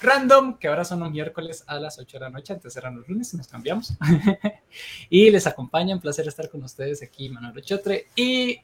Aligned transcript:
random, 0.00 0.58
que 0.58 0.68
ahora 0.68 0.84
son 0.84 1.00
los 1.00 1.10
miércoles 1.10 1.64
a 1.66 1.78
las 1.78 1.98
8 1.98 2.18
de 2.18 2.24
la 2.24 2.30
noche, 2.30 2.52
antes 2.52 2.76
eran 2.76 2.96
los 2.96 3.08
lunes 3.08 3.32
y 3.34 3.36
nos 3.36 3.48
cambiamos. 3.48 3.94
y 5.10 5.30
les 5.30 5.46
acompaña, 5.46 5.94
un 5.94 6.00
placer 6.00 6.26
estar 6.28 6.48
con 6.48 6.62
ustedes 6.62 7.02
aquí, 7.02 7.28
Manuel 7.28 7.62
Chotre 7.62 8.06
y... 8.14 8.58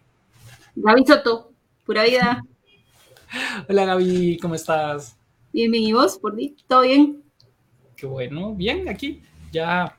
Gaby 0.76 1.06
Soto, 1.06 1.52
pura 1.84 2.04
vida. 2.04 2.42
Hola 3.68 3.84
Gaby, 3.84 4.38
¿cómo 4.38 4.54
estás? 4.54 5.16
Bien, 5.52 5.70
bien, 5.70 5.84
¿y 5.84 5.92
vos? 5.92 6.18
¿Por 6.18 6.34
ti? 6.34 6.56
¿Todo 6.66 6.82
bien? 6.82 7.22
Qué 7.96 8.06
bueno, 8.06 8.54
bien, 8.54 8.88
aquí 8.88 9.22
ya 9.52 9.96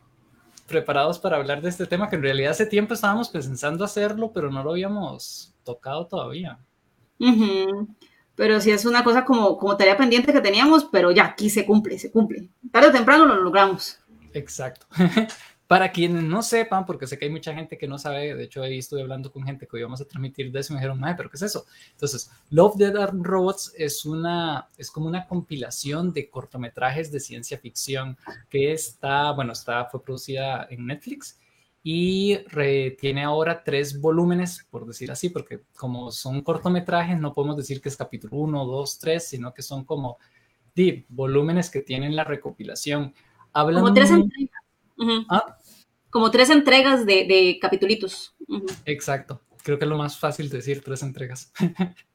preparados 0.67 1.19
para 1.19 1.37
hablar 1.37 1.61
de 1.61 1.69
este 1.69 1.85
tema 1.85 2.09
que 2.09 2.15
en 2.15 2.23
realidad 2.23 2.51
hace 2.51 2.65
tiempo 2.65 2.93
estábamos 2.93 3.29
pensando 3.29 3.85
hacerlo, 3.85 4.31
pero 4.33 4.51
no 4.51 4.63
lo 4.63 4.71
habíamos 4.71 5.53
tocado 5.63 6.07
todavía. 6.07 6.59
Pero 8.35 8.59
sí 8.59 8.71
es 8.71 8.85
una 8.85 9.03
cosa 9.03 9.23
como, 9.23 9.57
como 9.57 9.77
tarea 9.77 9.97
pendiente 9.97 10.33
que 10.33 10.41
teníamos, 10.41 10.85
pero 10.85 11.11
ya 11.11 11.25
aquí 11.25 11.49
se 11.49 11.65
cumple, 11.65 11.97
se 11.97 12.11
cumple. 12.11 12.49
Tarde 12.71 12.89
o 12.89 12.91
temprano 12.91 13.25
lo 13.25 13.35
logramos. 13.35 13.99
Exacto. 14.33 14.85
Para 15.67 15.91
quienes 15.91 16.21
no 16.21 16.43
sepan, 16.43 16.85
porque 16.85 17.07
sé 17.07 17.17
que 17.17 17.25
hay 17.25 17.31
mucha 17.31 17.51
gente 17.55 17.75
que 17.75 17.87
no 17.87 17.97
sabe, 17.97 18.35
de 18.35 18.43
hecho 18.43 18.61
ahí 18.61 18.77
estuve 18.77 19.01
hablando 19.01 19.31
con 19.31 19.43
gente 19.43 19.65
que 19.65 19.77
hoy 19.77 19.81
vamos 19.81 19.99
a 19.99 20.05
transmitir 20.05 20.51
de 20.51 20.59
eso 20.59 20.71
y 20.71 20.75
me 20.75 20.79
dijeron, 20.79 21.01
pero 21.17 21.27
¿qué 21.27 21.37
es 21.37 21.41
eso? 21.41 21.65
Entonces, 21.89 22.29
Love, 22.51 22.75
Dead 22.75 22.95
and 22.97 23.25
Robots 23.25 23.73
es, 23.75 24.05
una, 24.05 24.67
es 24.77 24.91
como 24.91 25.07
una 25.07 25.25
compilación 25.25 26.13
de 26.13 26.29
cortometrajes 26.29 27.11
de 27.11 27.19
ciencia 27.19 27.57
ficción 27.57 28.15
que 28.47 28.73
está, 28.73 29.31
bueno, 29.31 29.53
está, 29.53 29.85
fue 29.85 30.03
producida 30.03 30.67
en 30.69 30.85
Netflix 30.85 31.39
y 31.87 32.39
tiene 32.99 33.23
ahora 33.23 33.63
tres 33.63 34.01
volúmenes, 34.01 34.65
por 34.71 34.87
decir 34.87 35.11
así, 35.11 35.29
porque 35.29 35.61
como 35.77 36.11
son 36.11 36.41
cortometrajes, 36.41 37.19
no 37.19 37.31
podemos 37.31 37.57
decir 37.57 37.79
que 37.79 37.89
es 37.89 37.95
capítulo 37.95 38.37
1, 38.37 38.65
2, 38.65 38.99
3, 38.99 39.27
sino 39.27 39.53
que 39.53 39.61
son 39.61 39.85
como 39.85 40.17
di, 40.73 41.05
volúmenes 41.09 41.69
que 41.69 41.81
tienen 41.81 42.15
la 42.15 42.23
recopilación. 42.23 43.13
Hablan 43.53 43.83
como 43.83 43.93
tres 43.93 44.09
entregas. 44.09 44.63
¿Ah? 45.29 45.57
Como 46.09 46.31
tres 46.31 46.49
entregas 46.49 47.05
de, 47.05 47.27
de 47.27 47.59
capitulitos. 47.61 48.35
Exacto. 48.85 49.43
Creo 49.63 49.77
que 49.77 49.85
es 49.85 49.89
lo 49.89 49.97
más 49.99 50.17
fácil 50.17 50.49
decir, 50.49 50.81
tres 50.83 51.03
entregas. 51.03 51.53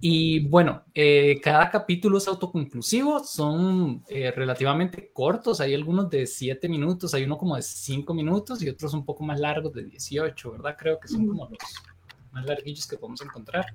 Y 0.00 0.40
bueno, 0.48 0.84
eh, 0.94 1.40
cada 1.42 1.70
capítulo 1.70 2.18
es 2.18 2.28
autoconclusivo, 2.28 3.22
son 3.22 4.02
eh, 4.08 4.30
relativamente 4.30 5.10
cortos, 5.12 5.60
hay 5.60 5.74
algunos 5.74 6.08
de 6.10 6.26
7 6.26 6.68
minutos, 6.68 7.14
hay 7.14 7.24
uno 7.24 7.38
como 7.38 7.56
de 7.56 7.62
5 7.62 8.14
minutos 8.14 8.62
y 8.62 8.68
otros 8.68 8.94
un 8.94 9.04
poco 9.04 9.24
más 9.24 9.38
largos 9.40 9.72
de 9.72 9.84
18, 9.84 10.52
¿verdad? 10.52 10.76
Creo 10.78 10.98
que 10.98 11.08
son 11.08 11.26
como 11.26 11.48
los 11.48 11.58
más 12.32 12.44
larguillos 12.46 12.86
que 12.86 12.96
podemos 12.96 13.22
encontrar. 13.22 13.66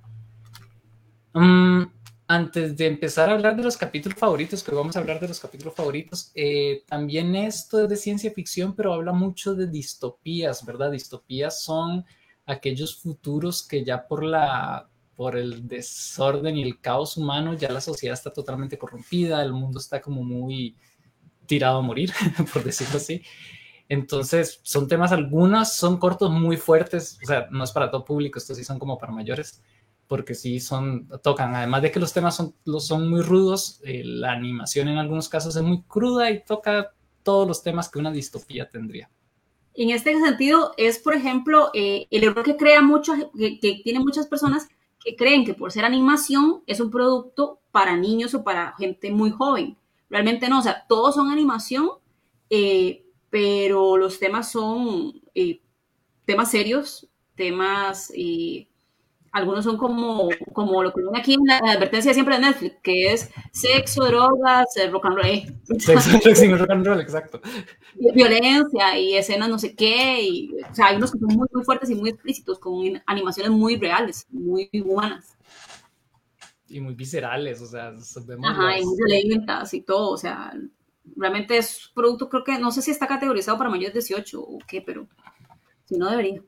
Mm, 1.34 1.84
antes 2.28 2.76
de 2.78 2.88
empezar 2.88 3.30
a 3.30 3.34
hablar 3.34 3.56
de 3.56 3.64
los 3.64 3.78
capítulos 3.78 4.18
favoritos, 4.18 4.64
que 4.64 4.74
vamos 4.74 4.96
a 4.96 5.00
hablar 5.00 5.20
de 5.20 5.28
los 5.28 5.40
capítulos 5.40 5.74
favoritos, 5.74 6.32
eh, 6.36 6.84
también 6.88 7.36
esto 7.36 7.84
es 7.84 7.90
de 7.90 7.96
ciencia 7.96 8.32
ficción, 8.32 8.76
pero 8.76 8.94
habla 8.94 9.14
mucho 9.14 9.56
de 9.56 9.68
distopías, 9.68 10.66
¿verdad? 10.66 10.92
Distopías 10.92 11.62
son 11.62 12.06
aquellos 12.46 12.96
futuros 12.96 13.68
que 13.68 13.84
ya 13.84 14.08
por 14.08 14.24
la 14.24 14.90
por 15.20 15.36
el 15.36 15.68
desorden 15.68 16.56
y 16.56 16.64
el 16.64 16.80
caos 16.80 17.18
humano, 17.18 17.54
ya 17.54 17.70
la 17.70 17.82
sociedad 17.82 18.14
está 18.14 18.32
totalmente 18.32 18.78
corrompida, 18.78 19.44
el 19.44 19.52
mundo 19.52 19.78
está 19.78 20.00
como 20.00 20.24
muy 20.24 20.78
tirado 21.46 21.80
a 21.80 21.82
morir, 21.82 22.14
por 22.54 22.64
decirlo 22.64 22.96
así. 22.96 23.22
Entonces, 23.90 24.62
son 24.64 24.88
temas, 24.88 25.12
algunos 25.12 25.74
son 25.74 25.98
cortos 25.98 26.32
muy 26.32 26.56
fuertes, 26.56 27.20
o 27.22 27.28
sea, 27.28 27.50
no 27.52 27.66
es 27.66 27.72
para 27.74 27.92
todo 27.92 28.06
público, 28.06 28.40
estos 28.40 28.56
sí 28.56 28.64
son 28.64 28.80
como 28.80 28.98
para 28.98 29.12
mayores, 29.12 29.62
porque 30.08 30.36
sí 30.36 30.62
son, 30.62 31.10
tocan, 31.22 31.54
además 31.54 31.82
de 31.82 31.92
que 31.92 32.00
los 32.00 32.14
temas 32.14 32.38
son, 32.38 32.56
son 32.80 33.10
muy 33.10 33.20
rudos, 33.20 33.82
eh, 33.84 34.04
la 34.06 34.32
animación 34.32 34.88
en 34.88 35.00
algunos 35.00 35.28
casos 35.28 35.54
es 35.54 35.64
muy 35.64 35.82
cruda 35.82 36.32
y 36.32 36.46
toca 36.46 36.94
todos 37.24 37.46
los 37.46 37.62
temas 37.62 37.90
que 37.90 38.00
una 38.00 38.14
distopía 38.14 38.70
tendría. 38.70 39.10
En 39.74 39.90
este 39.90 40.18
sentido, 40.18 40.72
es, 40.78 40.98
por 40.98 41.14
ejemplo, 41.14 41.72
eh, 41.74 42.08
el 42.10 42.24
error 42.24 42.46
que 42.46 42.56
crea 42.56 42.82
mucho, 42.82 43.12
que, 43.38 43.60
que 43.60 44.00
muchas 44.00 44.26
personas, 44.26 44.70
creen 45.16 45.46
que 45.46 45.54
por 45.54 45.72
ser 45.72 45.86
animación 45.86 46.64
es 46.68 46.80
un 46.80 46.90
producto 46.92 47.60
para 47.72 47.98
niños 47.98 48.34
o 48.34 48.44
para 48.44 48.76
gente 48.78 49.12
muy 49.12 49.32
joven. 49.32 49.78
Realmente 50.10 50.50
no, 50.50 50.60
o 50.60 50.62
sea, 50.62 50.86
todos 50.88 51.16
son 51.16 51.32
animación, 51.32 51.90
eh, 52.50 53.06
pero 53.30 53.98
los 53.98 54.20
temas 54.20 54.52
son 54.52 55.22
eh, 55.36 55.62
temas 56.26 56.52
serios, 56.52 57.08
temas 57.36 58.12
y 58.16 58.69
algunos 59.32 59.64
son 59.64 59.78
como, 59.78 60.30
como 60.54 60.84
lo 60.84 60.94
que 60.94 61.02
ven 61.02 61.16
aquí 61.16 61.34
en 61.36 61.42
la, 61.46 61.58
advertencia 61.72 62.14
siempre 62.14 62.36
de 62.36 62.42
Netflix, 62.42 62.76
que 62.82 63.14
es 63.14 63.30
sexo, 63.52 64.06
drogas, 64.06 64.76
eh, 64.78 64.90
rock 64.90 65.06
and 65.06 65.16
roll. 65.16 65.26
Eh. 65.26 65.46
Sexo, 65.80 66.18
drogas 66.20 66.60
rock 66.60 66.72
and 66.72 66.86
roll, 66.86 67.02
exacto. 67.02 67.42
Violencia 68.14 68.98
y 68.98 69.16
escenas 69.16 69.50
no 69.50 69.60
sé 69.60 69.76
qué. 69.76 70.22
Y, 70.24 70.52
o 70.70 70.74
sea, 70.74 70.88
hay 70.88 70.98
unos 70.98 71.12
que 71.12 71.20
son 71.20 71.36
muy, 71.36 71.48
muy 71.52 71.64
fuertes 71.64 71.90
y 71.90 71.96
muy 71.96 72.10
explícitos, 72.10 72.60
con 72.60 73.02
animaciones 73.06 73.52
muy 73.52 73.78
reales, 73.78 74.26
muy 74.32 74.70
humanas. 74.86 75.38
Y 76.68 76.80
muy 76.80 76.94
viscerales, 76.94 77.62
o 77.62 77.66
sea, 77.66 77.92
vemos 78.26 78.50
Ajá, 78.50 78.78
y 78.80 78.86
muy 78.86 78.96
violentas 78.98 79.74
y 79.74 79.82
todo, 79.82 80.12
o 80.12 80.18
sea, 80.18 80.54
realmente 81.16 81.58
es 81.58 81.92
producto, 81.96 82.30
creo 82.30 82.44
que, 82.44 82.60
no 82.60 82.72
sé 82.72 82.84
si 82.84 82.92
está 82.92 83.08
categorizado 83.08 83.58
para 83.58 83.72
mayores 83.72 83.94
de 83.94 84.02
18 84.02 84.40
o 84.40 84.60
qué, 84.68 84.82
pero 84.82 85.08
si 85.86 85.98
no 85.98 86.10
debería. 86.10 86.44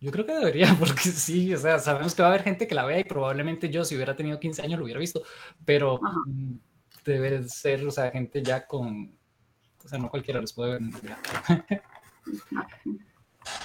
Yo 0.00 0.12
creo 0.12 0.24
que 0.24 0.32
debería, 0.32 0.68
porque 0.78 1.00
sí, 1.10 1.52
o 1.54 1.58
sea, 1.58 1.78
sabemos 1.78 2.14
que 2.14 2.22
va 2.22 2.28
a 2.28 2.30
haber 2.32 2.44
gente 2.44 2.66
que 2.66 2.74
la 2.74 2.84
vea 2.84 3.00
y 3.00 3.04
probablemente 3.04 3.68
yo, 3.68 3.84
si 3.84 3.96
hubiera 3.96 4.16
tenido 4.16 4.38
15 4.38 4.62
años, 4.62 4.78
lo 4.78 4.84
hubiera 4.84 5.00
visto, 5.00 5.22
pero 5.64 6.00
mm, 6.26 6.54
debe 7.04 7.48
ser, 7.48 7.86
o 7.86 7.90
sea, 7.90 8.10
gente 8.10 8.42
ya 8.42 8.66
con, 8.66 9.18
o 9.84 9.88
sea, 9.88 9.98
no 9.98 10.10
cualquiera 10.10 10.40
los 10.40 10.52
puede 10.52 10.72
ver 10.72 10.82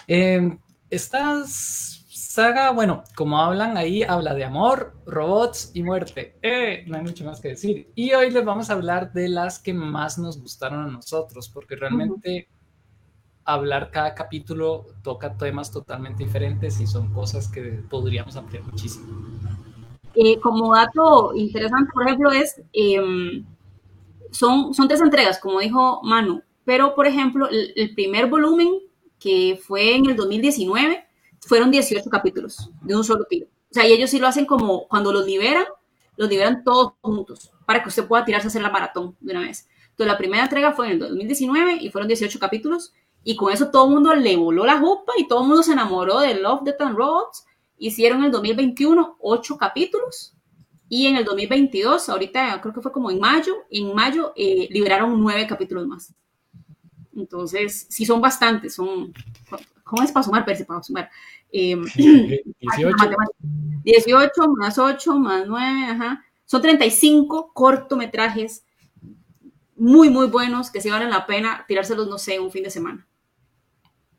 eh, 0.07 0.57
esta 0.89 1.43
saga, 1.47 2.71
bueno, 2.71 3.03
como 3.15 3.39
hablan 3.39 3.77
ahí, 3.77 4.01
habla 4.01 4.33
de 4.33 4.43
amor, 4.43 4.95
robots 5.05 5.71
y 5.75 5.83
muerte. 5.83 6.39
Eh, 6.41 6.83
no 6.87 6.97
hay 6.97 7.03
mucho 7.03 7.23
más 7.25 7.39
que 7.39 7.49
decir. 7.49 7.91
Y 7.93 8.13
hoy 8.13 8.31
les 8.31 8.43
vamos 8.43 8.69
a 8.69 8.73
hablar 8.73 9.13
de 9.13 9.29
las 9.29 9.59
que 9.59 9.73
más 9.73 10.17
nos 10.17 10.41
gustaron 10.41 10.83
a 10.83 10.91
nosotros, 10.91 11.49
porque 11.49 11.75
realmente 11.75 12.47
hablar 13.45 13.91
cada 13.91 14.13
capítulo 14.15 14.85
toca 15.03 15.35
temas 15.37 15.71
totalmente 15.71 16.23
diferentes 16.23 16.79
y 16.79 16.87
son 16.87 17.13
cosas 17.13 17.47
que 17.47 17.61
podríamos 17.89 18.35
ampliar 18.35 18.63
muchísimo. 18.63 19.07
Eh, 20.15 20.39
como 20.39 20.75
dato 20.75 21.33
interesante, 21.35 21.91
por 21.93 22.05
ejemplo, 22.05 22.31
es, 22.31 22.61
em, 22.71 23.45
son, 24.31 24.73
son 24.73 24.87
tres 24.87 25.01
entregas, 25.01 25.39
como 25.39 25.59
dijo 25.59 26.01
Manu, 26.03 26.41
pero 26.65 26.95
por 26.95 27.07
ejemplo, 27.07 27.47
el, 27.49 27.93
primer 27.95 28.27
volumen, 28.27 28.79
que 29.19 29.59
fue 29.61 29.95
en 29.95 30.09
el 30.09 30.15
2019, 30.15 31.05
fueron 31.41 31.71
18 31.71 32.09
capítulos 32.09 32.69
de 32.81 32.95
un 32.95 33.03
solo 33.03 33.25
tiro. 33.25 33.47
O 33.47 33.73
sea, 33.73 33.87
y 33.87 33.91
ellos 33.91 34.11
sí 34.11 34.19
lo 34.19 34.27
hacen 34.27 34.45
como 34.45 34.87
cuando 34.87 35.11
los 35.11 35.25
liberan, 35.25 35.65
los 36.15 36.29
liberan 36.29 36.63
todos 36.63 36.93
juntos, 37.01 37.51
para 37.65 37.81
que 37.81 37.89
usted 37.89 38.07
pueda 38.07 38.23
tirarse 38.23 38.47
a 38.47 38.49
hacer 38.49 38.61
la 38.61 38.69
maratón 38.69 39.15
de 39.19 39.31
una 39.31 39.41
vez. 39.41 39.67
Entonces, 39.89 40.11
la 40.11 40.17
primera 40.17 40.43
entrega 40.43 40.73
fue 40.73 40.87
en 40.87 40.93
el 40.93 40.99
2019 40.99 41.77
y 41.81 41.89
fueron 41.89 42.07
18 42.07 42.39
capítulos. 42.39 42.93
Y 43.23 43.35
con 43.35 43.53
eso 43.53 43.71
todo 43.71 43.87
el 43.87 43.93
mundo 43.93 44.13
le 44.13 44.35
voló 44.35 44.65
la 44.65 44.79
jupa 44.79 45.13
y 45.17 45.27
todo 45.27 45.41
el 45.41 45.47
mundo 45.47 45.63
se 45.63 45.73
enamoró 45.73 46.19
de 46.19 46.35
Love, 46.35 46.63
Death 46.63 46.81
and 46.81 46.97
Robots. 46.97 47.45
Hicieron 47.77 48.19
en 48.19 48.25
el 48.25 48.31
2021 48.31 49.17
ocho 49.19 49.57
capítulos 49.57 50.33
y 50.89 51.07
en 51.07 51.15
el 51.15 51.25
2022, 51.25 52.09
ahorita 52.09 52.61
creo 52.61 52.73
que 52.73 52.81
fue 52.81 52.91
como 52.91 53.09
en 53.09 53.19
mayo, 53.19 53.53
en 53.71 53.95
mayo 53.95 54.33
eh, 54.35 54.67
liberaron 54.69 55.19
nueve 55.19 55.47
capítulos 55.47 55.87
más. 55.87 56.13
Entonces, 57.15 57.87
sí 57.89 58.05
son 58.05 58.21
bastantes, 58.21 58.75
son... 58.75 59.13
¿Cómo 59.83 60.03
es 60.03 60.11
para 60.11 60.23
sumar, 60.23 60.45
Percy? 60.45 60.63
Para 60.63 60.83
sumar. 60.83 61.09
18. 61.51 61.89
Em, 61.99 63.83
18 63.83 64.29
más 64.57 64.77
8 64.77 65.15
más 65.19 65.47
9, 65.47 65.85
ajá. 65.85 66.23
Son 66.45 66.61
35 66.61 67.51
cortometrajes 67.53 68.63
muy, 69.75 70.09
muy 70.09 70.27
buenos 70.27 70.69
que 70.71 70.81
sí 70.81 70.89
valen 70.89 71.09
la 71.09 71.25
pena 71.25 71.65
tirárselos, 71.67 72.07
no 72.07 72.17
sé, 72.17 72.39
un 72.39 72.51
fin 72.51 72.63
de 72.63 72.69
semana. 72.69 73.07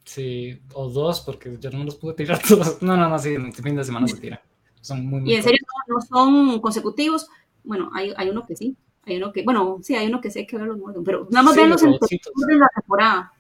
Sí, 0.04 0.60
o 0.74 0.88
dos, 0.88 1.20
porque 1.22 1.56
yo 1.58 1.70
no 1.70 1.84
los 1.84 1.96
pude 1.96 2.14
tirar 2.14 2.40
todos. 2.48 2.82
No, 2.82 2.96
no, 2.96 3.08
no, 3.08 3.18
sí, 3.18 3.34
en 3.34 3.52
fin 3.52 3.76
de 3.76 3.84
semana 3.84 4.06
se 4.06 4.18
tira. 4.18 4.42
Son 4.80 5.04
muy, 5.06 5.30
y 5.30 5.34
en 5.34 5.42
serio 5.42 5.60
no, 5.88 6.00
son 6.00 6.60
consecutivos. 6.60 7.28
Bueno, 7.62 7.90
hay, 7.94 8.12
hay, 8.16 8.28
uno 8.28 8.46
que 8.46 8.54
sí. 8.54 8.76
Hay 9.06 9.16
uno 9.16 9.32
que, 9.32 9.42
bueno, 9.42 9.78
sí, 9.82 9.94
hay 9.94 10.08
uno 10.08 10.20
que 10.20 10.30
sí 10.30 10.40
hay 10.40 10.46
que 10.46 10.58
verlos 10.58 10.78
muertos, 10.78 11.02
pero 11.04 11.26
nada 11.30 11.42
más 11.42 11.56
verlos 11.56 11.82
en 11.82 11.92
la 11.92 12.68
temporada. 12.74 13.32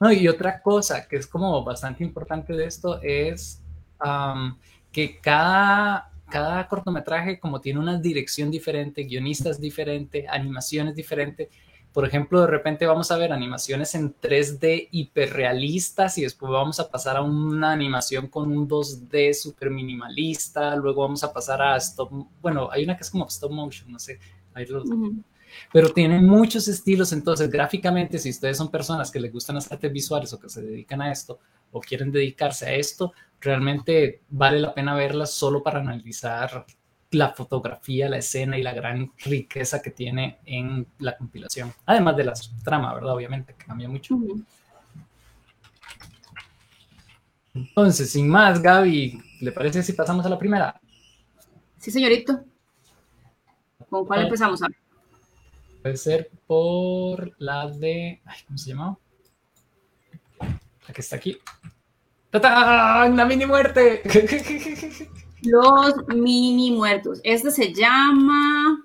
No, 0.00 0.10
y 0.10 0.26
otra 0.28 0.62
cosa 0.62 1.06
que 1.06 1.16
es 1.16 1.26
como 1.26 1.62
bastante 1.62 2.02
importante 2.02 2.54
de 2.54 2.64
esto 2.64 3.00
es 3.02 3.60
que 4.90 5.20
cada, 5.20 6.10
cada 6.30 6.66
cortometraje 6.66 7.38
como 7.38 7.60
tiene 7.60 7.80
una 7.80 7.98
dirección 7.98 8.50
diferente, 8.50 9.04
guionistas 9.04 9.60
diferente, 9.60 10.26
animaciones 10.26 10.96
diferentes, 10.96 11.48
por 11.92 12.06
ejemplo, 12.06 12.40
de 12.40 12.46
repente 12.46 12.86
vamos 12.86 13.10
a 13.10 13.16
ver 13.16 13.32
animaciones 13.32 13.94
en 13.94 14.14
3D 14.14 14.88
hiperrealistas 14.92 16.18
y 16.18 16.22
después 16.22 16.52
vamos 16.52 16.78
a 16.78 16.90
pasar 16.90 17.16
a 17.16 17.22
una 17.22 17.72
animación 17.72 18.28
con 18.28 18.50
un 18.50 18.68
2D 18.68 19.32
súper 19.34 19.70
minimalista, 19.70 20.76
luego 20.76 21.02
vamos 21.02 21.24
a 21.24 21.32
pasar 21.32 21.60
a 21.60 21.76
stop, 21.76 22.10
bueno, 22.40 22.68
hay 22.70 22.84
una 22.84 22.96
que 22.96 23.02
es 23.02 23.10
como 23.10 23.26
stop 23.26 23.50
motion, 23.50 23.90
no 23.90 23.98
sé, 23.98 24.20
ahí 24.54 24.66
los, 24.66 24.84
pero 25.72 25.92
tiene 25.92 26.20
muchos 26.20 26.68
estilos, 26.68 27.12
entonces 27.12 27.50
gráficamente, 27.50 28.18
si 28.18 28.30
ustedes 28.30 28.56
son 28.56 28.70
personas 28.70 29.10
que 29.10 29.20
les 29.20 29.32
gustan 29.32 29.56
las 29.56 29.70
artes 29.70 29.92
visuales 29.92 30.32
o 30.32 30.40
que 30.40 30.48
se 30.48 30.62
dedican 30.62 31.02
a 31.02 31.10
esto 31.10 31.40
o 31.72 31.80
quieren 31.80 32.12
dedicarse 32.12 32.66
a 32.66 32.74
esto, 32.74 33.12
realmente 33.40 34.22
vale 34.28 34.60
la 34.60 34.74
pena 34.74 34.94
verlas 34.94 35.32
solo 35.32 35.62
para 35.62 35.80
analizar 35.80 36.66
la 37.12 37.32
fotografía, 37.32 38.08
la 38.08 38.18
escena 38.18 38.56
y 38.56 38.62
la 38.62 38.72
gran 38.72 39.12
riqueza 39.24 39.82
que 39.82 39.90
tiene 39.90 40.38
en 40.46 40.86
la 40.98 41.16
compilación. 41.16 41.72
Además 41.86 42.16
de 42.16 42.24
la 42.24 42.32
trama, 42.62 42.94
¿verdad? 42.94 43.14
Obviamente, 43.14 43.54
que 43.54 43.64
cambia 43.64 43.88
mucho. 43.88 44.16
Entonces, 47.52 48.12
sin 48.12 48.28
más, 48.28 48.62
Gaby, 48.62 49.20
¿le 49.40 49.52
parece 49.52 49.82
si 49.82 49.92
pasamos 49.92 50.24
a 50.24 50.28
la 50.28 50.38
primera? 50.38 50.80
Sí, 51.78 51.90
señorito. 51.90 52.44
¿Con 53.88 54.06
cuál 54.06 54.22
empezamos? 54.22 54.62
A 54.62 54.68
Puede 55.82 55.96
ser 55.96 56.30
por 56.46 57.32
la 57.38 57.68
de. 57.68 58.20
¿Cómo 58.46 58.58
se 58.58 58.70
llama? 58.70 58.96
La 60.86 60.94
que 60.94 61.00
está 61.00 61.16
aquí. 61.16 61.38
¡Tatán! 62.30 63.16
¡La 63.16 63.24
mini 63.24 63.46
muerte! 63.46 64.02
Los 65.42 66.06
mini 66.08 66.70
muertos. 66.70 67.20
Este 67.24 67.50
se 67.50 67.72
llama. 67.72 68.84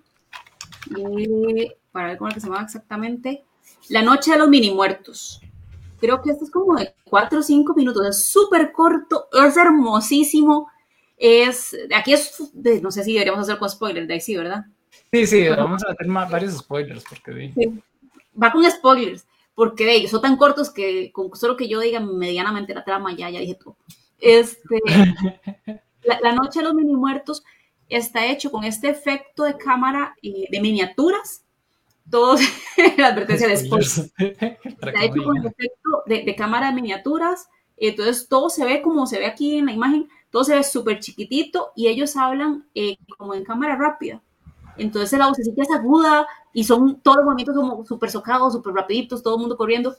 Eh, 0.97 1.75
para 1.91 2.09
ver 2.09 2.17
cómo 2.17 2.31
se 2.31 2.39
llama 2.39 2.63
exactamente. 2.63 3.43
La 3.89 4.01
noche 4.01 4.31
de 4.31 4.37
los 4.37 4.49
mini 4.49 4.71
muertos. 4.71 5.41
Creo 5.99 6.21
que 6.21 6.31
este 6.31 6.45
es 6.45 6.51
como 6.51 6.77
de 6.77 6.93
4 7.05 7.39
o 7.39 7.43
5 7.43 7.73
minutos. 7.73 8.07
Es 8.07 8.25
súper 8.25 8.71
corto. 8.71 9.27
Es 9.31 9.57
hermosísimo. 9.57 10.69
Es. 11.17 11.75
Aquí 11.95 12.13
es. 12.13 12.51
no 12.81 12.91
sé 12.91 13.03
si 13.03 13.13
deberíamos 13.13 13.41
hacer 13.41 13.57
con 13.57 13.69
spoilers 13.69 14.07
de 14.07 14.13
ahí 14.13 14.21
sí, 14.21 14.35
¿verdad? 14.35 14.65
Sí, 15.11 15.27
sí, 15.27 15.47
vamos 15.47 15.83
a 15.83 15.91
hacer 15.91 16.07
varios 16.07 16.57
spoilers 16.57 17.03
porque 17.07 17.53
Va 18.41 18.51
con 18.51 18.69
spoilers, 18.69 19.25
porque 19.53 19.85
de, 19.85 20.07
son 20.07 20.21
tan 20.21 20.35
cortos 20.35 20.69
que 20.69 21.11
con 21.13 21.33
solo 21.35 21.55
que 21.55 21.69
yo 21.69 21.79
diga 21.79 22.01
medianamente 22.01 22.73
la 22.73 22.83
trama 22.83 23.15
ya, 23.15 23.29
ya 23.29 23.39
dije 23.39 23.55
todo. 23.55 23.77
Este, 24.19 24.81
la, 26.05 26.31
noche 26.33 26.59
de 26.59 26.65
los 26.65 26.73
mini 26.73 26.95
muertos 26.95 27.43
está 27.89 28.25
hecho 28.25 28.51
con 28.51 28.63
este 28.63 28.89
efecto 28.89 29.43
de 29.43 29.57
cámara 29.57 30.15
y 30.21 30.49
de 30.51 30.59
miniaturas. 30.59 31.43
Todos, 32.09 32.39
la 32.97 33.07
advertencia 33.07 33.47
de 33.47 33.57
spoilers. 33.57 33.97
está 34.17 35.03
hecho 35.03 35.23
con 35.23 35.37
el 35.37 35.45
efecto 35.47 36.03
de, 36.05 36.35
cámara 36.35 36.67
de 36.67 36.73
miniaturas. 36.73 37.47
Entonces 37.77 38.27
todo 38.29 38.49
se 38.49 38.63
ve 38.63 38.81
como 38.81 39.05
se 39.05 39.19
ve 39.19 39.25
aquí 39.25 39.57
en 39.57 39.65
la 39.65 39.73
imagen, 39.73 40.07
todo 40.29 40.45
se 40.45 40.55
ve 40.55 40.63
súper 40.63 40.99
chiquitito 40.99 41.71
y 41.75 41.87
ellos 41.87 42.15
hablan 42.15 42.69
eh, 42.73 42.97
como 43.17 43.33
en 43.33 43.43
cámara 43.43 43.75
rápida. 43.75 44.21
Entonces 44.77 45.17
la 45.17 45.27
vocecita 45.27 45.63
es 45.63 45.71
aguda 45.71 46.25
y 46.53 46.63
son 46.63 47.01
todos 47.01 47.17
los 47.17 47.25
movimientos 47.25 47.55
como 47.55 47.85
súper 47.85 48.09
socados, 48.11 48.53
súper 48.53 48.73
rapiditos, 48.73 49.23
todo 49.23 49.35
el 49.35 49.41
mundo 49.41 49.57
corriendo. 49.57 49.95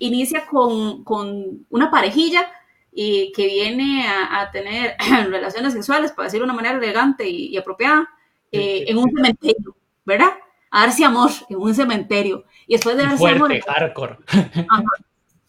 Inicia 0.00 0.46
con, 0.46 1.04
con 1.04 1.66
una 1.70 1.90
parejilla 1.90 2.46
y 2.96 3.32
que 3.32 3.46
viene 3.46 4.06
a, 4.06 4.50
tener 4.52 4.96
relaciones 5.28 5.72
sexuales, 5.72 6.12
para 6.12 6.26
decirlo 6.26 6.46
de 6.46 6.52
una 6.52 6.62
manera 6.62 6.78
elegante 6.78 7.28
y, 7.28 7.56
apropiada, 7.56 8.08
eh, 8.52 8.84
en 8.86 8.98
un 8.98 9.10
cementerio, 9.10 9.76
¿verdad? 10.04 10.30
A 10.70 10.82
darse 10.82 11.04
amor 11.04 11.30
en 11.48 11.56
un 11.56 11.74
cementerio. 11.74 12.44
Y 12.68 12.74
después 12.74 12.96
de 12.96 13.02
darse 13.02 13.18
fuerte, 13.18 13.36
amor... 13.36 13.60
hardcore. 13.66 14.18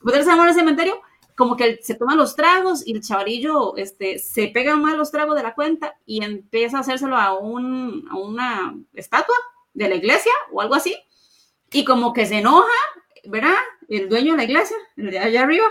Después 0.06 0.14
de 0.14 0.20
darse 0.20 0.32
amor 0.32 0.46
en 0.46 0.50
el 0.50 0.56
cementerio, 0.56 1.02
como 1.36 1.56
que 1.56 1.80
se 1.82 1.96
toman 1.96 2.18
los 2.18 2.36
tragos 2.36 2.86
y 2.88 2.94
el 2.94 3.02
chavalillo 3.02 3.76
este, 3.76 4.20
se 4.20 4.48
pega 4.48 4.76
más 4.76 4.96
los 4.96 5.12
tragos 5.12 5.36
de 5.36 5.44
la 5.44 5.54
cuenta 5.54 5.96
y 6.06 6.24
empieza 6.24 6.78
a 6.78 6.82
hacérselo 6.82 7.18
a, 7.18 7.38
un, 7.38 8.08
a 8.10 8.16
una 8.16 8.76
estatua 8.94 9.36
de 9.74 9.90
la 9.90 9.96
iglesia 9.96 10.32
o 10.52 10.62
algo 10.62 10.76
así. 10.76 10.96
Y 11.72 11.84
como 11.84 12.14
que 12.14 12.26
se 12.26 12.38
enoja, 12.38 12.72
¿verdad? 13.26 13.56
El 13.90 14.10
dueño 14.10 14.32
de 14.32 14.38
la 14.38 14.44
iglesia, 14.44 14.78
el 14.96 15.12
de 15.12 15.20
allá 15.20 15.42
arriba, 15.42 15.66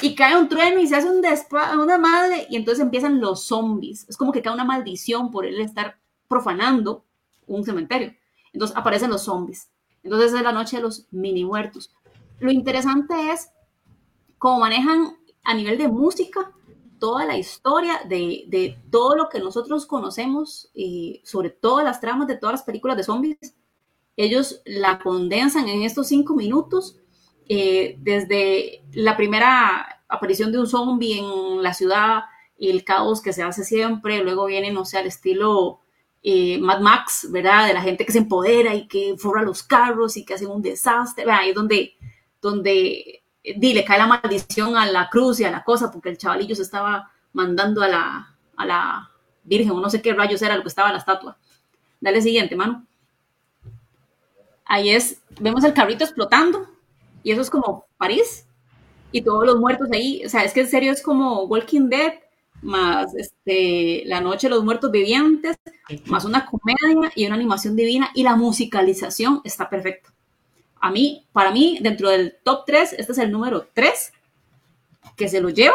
y 0.00 0.14
cae 0.14 0.38
un 0.38 0.48
trueno 0.48 0.80
y 0.80 0.86
se 0.86 0.96
hace 0.96 1.08
un 1.10 1.24
una 1.80 1.98
madre 1.98 2.46
y 2.48 2.56
entonces 2.56 2.82
empiezan 2.82 3.20
los 3.20 3.44
zombies. 3.44 4.08
Es 4.08 4.16
como 4.16 4.32
que 4.32 4.42
cae 4.42 4.54
una 4.54 4.64
maldición 4.64 5.30
por 5.30 5.44
él 5.44 5.60
estar 5.60 5.98
profanando 6.28 7.04
un 7.46 7.64
cementerio. 7.64 8.14
Entonces 8.52 8.76
aparecen 8.76 9.10
los 9.10 9.22
zombies. 9.22 9.70
Entonces 10.02 10.32
es 10.32 10.42
la 10.42 10.52
noche 10.52 10.76
de 10.76 10.82
los 10.82 11.06
mini 11.10 11.44
muertos. 11.44 11.92
Lo 12.38 12.52
interesante 12.52 13.32
es 13.32 13.50
cómo 14.38 14.60
manejan 14.60 15.16
a 15.44 15.54
nivel 15.54 15.78
de 15.78 15.88
música 15.88 16.52
toda 16.98 17.24
la 17.24 17.36
historia 17.36 18.00
de, 18.08 18.78
todo 18.90 19.16
lo 19.16 19.28
que 19.28 19.40
nosotros 19.40 19.86
conocemos, 19.86 20.70
y 20.74 21.20
sobre 21.24 21.50
todas 21.50 21.84
las 21.84 22.00
tramas 22.00 22.28
de 22.28 22.36
todas 22.36 22.54
las 22.54 22.62
películas 22.62 22.96
de 22.96 23.04
zombies. 23.04 23.56
Ellos 24.16 24.62
la 24.64 24.98
condensan 24.98 25.68
en 25.68 25.82
estos 25.82 26.08
cinco 26.08 26.34
minutos, 26.34 26.98
eh, 27.48 27.96
desde 28.00 28.82
la 28.92 29.16
primera 29.16 30.02
aparición 30.08 30.52
de 30.52 30.58
un 30.60 30.66
zombie 30.66 31.18
en 31.18 31.62
la 31.62 31.74
ciudad 31.74 32.24
el 32.58 32.84
caos 32.84 33.22
que 33.22 33.32
se 33.32 33.42
hace 33.42 33.64
siempre, 33.64 34.22
luego 34.22 34.46
viene, 34.46 34.72
no 34.72 34.84
sé, 34.84 34.98
al 34.98 35.06
estilo 35.06 35.80
eh, 36.22 36.58
Mad 36.58 36.80
Max, 36.80 37.28
¿verdad? 37.30 37.68
De 37.68 37.74
la 37.74 37.82
gente 37.82 38.04
que 38.04 38.12
se 38.12 38.18
empodera 38.18 38.74
y 38.74 38.88
que 38.88 39.14
forra 39.16 39.42
los 39.42 39.62
carros 39.62 40.16
y 40.16 40.24
que 40.24 40.34
hace 40.34 40.46
un 40.46 40.60
desastre, 40.60 41.24
Ahí 41.30 41.50
es 41.50 41.54
donde, 41.54 41.96
donde 42.42 43.22
di, 43.56 43.74
le 43.74 43.84
cae 43.84 43.98
la 43.98 44.06
maldición 44.06 44.76
a 44.76 44.86
la 44.86 45.08
cruz 45.08 45.40
y 45.40 45.44
a 45.44 45.50
la 45.50 45.62
cosa, 45.62 45.90
porque 45.90 46.08
el 46.08 46.18
chavalillo 46.18 46.56
se 46.56 46.62
estaba 46.62 47.10
mandando 47.32 47.82
a 47.82 47.88
la, 47.88 48.36
a 48.56 48.66
la 48.66 49.10
Virgen, 49.44 49.70
o 49.70 49.80
no 49.80 49.88
sé 49.88 50.02
qué 50.02 50.12
rayos 50.12 50.42
era 50.42 50.56
lo 50.56 50.62
que 50.62 50.68
estaba 50.68 50.88
en 50.88 50.94
la 50.94 50.98
estatua. 50.98 51.38
Dale 52.00 52.20
siguiente, 52.20 52.54
mano. 52.54 52.84
Ahí 54.64 54.90
es, 54.90 55.22
vemos 55.40 55.64
el 55.64 55.72
carrito 55.72 56.04
explotando, 56.04 56.68
y 57.28 57.32
eso 57.32 57.42
es 57.42 57.50
como 57.50 57.86
París, 57.96 58.46
y 59.12 59.22
todos 59.22 59.46
los 59.46 59.58
muertos 59.58 59.88
ahí, 59.92 60.22
o 60.24 60.28
sea, 60.28 60.44
es 60.44 60.52
que 60.52 60.60
en 60.60 60.68
serio 60.68 60.92
es 60.92 61.02
como 61.02 61.44
Walking 61.44 61.88
Dead, 61.88 62.14
más 62.62 63.14
este, 63.14 64.02
La 64.06 64.20
Noche 64.20 64.48
de 64.48 64.54
los 64.54 64.64
Muertos 64.64 64.90
Vivientes, 64.90 65.56
más 66.06 66.24
una 66.24 66.46
comedia 66.46 67.12
y 67.14 67.26
una 67.26 67.34
animación 67.34 67.76
divina, 67.76 68.10
y 68.14 68.22
la 68.22 68.36
musicalización 68.36 69.40
está 69.44 69.68
perfecta 69.68 70.12
a 70.80 70.90
mí, 70.90 71.26
para 71.32 71.50
mí, 71.50 71.78
dentro 71.80 72.08
del 72.10 72.36
top 72.42 72.64
3, 72.66 72.94
este 72.98 73.12
es 73.12 73.18
el 73.18 73.30
número 73.30 73.68
3 73.72 74.12
que 75.16 75.28
se 75.28 75.40
lo 75.40 75.50
lleva. 75.50 75.74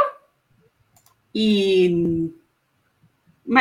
Y 1.33 2.31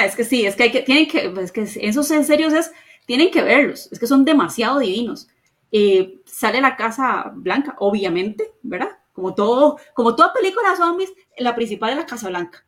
es 0.05 0.17
que 0.17 0.25
sí, 0.25 0.45
es 0.45 0.55
que 0.55 0.65
hay 0.65 0.73
que, 0.73 0.83
tienen 0.83 1.09
que, 1.09 1.33
es 1.43 1.53
que 1.53 1.63
esos 1.63 2.11
en 2.11 2.25
serio 2.25 2.49
es, 2.49 2.71
tienen 3.07 3.31
que 3.31 3.43
verlos, 3.43 3.89
es 3.91 3.99
que 3.99 4.07
son 4.07 4.25
demasiado 4.25 4.79
divinos. 4.79 5.29
Eh, 5.73 6.21
sale 6.27 6.61
la 6.61 6.77
Casa 6.77 7.33
Blanca, 7.35 7.75
obviamente, 7.79 8.53
¿verdad? 8.63 8.99
Como 9.13 9.35
todo, 9.35 9.79
como 9.95 10.15
toda 10.15 10.33
película 10.33 10.71
de 10.71 10.77
zombies, 10.77 11.13
la 11.39 11.55
principal 11.55 11.91
es 11.91 11.97
la 11.97 12.07
Casa 12.07 12.29
Blanca. 12.29 12.65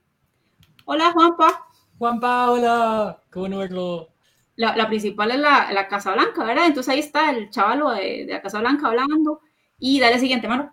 Hola, 0.87 1.13
Juanpa. 1.13 1.69
Juanpa, 1.99 2.51
hola, 2.51 3.23
qué 3.31 3.39
bueno 3.39 3.59
verlo 3.59 4.15
la, 4.57 4.89
principal 4.89 5.31
es 5.33 5.39
la, 5.39 5.73
la, 5.73 5.89
Casa 5.89 6.13
Blanca, 6.13 6.45
¿verdad? 6.45 6.67
Entonces 6.67 6.93
ahí 6.93 7.01
está 7.01 7.31
el 7.31 7.51
chavalo 7.51 7.91
de, 7.91 8.27
la 8.29 8.43
Casa 8.43 8.61
Blanca 8.61 8.89
hablando. 8.89 9.41
Y 9.79 10.01
dale 10.01 10.19
siguiente, 10.19 10.49
mano. 10.49 10.73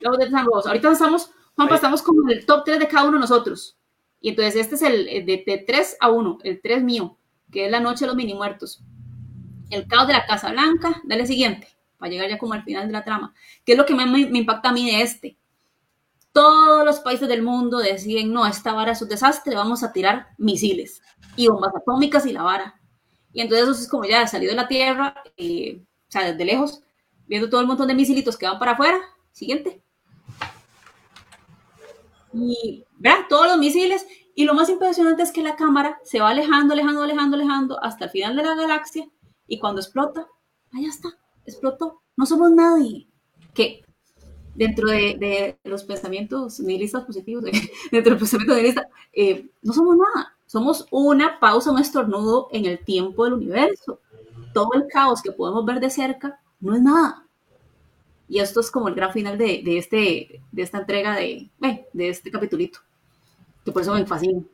Luego 0.00 0.16
de 0.16 0.30
Ahorita 0.34 0.92
estamos, 0.92 1.30
Juanpa, 1.54 1.74
estamos 1.74 2.02
como 2.02 2.22
en 2.22 2.38
el 2.38 2.46
top 2.46 2.64
3 2.64 2.78
de 2.78 2.88
cada 2.88 3.04
uno 3.04 3.14
de 3.14 3.20
nosotros. 3.20 3.78
Y 4.20 4.30
entonces 4.30 4.56
este 4.56 4.74
es 4.74 4.82
el 4.82 5.04
de, 5.26 5.42
de 5.46 5.64
3 5.66 5.96
a 6.00 6.10
1, 6.10 6.38
el 6.42 6.60
3 6.60 6.82
mío, 6.82 7.18
que 7.50 7.66
es 7.66 7.70
la 7.70 7.80
noche 7.80 8.00
de 8.00 8.08
los 8.08 8.16
mini 8.16 8.34
muertos. 8.34 8.82
El 9.70 9.86
caos 9.86 10.06
de 10.06 10.12
la 10.12 10.26
Casa 10.26 10.50
Blanca, 10.50 11.00
dale 11.04 11.26
siguiente, 11.26 11.68
para 11.98 12.10
llegar 12.10 12.28
ya 12.28 12.38
como 12.38 12.54
al 12.54 12.64
final 12.64 12.86
de 12.86 12.92
la 12.92 13.04
trama. 13.04 13.34
¿Qué 13.64 13.72
es 13.72 13.78
lo 13.78 13.86
que 13.86 13.94
más 13.94 14.08
me, 14.08 14.20
impacta 14.20 14.70
a 14.70 14.72
mí 14.72 14.90
de 14.90 15.02
este? 15.02 15.36
todos 16.32 16.84
los 16.84 17.00
países 17.00 17.28
del 17.28 17.42
mundo 17.42 17.78
deciden, 17.78 18.32
no, 18.32 18.46
esta 18.46 18.72
vara 18.72 18.92
es 18.92 19.02
un 19.02 19.08
desastre, 19.08 19.56
vamos 19.56 19.82
a 19.82 19.92
tirar 19.92 20.28
misiles 20.38 21.02
y 21.34 21.48
bombas 21.48 21.74
atómicas 21.74 22.24
y 22.24 22.32
la 22.32 22.44
vara. 22.44 22.80
Y 23.32 23.40
entonces 23.40 23.68
eso 23.68 23.82
es 23.82 23.88
como 23.88 24.04
ya 24.04 24.26
salido 24.26 24.50
de 24.50 24.56
la 24.56 24.68
Tierra, 24.68 25.14
eh, 25.36 25.82
o 25.82 26.10
sea, 26.10 26.30
desde 26.30 26.44
lejos, 26.44 26.82
viendo 27.26 27.48
todo 27.48 27.60
el 27.60 27.66
montón 27.66 27.88
de 27.88 27.94
misilitos 27.94 28.36
que 28.36 28.46
van 28.46 28.58
para 28.58 28.72
afuera. 28.72 28.98
Siguiente. 29.32 29.82
Y 32.32 32.84
vean 32.98 33.26
todos 33.28 33.46
los 33.46 33.58
misiles. 33.58 34.06
Y 34.34 34.44
lo 34.44 34.54
más 34.54 34.68
impresionante 34.68 35.22
es 35.22 35.32
que 35.32 35.42
la 35.42 35.56
cámara 35.56 36.00
se 36.04 36.20
va 36.20 36.30
alejando, 36.30 36.74
alejando, 36.74 37.02
alejando, 37.02 37.36
alejando 37.36 37.84
hasta 37.84 38.06
el 38.06 38.10
final 38.10 38.36
de 38.36 38.42
la 38.42 38.54
galaxia. 38.54 39.06
Y 39.50 39.58
cuando 39.58 39.80
explota, 39.80 40.28
allá 40.72 40.88
está, 40.88 41.08
explotó. 41.44 42.02
No 42.16 42.24
somos 42.24 42.52
nadie. 42.52 43.08
Que 43.52 43.84
dentro 44.54 44.88
de, 44.88 45.58
los 45.64 45.82
pensamientos 45.82 46.60
nihilistas 46.60 47.04
positivos, 47.04 47.42
dentro 47.90 48.12
del 48.12 48.18
pensamiento 48.18 48.54
nihilista, 48.54 48.88
eh, 49.12 49.50
no 49.60 49.72
somos 49.72 49.96
nada, 49.96 50.36
somos 50.46 50.86
una 50.92 51.40
pausa, 51.40 51.72
un 51.72 51.80
estornudo 51.80 52.46
en 52.52 52.64
el 52.64 52.78
tiempo 52.84 53.24
del 53.24 53.34
universo. 53.34 54.00
todo 54.54 54.74
el 54.74 54.86
caos 54.86 55.20
que 55.20 55.32
podemos 55.32 55.64
ver 55.64 55.80
de 55.80 55.90
cerca 55.90 56.40
no 56.60 56.76
es 56.76 56.80
nada. 56.80 57.26
Y 58.28 58.38
esto 58.38 58.60
es 58.60 58.70
como 58.70 58.86
el 58.86 58.94
gran 58.94 59.12
final 59.12 59.36
de, 59.36 59.62
este, 59.76 60.40
de 60.52 60.62
esta 60.62 60.78
entrega 60.78 61.16
de, 61.16 61.50
eh, 61.62 61.86
de 61.92 62.08
este 62.08 62.30
capitulito, 62.30 62.78
que 63.64 63.72
por 63.72 63.82
eso 63.82 63.94
me 63.94 64.06
fascina. 64.06 64.44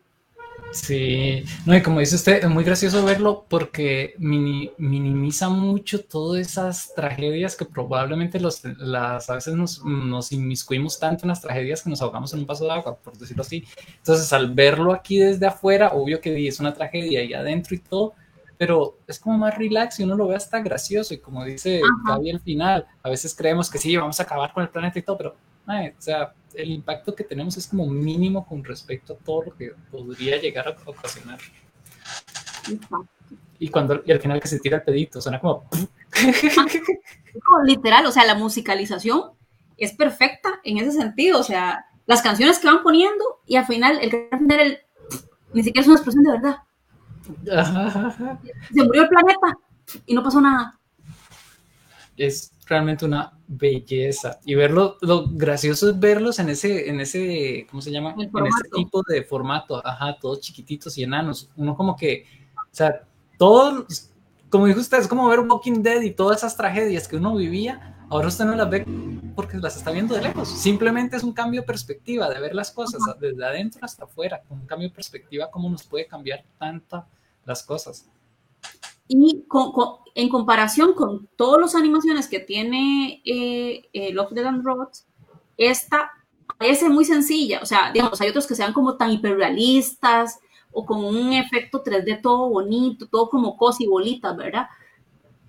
Sí, 0.77 1.43
no, 1.65 1.75
y 1.75 1.83
como 1.83 2.01
dice 2.01 2.17
usted, 2.17 2.45
es 2.45 2.51
muy 2.51 2.63
gracioso 2.63 3.03
verlo 3.03 3.47
porque 3.49 4.15
minimiza 4.19 5.49
mucho 5.49 6.05
todas 6.05 6.47
esas 6.47 6.93
tragedias 6.95 7.57
que 7.57 7.65
probablemente 7.65 8.39
los, 8.39 8.63
las, 8.63 9.31
a 9.31 9.35
veces 9.35 9.55
nos, 9.55 9.83
nos, 9.83 10.33
inmiscuimos 10.33 10.99
tanto 10.99 11.25
en 11.25 11.29
las 11.29 11.41
tragedias 11.41 11.83
que 11.83 11.89
nos 11.89 12.03
ahogamos 12.03 12.35
en 12.35 12.41
un 12.41 12.47
paso 12.47 12.65
de 12.65 12.73
agua, 12.73 12.99
por 12.99 13.17
decirlo 13.17 13.43
así. 13.43 13.65
Entonces, 13.97 14.31
al 14.35 14.53
verlo 14.53 14.93
aquí 14.93 15.19
desde 15.19 15.47
afuera, 15.47 15.93
obvio 15.95 16.21
que 16.21 16.47
es 16.47 16.61
una 16.61 16.75
tragedia 16.75 17.21
ahí 17.21 17.33
adentro 17.33 17.75
y 17.75 17.79
todo, 17.79 18.13
pero 18.59 18.99
es 19.07 19.19
como 19.19 19.39
más 19.39 19.57
relax 19.57 19.99
y 19.99 20.05
uno 20.05 20.15
lo 20.15 20.29
ve 20.29 20.37
hasta 20.37 20.61
gracioso. 20.61 21.15
Y 21.15 21.19
como 21.19 21.43
dice 21.45 21.81
Gaby 22.07 22.31
al 22.33 22.41
final, 22.41 22.87
a 23.03 23.09
veces 23.09 23.35
creemos 23.35 23.71
que 23.71 23.79
sí, 23.79 23.97
vamos 23.97 24.21
a 24.21 24.25
acabar 24.25 24.53
con 24.53 24.63
el 24.63 24.69
planeta 24.69 24.99
y 24.99 25.03
todo, 25.03 25.17
pero, 25.17 25.37
o 25.67 26.03
sea, 26.03 26.35
el 26.57 26.71
impacto 26.71 27.15
que 27.15 27.25
tenemos 27.25 27.57
es 27.57 27.67
como 27.67 27.87
mínimo 27.87 28.47
con 28.47 28.65
respecto 28.65 29.13
a 29.13 29.17
todo 29.17 29.45
lo 29.45 29.57
que 29.57 29.73
podría 29.91 30.41
llegar 30.41 30.69
a 30.69 30.91
ocasionar. 30.91 31.39
Y 33.59 33.69
cuando 33.69 34.03
y 34.05 34.13
al 34.13 34.21
final 34.21 34.41
que 34.41 34.49
se 34.49 34.59
tira 34.59 34.79
el 34.79 34.83
pedito, 34.83 35.21
suena 35.21 35.41
como... 35.41 35.69
Literal, 37.65 38.07
o 38.07 38.13
sea, 38.13 38.25
la 38.25 38.35
musicalización 38.35 39.33
es 39.77 39.93
perfecta 39.93 40.61
en 40.65 40.79
ese 40.79 40.93
sentido, 40.93 41.39
o 41.39 41.43
sea, 41.43 41.87
las 42.07 42.23
canciones 42.23 42.59
que 42.59 42.67
van 42.67 42.83
poniendo 42.83 43.25
y 43.47 43.57
al 43.57 43.67
final 43.67 43.99
el, 44.01 44.29
el 44.33 44.79
ni 45.53 45.63
siquiera 45.63 45.83
es 45.83 45.89
una 45.89 45.97
expresión 45.97 46.25
de 46.25 46.33
verdad. 46.33 46.57
Se 48.73 48.83
murió 48.83 49.03
el 49.03 49.09
planeta 49.09 49.59
y 50.07 50.15
no 50.15 50.23
pasó 50.23 50.41
nada. 50.41 50.79
Es 52.17 52.53
realmente 52.67 53.05
una 53.05 53.33
belleza. 53.47 54.41
Y 54.45 54.55
verlo, 54.55 54.97
lo 55.01 55.29
gracioso 55.29 55.91
es 55.91 55.99
verlos 55.99 56.39
en 56.39 56.49
ese, 56.49 56.91
en 56.91 57.01
ese, 57.01 57.67
¿cómo 57.71 57.81
se 57.81 57.93
llama? 57.93 58.15
En 58.19 58.47
ese 58.47 58.69
tipo 58.75 59.03
de 59.09 59.23
formato, 59.23 59.85
ajá, 59.87 60.19
todos 60.21 60.41
chiquititos 60.41 60.99
y 60.99 61.05
enanos. 61.05 61.51
Uno 61.57 61.77
como 61.77 61.97
que, 61.97 62.27
o 62.57 62.75
sea, 62.75 63.03
todos, 63.39 64.11
como 64.51 64.67
dijo 64.67 64.81
usted, 64.81 64.99
es 64.99 65.09
como 65.09 65.29
ver 65.29 65.41
Walking 65.41 65.83
Dead 65.83 66.03
y 66.03 66.11
todas 66.11 66.39
esas 66.39 66.57
tragedias 66.57 67.07
que 67.07 67.17
uno 67.17 67.37
vivía, 67.37 67.97
ahora 68.11 68.29
usted 68.29 68.45
no 68.45 68.57
las 68.57 68.69
ve 68.69 68.85
porque 69.37 69.59
las 69.59 69.77
está 69.77 69.93
viendo 69.93 70.15
de 70.15 70.23
lejos. 70.23 70.49
Simplemente 70.49 71.17
es 71.17 71.23
un 71.23 71.33
cambio 71.33 71.61
de 71.61 71.67
perspectiva, 71.67 72.29
de 72.29 72.41
ver 72.41 72.55
las 72.55 72.73
cosas 72.73 73.01
desde 73.21 73.45
adentro 73.45 73.81
hasta 73.85 74.05
afuera. 74.05 74.43
Un 74.51 74.67
cambio 74.67 74.89
de 74.89 74.95
perspectiva, 74.95 75.51
cómo 75.51 75.71
nos 75.71 75.85
puede 75.85 76.07
cambiar 76.07 76.45
tanto 76.59 77.05
las 77.45 77.63
cosas. 77.63 78.09
Y 79.09 79.45
en 80.15 80.29
comparación 80.29 80.95
con 80.95 81.29
todas 81.37 81.61
las 81.61 81.75
animaciones 81.75 82.29
que 82.29 82.41
tiene 82.41 83.23
eh, 83.25 83.89
eh, 83.93 84.13
Love, 84.13 84.33
Dead 84.33 84.47
and 84.47 84.65
Robots, 84.65 85.07
esta 85.57 86.11
parece 86.59 86.89
muy 86.89 87.05
sencilla. 87.05 87.61
O 87.63 87.67
sea, 87.67 87.93
digamos, 87.93 88.21
hay 88.21 88.31
otros 88.31 88.47
que 88.47 88.55
sean 88.55 88.73
como 88.73 88.97
tan 88.97 89.11
hiperrealistas 89.11 90.41
o 90.73 90.85
con 90.85 91.05
un 91.05 91.33
efecto 91.33 91.83
3D 91.83 92.21
todo 92.23 92.49
bonito, 92.49 93.07
todo 93.07 93.29
como 93.29 93.57
cosas 93.57 93.83
y 93.83 93.87
bolitas, 93.87 94.37
¿verdad? 94.37 94.67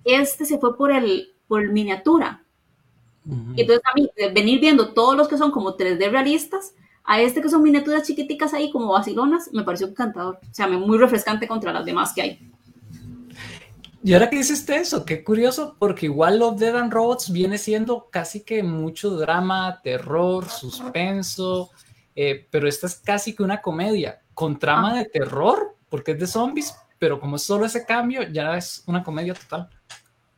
Este 0.04 0.44
se 0.44 0.58
fue 0.58 0.76
por 0.76 0.92
el, 0.92 1.34
por 1.46 1.66
miniatura. 1.70 2.44
Entonces, 3.56 3.82
a 3.84 3.94
mí, 3.94 4.08
venir 4.32 4.58
viendo 4.58 4.94
todos 4.94 5.14
los 5.14 5.28
que 5.28 5.36
son 5.36 5.50
como 5.50 5.76
3D 5.76 6.10
realistas, 6.10 6.74
a 7.04 7.20
este 7.20 7.42
que 7.42 7.50
son 7.50 7.62
miniaturas 7.62 8.06
chiquiticas 8.06 8.54
ahí 8.54 8.70
como 8.70 8.92
vacilonas, 8.92 9.50
me 9.52 9.64
pareció 9.64 9.86
encantador. 9.86 10.38
O 10.50 10.54
sea, 10.54 10.66
muy 10.66 10.96
refrescante 10.96 11.46
contra 11.46 11.72
las 11.72 11.84
demás 11.84 12.14
que 12.14 12.22
hay. 12.22 12.52
Y 14.02 14.12
ahora 14.12 14.30
que 14.30 14.36
dices 14.36 14.68
eso, 14.68 15.04
qué 15.04 15.24
curioso, 15.24 15.76
porque 15.78 16.06
igual 16.06 16.38
Love, 16.38 16.58
Dead 16.58 16.76
and 16.76 16.92
Robots 16.92 17.32
viene 17.32 17.58
siendo 17.58 18.08
casi 18.10 18.42
que 18.42 18.62
mucho 18.62 19.10
drama, 19.16 19.80
terror, 19.82 20.48
suspenso, 20.48 21.70
eh, 22.14 22.46
pero 22.50 22.68
esta 22.68 22.86
es 22.86 22.96
casi 22.96 23.34
que 23.34 23.42
una 23.42 23.60
comedia 23.60 24.20
con 24.34 24.58
trama 24.58 24.98
de 24.98 25.06
terror, 25.06 25.74
porque 25.88 26.12
es 26.12 26.18
de 26.20 26.26
zombies, 26.28 26.74
pero 26.98 27.18
como 27.18 27.36
es 27.36 27.42
solo 27.42 27.64
ese 27.64 27.84
cambio, 27.84 28.22
ya 28.22 28.56
es 28.56 28.84
una 28.86 29.02
comedia 29.02 29.34
total. 29.34 29.68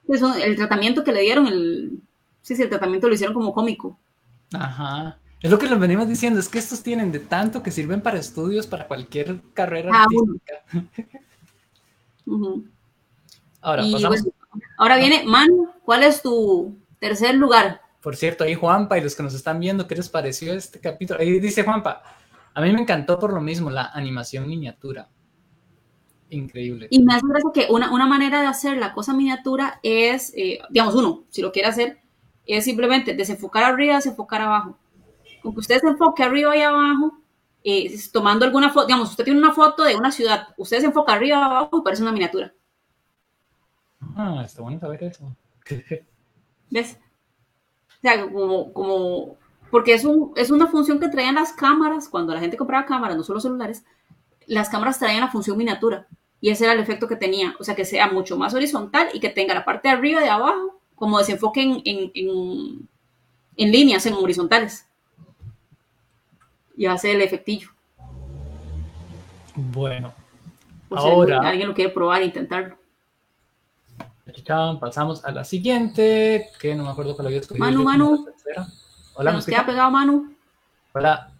Pues 0.06 0.22
el 0.22 0.56
tratamiento 0.56 1.04
que 1.04 1.12
le 1.12 1.20
dieron, 1.20 1.46
el, 1.46 2.00
sí, 2.40 2.56
sí, 2.56 2.62
el 2.62 2.70
tratamiento 2.70 3.08
lo 3.08 3.14
hicieron 3.14 3.34
como 3.34 3.52
cómico. 3.52 3.98
Ajá. 4.52 5.18
Es 5.40 5.50
lo 5.50 5.58
que 5.58 5.68
les 5.68 5.78
venimos 5.78 6.08
diciendo, 6.08 6.40
es 6.40 6.48
que 6.48 6.58
estos 6.58 6.82
tienen 6.82 7.12
de 7.12 7.18
tanto 7.18 7.62
que 7.62 7.70
sirven 7.70 8.00
para 8.00 8.18
estudios, 8.18 8.66
para 8.66 8.88
cualquier 8.88 9.40
carrera 9.54 9.90
ah, 9.94 10.04
artística. 10.04 10.54
Ahora, 13.60 13.84
ahora 14.78 14.96
viene, 14.96 15.24
Manu, 15.24 15.68
¿cuál 15.84 16.02
es 16.02 16.22
tu 16.22 16.76
tercer 16.98 17.34
lugar? 17.34 17.80
Por 18.00 18.16
cierto, 18.16 18.44
ahí 18.44 18.54
Juanpa 18.54 18.98
y 18.98 19.02
los 19.02 19.14
que 19.14 19.22
nos 19.22 19.34
están 19.34 19.60
viendo, 19.60 19.86
¿qué 19.86 19.94
les 19.94 20.08
pareció 20.08 20.54
este 20.54 20.80
capítulo? 20.80 21.20
Ahí 21.20 21.38
dice 21.38 21.62
Juanpa, 21.64 22.02
a 22.54 22.60
mí 22.62 22.72
me 22.72 22.80
encantó 22.80 23.18
por 23.18 23.32
lo 23.32 23.40
mismo 23.40 23.70
la 23.70 23.90
animación 23.92 24.48
miniatura. 24.48 25.08
Increíble. 26.30 26.86
Y 26.90 27.02
me 27.02 27.14
hace 27.14 27.26
gracia 27.26 27.50
que 27.52 27.66
una, 27.70 27.92
una 27.92 28.06
manera 28.06 28.40
de 28.40 28.46
hacer 28.46 28.78
la 28.78 28.92
cosa 28.92 29.12
miniatura 29.12 29.80
es, 29.82 30.32
eh, 30.36 30.60
digamos, 30.70 30.94
uno, 30.94 31.24
si 31.28 31.42
lo 31.42 31.52
quiere 31.52 31.68
hacer, 31.68 32.00
es 32.46 32.64
simplemente 32.64 33.14
desenfocar 33.14 33.64
arriba, 33.64 33.96
desenfocar 33.96 34.40
abajo. 34.42 34.78
Con 35.42 35.52
que 35.52 35.60
usted 35.60 35.80
se 35.80 35.88
enfoque 35.88 36.22
arriba 36.22 36.56
y 36.56 36.62
abajo, 36.62 37.18
eh, 37.64 37.94
tomando 38.12 38.44
alguna 38.44 38.70
foto, 38.70 38.86
digamos, 38.86 39.10
usted 39.10 39.24
tiene 39.24 39.40
una 39.40 39.52
foto 39.52 39.84
de 39.84 39.96
una 39.96 40.10
ciudad, 40.10 40.48
usted 40.56 40.80
se 40.80 40.86
enfoca 40.86 41.12
arriba 41.12 41.38
y 41.38 41.42
abajo 41.42 41.78
y 41.78 41.82
parece 41.82 42.02
una 42.02 42.12
miniatura. 42.12 42.54
Ah, 44.20 44.42
está 44.44 44.60
bueno 44.60 44.78
saber 44.78 45.02
eso. 45.02 45.34
¿Ves? 46.70 46.98
O 47.88 48.00
sea, 48.02 48.22
como, 48.22 48.72
como 48.72 49.36
porque 49.70 49.94
es, 49.94 50.04
un, 50.04 50.32
es 50.36 50.50
una 50.50 50.66
función 50.66 51.00
que 51.00 51.08
traían 51.08 51.36
las 51.36 51.52
cámaras, 51.52 52.08
cuando 52.08 52.34
la 52.34 52.40
gente 52.40 52.58
compraba 52.58 52.84
cámaras, 52.84 53.16
no 53.16 53.22
solo 53.22 53.40
celulares, 53.40 53.84
las 54.46 54.68
cámaras 54.68 54.98
traían 54.98 55.22
la 55.22 55.30
función 55.30 55.56
miniatura. 55.56 56.06
Y 56.40 56.50
ese 56.50 56.64
era 56.64 56.74
el 56.74 56.80
efecto 56.80 57.08
que 57.08 57.16
tenía. 57.16 57.54
O 57.58 57.64
sea, 57.64 57.74
que 57.74 57.84
sea 57.84 58.08
mucho 58.10 58.36
más 58.36 58.52
horizontal 58.52 59.08
y 59.14 59.20
que 59.20 59.30
tenga 59.30 59.54
la 59.54 59.64
parte 59.64 59.88
de 59.88 59.94
arriba 59.94 60.20
y 60.20 60.24
de 60.24 60.30
abajo 60.30 60.80
como 60.94 61.18
desenfoque 61.18 61.62
en, 61.62 61.82
en, 61.84 62.10
en, 62.14 62.88
en 63.56 63.72
líneas, 63.72 64.04
en 64.04 64.14
horizontales. 64.14 64.86
Y 66.76 66.86
hace 66.86 67.12
el 67.12 67.22
efectillo. 67.22 67.70
Bueno. 69.54 70.12
ahora. 70.90 71.40
alguien 71.40 71.68
lo 71.68 71.74
quiere 71.74 71.90
probar 71.90 72.22
e 72.22 72.26
intentarlo 72.26 72.79
pasamos 74.80 75.24
a 75.24 75.32
la 75.32 75.44
siguiente, 75.44 76.50
que 76.58 76.74
no 76.74 76.84
me 76.84 76.90
acuerdo 76.90 77.14
cuál 77.14 77.28
había 77.28 77.40
escogido. 77.40 77.64
Manu, 77.64 77.84
Manu. 77.84 78.26
Hola, 79.14 79.32
¿nos 79.32 79.46
queda 79.46 79.66
pegado 79.66 79.90
Manu? 79.90 80.34
Hola. 80.92 81.32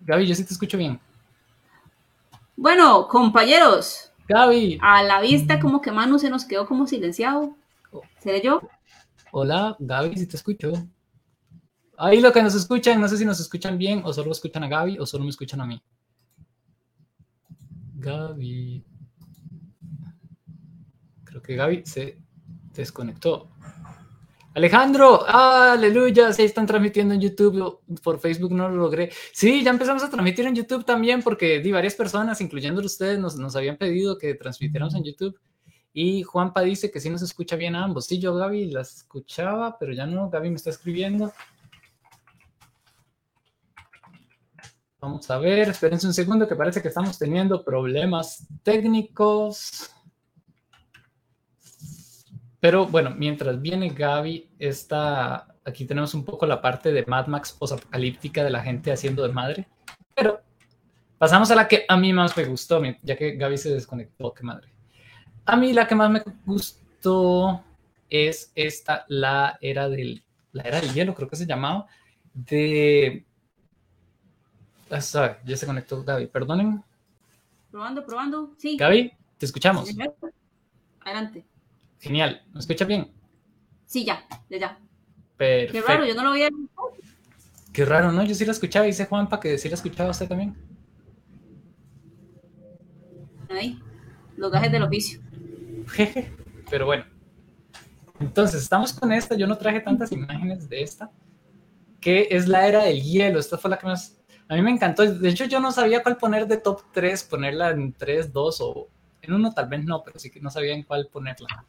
Gaby, 0.00 0.26
yo 0.26 0.34
sí 0.34 0.44
te 0.44 0.52
escucho 0.52 0.76
bien. 0.76 1.00
Bueno, 2.56 3.08
compañeros. 3.08 4.10
Gaby. 4.28 4.78
A 4.82 5.02
la 5.02 5.20
vista 5.20 5.60
como 5.60 5.80
que 5.80 5.92
Manu 5.92 6.18
se 6.18 6.30
nos 6.30 6.44
quedó 6.44 6.66
como 6.66 6.86
silenciado. 6.86 7.56
¿Seré 8.18 8.42
yo? 8.42 8.60
Hola, 9.32 9.76
Gaby, 9.78 10.16
sí 10.16 10.26
te 10.26 10.36
escucho. 10.36 10.72
Ahí 11.96 12.20
lo 12.20 12.32
que 12.32 12.42
nos 12.42 12.54
escuchan, 12.54 13.00
no 13.00 13.08
sé 13.08 13.16
si 13.16 13.24
nos 13.24 13.40
escuchan 13.40 13.78
bien 13.78 14.02
o 14.04 14.12
solo 14.12 14.32
escuchan 14.32 14.64
a 14.64 14.68
Gaby 14.68 14.98
o 14.98 15.06
solo 15.06 15.24
me 15.24 15.30
escuchan 15.30 15.60
a 15.60 15.66
mí. 15.66 15.82
Gaby 17.94 18.84
que 21.44 21.56
Gaby 21.56 21.82
se 21.84 22.18
desconectó. 22.72 23.50
Alejandro, 24.54 25.26
aleluya, 25.26 26.32
se 26.32 26.44
están 26.44 26.64
transmitiendo 26.64 27.12
en 27.12 27.20
YouTube, 27.20 27.80
por 28.04 28.20
Facebook 28.20 28.52
no 28.52 28.68
lo 28.68 28.76
logré. 28.76 29.10
Sí, 29.32 29.64
ya 29.64 29.70
empezamos 29.70 30.04
a 30.04 30.10
transmitir 30.10 30.46
en 30.46 30.54
YouTube 30.54 30.84
también 30.84 31.22
porque 31.22 31.58
di, 31.58 31.72
varias 31.72 31.96
personas, 31.96 32.40
incluyendo 32.40 32.80
ustedes, 32.80 33.18
nos, 33.18 33.36
nos 33.36 33.56
habían 33.56 33.76
pedido 33.76 34.16
que 34.16 34.34
transmitiéramos 34.34 34.94
en 34.94 35.02
YouTube. 35.02 35.36
Y 35.92 36.22
Juanpa 36.22 36.60
dice 36.62 36.90
que 36.90 37.00
sí 37.00 37.10
nos 37.10 37.22
escucha 37.22 37.56
bien 37.56 37.74
a 37.74 37.82
ambos. 37.82 38.06
Sí, 38.06 38.20
yo 38.20 38.34
Gaby 38.34 38.70
las 38.70 38.98
escuchaba, 38.98 39.76
pero 39.76 39.92
ya 39.92 40.06
no, 40.06 40.30
Gaby 40.30 40.50
me 40.50 40.56
está 40.56 40.70
escribiendo. 40.70 41.32
Vamos 45.00 45.28
a 45.30 45.38
ver, 45.38 45.68
espérense 45.68 46.06
un 46.06 46.14
segundo 46.14 46.48
que 46.48 46.56
parece 46.56 46.80
que 46.80 46.88
estamos 46.88 47.18
teniendo 47.18 47.64
problemas 47.64 48.46
técnicos. 48.62 49.90
Pero 52.64 52.86
bueno, 52.86 53.10
mientras 53.10 53.60
viene 53.60 53.90
Gaby, 53.90 54.48
está, 54.58 55.54
aquí 55.66 55.84
tenemos 55.84 56.14
un 56.14 56.24
poco 56.24 56.46
la 56.46 56.62
parte 56.62 56.92
de 56.92 57.04
Mad 57.04 57.26
Max 57.26 57.52
posapocalíptica 57.52 58.42
de 58.42 58.48
la 58.48 58.62
gente 58.62 58.90
haciendo 58.90 59.22
de 59.22 59.34
madre. 59.34 59.68
Pero 60.16 60.40
pasamos 61.18 61.50
a 61.50 61.56
la 61.56 61.68
que 61.68 61.84
a 61.86 61.98
mí 61.98 62.14
más 62.14 62.34
me 62.34 62.46
gustó, 62.46 62.82
ya 63.02 63.16
que 63.18 63.36
Gaby 63.36 63.58
se 63.58 63.68
desconectó, 63.68 64.32
qué 64.32 64.44
madre. 64.44 64.72
A 65.44 65.56
mí 65.56 65.74
la 65.74 65.86
que 65.86 65.94
más 65.94 66.10
me 66.10 66.22
gustó 66.46 67.62
es 68.08 68.50
esta, 68.54 69.04
la 69.08 69.58
era 69.60 69.90
del, 69.90 70.24
la 70.52 70.62
era 70.62 70.80
del 70.80 70.94
hielo, 70.94 71.14
creo 71.14 71.28
que 71.28 71.36
se 71.36 71.44
llamaba, 71.44 71.86
de... 72.32 73.26
Ah, 74.90 75.36
ya 75.44 75.56
se 75.58 75.66
conectó 75.66 76.02
Gaby, 76.02 76.28
perdonen. 76.28 76.82
Probando, 77.70 78.06
probando, 78.06 78.54
sí. 78.56 78.78
Gaby, 78.78 79.12
te 79.36 79.44
escuchamos. 79.44 79.90
Adelante. 81.00 81.44
Genial. 82.04 82.42
¿Me 82.52 82.60
escucha 82.60 82.84
bien? 82.84 83.10
Sí, 83.86 84.04
ya, 84.04 84.26
ya, 84.50 84.58
ya. 84.58 84.78
Perfecto. 85.38 85.72
Qué 85.72 85.80
raro, 85.80 86.04
yo 86.04 86.14
no 86.14 86.22
lo 86.22 86.30
había. 86.32 86.50
Qué 87.72 87.84
raro, 87.86 88.12
¿no? 88.12 88.22
Yo 88.24 88.34
sí 88.34 88.44
la 88.44 88.52
escuchaba, 88.52 88.84
dice 88.84 89.06
Juanpa 89.06 89.40
que 89.40 89.56
sí 89.56 89.70
la 89.70 89.76
escuchaba 89.76 90.10
usted 90.10 90.28
también. 90.28 90.54
Ahí, 93.48 93.80
los 94.36 94.52
gajes 94.52 94.70
del 94.70 94.82
oficio. 94.82 95.22
Jeje. 95.88 96.30
Pero 96.68 96.84
bueno. 96.84 97.06
Entonces, 98.20 98.62
estamos 98.62 98.92
con 98.92 99.10
esta. 99.10 99.34
Yo 99.34 99.46
no 99.46 99.56
traje 99.56 99.80
tantas 99.80 100.12
imágenes 100.12 100.68
de 100.68 100.82
esta. 100.82 101.10
Que 102.02 102.28
es 102.30 102.48
la 102.48 102.68
era 102.68 102.84
del 102.84 103.00
hielo. 103.00 103.38
Esta 103.38 103.56
fue 103.56 103.70
la 103.70 103.78
que 103.78 103.86
más. 103.86 104.20
A 104.46 104.56
mí 104.56 104.60
me 104.60 104.70
encantó. 104.70 105.10
De 105.10 105.28
hecho, 105.30 105.46
yo 105.46 105.58
no 105.58 105.72
sabía 105.72 106.02
cuál 106.02 106.18
poner 106.18 106.46
de 106.46 106.58
top 106.58 106.82
3, 106.92 107.24
ponerla 107.24 107.70
en 107.70 107.94
3, 107.94 108.30
2 108.30 108.60
o 108.60 108.88
en 109.22 109.32
uno 109.32 109.54
tal 109.54 109.68
vez 109.70 109.82
no, 109.84 110.02
pero 110.04 110.18
sí 110.18 110.30
que 110.30 110.40
no 110.40 110.50
sabía 110.50 110.74
en 110.74 110.82
cuál 110.82 111.08
ponerla. 111.10 111.64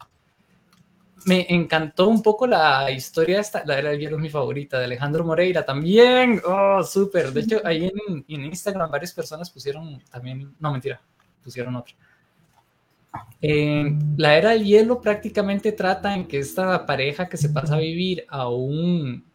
Me 1.25 1.45
encantó 1.49 2.07
un 2.07 2.21
poco 2.21 2.45
la 2.45 2.91
historia 2.91 3.39
esta, 3.39 3.63
la 3.65 3.79
era 3.79 3.89
del 3.89 3.99
hielo 3.99 4.17
es 4.17 4.21
mi 4.21 4.29
favorita, 4.29 4.77
de 4.77 4.85
Alejandro 4.85 5.23
Moreira 5.23 5.65
también. 5.65 6.41
Oh, 6.45 6.83
súper. 6.83 7.31
De 7.31 7.41
hecho, 7.41 7.61
ahí 7.63 7.85
en, 7.85 8.25
en, 8.27 8.45
Instagram 8.45 8.91
varias 8.91 9.13
personas 9.13 9.49
pusieron 9.49 10.01
también, 10.11 10.53
no 10.59 10.71
mentira, 10.71 11.01
pusieron 11.43 11.75
otra. 11.77 11.95
Eh, 13.41 13.97
la 14.17 14.37
era 14.37 14.49
del 14.51 14.65
hielo 14.65 14.99
prácticamente 14.99 15.71
trata 15.71 16.13
en 16.13 16.27
que 16.27 16.39
esta 16.39 16.85
pareja 16.85 17.29
que 17.29 17.37
se 17.37 17.49
pasa 17.49 17.75
a 17.75 17.79
vivir 17.79 18.25
a 18.27 18.49
un 18.49 19.25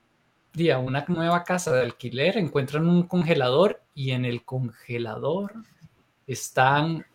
día 0.52 0.78
una 0.78 1.04
nueva 1.08 1.44
casa 1.44 1.72
de 1.72 1.82
alquiler 1.82 2.36
encuentran 2.36 2.88
un 2.88 3.04
congelador 3.04 3.80
y 3.94 4.10
en 4.10 4.24
el 4.24 4.44
congelador 4.44 5.54
están 6.26 7.06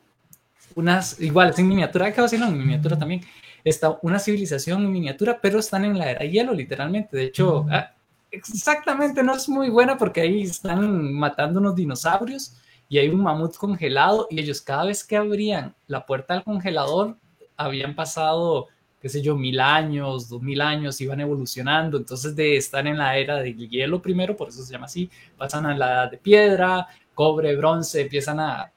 unas, 0.76 1.20
igual, 1.22 1.50
es 1.50 1.60
en 1.60 1.68
miniatura, 1.68 2.12
que 2.14 2.22
decir, 2.22 2.42
en 2.42 2.58
miniatura 2.58 2.98
también, 2.98 3.22
está 3.66 3.98
una 4.04 4.20
civilización 4.20 4.84
en 4.84 4.92
miniatura, 4.92 5.40
pero 5.42 5.60
están 5.60 5.84
en 5.84 5.98
la 5.98 6.12
era 6.12 6.24
hielo, 6.24 6.54
literalmente. 6.54 7.18
De 7.18 7.24
hecho, 7.26 7.66
ah, 7.72 7.92
exactamente 8.32 9.24
no 9.24 9.36
es 9.36 9.50
muy 9.50 9.70
buena 9.70 9.98
porque 9.98 10.22
ahí 10.22 10.44
están 10.44 11.14
matando 11.14 11.60
unos 11.60 11.76
dinosaurios 11.76 12.56
y 12.88 13.00
hay 13.00 13.10
un 13.10 13.24
mamut 13.24 13.58
congelado 13.58 14.28
y 14.30 14.40
ellos 14.40 14.62
cada 14.62 14.86
vez 14.86 15.04
que 15.04 15.18
abrían 15.18 15.76
la 15.88 16.06
puerta 16.06 16.36
del 16.36 16.44
congelador 16.44 17.18
habían 17.58 17.96
pasado, 17.96 18.68
qué 19.02 19.10
sé 19.10 19.24
yo, 19.24 19.36
mil 19.36 19.60
años, 19.60 20.30
dos 20.30 20.42
mil 20.44 20.62
años, 20.62 21.02
iban 21.02 21.20
evolucionando. 21.20 21.98
Entonces 21.98 22.36
de 22.36 22.58
estar 22.58 22.86
en 22.86 23.00
la 23.00 23.18
era 23.18 23.38
del 23.38 23.68
hielo 23.68 24.00
primero, 24.00 24.38
por 24.38 24.50
eso 24.50 24.64
se 24.64 24.72
llama 24.72 24.86
así, 24.86 25.10
pasan 25.38 25.66
a 25.66 25.76
la 25.76 25.92
edad 25.92 26.12
de 26.12 26.18
piedra, 26.20 26.88
cobre, 27.16 27.56
bronce, 27.56 28.02
empiezan 28.02 28.40
a 28.40 28.72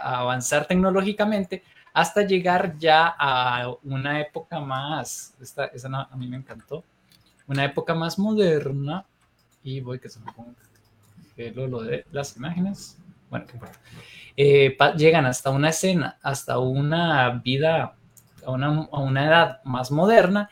a 0.00 0.20
avanzar 0.20 0.66
tecnológicamente 0.66 1.62
hasta 1.92 2.22
llegar 2.22 2.76
ya 2.78 3.14
a 3.18 3.74
una 3.82 4.20
época 4.20 4.60
más, 4.60 5.34
esta, 5.40 5.66
esa 5.66 5.88
a 5.88 6.16
mí 6.16 6.26
me 6.26 6.36
encantó, 6.36 6.84
una 7.46 7.64
época 7.64 7.94
más 7.94 8.18
moderna, 8.18 9.04
y 9.62 9.80
voy 9.80 9.98
que 9.98 10.08
se 10.08 10.20
me 10.20 10.32
ponga 10.32 10.52
lo 11.54 11.82
de 11.82 12.04
las 12.12 12.36
imágenes, 12.36 12.98
bueno, 13.30 13.46
qué 13.46 13.54
importa, 13.54 13.78
eh, 14.36 14.76
llegan 14.96 15.26
hasta 15.26 15.50
una 15.50 15.70
escena, 15.70 16.18
hasta 16.22 16.58
una 16.58 17.30
vida, 17.44 17.96
a 18.44 18.50
una, 18.50 18.88
a 18.90 19.00
una 19.00 19.26
edad 19.26 19.64
más 19.64 19.90
moderna, 19.90 20.48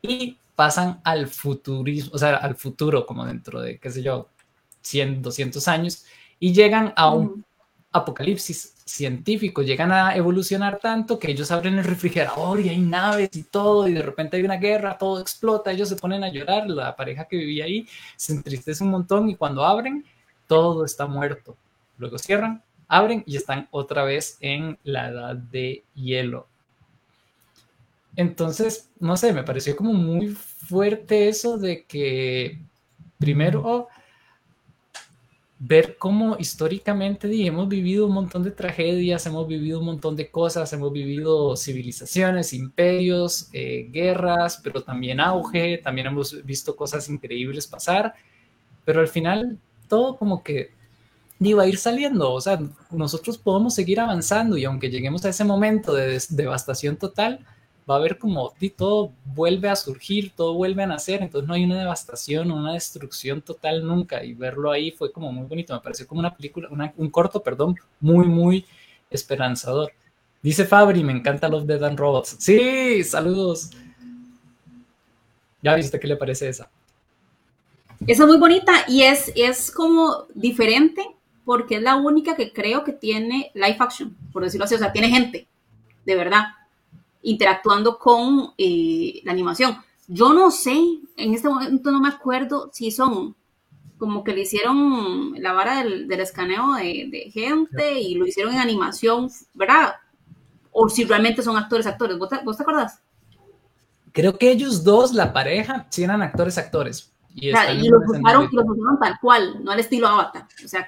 y 0.00 0.38
pasan 0.56 1.00
al 1.04 1.28
futurismo, 1.28 2.12
o 2.14 2.18
sea, 2.18 2.36
al 2.36 2.56
futuro, 2.56 3.06
como 3.06 3.24
dentro 3.24 3.60
de, 3.60 3.78
qué 3.78 3.90
sé 3.90 4.02
yo, 4.02 4.28
100, 4.80 5.22
200 5.22 5.68
años, 5.68 6.04
y 6.40 6.52
llegan 6.52 6.92
a 6.96 7.12
un 7.12 7.44
apocalipsis 7.92 8.81
científico, 8.92 9.62
llegan 9.62 9.90
a 9.90 10.14
evolucionar 10.14 10.78
tanto 10.78 11.18
que 11.18 11.30
ellos 11.30 11.50
abren 11.50 11.78
el 11.78 11.84
refrigerador 11.84 12.60
y 12.60 12.68
hay 12.68 12.78
naves 12.78 13.30
y 13.34 13.44
todo, 13.44 13.88
y 13.88 13.94
de 13.94 14.02
repente 14.02 14.36
hay 14.36 14.42
una 14.42 14.56
guerra, 14.56 14.98
todo 14.98 15.20
explota, 15.20 15.72
ellos 15.72 15.88
se 15.88 15.96
ponen 15.96 16.22
a 16.22 16.28
llorar, 16.28 16.68
la 16.68 16.94
pareja 16.94 17.24
que 17.24 17.36
vivía 17.36 17.64
ahí 17.64 17.86
se 18.16 18.34
entristece 18.34 18.84
un 18.84 18.90
montón 18.90 19.30
y 19.30 19.34
cuando 19.34 19.64
abren, 19.64 20.04
todo 20.46 20.84
está 20.84 21.06
muerto. 21.06 21.56
Luego 21.96 22.18
cierran, 22.18 22.62
abren 22.88 23.22
y 23.26 23.36
están 23.36 23.68
otra 23.70 24.04
vez 24.04 24.36
en 24.40 24.78
la 24.84 25.08
edad 25.08 25.36
de 25.36 25.82
hielo. 25.94 26.46
Entonces, 28.14 28.90
no 29.00 29.16
sé, 29.16 29.32
me 29.32 29.42
pareció 29.42 29.74
como 29.74 29.94
muy 29.94 30.28
fuerte 30.28 31.28
eso 31.28 31.56
de 31.56 31.84
que 31.84 32.58
primero 33.18 33.88
ver 35.64 35.96
cómo 35.96 36.36
históricamente 36.40 37.28
hemos 37.46 37.68
vivido 37.68 38.08
un 38.08 38.14
montón 38.14 38.42
de 38.42 38.50
tragedias, 38.50 39.24
hemos 39.26 39.46
vivido 39.46 39.78
un 39.78 39.86
montón 39.86 40.16
de 40.16 40.28
cosas, 40.28 40.72
hemos 40.72 40.92
vivido 40.92 41.56
civilizaciones, 41.56 42.52
imperios, 42.52 43.48
eh, 43.52 43.88
guerras, 43.92 44.60
pero 44.60 44.82
también 44.82 45.20
auge, 45.20 45.78
también 45.78 46.08
hemos 46.08 46.44
visto 46.44 46.74
cosas 46.74 47.08
increíbles 47.08 47.68
pasar, 47.68 48.12
pero 48.84 49.00
al 49.00 49.06
final 49.06 49.56
todo 49.86 50.16
como 50.16 50.42
que 50.42 50.72
iba 51.38 51.62
a 51.62 51.68
ir 51.68 51.78
saliendo, 51.78 52.32
o 52.32 52.40
sea, 52.40 52.58
nosotros 52.90 53.38
podemos 53.38 53.72
seguir 53.72 54.00
avanzando 54.00 54.56
y 54.56 54.64
aunque 54.64 54.90
lleguemos 54.90 55.24
a 55.24 55.28
ese 55.28 55.44
momento 55.44 55.94
de 55.94 56.20
devastación 56.30 56.96
total, 56.96 57.46
a 57.94 57.96
haber 57.98 58.18
como 58.18 58.52
todo 58.76 59.12
vuelve 59.24 59.68
a 59.68 59.76
surgir, 59.76 60.32
todo 60.34 60.54
vuelve 60.54 60.82
a 60.82 60.86
nacer, 60.86 61.22
entonces 61.22 61.48
no 61.48 61.54
hay 61.54 61.64
una 61.64 61.78
devastación, 61.78 62.50
una 62.50 62.74
destrucción 62.74 63.42
total 63.42 63.86
nunca 63.86 64.24
y 64.24 64.34
verlo 64.34 64.70
ahí 64.70 64.90
fue 64.90 65.12
como 65.12 65.32
muy 65.32 65.46
bonito, 65.46 65.74
me 65.74 65.80
pareció 65.80 66.06
como 66.06 66.20
una 66.20 66.34
película, 66.34 66.68
un 66.96 67.10
corto, 67.10 67.42
perdón, 67.42 67.76
muy, 68.00 68.26
muy 68.26 68.64
esperanzador. 69.10 69.92
Dice 70.42 70.64
Fabri, 70.64 71.04
me 71.04 71.12
encanta 71.12 71.48
Love, 71.48 71.66
Dead 71.66 71.84
and 71.84 71.98
Robots. 71.98 72.36
Sí, 72.38 73.04
saludos. 73.04 73.70
¿Ya 75.62 75.76
viste 75.76 76.00
qué 76.00 76.08
le 76.08 76.16
parece 76.16 76.48
esa? 76.48 76.68
Esa 78.06 78.22
es 78.24 78.28
muy 78.28 78.38
bonita 78.38 78.72
y 78.88 79.02
es, 79.02 79.32
es 79.36 79.70
como 79.70 80.26
diferente 80.34 81.06
porque 81.44 81.76
es 81.76 81.82
la 81.82 81.96
única 81.96 82.34
que 82.34 82.52
creo 82.52 82.82
que 82.82 82.92
tiene 82.92 83.52
live 83.54 83.76
action, 83.78 84.16
por 84.32 84.42
decirlo 84.42 84.64
así, 84.64 84.74
o 84.74 84.78
sea, 84.78 84.92
tiene 84.92 85.08
gente, 85.08 85.46
de 86.04 86.16
verdad 86.16 86.46
interactuando 87.22 87.98
con 87.98 88.52
eh, 88.58 89.20
la 89.24 89.32
animación. 89.32 89.76
Yo 90.08 90.32
no 90.32 90.50
sé, 90.50 90.76
en 91.16 91.34
este 91.34 91.48
momento 91.48 91.90
no 91.90 92.00
me 92.00 92.08
acuerdo 92.08 92.70
si 92.72 92.90
son 92.90 93.34
como 93.98 94.24
que 94.24 94.32
le 94.32 94.40
hicieron 94.40 95.34
la 95.40 95.52
vara 95.52 95.84
del, 95.84 96.10
escaneo 96.10 96.74
de, 96.74 97.30
gente 97.32 98.00
y 98.00 98.16
lo 98.16 98.26
hicieron 98.26 98.52
en 98.52 98.58
animación, 98.58 99.30
¿verdad? 99.54 99.94
O 100.72 100.88
si 100.88 101.04
realmente 101.04 101.40
son 101.40 101.56
actores, 101.56 101.86
actores. 101.86 102.18
¿Vos 102.18 102.28
te, 102.28 102.38
vos 102.44 102.60
acordás? 102.60 103.00
Creo 104.10 104.36
que 104.36 104.50
ellos 104.50 104.82
dos, 104.82 105.14
la 105.14 105.32
pareja, 105.32 105.86
sí 105.88 106.02
eran 106.02 106.20
actores, 106.20 106.58
actores. 106.58 107.12
Y, 107.34 107.50
y 107.50 107.88
los 107.88 108.02
usaron, 108.08 108.50
tal 109.00 109.18
cual, 109.20 109.62
no 109.62 109.70
al 109.70 109.78
estilo 109.78 110.08
Avatar. 110.08 110.48
O 110.64 110.68
sea, 110.68 110.86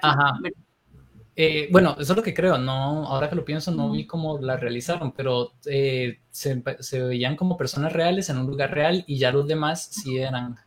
eh, 1.37 1.67
bueno, 1.69 1.97
eso 1.99 2.13
es 2.13 2.17
lo 2.17 2.23
que 2.23 2.33
creo, 2.33 2.57
no, 2.57 3.05
ahora 3.07 3.29
que 3.29 3.35
lo 3.35 3.43
pienso, 3.43 3.69
no 3.71 3.91
vi 3.91 4.07
cómo 4.07 4.37
la 4.39 4.55
realizaron, 4.55 5.11
pero 5.11 5.51
eh, 5.65 6.19
se, 6.31 6.63
veían 7.03 7.35
como 7.35 7.57
personas 7.57 7.91
reales 7.91 8.29
en 8.29 8.37
un 8.37 8.47
lugar 8.47 8.71
real 8.71 9.03
y 9.05 9.17
ya 9.17 9.31
los 9.31 9.45
demás 9.45 9.85
sí 9.91 10.17
eran. 10.17 10.57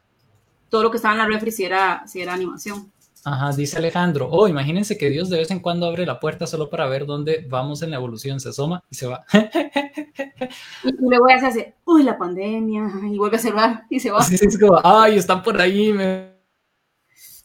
Todo 0.68 0.83
lo 0.83 0.90
que 0.90 0.98
estaba 0.98 1.14
en 1.14 1.18
la 1.20 1.26
refri 1.26 1.50
sí 1.50 1.64
era, 1.64 2.04
era 2.14 2.35
animación. 2.35 2.92
Ajá, 3.24 3.50
dice 3.52 3.78
Alejandro, 3.78 4.28
oh, 4.31 4.46
imagínense 4.46 4.98
que 4.98 5.09
Dios 5.09 5.31
de 5.31 5.38
vez 5.38 5.50
en 5.50 5.61
cuando 5.61 5.87
abre 5.87 6.04
la 6.04 6.20
puerta 6.20 6.46
solo 6.46 6.68
para 6.68 6.87
ver 6.87 7.07
dónde 7.07 7.46
vamos 7.48 7.83
en 7.83 7.90
la 7.90 7.96
evolución, 7.96 8.38
se 8.38 8.50
asoma 8.50 8.85
y 8.90 8.94
se 8.94 9.07
va. 9.07 9.24
y 10.85 10.92
luego 11.00 11.28
ya 11.31 11.40
se 11.40 11.46
hace, 11.46 11.74
uy, 11.87 12.02
la 12.02 12.18
pandemia, 12.18 12.90
y 13.11 13.16
vuelve 13.16 13.38
a 13.38 13.40
cerrar 13.40 13.85
y 13.88 14.00
se 14.00 14.11
va. 14.11 14.22
Sí, 14.22 14.37
es 14.40 14.59
como, 14.59 14.78
ay, 14.85 15.16
están 15.16 15.42
por 15.42 15.59
ahí. 15.61 15.92
Me... 15.94 16.37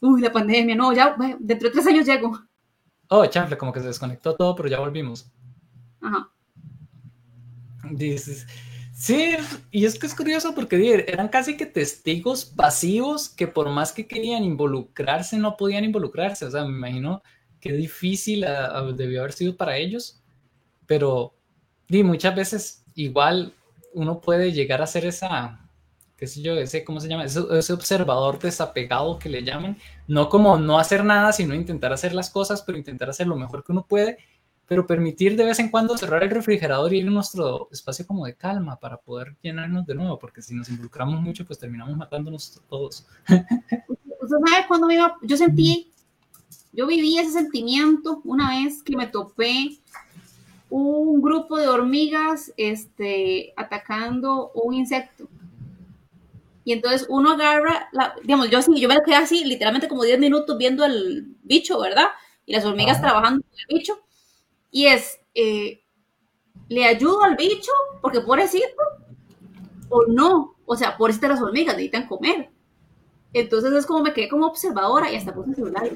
Uy, 0.02 0.20
la 0.20 0.30
pandemia, 0.30 0.74
no, 0.74 0.92
ya, 0.92 1.16
dentro 1.38 1.68
de 1.68 1.72
tres 1.72 1.86
años 1.86 2.06
llego 2.06 2.38
oh, 3.08 3.26
chanfle, 3.26 3.56
como 3.56 3.72
que 3.72 3.80
se 3.80 3.86
desconectó 3.86 4.34
todo, 4.34 4.54
pero 4.54 4.68
ya 4.68 4.80
volvimos. 4.80 5.30
Ajá. 6.00 6.30
Dices, 7.90 8.46
sí, 8.94 9.36
y 9.70 9.84
es 9.84 9.98
que 9.98 10.06
es 10.06 10.14
curioso 10.14 10.54
porque 10.54 11.04
eran 11.06 11.28
casi 11.28 11.56
que 11.56 11.66
testigos 11.66 12.44
pasivos 12.44 13.28
que 13.28 13.46
por 13.46 13.68
más 13.70 13.92
que 13.92 14.06
querían 14.06 14.44
involucrarse, 14.44 15.36
no 15.36 15.56
podían 15.56 15.84
involucrarse. 15.84 16.46
O 16.46 16.50
sea, 16.50 16.64
me 16.64 16.70
imagino 16.70 17.22
qué 17.60 17.72
difícil 17.72 18.44
ah, 18.44 18.70
ah, 18.74 18.92
debió 18.94 19.20
haber 19.20 19.32
sido 19.32 19.56
para 19.56 19.76
ellos, 19.76 20.22
pero 20.86 21.34
di, 21.88 22.02
muchas 22.02 22.34
veces 22.34 22.84
igual 22.94 23.54
uno 23.94 24.20
puede 24.20 24.52
llegar 24.52 24.80
a 24.80 24.84
hacer 24.84 25.06
esa, 25.06 25.63
qué 26.16 26.26
sé 26.26 26.42
yo, 26.42 26.54
ese, 26.54 26.84
¿cómo 26.84 27.00
se 27.00 27.08
llama? 27.08 27.24
Ese, 27.24 27.72
observador 27.72 28.38
desapegado 28.38 29.18
que 29.18 29.28
le 29.28 29.42
llaman, 29.42 29.76
no 30.06 30.28
como 30.28 30.56
no 30.58 30.78
hacer 30.78 31.04
nada, 31.04 31.32
sino 31.32 31.54
intentar 31.54 31.92
hacer 31.92 32.14
las 32.14 32.30
cosas, 32.30 32.62
pero 32.62 32.78
intentar 32.78 33.10
hacer 33.10 33.26
lo 33.26 33.36
mejor 33.36 33.64
que 33.64 33.72
uno 33.72 33.84
puede, 33.86 34.18
pero 34.66 34.86
permitir 34.86 35.36
de 35.36 35.44
vez 35.44 35.58
en 35.58 35.70
cuando 35.70 35.98
cerrar 35.98 36.22
el 36.22 36.30
refrigerador 36.30 36.94
y 36.94 36.98
ir 36.98 37.08
a 37.08 37.10
nuestro 37.10 37.68
espacio 37.70 38.06
como 38.06 38.24
de 38.24 38.34
calma 38.34 38.76
para 38.76 38.96
poder 38.96 39.36
llenarnos 39.42 39.84
de 39.86 39.94
nuevo, 39.94 40.18
porque 40.18 40.40
si 40.40 40.54
nos 40.54 40.68
involucramos 40.68 41.20
mucho, 41.20 41.44
pues 41.44 41.58
terminamos 41.58 41.96
matándonos 41.96 42.60
todos. 42.68 43.06
¿Usted 43.28 44.36
sabe 44.46 44.66
cuando 44.68 44.86
me 44.86 44.94
iba? 44.94 45.16
Yo 45.22 45.36
sentí, 45.36 45.92
yo 46.72 46.86
viví 46.86 47.18
ese 47.18 47.32
sentimiento 47.32 48.22
una 48.24 48.50
vez 48.50 48.82
que 48.82 48.96
me 48.96 49.06
topé 49.06 49.78
un 50.70 51.20
grupo 51.20 51.58
de 51.58 51.68
hormigas 51.68 52.52
este, 52.56 53.52
atacando 53.56 54.50
un 54.54 54.74
insecto. 54.74 55.28
Y 56.64 56.72
entonces 56.72 57.06
uno 57.10 57.32
agarra, 57.32 57.88
la, 57.92 58.14
digamos, 58.22 58.50
yo, 58.50 58.58
yo 58.74 58.88
me 58.88 59.02
quedé 59.02 59.16
así, 59.16 59.44
literalmente 59.44 59.88
como 59.88 60.02
10 60.02 60.18
minutos 60.18 60.56
viendo 60.56 60.84
el 60.84 61.36
bicho, 61.42 61.78
¿verdad? 61.80 62.06
Y 62.46 62.52
las 62.52 62.64
hormigas 62.64 63.00
trabajando 63.00 63.42
con 63.42 63.58
el 63.58 63.76
bicho. 63.78 63.98
Y 64.70 64.86
es, 64.86 65.20
eh, 65.34 65.82
¿le 66.68 66.86
ayudo 66.86 67.22
al 67.22 67.36
bicho? 67.36 67.72
Porque 68.00 68.20
pobrecito. 68.20 68.66
O 69.90 70.06
no. 70.06 70.56
O 70.66 70.76
sea, 70.76 70.96
por 70.96 71.10
las 71.10 71.42
hormigas 71.42 71.76
necesitan 71.76 72.08
comer. 72.08 72.50
Entonces 73.34 73.72
es 73.72 73.84
como 73.84 74.00
me 74.02 74.12
quedé 74.12 74.28
como 74.28 74.46
observadora 74.46 75.10
y 75.10 75.16
hasta 75.16 75.34
puse 75.34 75.50
el 75.50 75.56
celular. 75.56 75.90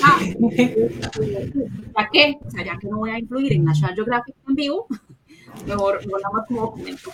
Ah, 0.00 0.20
ya 1.98 2.08
que, 2.12 2.38
o 2.46 2.50
sea, 2.50 2.64
ya 2.64 2.78
que 2.78 2.86
no 2.86 2.98
voy 2.98 3.10
a 3.10 3.18
incluir 3.18 3.52
en 3.52 3.64
National 3.64 3.96
Geographic 3.96 4.36
en 4.48 4.54
vivo, 4.54 4.86
mejor 5.66 6.06
nada 6.06 6.30
más 6.32 6.46
como 6.46 6.62
documento. 6.62 7.10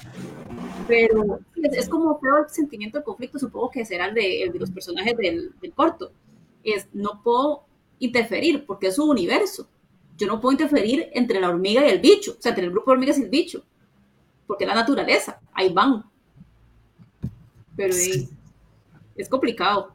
Pero 0.86 1.40
es, 1.54 1.88
como 1.88 2.18
feo 2.18 2.38
el 2.38 2.48
sentimiento 2.48 2.98
de 2.98 3.04
conflicto, 3.04 3.38
supongo 3.38 3.70
que 3.70 3.84
será 3.84 4.06
el 4.06 4.14
de, 4.14 4.52
los 4.58 4.70
personajes 4.70 5.16
del, 5.16 5.52
del, 5.60 5.72
corto. 5.72 6.12
Es, 6.64 6.88
no 6.92 7.20
puedo 7.22 7.64
interferir 7.98 8.64
porque 8.66 8.88
es 8.88 8.96
su 8.96 9.04
universo. 9.04 9.68
Yo 10.16 10.26
no 10.26 10.40
puedo 10.40 10.52
interferir 10.52 11.08
entre 11.12 11.40
la 11.40 11.48
hormiga 11.48 11.86
y 11.86 11.90
el 11.90 12.00
bicho, 12.00 12.36
o 12.38 12.42
sea, 12.42 12.50
entre 12.50 12.64
el 12.64 12.70
grupo 12.70 12.90
de 12.90 12.94
hormigas 12.94 13.18
y 13.18 13.22
el 13.22 13.30
bicho, 13.30 13.62
porque 14.46 14.64
es 14.64 14.68
la 14.68 14.74
naturaleza, 14.74 15.40
ahí 15.52 15.72
van. 15.72 16.04
Pero 17.76 17.94
es 19.16 19.28
complicado. 19.28 19.92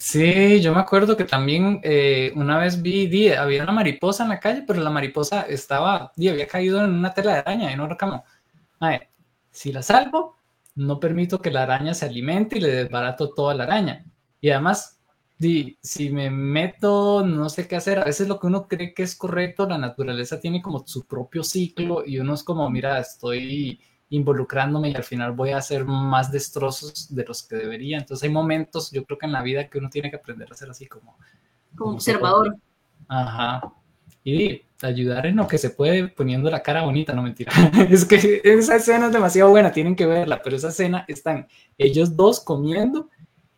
Sí, 0.00 0.60
yo 0.62 0.72
me 0.74 0.80
acuerdo 0.80 1.14
que 1.16 1.24
también 1.24 1.80
eh, 1.84 2.32
una 2.34 2.58
vez 2.58 2.80
vi, 2.80 3.28
había 3.32 3.62
una 3.62 3.72
mariposa 3.72 4.22
en 4.22 4.30
la 4.30 4.40
calle, 4.40 4.64
pero 4.66 4.80
la 4.80 4.88
mariposa 4.90 5.42
estaba, 5.42 6.12
y 6.16 6.28
había 6.28 6.46
caído 6.48 6.82
en 6.82 6.90
una 6.92 7.12
tela 7.12 7.34
de 7.34 7.38
araña 7.40 7.72
y 7.72 7.76
no 7.76 7.86
recamo. 7.86 8.24
si 9.50 9.72
la 9.72 9.82
salvo, 9.82 10.36
no 10.76 11.00
permito 11.00 11.40
que 11.40 11.50
la 11.50 11.62
araña 11.64 11.94
se 11.94 12.06
alimente 12.06 12.58
y 12.58 12.60
le 12.60 12.68
desbarato 12.68 13.30
toda 13.30 13.54
la 13.54 13.64
araña. 13.64 14.04
Y 14.40 14.50
además, 14.50 14.98
si 15.38 16.10
me 16.10 16.30
meto, 16.30 17.24
no 17.26 17.48
sé 17.48 17.66
qué 17.68 17.76
hacer. 17.76 17.98
A 17.98 18.04
veces 18.04 18.28
lo 18.28 18.38
que 18.38 18.46
uno 18.46 18.68
cree 18.68 18.94
que 18.94 19.02
es 19.02 19.16
correcto, 19.16 19.66
la 19.66 19.78
naturaleza 19.78 20.40
tiene 20.40 20.62
como 20.62 20.86
su 20.86 21.06
propio 21.06 21.42
ciclo 21.44 22.04
y 22.06 22.18
uno 22.18 22.34
es 22.34 22.42
como, 22.44 22.68
mira, 22.70 22.98
estoy 23.00 23.80
involucrándome 24.10 24.90
y 24.90 24.94
al 24.94 25.04
final 25.04 25.32
voy 25.32 25.50
a 25.50 25.58
hacer 25.58 25.84
más 25.84 26.30
destrozos 26.30 27.14
de 27.14 27.24
los 27.24 27.44
que 27.44 27.56
debería. 27.56 27.96
Entonces 27.96 28.24
hay 28.24 28.30
momentos, 28.30 28.90
yo 28.90 29.04
creo 29.04 29.18
que 29.18 29.26
en 29.26 29.32
la 29.32 29.42
vida 29.42 29.68
que 29.68 29.78
uno 29.78 29.88
tiene 29.88 30.10
que 30.10 30.16
aprender 30.16 30.50
a 30.50 30.54
ser 30.54 30.68
así 30.68 30.86
como... 30.86 31.16
Como 31.76 31.92
observador. 31.92 32.56
Ajá. 33.08 33.72
Y 34.24 34.62
ayudar 34.82 35.26
en 35.26 35.36
lo 35.36 35.46
que 35.46 35.58
se 35.58 35.70
puede 35.70 36.08
poniendo 36.08 36.50
la 36.50 36.62
cara 36.62 36.82
bonita, 36.82 37.12
no 37.12 37.22
mentira. 37.22 37.52
es 37.88 38.04
que 38.04 38.40
esa 38.42 38.76
escena 38.76 39.06
es 39.06 39.12
demasiado 39.12 39.50
buena, 39.50 39.70
tienen 39.70 39.94
que 39.94 40.06
verla, 40.06 40.42
pero 40.42 40.56
esa 40.56 40.68
escena 40.68 41.04
están 41.06 41.46
ellos 41.78 42.16
dos 42.16 42.40
comiendo 42.40 43.08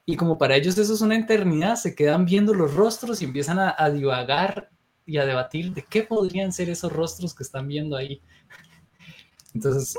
y 0.05 0.17
como 0.17 0.37
para 0.37 0.57
ellos 0.57 0.77
eso 0.77 0.93
es 0.93 1.01
una 1.01 1.17
eternidad, 1.17 1.77
se 1.77 1.95
quedan 1.95 2.27
viendo 2.27 2.53
los 2.53 2.75
rostros 2.75 3.23
y 3.23 3.25
empiezan 3.25 3.59
a, 3.59 3.75
a 3.79 3.89
divagar 3.89 4.69
y 5.07 5.17
a 5.17 5.25
debatir 5.25 5.73
de 5.73 5.83
qué 5.83 6.03
podrían 6.03 6.53
ser 6.53 6.69
esos 6.69 6.93
rostros 6.93 7.35
que 7.35 7.43
están 7.43 7.67
viendo 7.69 7.97
ahí. 7.97 8.21
Entonces, 9.55 9.97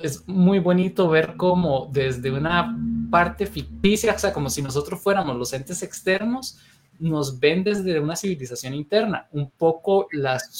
es 0.00 0.26
muy 0.28 0.58
bonito 0.58 1.08
ver 1.08 1.34
cómo 1.36 1.88
desde 1.92 2.30
una 2.30 2.76
parte 3.10 3.46
ficticia, 3.46 4.14
o 4.14 4.18
sea, 4.18 4.32
como 4.32 4.50
si 4.50 4.62
nosotros 4.62 5.00
fuéramos 5.00 5.36
los 5.36 5.52
entes 5.52 5.82
externos, 5.82 6.58
nos 6.98 7.38
ven 7.38 7.62
desde 7.62 8.00
una 8.00 8.16
civilización 8.16 8.74
interna. 8.74 9.28
Un 9.32 9.50
poco 9.50 10.08
las, 10.12 10.50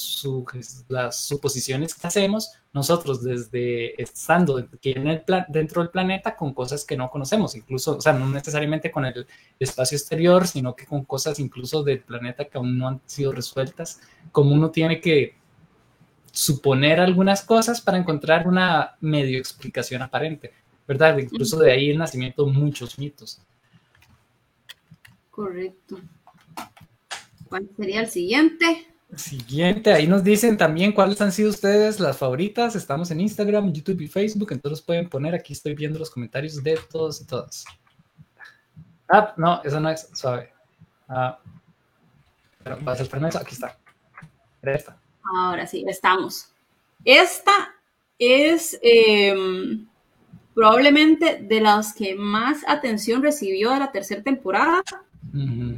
suposiciones 1.11 1.95
que 1.95 2.07
hacemos 2.07 2.51
nosotros 2.73 3.23
desde 3.23 3.99
estando 4.01 4.59
en 4.59 5.07
el 5.07 5.23
dentro 5.47 5.81
del 5.81 5.89
planeta 5.89 6.35
con 6.35 6.53
cosas 6.53 6.85
que 6.85 6.95
no 6.95 7.09
conocemos, 7.09 7.55
incluso, 7.55 7.97
o 7.97 8.01
sea, 8.01 8.13
no 8.13 8.29
necesariamente 8.29 8.91
con 8.91 9.05
el 9.05 9.25
espacio 9.59 9.97
exterior, 9.97 10.47
sino 10.47 10.75
que 10.75 10.85
con 10.85 11.03
cosas 11.05 11.39
incluso 11.39 11.83
del 11.83 12.01
planeta 12.01 12.45
que 12.45 12.57
aún 12.57 12.77
no 12.77 12.87
han 12.87 13.01
sido 13.07 13.31
resueltas, 13.31 13.99
como 14.31 14.53
uno 14.53 14.69
tiene 14.69 15.01
que 15.01 15.35
suponer 16.37 16.99
algunas 16.99 17.41
cosas 17.41 17.81
para 17.81 17.97
encontrar 17.97 18.47
una 18.47 18.95
medio 19.01 19.39
explicación 19.39 20.03
aparente, 20.03 20.53
¿verdad? 20.87 21.17
Incluso 21.17 21.57
de 21.57 21.71
ahí 21.71 21.89
el 21.89 21.97
nacimiento 21.97 22.45
de 22.45 22.51
muchos 22.51 22.99
mitos. 22.99 23.41
Correcto. 25.31 25.99
¿Cuál 27.49 27.67
sería 27.75 28.01
el 28.01 28.07
siguiente? 28.11 28.85
Siguiente, 29.15 29.91
ahí 29.91 30.05
nos 30.05 30.23
dicen 30.23 30.57
también 30.57 30.91
cuáles 30.91 31.19
han 31.21 31.31
sido 31.31 31.49
ustedes 31.49 31.99
las 31.99 32.17
favoritas. 32.17 32.75
Estamos 32.75 33.09
en 33.09 33.21
Instagram, 33.21 33.73
YouTube 33.73 34.01
y 34.01 34.07
Facebook, 34.07 34.51
entonces 34.51 34.79
los 34.79 34.81
pueden 34.83 35.09
poner. 35.09 35.33
Aquí 35.33 35.53
estoy 35.53 35.73
viendo 35.73 35.97
los 35.97 36.11
comentarios 36.11 36.61
de 36.61 36.77
todos 36.91 37.19
y 37.19 37.25
todas. 37.25 37.65
Ah, 39.09 39.33
no, 39.37 39.63
eso 39.63 39.79
no 39.79 39.89
es 39.89 40.07
suave. 40.13 40.53
Ah, 41.07 41.39
pero 42.63 42.77
va 42.85 42.91
a 42.91 42.95
ser 42.95 43.07
eso. 43.07 43.39
Aquí 43.39 43.55
está. 43.55 43.75
Esta. 44.61 44.99
Ahora 45.35 45.67
sí, 45.67 45.83
estamos. 45.87 46.49
Esta 47.03 47.75
es 48.19 48.79
em, 48.81 49.87
probablemente 50.53 51.39
de 51.41 51.61
las 51.61 51.93
que 51.93 52.15
más 52.15 52.63
atención 52.67 53.21
recibió 53.21 53.71
de 53.71 53.79
la 53.79 53.91
tercera 53.91 54.23
temporada 54.23 54.81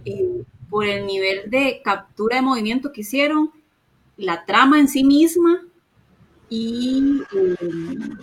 eh, 0.06 0.44
por 0.70 0.86
el 0.86 1.06
nivel 1.06 1.50
de 1.50 1.82
captura 1.84 2.38
de 2.38 2.42
movimiento 2.42 2.92
que 2.92 3.02
hicieron, 3.02 3.52
la 4.18 4.46
trama 4.46 4.80
en 4.80 4.88
sí 4.88 5.04
misma 5.04 5.62
y 6.50 7.22
em, 7.34 8.18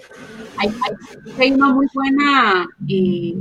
hay, 1.38 1.52
una 1.52 1.74
muy 1.74 1.86
buena 1.94 2.66
eh, 2.88 3.36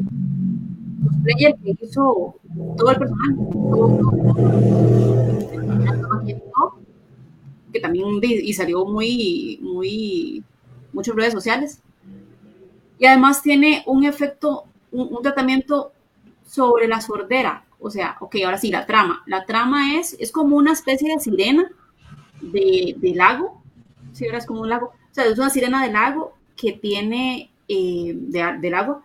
player 1.24 1.56
que 1.64 1.76
hizo 1.82 2.36
todo 2.78 2.92
el 2.92 2.98
personaje. 2.98 3.34
Todo, 6.54 6.85
que 7.76 7.82
también 7.82 8.08
y 8.24 8.54
salió 8.54 8.86
muy, 8.86 9.60
muy, 9.62 10.42
muchas 10.94 11.14
redes 11.14 11.34
sociales. 11.34 11.82
Y 12.98 13.06
además 13.06 13.42
tiene 13.42 13.84
un 13.86 14.06
efecto, 14.06 14.64
un, 14.94 15.22
tratamiento 15.22 15.92
sobre 16.48 16.88
la 16.88 17.02
sordera. 17.02 17.66
O 17.82 17.90
sea, 17.90 18.16
ok, 18.22 18.38
ahora 18.46 18.58
sí, 18.58 18.72
la 18.72 18.86
trama. 18.86 19.24
La 19.26 19.46
trama 19.46 20.00
es, 20.00 20.16
es 20.22 20.32
como 20.32 20.56
una 20.56 20.72
especie 20.72 21.14
de 21.14 21.20
sirena 21.20 21.70
de, 22.40 22.96
lago. 23.14 23.62
Sí, 24.14 24.26
ahora 24.26 24.38
es 24.38 24.46
como 24.46 24.62
un 24.62 24.70
lago. 24.70 24.88
O 24.88 25.14
sea, 25.14 25.26
es 25.26 25.38
una 25.38 25.50
sirena 25.50 25.86
de 25.86 25.92
lago 25.92 26.34
que 26.56 26.72
tiene, 26.72 27.52
eh, 27.68 28.14
de, 28.16 28.58
del 28.62 28.74
agua, 28.74 29.04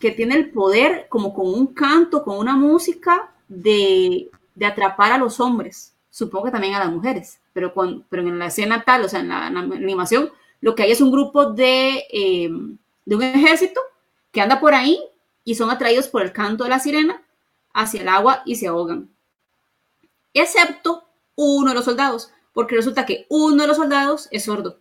que 0.00 0.12
tiene 0.12 0.34
el 0.34 0.48
poder, 0.48 1.08
como 1.10 1.34
con 1.34 1.46
un 1.46 1.66
canto, 1.66 2.24
con 2.24 2.38
una 2.38 2.56
música, 2.56 3.34
de, 3.48 4.30
de 4.54 4.66
atrapar 4.66 5.12
a 5.12 5.18
los 5.18 5.40
hombres. 5.40 5.94
Supongo 6.08 6.46
que 6.46 6.52
también 6.52 6.72
a 6.72 6.78
las 6.78 6.90
mujeres 6.90 7.38
pero, 7.56 7.72
pero 8.10 8.20
en 8.20 8.38
la 8.38 8.48
escena 8.48 8.84
tal, 8.84 9.06
o 9.06 9.08
sea, 9.08 9.20
en 9.20 9.30
la, 9.30 9.46
animación, 9.46 10.30
lo 10.60 10.74
que 10.74 10.82
hay 10.82 10.90
es 10.90 11.00
un 11.00 11.10
grupo 11.10 11.46
de, 11.52 12.04
eh, 12.12 12.50
de 13.06 13.16
un 13.16 13.22
ejército 13.22 13.80
que 14.30 14.42
anda 14.42 14.60
por 14.60 14.74
ahí 14.74 15.02
y 15.42 15.54
son 15.54 15.70
atraídos 15.70 16.08
por 16.08 16.20
el 16.20 16.32
canto 16.32 16.64
de 16.64 16.70
la 16.70 16.80
sirena 16.80 17.22
hacia 17.72 18.02
el 18.02 18.08
agua 18.08 18.42
y 18.44 18.56
se 18.56 18.66
ahogan. 18.66 19.08
Excepto 20.34 21.08
uno 21.34 21.70
de 21.70 21.76
los 21.76 21.86
soldados, 21.86 22.30
porque 22.52 22.76
resulta 22.76 23.06
que 23.06 23.24
uno 23.30 23.62
de 23.62 23.68
los 23.68 23.78
soldados 23.78 24.28
es 24.30 24.44
sordo. 24.44 24.78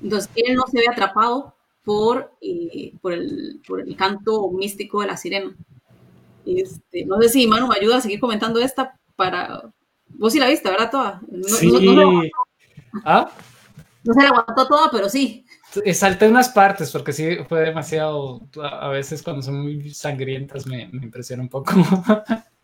Entonces, 0.00 0.30
él 0.36 0.54
no 0.54 0.68
se 0.68 0.78
ve 0.78 0.86
atrapado 0.88 1.56
por, 1.82 2.30
eh, 2.40 2.92
por, 3.02 3.14
el, 3.14 3.60
por, 3.66 3.80
el, 3.80 3.96
canto 3.96 4.48
místico 4.52 5.00
de 5.00 5.08
la 5.08 5.16
sirena. 5.16 5.56
Este, 6.46 7.04
no 7.04 7.20
sé 7.20 7.30
si 7.30 7.48
Manu 7.48 7.66
me 7.66 7.74
ayuda 7.74 7.96
a 7.96 8.00
seguir 8.00 8.20
comentando 8.20 8.60
esta 8.60 8.96
para, 9.16 9.72
Vos 10.14 10.32
sí 10.32 10.38
la 10.38 10.48
viste, 10.48 10.70
¿verdad? 10.70 10.90
Toda. 10.90 11.20
No, 11.30 11.48
sí. 11.48 11.70
No, 11.70 12.22
¿Ah? 13.04 13.30
no, 14.04 14.14
se 14.14 14.22
la 14.22 14.28
aguantó 14.28 14.66
toda, 14.66 14.90
pero 14.90 15.08
sí. 15.08 15.44
Salté 15.92 16.28
unas 16.28 16.50
partes 16.50 16.90
porque 16.90 17.12
sí 17.12 17.38
fue 17.48 17.60
demasiado. 17.60 18.42
A 18.62 18.88
veces 18.88 19.22
cuando 19.22 19.42
son 19.42 19.62
muy 19.62 19.90
sangrientas 19.90 20.66
me, 20.66 20.88
me 20.92 21.04
impresiona 21.04 21.42
un 21.42 21.48
poco. 21.48 21.72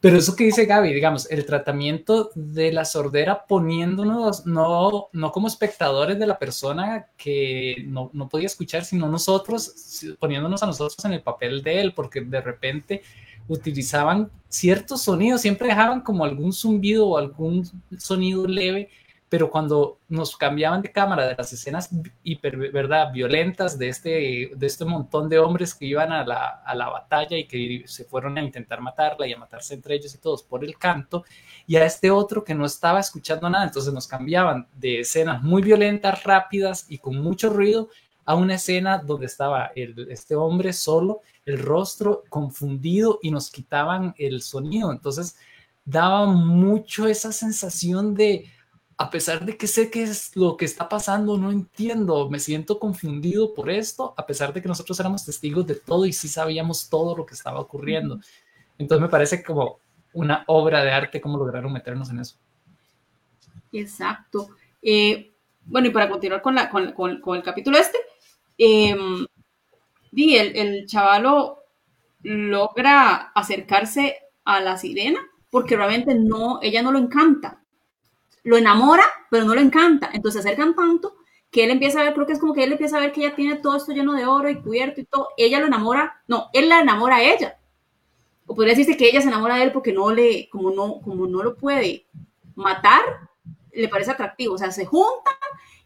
Pero 0.00 0.18
eso 0.18 0.36
que 0.36 0.44
dice 0.44 0.66
Gaby, 0.66 0.92
digamos, 0.92 1.30
el 1.30 1.46
tratamiento 1.46 2.30
de 2.34 2.72
la 2.72 2.84
sordera 2.84 3.46
poniéndonos 3.46 4.46
no, 4.46 5.08
no 5.12 5.32
como 5.32 5.48
espectadores 5.48 6.18
de 6.18 6.26
la 6.26 6.38
persona 6.38 7.06
que 7.16 7.84
no, 7.86 8.10
no, 8.12 8.28
podía 8.28 8.46
escuchar, 8.46 8.84
sino 8.84 9.08
nosotros, 9.08 10.04
poniéndonos 10.18 10.62
a 10.62 10.66
nosotros 10.66 11.04
en 11.04 11.12
el 11.12 11.22
papel 11.22 11.62
de 11.62 11.80
él, 11.80 11.94
porque 11.94 12.20
de 12.20 12.40
repente 12.40 13.02
utilizaban 13.48 14.30
ciertos 14.48 15.02
sonidos, 15.02 15.40
siempre 15.40 15.68
dejaban 15.68 16.00
como 16.00 16.24
algún 16.24 16.52
zumbido 16.52 17.08
o 17.08 17.18
algún 17.18 17.64
sonido 17.98 18.46
leve 18.46 18.88
pero 19.34 19.50
cuando 19.50 19.98
nos 20.08 20.36
cambiaban 20.36 20.80
de 20.80 20.92
cámara 20.92 21.26
de 21.26 21.34
las 21.36 21.52
escenas 21.52 21.90
hiper, 22.22 22.56
¿verdad? 22.70 23.12
violentas 23.12 23.76
de 23.76 23.88
este, 23.88 24.52
de 24.54 24.66
este 24.66 24.84
montón 24.84 25.28
de 25.28 25.40
hombres 25.40 25.74
que 25.74 25.86
iban 25.86 26.12
a 26.12 26.24
la, 26.24 26.62
a 26.64 26.72
la 26.76 26.88
batalla 26.88 27.36
y 27.36 27.48
que 27.48 27.82
se 27.86 28.04
fueron 28.04 28.38
a 28.38 28.42
intentar 28.42 28.80
matarla 28.80 29.26
y 29.26 29.32
a 29.32 29.36
matarse 29.36 29.74
entre 29.74 29.96
ellos 29.96 30.14
y 30.14 30.18
todos 30.18 30.44
por 30.44 30.64
el 30.64 30.78
canto, 30.78 31.24
y 31.66 31.74
a 31.74 31.84
este 31.84 32.12
otro 32.12 32.44
que 32.44 32.54
no 32.54 32.64
estaba 32.64 33.00
escuchando 33.00 33.50
nada, 33.50 33.64
entonces 33.64 33.92
nos 33.92 34.06
cambiaban 34.06 34.68
de 34.74 35.00
escenas 35.00 35.42
muy 35.42 35.62
violentas, 35.62 36.22
rápidas 36.22 36.86
y 36.88 36.98
con 36.98 37.16
mucho 37.16 37.50
ruido 37.50 37.88
a 38.24 38.36
una 38.36 38.54
escena 38.54 38.98
donde 38.98 39.26
estaba 39.26 39.72
este 39.74 40.36
hombre 40.36 40.72
solo, 40.72 41.22
el 41.46 41.58
rostro 41.58 42.24
confundido 42.28 43.18
y 43.22 43.30
nos 43.30 43.50
quitaban 43.50 44.14
el 44.18 44.42
sonido, 44.42 44.92
entonces 44.92 45.36
daba 45.84 46.26
mucho 46.26 47.06
esa 47.06 47.32
sensación 47.32 48.14
de 48.14 48.50
a 48.96 49.10
pesar 49.10 49.44
de 49.44 49.56
que 49.56 49.66
sé 49.66 49.90
qué 49.90 50.04
es 50.04 50.36
lo 50.36 50.56
que 50.56 50.64
está 50.64 50.88
pasando, 50.88 51.36
no 51.36 51.50
entiendo, 51.50 52.30
me 52.30 52.38
siento 52.38 52.78
confundido 52.78 53.52
por 53.52 53.68
esto, 53.68 54.14
a 54.16 54.24
pesar 54.24 54.52
de 54.52 54.62
que 54.62 54.68
nosotros 54.68 54.98
éramos 55.00 55.24
testigos 55.24 55.66
de 55.66 55.74
todo 55.74 56.06
y 56.06 56.12
sí 56.12 56.28
sabíamos 56.28 56.88
todo 56.88 57.16
lo 57.16 57.26
que 57.26 57.34
estaba 57.34 57.58
ocurriendo. 57.58 58.20
Entonces 58.78 59.02
me 59.02 59.08
parece 59.08 59.42
como 59.42 59.80
una 60.12 60.44
obra 60.46 60.84
de 60.84 60.92
arte 60.92 61.20
cómo 61.20 61.38
lograron 61.38 61.72
meternos 61.72 62.08
en 62.10 62.20
eso. 62.20 62.36
Exacto. 63.72 64.50
Eh, 64.80 65.32
bueno, 65.64 65.88
y 65.88 65.90
para 65.90 66.08
continuar 66.08 66.40
con, 66.40 66.54
la, 66.54 66.70
con, 66.70 66.92
con, 66.92 67.36
el 67.36 67.42
capítulo 67.42 67.78
este, 67.78 67.98
eh, 68.58 68.96
el, 70.16 70.56
el 70.56 70.86
chavalo 70.86 71.58
logra 72.22 73.32
acercarse 73.34 74.16
a 74.44 74.60
la 74.60 74.76
sirena 74.76 75.20
porque 75.50 75.76
realmente 75.76 76.14
no, 76.14 76.58
ella 76.62 76.82
no 76.82 76.92
lo 76.92 76.98
encanta 76.98 77.64
lo 78.44 78.56
enamora, 78.58 79.04
pero 79.30 79.44
no 79.44 79.54
lo 79.54 79.60
encanta. 79.60 80.10
Entonces 80.12 80.42
se 80.42 80.48
acercan 80.48 80.76
tanto 80.76 81.16
que 81.50 81.64
él 81.64 81.70
empieza 81.70 82.00
a 82.00 82.04
ver, 82.04 82.14
creo 82.14 82.26
que 82.26 82.34
es 82.34 82.38
como 82.38 82.52
que 82.52 82.64
él 82.64 82.72
empieza 82.72 82.96
a 82.96 83.00
ver 83.00 83.12
que 83.12 83.20
ella 83.20 83.34
tiene 83.34 83.56
todo 83.56 83.76
esto 83.76 83.92
lleno 83.92 84.12
de 84.12 84.26
oro 84.26 84.48
y 84.48 84.60
cubierto 84.60 85.00
y 85.00 85.04
todo. 85.04 85.28
Ella 85.36 85.60
lo 85.60 85.66
enamora, 85.66 86.22
no, 86.28 86.50
él 86.52 86.68
la 86.68 86.80
enamora 86.80 87.16
a 87.16 87.22
ella. 87.22 87.58
O 88.46 88.54
podría 88.54 88.74
decirse 88.74 88.96
que 88.96 89.08
ella 89.08 89.22
se 89.22 89.28
enamora 89.28 89.56
de 89.56 89.64
él 89.64 89.72
porque 89.72 89.92
no 89.92 90.12
le, 90.12 90.48
como 90.50 90.70
no, 90.70 91.00
como 91.00 91.26
no 91.26 91.42
lo 91.42 91.56
puede 91.56 92.06
matar, 92.54 93.00
le 93.72 93.88
parece 93.88 94.10
atractivo. 94.10 94.54
O 94.54 94.58
sea, 94.58 94.70
se 94.70 94.84
juntan 94.84 95.34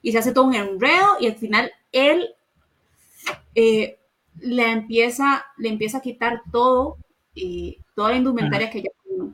y 0.02 0.12
se 0.12 0.18
hace 0.18 0.32
todo 0.32 0.44
un 0.44 0.54
enredo 0.54 1.16
y 1.20 1.26
al 1.28 1.36
final 1.36 1.70
él 1.92 2.34
eh, 3.54 3.97
le, 4.40 4.70
empieza, 4.70 5.44
le 5.56 5.68
empieza 5.68 5.98
a 5.98 6.02
quitar 6.02 6.42
todo, 6.50 6.98
eh, 7.34 7.78
toda 7.94 8.10
la 8.10 8.16
indumentaria 8.16 8.70
que 8.70 8.78
ella 8.78 8.90
tiene. 9.02 9.32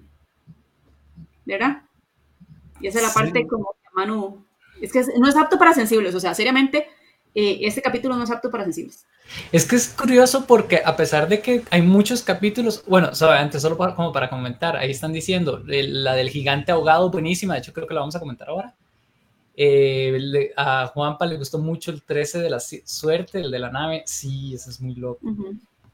¿Verdad? 1.45 1.83
Y 2.81 2.87
esa 2.87 2.99
es 2.99 3.07
la 3.07 3.13
parte 3.13 3.47
como 3.47 3.75
que 3.83 3.89
Manu, 3.95 4.45
es 4.81 4.93
que 4.93 5.05
no 5.19 5.29
es 5.29 5.37
apto 5.37 5.59
para 5.59 5.73
sensibles, 5.73 6.15
o 6.15 6.21
sea, 6.21 6.35
seriamente, 6.35 6.89
eh, 7.35 7.59
este 7.63 7.83
capítulo 7.83 8.17
no 8.17 8.25
es 8.25 8.31
apto 8.31 8.51
para 8.51 8.65
sensibles. 8.65 9.07
Es 9.53 9.65
que 9.65 9.77
es 9.77 9.89
curioso 9.89 10.47
porque 10.47 10.83
a 10.85 10.97
pesar 10.97 11.29
de 11.29 11.41
que 11.41 11.63
hay 11.71 11.83
muchos 11.83 12.23
capítulos, 12.23 12.85
bueno, 12.87 13.11
antes 13.31 13.63
solo 13.63 13.77
como 13.77 14.13
para 14.13 14.29
comentar, 14.29 14.77
ahí 14.77 14.91
están 14.91 15.13
diciendo, 15.13 15.63
la 15.67 16.15
del 16.15 16.29
gigante 16.29 16.73
ahogado, 16.73 17.11
buenísima, 17.11 17.55
de 17.55 17.61
hecho 17.61 17.73
creo 17.73 17.87
que 17.87 17.95
la 17.95 18.01
vamos 18.01 18.17
a 18.17 18.21
comentar 18.21 18.49
ahora. 18.49 18.75
Eh, 19.57 20.53
a 20.57 20.89
Juanpa 20.89 21.27
le 21.27 21.37
gustó 21.37 21.59
mucho 21.59 21.91
el 21.93 22.03
13 22.03 22.41
de 22.41 22.51
la 22.51 22.61
suerte, 22.61 23.41
el 23.41 23.51
de 23.51 23.59
la 23.59 23.71
nave, 23.71 24.03
sí, 24.07 24.55
eso 24.55 24.71
es 24.71 24.81
muy 24.81 24.95
loco. 24.95 25.21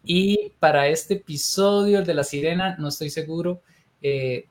Y 0.03 0.53
para 0.59 0.89
este 0.89 1.15
episodio, 1.15 1.99
el 1.99 2.07
de 2.07 2.15
la 2.15 2.25
sirena, 2.25 2.77
no 2.79 2.89
estoy 2.89 3.11
seguro, 3.11 3.61
eh, 4.01 4.49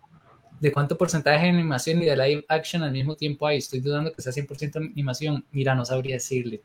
de 0.60 0.72
cuánto 0.72 0.98
porcentaje 0.98 1.46
de 1.46 1.50
animación 1.50 2.02
y 2.02 2.06
de 2.06 2.16
live 2.16 2.46
action 2.50 2.84
al 2.84 2.92
mismo 2.92 3.16
tiempo 3.16 3.48
hay. 3.48 3.58
Estoy 3.58 3.80
dudando 3.80 4.14
que 4.14 4.22
sea 4.22 4.34
100% 4.34 4.76
animación. 4.76 5.46
Mira, 5.52 5.74
no 5.74 5.86
sabría 5.86 6.16
decirle. 6.16 6.62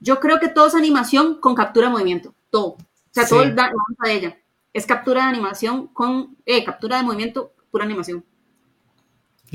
Yo 0.00 0.20
creo 0.20 0.38
que 0.38 0.48
todo 0.48 0.66
es 0.66 0.74
animación 0.74 1.40
con 1.40 1.54
captura 1.54 1.86
de 1.86 1.92
movimiento. 1.92 2.34
Todo. 2.50 2.72
O 2.72 2.78
sea, 3.10 3.26
todo 3.26 3.42
el 3.42 3.56
danza 3.56 3.74
de 4.04 4.12
ella. 4.12 4.38
Es 4.72 4.84
captura 4.84 5.22
de 5.22 5.30
animación 5.30 5.88
con. 5.88 6.36
Eh, 6.44 6.62
captura 6.62 6.98
de 6.98 7.04
movimiento, 7.04 7.54
pura 7.70 7.84
animación. 7.84 8.22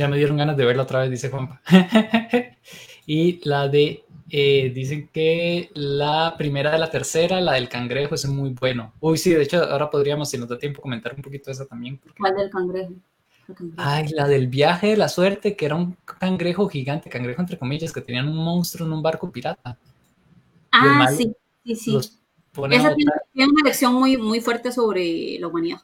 Ya 0.02 0.08
me 0.08 0.18
dieron 0.18 0.36
ganas 0.36 0.58
de 0.58 0.66
verla 0.66 0.82
otra 0.82 1.02
vez, 1.02 1.12
dice 1.12 1.30
Juanpa. 1.30 1.62
y 3.06 3.40
la 3.48 3.68
de. 3.68 4.04
Eh, 4.32 4.72
dicen 4.74 5.10
que 5.14 5.70
la 5.76 6.34
primera 6.40 6.72
de 6.72 6.80
la 6.80 6.90
tercera, 6.90 7.40
la 7.40 7.54
del 7.54 7.70
cangrejo, 7.70 8.16
es 8.16 8.26
muy 8.26 8.50
bueno. 8.50 8.94
Uy, 9.00 9.20
sí, 9.20 9.30
de 9.30 9.44
hecho, 9.44 9.64
ahora 9.64 9.92
podríamos, 9.92 10.28
si 10.28 10.40
nos 10.40 10.50
da 10.50 10.58
tiempo, 10.58 10.82
comentar 10.82 11.14
un 11.14 11.22
poquito 11.22 11.46
de 11.46 11.52
esa 11.52 11.68
también. 11.68 12.02
¿Cuál 12.18 12.36
del 12.36 12.50
cangrejo? 12.50 12.94
Ay, 13.78 14.08
la 14.08 14.28
del 14.28 14.48
viaje 14.48 14.88
de 14.88 14.98
la 14.98 15.08
suerte, 15.08 15.56
que 15.56 15.68
era 15.68 15.76
un 15.76 15.96
cangrejo 16.04 16.68
gigante, 16.68 17.08
cangrejo 17.08 17.40
entre 17.40 17.60
comillas, 17.60 17.94
que 17.94 18.02
tenían 18.02 18.28
un 18.28 18.38
monstruo 18.38 18.88
en 18.88 18.94
un 18.94 19.04
barco 19.04 19.32
pirata. 19.32 19.78
Ah, 20.72 21.12
sí, 21.16 21.32
sí, 21.64 21.76
sí. 21.76 21.96
Esa 22.72 22.96
tiene, 22.96 23.12
una 23.36 23.64
lección 23.64 23.94
muy, 23.94 24.18
muy 24.18 24.42
fuerte 24.42 24.72
sobre 24.72 25.38
la 25.40 25.48
humanidad. 25.48 25.78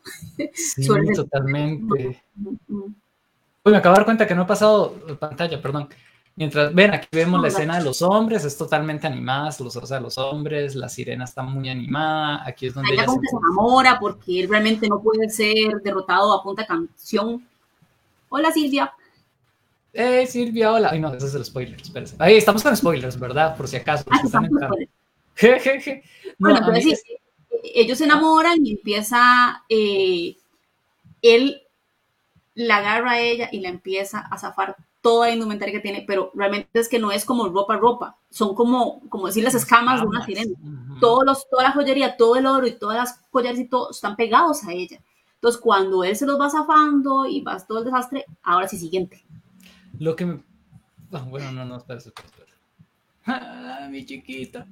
Sí, 0.55 0.87
totalmente. 1.15 2.23
Uy, 3.67 3.73
me 3.73 3.79
acabo 3.79 3.95
de 3.95 3.99
dar 3.99 4.05
cuenta 4.05 4.25
que 4.25 4.33
no 4.33 4.43
he 4.43 4.45
pasado 4.45 4.93
pantalla, 5.19 5.61
perdón. 5.61 5.89
Mientras 6.37 6.73
ven, 6.73 6.93
aquí 6.93 7.09
vemos 7.11 7.41
la 7.41 7.49
escena 7.49 7.77
de 7.77 7.83
los 7.83 8.01
hombres, 8.01 8.45
es 8.45 8.57
totalmente 8.57 9.07
animada, 9.07 9.49
los, 9.59 9.75
o 9.75 9.85
sea, 9.85 9.99
los 9.99 10.17
hombres, 10.17 10.73
la 10.73 10.87
sirena 10.87 11.25
está 11.25 11.43
muy 11.43 11.67
animada, 11.67 12.47
aquí 12.47 12.67
es 12.67 12.73
donde 12.73 12.93
ella, 12.93 13.05
se... 13.05 13.11
enamora 13.11 13.99
porque 13.99 14.39
él 14.39 14.47
realmente 14.47 14.87
no 14.87 15.01
puede 15.01 15.29
ser 15.29 15.81
derrotado 15.83 16.31
a 16.31 16.41
punta 16.41 16.65
canción. 16.65 17.45
Hola 18.29 18.53
Silvia. 18.53 18.93
Eh, 19.91 20.25
Silvia, 20.27 20.71
hola. 20.71 20.89
Ay, 20.93 21.01
no, 21.01 21.13
ese 21.13 21.25
es 21.25 21.35
el 21.35 21.43
spoiler, 21.43 21.81
espérense. 21.81 22.15
Ahí 22.19 22.37
estamos 22.37 22.63
con 22.63 22.77
spoilers, 22.77 23.19
¿verdad? 23.19 23.57
Por 23.57 23.67
si 23.67 23.75
acaso. 23.75 24.05
Ah, 24.09 24.21
están 24.23 24.49
Jejeje. 25.35 26.03
bueno, 26.39 26.59
entonces 26.59 27.03
sí, 27.05 27.17
ellos 27.75 27.97
se 27.97 28.05
enamoran 28.05 28.65
y 28.65 28.75
empieza, 28.75 29.61
eh, 29.67 30.37
él 31.21 31.63
la 32.57 32.77
agarra 32.77 33.11
a 33.11 33.19
ella 33.19 33.49
y 33.51 33.59
la 33.59 33.69
empieza 33.69 34.19
a 34.19 34.37
zafar 34.37 34.75
toda 35.01 35.27
la 35.27 35.33
indumentaria 35.33 35.75
que 35.75 35.79
tiene, 35.79 36.03
pero 36.07 36.31
realmente 36.33 36.79
es 36.79 36.89
que 36.89 36.97
no 36.97 37.11
es 37.11 37.23
como 37.23 37.47
ropa, 37.49 37.77
ropa, 37.77 38.17
son 38.31 38.55
como, 38.55 39.07
como 39.09 39.27
decir 39.27 39.43
las 39.43 39.53
escamas, 39.53 40.01
de 40.01 40.07
una 40.07 40.25
sirena. 40.25 40.57
Todos 40.99 41.23
los, 41.23 41.47
toda 41.49 41.63
la 41.63 41.71
joyería, 41.71 42.17
todo 42.17 42.35
el 42.35 42.47
oro 42.47 42.65
y 42.65 42.71
todas 42.71 42.97
las 42.97 43.19
collares 43.29 43.59
y 43.59 43.67
todo 43.67 43.91
están 43.91 44.15
pegados 44.15 44.63
a 44.63 44.73
ella. 44.73 44.99
Entonces, 45.35 45.61
cuando 45.61 46.03
él 46.03 46.15
se 46.15 46.25
los 46.25 46.41
va 46.41 46.49
zafando 46.49 47.27
y 47.27 47.41
va 47.41 47.59
todo 47.59 47.79
el 47.79 47.85
desastre, 47.85 48.25
ahora 48.41 48.67
sí, 48.67 48.77
siguiente. 48.77 49.23
Lo 49.99 50.15
que 50.15 50.25
me... 50.25 50.43
Ah, 51.11 51.23
bueno, 51.27 51.51
no, 51.51 51.63
no, 51.63 51.77
espera, 51.77 51.99
espera, 51.99 52.27
espera. 52.27 52.47
Ah, 53.27 53.87
mi 53.89 54.03
chiquita. 54.03 54.65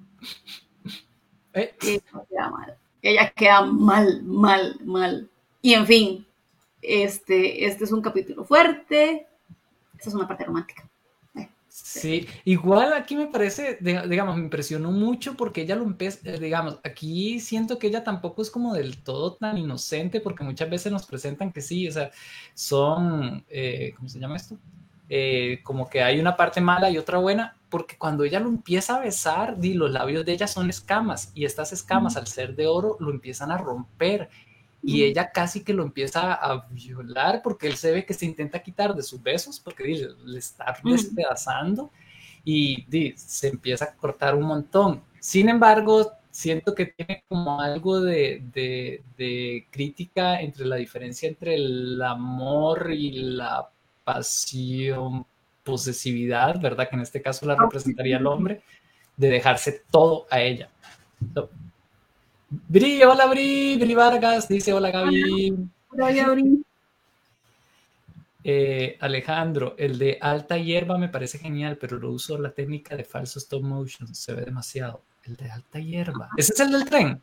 ¿Eh? 1.54 1.76
Ella 1.82 2.02
queda 2.28 2.50
mal. 2.50 2.78
Ella 3.02 3.30
queda 3.32 3.62
mal, 3.62 4.24
mal, 4.24 4.80
mal. 4.84 5.30
Y 5.62 5.74
en 5.74 5.86
fin, 5.86 6.26
este, 6.88 7.65
este 7.65 7.84
es 7.84 7.91
un 7.91 8.02
capítulo 8.02 8.43
fuerte, 8.43 9.28
esa 9.98 10.10
es 10.10 10.15
una 10.15 10.28
parte 10.28 10.45
romántica. 10.45 10.88
Eh, 11.36 11.50
sí, 11.67 12.28
igual 12.43 12.93
aquí 12.93 13.15
me 13.15 13.28
parece, 13.28 13.78
digamos, 13.82 14.36
me 14.38 14.43
impresionó 14.43 14.91
mucho 14.91 15.36
porque 15.36 15.62
ella 15.62 15.76
lo 15.76 15.84
empieza, 15.84 16.19
eh, 16.30 16.39
digamos, 16.39 16.80
aquí 16.84 17.39
siento 17.39 17.80
que 17.80 17.88
ella 17.88 18.04
tampoco 18.04 18.41
es 18.41 18.52
como 18.52 18.74
del 18.74 19.02
todo 19.02 19.34
tan 19.34 19.58
inocente 19.58 20.21
porque 20.21 20.43
muchas 20.43 20.69
veces 20.69 20.91
nos 20.91 21.06
presentan 21.06 21.52
que 21.52 21.62
sí, 21.62 21.88
o 21.88 21.91
sea, 21.91 22.12
son, 22.54 23.45
eh, 23.50 23.93
¿cómo 23.95 24.10
se 24.10 24.19
llama 24.19 24.38
esto? 24.38 24.58
como 25.63 25.88
que 25.88 26.02
hay 26.02 26.19
una 26.19 26.36
parte 26.36 26.60
mala 26.60 26.89
y 26.89 26.98
otra 26.98 27.19
buena, 27.19 27.56
porque 27.69 27.95
cuando 27.95 28.24
ella 28.24 28.39
lo 28.39 28.50
empieza 28.50 28.95
a 28.95 29.02
besar, 29.02 29.60
di, 29.60 29.76
los 29.76 29.91
labios 29.91 30.26
de 30.26 30.34
ella 30.34 30.48
son 30.48 30.67
escamas 30.67 31.32
y 31.36 31.45
estas 31.45 31.74
escamas 31.74 32.17
al 32.17 32.26
ser 32.26 32.56
de 32.56 32.65
oro 32.65 32.98
lo 33.00 33.12
empiezan 33.12 33.52
a 33.52 33.58
romper 33.60 34.30
y 34.86 35.04
ella 35.04 35.32
casi 35.32 35.63
que 35.63 35.74
lo 35.74 35.84
empieza 35.84 36.34
a 36.34 36.67
violar 36.69 37.41
porque 37.41 37.67
él 37.67 37.76
se 37.76 37.91
ve 37.91 38.06
que 38.06 38.13
se 38.13 38.26
intenta 38.26 38.62
quitar 38.62 38.93
de 38.93 39.02
sus 39.02 39.21
besos 39.21 39.60
porque 39.60 40.08
le 40.26 40.39
está 40.39 40.78
despedazando 40.84 41.91
y 42.43 42.86
se 43.15 43.48
empieza 43.48 43.86
a 43.86 43.95
cortar 43.95 44.36
un 44.36 44.43
montón. 44.43 45.02
Sin 45.19 45.50
embargo, 45.50 46.12
siento 46.30 46.76
que 46.76 46.86
tiene 46.86 47.24
como 47.28 47.60
algo 47.60 48.00
de, 48.00 48.43
de, 49.17 49.67
crítica 49.71 50.41
entre 50.41 50.65
la 50.65 50.76
diferencia 50.76 51.28
entre 51.28 51.56
el 51.56 52.02
amor 52.02 52.91
y 52.91 53.12
la 53.13 53.69
pasión, 54.04 55.26
posesividad, 55.63 56.62
¿verdad? 56.62 56.88
Que 56.88 56.95
en 56.95 57.02
este 57.02 57.21
caso 57.21 57.45
la 57.48 57.56
representaría 57.56 58.17
el 58.17 58.28
hombre, 58.28 58.62
de 59.17 59.30
dejarse 59.30 59.84
todo 59.89 60.28
a 60.30 60.41
ella. 60.41 60.69
Bri, 62.68 63.04
hola 63.04 63.26
Bri, 63.28 63.78
Bri 63.78 63.96
Vargas, 63.96 64.48
dice 64.48 64.74
hola 64.74 64.91
Gaby. 64.91 65.56
Hola, 65.89 66.30
Bri. 66.30 66.63
Eh, 68.48 68.96
Alejandro, 69.00 69.74
el 69.76 69.98
de 69.98 70.20
alta 70.22 70.56
hierba 70.60 71.00
me 71.00 71.10
parece 71.10 71.39
genial, 71.39 71.80
pero 71.82 71.98
lo 71.98 72.12
uso 72.12 72.38
la 72.38 72.52
técnica 72.52 72.96
de 72.96 73.04
falso 73.04 73.39
stop 73.39 73.63
motion, 73.63 74.13
se 74.13 74.36
ve 74.36 74.44
demasiado. 74.44 75.02
El 75.24 75.36
de 75.36 75.50
alta 75.50 75.80
hierba. 75.80 76.30
¿Ese 76.38 76.54
es 76.54 76.60
el 76.60 76.72
del 76.72 76.86
tren? 76.86 77.20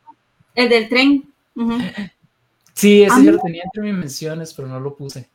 El 0.57 0.69
del 0.69 0.89
tren. 0.89 1.33
Sí, 2.75 3.03
ese 3.03 3.23
yo 3.23 3.33
lo 3.33 3.39
tenía 3.39 3.63
entre 3.65 3.83
mis 3.83 3.93
menciones, 3.93 4.55
pero 4.55 4.67
no 4.67 4.81
lo 4.81 4.97
puse. 4.97 5.29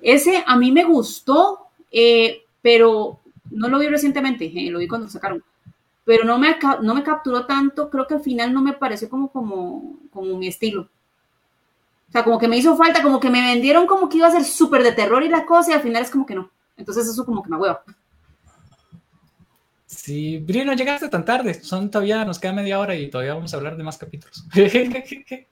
Ese 0.00 0.42
a 0.44 0.56
mí 0.56 0.72
me 0.72 0.84
gustó, 0.84 1.68
eh, 1.90 2.44
pero 2.62 3.20
no 3.50 3.68
lo 3.68 3.78
vi 3.78 3.88
recientemente, 3.88 4.46
eh, 4.46 4.70
lo 4.70 4.78
vi 4.78 4.88
cuando 4.88 5.06
sacaron, 5.08 5.44
pero 6.04 6.24
no 6.24 6.38
me, 6.38 6.56
no 6.82 6.94
me 6.94 7.02
capturó 7.02 7.46
tanto, 7.46 7.88
creo 7.90 8.06
que 8.06 8.14
al 8.14 8.22
final 8.22 8.52
no 8.52 8.62
me 8.62 8.72
pareció 8.72 9.08
como, 9.08 9.30
como, 9.30 10.00
como 10.10 10.36
mi 10.36 10.48
estilo. 10.48 10.88
O 12.08 12.12
sea, 12.12 12.24
como 12.24 12.38
que 12.38 12.48
me 12.48 12.58
hizo 12.58 12.76
falta, 12.76 13.02
como 13.02 13.20
que 13.20 13.30
me 13.30 13.40
vendieron 13.40 13.86
como 13.86 14.08
que 14.08 14.18
iba 14.18 14.26
a 14.26 14.32
ser 14.32 14.44
súper 14.44 14.82
de 14.82 14.92
terror 14.92 15.22
y 15.22 15.28
la 15.28 15.46
cosa, 15.46 15.70
y 15.70 15.74
al 15.74 15.82
final 15.82 16.02
es 16.02 16.10
como 16.10 16.26
que 16.26 16.34
no. 16.34 16.50
Entonces 16.76 17.06
eso 17.08 17.24
como 17.24 17.42
que 17.42 17.50
me 17.50 17.56
hueva. 17.56 17.82
Sí, 19.86 20.38
Brino, 20.38 20.72
llegaste 20.72 21.08
tan 21.08 21.24
tarde. 21.24 21.54
Son 21.62 21.90
todavía, 21.90 22.24
nos 22.24 22.38
queda 22.38 22.52
media 22.52 22.80
hora 22.80 22.94
y 22.96 23.08
todavía 23.08 23.34
vamos 23.34 23.54
a 23.54 23.56
hablar 23.56 23.76
de 23.76 23.84
más 23.84 23.98
capítulos. 23.98 24.44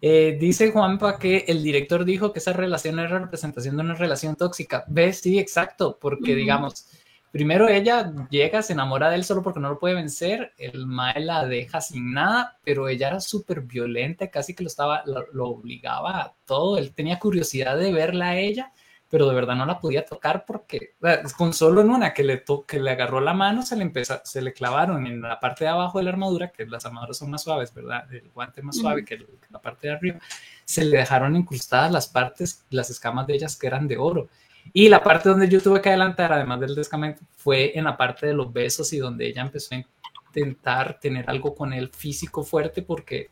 eh, 0.00 0.36
dice 0.40 0.70
Juanpa 0.70 1.18
que 1.18 1.44
el 1.48 1.62
director 1.62 2.04
dijo 2.04 2.32
que 2.32 2.40
esa 2.40 2.52
relación 2.52 2.98
era 2.98 3.18
representación 3.18 3.76
de 3.76 3.82
una 3.82 3.94
relación 3.94 4.36
tóxica. 4.36 4.84
¿Ves? 4.88 5.20
Sí, 5.20 5.38
exacto, 5.38 5.98
porque 6.00 6.34
digamos, 6.34 6.86
primero 7.34 7.68
ella 7.68 8.12
llega, 8.30 8.62
se 8.62 8.74
enamora 8.74 9.10
de 9.10 9.16
él 9.16 9.24
solo 9.24 9.42
porque 9.42 9.58
no 9.58 9.68
lo 9.68 9.80
puede 9.80 9.96
vencer, 9.96 10.52
el 10.56 10.86
Mae 10.86 11.18
la 11.18 11.44
deja 11.44 11.80
sin 11.80 12.12
nada, 12.12 12.58
pero 12.62 12.88
ella 12.88 13.08
era 13.08 13.20
súper 13.20 13.62
violenta, 13.62 14.30
casi 14.30 14.54
que 14.54 14.62
lo 14.62 14.68
estaba, 14.68 15.02
lo, 15.04 15.26
lo 15.32 15.48
obligaba 15.48 16.20
a 16.20 16.34
todo. 16.44 16.78
Él 16.78 16.94
tenía 16.94 17.18
curiosidad 17.18 17.76
de 17.76 17.92
verla 17.92 18.28
a 18.28 18.38
ella 18.38 18.72
pero 19.14 19.28
de 19.28 19.34
verdad 19.36 19.54
no 19.54 19.64
la 19.64 19.78
podía 19.78 20.04
tocar 20.04 20.44
porque 20.44 20.96
con 21.36 21.52
solo 21.52 21.82
en 21.82 21.90
una 21.90 22.12
que 22.12 22.24
le, 22.24 22.42
que 22.66 22.80
le 22.80 22.90
agarró 22.90 23.20
la 23.20 23.32
mano 23.32 23.62
se 23.62 23.76
le, 23.76 23.82
empezó, 23.82 24.20
se 24.24 24.42
le 24.42 24.52
clavaron 24.52 25.06
en 25.06 25.20
la 25.20 25.38
parte 25.38 25.62
de 25.62 25.70
abajo 25.70 25.98
de 25.98 26.04
la 26.04 26.10
armadura, 26.10 26.50
que 26.50 26.66
las 26.66 26.84
armaduras 26.84 27.18
son 27.18 27.30
más 27.30 27.44
suaves, 27.44 27.72
¿verdad? 27.72 28.12
El 28.12 28.28
guante 28.30 28.60
más 28.60 28.76
suave 28.76 29.04
que, 29.04 29.24
la 29.50 29.60
parte 29.60 29.86
de 29.86 29.94
arriba, 29.94 30.18
se 30.64 30.84
le 30.84 30.96
dejaron 30.96 31.36
incrustadas 31.36 31.92
las 31.92 32.08
partes, 32.08 32.64
las 32.70 32.90
escamas 32.90 33.28
de 33.28 33.34
ellas 33.34 33.56
que 33.56 33.68
eran 33.68 33.86
de 33.86 33.98
oro. 33.98 34.28
Y 34.72 34.88
la 34.88 35.02
parte 35.02 35.28
donde 35.28 35.48
yo 35.48 35.60
tuve 35.60 35.80
que 35.80 35.90
adelantar, 35.90 36.32
además 36.32 36.60
del 36.60 36.74
descamento, 36.74 37.20
fue 37.36 37.76
en 37.78 37.84
la 37.84 37.96
parte 37.96 38.26
de 38.26 38.34
los 38.34 38.52
besos 38.52 38.92
y 38.92 38.98
donde 38.98 39.26
ella 39.26 39.42
empezó 39.42 39.74
a 39.74 39.84
intentar 40.28 40.98
tener 40.98 41.28
algo 41.28 41.54
con 41.54 41.72
él 41.72 41.90
físico 41.90 42.42
fuerte 42.42 42.82
porque, 42.82 43.28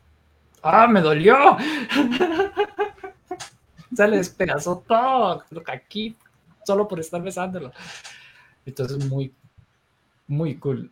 ¡ah, 0.63 0.87
me 0.87 1.01
dolió! 1.01 1.57
se 3.95 4.09
le 4.09 4.19
despedazó 4.19 4.85
todo 4.87 5.45
aquí 5.67 6.17
solo 6.65 6.87
por 6.87 7.01
estar 7.01 7.23
besándolo. 7.23 7.73
Entonces, 8.65 9.05
muy, 9.07 9.33
muy 10.29 10.57
cool. 10.57 10.91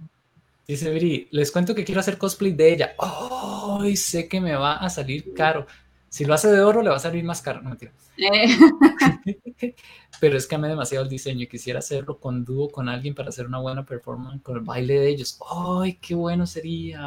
Dice 0.67 0.91
Viri, 0.91 1.29
les 1.33 1.51
cuento 1.51 1.75
que 1.75 1.85
quiero 1.85 2.01
hacer 2.01 2.19
cosplay 2.19 2.53
de 2.53 2.73
ella. 2.73 2.95
¡Ay! 2.99 3.97
sé 3.97 4.29
que 4.29 4.41
me 4.41 4.55
va 4.55 4.77
a 4.77 4.91
salir 4.91 5.33
caro. 5.35 5.67
Si 6.11 6.25
lo 6.25 6.35
hace 6.35 6.49
de 6.49 6.61
oro, 6.61 6.83
le 6.83 6.91
va 6.91 6.97
a 6.97 7.01
salir 7.01 7.23
más 7.23 7.41
caro. 7.41 7.63
No 7.63 7.69
mentira. 7.69 7.93
Eh. 8.17 8.49
Pero 10.21 10.37
es 10.37 10.47
que 10.49 10.57
amé 10.57 10.67
demasiado 10.67 11.05
el 11.05 11.09
diseño 11.09 11.45
y 11.45 11.47
quisiera 11.47 11.79
hacerlo 11.79 12.19
con 12.19 12.45
dúo 12.45 12.69
con 12.69 12.89
alguien 12.89 13.15
para 13.15 13.29
hacer 13.29 13.47
una 13.47 13.61
buena 13.61 13.87
performance 13.87 14.43
con 14.43 14.57
el 14.57 14.65
baile 14.65 14.99
de 14.99 15.09
ellos. 15.09 15.39
¡Ay, 15.49 15.95
qué 15.95 16.17
bueno 16.17 16.47
sería! 16.47 17.01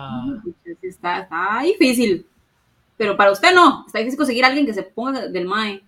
Está, 0.82 1.20
está 1.20 1.62
difícil. 1.64 2.26
Pero 2.96 3.18
para 3.18 3.34
usted 3.34 3.54
no, 3.54 3.84
está 3.86 4.00
difícil 4.00 4.18
conseguir 4.18 4.46
a 4.46 4.48
alguien 4.48 4.66
que 4.66 4.74
se 4.74 4.84
ponga 4.84 5.28
del 5.28 5.48
MAE. 5.48 5.84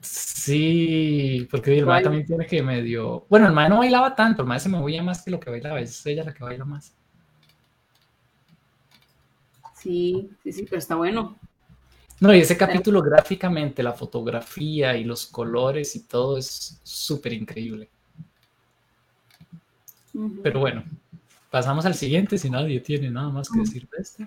Sí, 0.00 1.46
porque 1.48 1.78
el 1.78 1.86
MAE 1.86 2.02
también 2.02 2.26
tiene 2.26 2.44
que 2.44 2.60
medio. 2.60 3.24
Bueno, 3.28 3.46
el 3.46 3.52
MAE 3.52 3.68
no 3.68 3.78
bailaba 3.78 4.16
tanto, 4.16 4.42
el 4.42 4.48
MAE 4.48 4.58
se 4.58 4.68
movía 4.68 5.00
más 5.00 5.22
que 5.22 5.30
lo 5.30 5.38
que 5.38 5.50
bailaba, 5.50 5.80
es 5.80 6.04
ella 6.04 6.24
la 6.24 6.34
que 6.34 6.42
baila 6.42 6.64
más. 6.64 6.92
Sí, 9.76 10.28
sí, 10.42 10.52
sí, 10.52 10.64
pero 10.64 10.78
está 10.78 10.96
bueno. 10.96 11.38
No, 12.20 12.34
y 12.34 12.40
ese 12.40 12.56
capítulo 12.56 13.02
gráficamente, 13.02 13.82
la 13.82 13.92
fotografía 13.92 14.96
y 14.96 15.04
los 15.04 15.26
colores 15.26 15.94
y 15.96 16.04
todo 16.04 16.38
es 16.38 16.80
súper 16.82 17.34
increíble. 17.34 17.90
Pero 20.42 20.60
bueno, 20.60 20.82
pasamos 21.50 21.84
al 21.84 21.94
siguiente 21.94 22.38
si 22.38 22.48
nadie 22.48 22.80
tiene 22.80 23.10
nada 23.10 23.28
más 23.28 23.50
que 23.50 23.60
decir 23.60 23.86
de 23.88 24.02
este. 24.02 24.26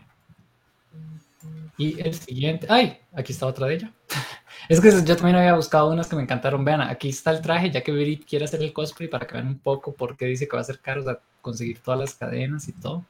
Y 1.77 1.99
el 1.99 2.13
siguiente, 2.13 2.67
ay, 2.69 2.99
aquí 3.13 3.31
está 3.33 3.47
otra 3.47 3.67
de 3.67 3.75
ella. 3.75 3.93
Es 4.67 4.79
que 4.81 4.91
yo 4.91 5.15
también 5.15 5.37
había 5.37 5.55
buscado 5.55 5.89
unas 5.89 6.07
que 6.07 6.15
me 6.15 6.21
encantaron. 6.21 6.63
Vean, 6.63 6.81
aquí 6.81 7.09
está 7.09 7.31
el 7.31 7.41
traje, 7.41 7.71
ya 7.71 7.81
que 7.81 7.91
Virit 7.91 8.27
quiere 8.27 8.45
hacer 8.45 8.61
el 8.61 8.71
cosplay 8.71 9.09
para 9.09 9.25
que 9.25 9.33
vean 9.33 9.47
un 9.47 9.57
poco 9.57 9.93
por 9.93 10.15
qué 10.15 10.25
dice 10.25 10.47
que 10.47 10.55
va 10.55 10.61
a 10.61 10.65
ser 10.65 10.79
caro 10.79 11.03
conseguir 11.41 11.79
todas 11.79 11.99
las 11.99 12.13
cadenas 12.13 12.67
y 12.67 12.73
todo. 12.73 13.03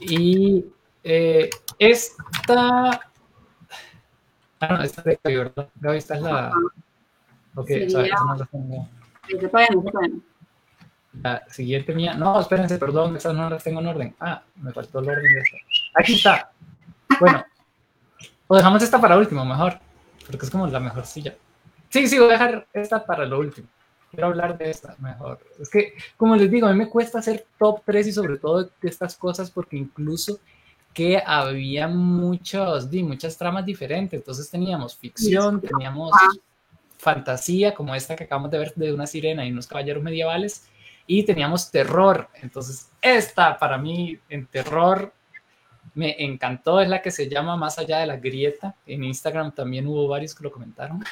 Y 0.00 0.64
eh, 1.08 1.50
esta. 1.78 3.00
Ah, 4.58 4.68
no, 4.70 4.82
esta 4.82 5.02
de 5.02 5.18
Gaby, 5.22 5.36
¿verdad? 5.36 5.68
Gaby, 5.76 5.98
esta 5.98 6.16
es 6.16 6.22
la. 6.22 6.52
Ok, 7.54 7.68
Sería... 7.68 8.14
no 8.26 8.34
la 8.36 8.46
tengo. 8.46 8.88
La 11.22 11.44
siguiente 11.48 11.94
mía. 11.94 12.14
No, 12.14 12.40
espérense, 12.40 12.76
perdón, 12.78 13.16
esas 13.16 13.34
no 13.34 13.48
las 13.48 13.62
tengo 13.62 13.80
en 13.80 13.86
orden. 13.86 14.16
Ah, 14.20 14.42
me 14.56 14.72
faltó 14.72 14.98
el 14.98 15.08
orden 15.08 15.32
de 15.32 15.40
esta. 15.40 15.56
Aquí 15.94 16.14
está. 16.14 16.50
Bueno, 17.20 17.44
o 18.48 18.56
dejamos 18.56 18.82
esta 18.82 19.00
para 19.00 19.16
último, 19.16 19.44
mejor, 19.44 19.78
porque 20.26 20.44
es 20.44 20.50
como 20.50 20.66
la 20.66 20.80
mejor 20.80 21.06
silla. 21.06 21.34
Sí, 21.88 22.08
sí, 22.08 22.18
voy 22.18 22.30
a 22.30 22.32
dejar 22.32 22.66
esta 22.72 23.06
para 23.06 23.24
lo 23.24 23.38
último. 23.38 23.68
Quiero 24.10 24.26
hablar 24.26 24.58
de 24.58 24.70
esta 24.70 24.96
mejor. 24.98 25.38
Es 25.60 25.70
que, 25.70 25.94
como 26.16 26.36
les 26.36 26.50
digo, 26.50 26.66
a 26.66 26.72
mí 26.72 26.78
me 26.78 26.88
cuesta 26.88 27.20
hacer 27.20 27.46
top 27.58 27.82
3 27.84 28.08
y 28.08 28.12
sobre 28.12 28.38
todo 28.38 28.64
de 28.64 28.88
estas 28.88 29.16
cosas 29.16 29.50
porque 29.50 29.76
incluso 29.76 30.40
que 30.96 31.22
había 31.26 31.88
muchos, 31.88 32.90
di, 32.90 33.02
muchas 33.02 33.36
tramas 33.36 33.66
diferentes. 33.66 34.18
Entonces 34.18 34.48
teníamos 34.48 34.96
ficción, 34.96 35.60
teníamos 35.60 36.10
fantasía, 36.96 37.74
como 37.74 37.94
esta 37.94 38.16
que 38.16 38.24
acabamos 38.24 38.50
de 38.50 38.60
ver 38.60 38.72
de 38.74 38.94
una 38.94 39.06
sirena 39.06 39.44
y 39.44 39.52
unos 39.52 39.66
caballeros 39.66 40.02
medievales, 40.02 40.66
y 41.06 41.22
teníamos 41.24 41.70
terror. 41.70 42.30
Entonces, 42.40 42.90
esta 43.02 43.58
para 43.58 43.76
mí 43.76 44.18
en 44.30 44.46
terror 44.46 45.12
me 45.92 46.16
encantó, 46.18 46.80
es 46.80 46.88
la 46.88 47.02
que 47.02 47.10
se 47.10 47.28
llama 47.28 47.58
Más 47.58 47.78
allá 47.78 47.98
de 47.98 48.06
la 48.06 48.16
grieta. 48.16 48.74
En 48.86 49.04
Instagram 49.04 49.54
también 49.54 49.86
hubo 49.86 50.08
varios 50.08 50.34
que 50.34 50.44
lo 50.44 50.50
comentaron. 50.50 51.04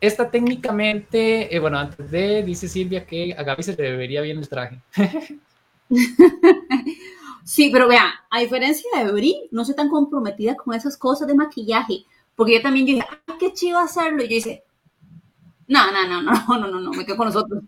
Esta 0.00 0.30
técnicamente, 0.30 1.54
eh, 1.54 1.58
bueno, 1.58 1.78
antes 1.78 2.10
de, 2.10 2.42
dice 2.42 2.66
Silvia 2.66 3.04
que 3.04 3.34
a 3.36 3.42
Gaby 3.42 3.62
se 3.62 3.76
le 3.76 3.90
debería 3.90 4.22
bien 4.22 4.38
el 4.38 4.48
traje. 4.48 4.80
sí, 7.46 7.70
pero 7.72 7.86
vea, 7.86 8.12
a 8.28 8.40
diferencia 8.40 8.90
de 8.98 9.12
Bri, 9.12 9.48
no 9.52 9.64
soy 9.64 9.74
tan 9.74 9.88
comprometida 9.88 10.56
con 10.56 10.74
esas 10.74 10.96
cosas 10.96 11.28
de 11.28 11.34
maquillaje, 11.34 12.04
porque 12.34 12.54
yo 12.54 12.62
también 12.62 12.84
dije, 12.84 13.06
ah, 13.08 13.36
qué 13.38 13.52
chido 13.52 13.78
hacerlo, 13.78 14.22
y 14.22 14.28
yo 14.28 14.34
dije, 14.34 14.64
no, 15.68 15.90
no, 15.92 16.06
no, 16.06 16.22
no, 16.22 16.58
no, 16.58 16.66
no, 16.68 16.80
no, 16.80 16.90
me 16.90 17.06
quedo 17.06 17.16
con 17.16 17.28
nosotros. 17.28 17.62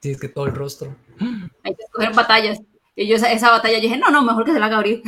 Sí, 0.00 0.10
es 0.10 0.20
que 0.20 0.28
todo 0.28 0.46
el 0.46 0.54
rostro. 0.54 0.96
Hay 1.62 1.74
que 1.74 1.82
escoger 1.84 2.14
batallas. 2.14 2.60
Y 2.94 3.06
yo 3.06 3.16
esa, 3.16 3.50
batalla 3.50 3.80
dije, 3.80 3.96
no, 3.96 4.10
no, 4.10 4.22
mejor 4.22 4.44
que 4.44 4.52
se 4.52 4.58
la 4.58 4.66
haga 4.66 4.78
abrir. 4.78 5.02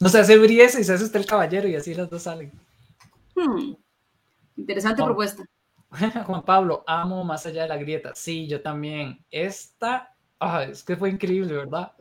no 0.00 0.08
se 0.08 0.18
hace 0.18 0.38
briese 0.38 0.80
y 0.80 0.84
se 0.84 0.94
hace 0.94 1.04
usted 1.04 1.20
el 1.20 1.26
caballero 1.26 1.68
y 1.68 1.76
así 1.76 1.94
las 1.94 2.10
dos 2.10 2.22
salen. 2.22 2.50
Hmm. 3.34 3.74
Interesante 4.56 5.02
propuesta. 5.02 5.44
Juan 6.26 6.42
Pablo, 6.42 6.84
amo 6.86 7.22
más 7.22 7.44
allá 7.46 7.62
de 7.62 7.68
la 7.68 7.76
grieta. 7.76 8.12
Sí, 8.14 8.48
yo 8.48 8.62
también. 8.62 9.24
Esta, 9.30 10.13
ah, 10.44 10.64
es 10.64 10.82
que 10.82 10.96
fue 10.96 11.10
increíble, 11.10 11.54
¿verdad? 11.54 11.92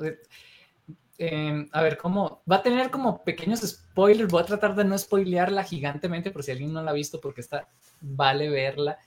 Em, 1.18 1.70
a 1.72 1.82
ver, 1.82 1.98
¿cómo? 1.98 2.42
Va 2.50 2.58
a 2.58 2.62
tener 2.64 2.90
como 2.90 3.24
pequeños 3.24 3.62
spoilers. 3.62 4.32
Voy 4.32 4.42
a 4.42 4.46
tratar 4.46 4.76
de 4.76 4.84
no 4.84 4.98
spoilearla 4.98 5.64
gigantemente 5.64 6.32
por 6.32 6.44
si 6.44 6.52
alguien 6.52 6.74
no 6.74 6.82
la 6.82 6.92
ha 6.92 6.94
visto, 6.94 7.22
porque 7.22 7.42
esta 7.42 7.70
vale 8.02 8.50
verla 8.50 8.98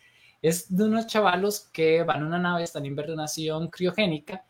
es 0.42 0.74
de 0.74 0.84
unos 0.84 1.06
chavalos 1.06 1.68
que 1.72 2.02
van 2.02 2.22
a 2.22 2.26
una 2.26 2.38
nave, 2.38 2.64
están 2.64 2.84
en 2.84 2.92
invernación 2.92 3.68
criogénica 3.68 4.44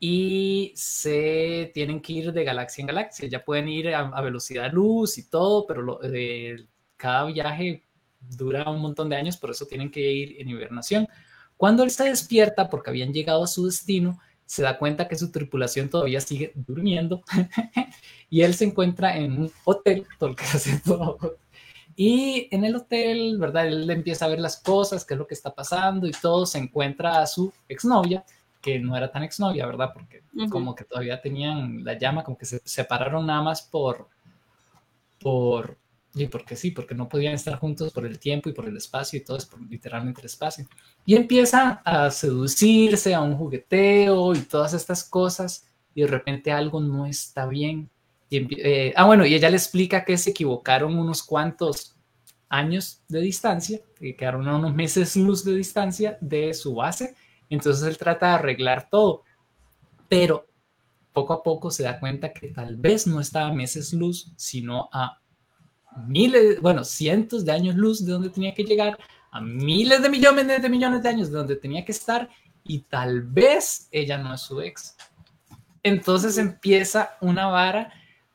y 0.00 0.72
se 0.76 1.70
tienen 1.74 2.00
que 2.00 2.12
ir 2.12 2.32
de 2.32 2.44
galaxia 2.44 2.82
en 2.82 2.88
galaxia. 2.88 3.28
Ya 3.28 3.44
pueden 3.44 3.68
ir 3.68 3.94
a, 3.94 4.20
velocidad 4.20 4.72
luz 4.72 5.18
y 5.18 5.28
todo, 5.28 5.66
pero 5.66 6.00
eh, 6.02 6.66
cada 6.96 7.24
viaje 7.26 7.84
dura 8.20 8.70
un 8.70 8.80
montón 8.80 9.08
de 9.08 9.16
años, 9.16 9.36
por 9.36 9.50
eso 9.50 9.66
tienen 9.66 9.90
que 9.90 10.00
ir 10.00 10.40
en 10.40 10.48
hibernación. 10.50 11.08
Cuando 11.56 11.82
él 11.82 11.90
se 11.90 12.04
despierta, 12.04 12.68
porque 12.68 12.90
habían 12.90 13.12
llegado 13.12 13.42
a 13.42 13.48
su 13.48 13.66
destino, 13.66 14.20
se 14.48 14.62
da 14.62 14.78
cuenta 14.78 15.08
que 15.08 15.16
su 15.16 15.30
tripulación 15.30 15.90
todavía 15.90 16.22
sigue 16.22 16.52
durmiendo 16.54 17.22
y 18.30 18.40
él 18.40 18.54
se 18.54 18.64
encuentra 18.64 19.16
en 19.16 19.42
un 19.42 19.52
hotel, 19.64 20.06
todo 20.18 20.34
que 20.34 20.44
hace 20.52 20.80
todo 20.80 21.36
y 22.00 22.46
en 22.52 22.64
el 22.64 22.76
hotel, 22.76 23.38
¿verdad? 23.40 23.66
Él 23.66 23.90
empieza 23.90 24.24
a 24.24 24.28
ver 24.28 24.38
las 24.38 24.56
cosas, 24.56 25.04
qué 25.04 25.14
es 25.14 25.18
lo 25.18 25.26
que 25.26 25.34
está 25.34 25.52
pasando 25.52 26.06
y 26.06 26.12
todo, 26.12 26.46
se 26.46 26.58
encuentra 26.58 27.20
a 27.20 27.26
su 27.26 27.52
exnovia, 27.68 28.24
que 28.60 28.78
no 28.78 28.96
era 28.96 29.10
tan 29.10 29.24
exnovia, 29.24 29.66
¿verdad? 29.66 29.90
Porque 29.92 30.22
como 30.48 30.76
que 30.76 30.84
todavía 30.84 31.20
tenían 31.20 31.84
la 31.84 31.98
llama, 31.98 32.22
como 32.22 32.38
que 32.38 32.46
se 32.46 32.62
separaron 32.64 33.26
nada 33.26 33.42
más 33.42 33.62
por, 33.62 34.06
por, 35.18 35.76
y 36.14 36.26
porque 36.26 36.56
sí, 36.56 36.70
porque 36.70 36.94
no 36.94 37.08
podían 37.08 37.34
estar 37.34 37.58
juntos 37.58 37.92
por 37.92 38.06
el 38.06 38.18
tiempo 38.18 38.48
y 38.48 38.52
por 38.52 38.66
el 38.66 38.76
espacio 38.76 39.18
y 39.18 39.24
todo 39.24 39.36
es 39.36 39.46
por 39.46 39.60
literalmente 39.60 40.20
el 40.20 40.26
espacio. 40.26 40.66
Y 41.04 41.14
empieza 41.14 41.82
a 41.84 42.10
seducirse, 42.10 43.14
a 43.14 43.20
un 43.20 43.36
jugueteo 43.36 44.34
y 44.34 44.40
todas 44.40 44.74
estas 44.74 45.04
cosas 45.04 45.66
y 45.94 46.02
de 46.02 46.06
repente 46.06 46.50
algo 46.52 46.80
no 46.80 47.06
está 47.06 47.46
bien 47.46 47.90
y, 48.30 48.60
eh, 48.60 48.92
ah, 48.96 49.06
bueno, 49.06 49.24
y 49.24 49.34
ella 49.34 49.50
le 49.50 49.56
explica 49.56 50.04
que 50.04 50.18
se 50.18 50.30
equivocaron 50.30 50.98
unos 50.98 51.22
cuantos 51.22 51.96
años 52.48 53.02
de 53.08 53.20
distancia, 53.20 53.80
que 53.98 54.16
quedaron 54.16 54.48
a 54.48 54.56
unos 54.56 54.74
meses 54.74 55.16
luz 55.16 55.44
de 55.44 55.54
distancia 55.54 56.18
de 56.20 56.52
su 56.54 56.74
base, 56.74 57.14
entonces 57.48 57.86
él 57.86 57.96
trata 57.96 58.28
de 58.28 58.32
arreglar 58.32 58.88
todo, 58.90 59.22
pero 60.08 60.46
poco 61.12 61.32
a 61.32 61.42
poco 61.42 61.70
se 61.70 61.82
da 61.82 61.98
cuenta 61.98 62.32
que 62.32 62.48
tal 62.48 62.76
vez 62.76 63.06
no 63.06 63.20
está 63.20 63.46
a 63.46 63.52
meses 63.52 63.92
luz, 63.92 64.32
sino 64.36 64.88
a 64.92 65.20
miles, 66.06 66.60
bueno, 66.60 66.84
cientos 66.84 67.44
de 67.44 67.52
años 67.52 67.74
luz 67.74 68.04
de 68.04 68.12
donde 68.12 68.30
tenía 68.30 68.54
que 68.54 68.64
llegar, 68.64 68.98
a 69.30 69.40
miles 69.40 70.00
de 70.02 70.08
millones 70.08 70.62
de 70.62 70.68
millones 70.68 71.02
de 71.02 71.08
años 71.08 71.30
de 71.30 71.38
donde 71.38 71.56
tenía 71.56 71.84
que 71.84 71.92
estar, 71.92 72.28
y 72.64 72.80
tal 72.80 73.22
vez 73.22 73.88
ella 73.90 74.18
no 74.18 74.34
es 74.34 74.42
su 74.42 74.60
ex. 74.60 74.96
Entonces 75.82 76.38
empieza 76.38 77.16
una 77.20 77.46
vara 77.46 77.92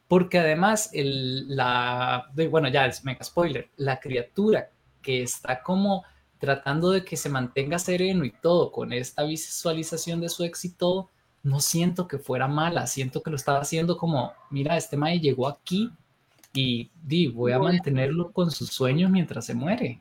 porque 0.07 0.39
además 0.39 0.89
el, 0.93 1.55
la, 1.55 2.31
bueno, 2.49 2.67
ya 2.67 2.85
es 2.85 3.03
mega 3.03 3.23
spoiler, 3.23 3.69
la 3.77 3.99
criatura 3.99 4.69
que 5.01 5.23
está 5.23 5.61
como 5.63 6.03
tratando 6.37 6.91
de 6.91 7.05
que 7.05 7.15
se 7.15 7.29
mantenga 7.29 7.79
sereno 7.79 8.25
y 8.25 8.31
todo 8.31 8.71
con 8.71 8.91
esta 8.91 9.23
visualización 9.23 10.19
de 10.19 10.29
su 10.29 10.43
ex 10.43 10.65
y 10.65 10.75
todo, 10.75 11.09
no 11.41 11.59
siento 11.59 12.07
que 12.07 12.19
fuera 12.19 12.47
mala, 12.47 12.85
siento 12.87 13.21
que 13.21 13.29
lo 13.29 13.35
estaba 13.35 13.59
haciendo 13.59 13.97
como, 13.97 14.33
mira, 14.49 14.77
este 14.77 14.97
Mae 14.97 15.19
llegó 15.19 15.47
aquí 15.47 15.91
y 16.53 16.91
di, 17.03 17.27
voy 17.27 17.51
a 17.51 17.59
mantenerlo 17.59 18.31
con 18.31 18.51
sus 18.51 18.69
sueños 18.69 19.09
mientras 19.09 19.45
se 19.45 19.55
muere. 19.55 19.99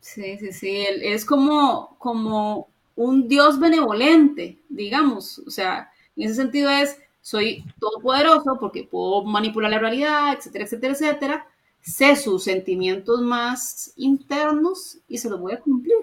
Sí, 0.00 0.38
sí, 0.38 0.52
sí, 0.52 0.86
es 1.02 1.24
como, 1.24 1.96
como 1.98 2.68
un 2.94 3.28
Dios 3.28 3.58
benevolente, 3.58 4.58
digamos, 4.68 5.40
o 5.40 5.50
sea, 5.50 5.90
en 6.14 6.24
ese 6.24 6.36
sentido 6.36 6.70
es, 6.70 6.96
soy 7.20 7.64
todopoderoso 7.80 8.56
porque 8.60 8.84
puedo 8.84 9.24
manipular 9.24 9.70
la 9.70 9.78
realidad, 9.78 10.34
etcétera, 10.34 10.64
etcétera, 10.64 10.92
etcétera, 10.92 11.46
sé 11.80 12.14
sus 12.14 12.44
sentimientos 12.44 13.20
más 13.20 13.92
internos 13.96 14.98
y 15.08 15.18
se 15.18 15.28
los 15.28 15.40
voy 15.40 15.54
a 15.54 15.60
cumplir, 15.60 15.96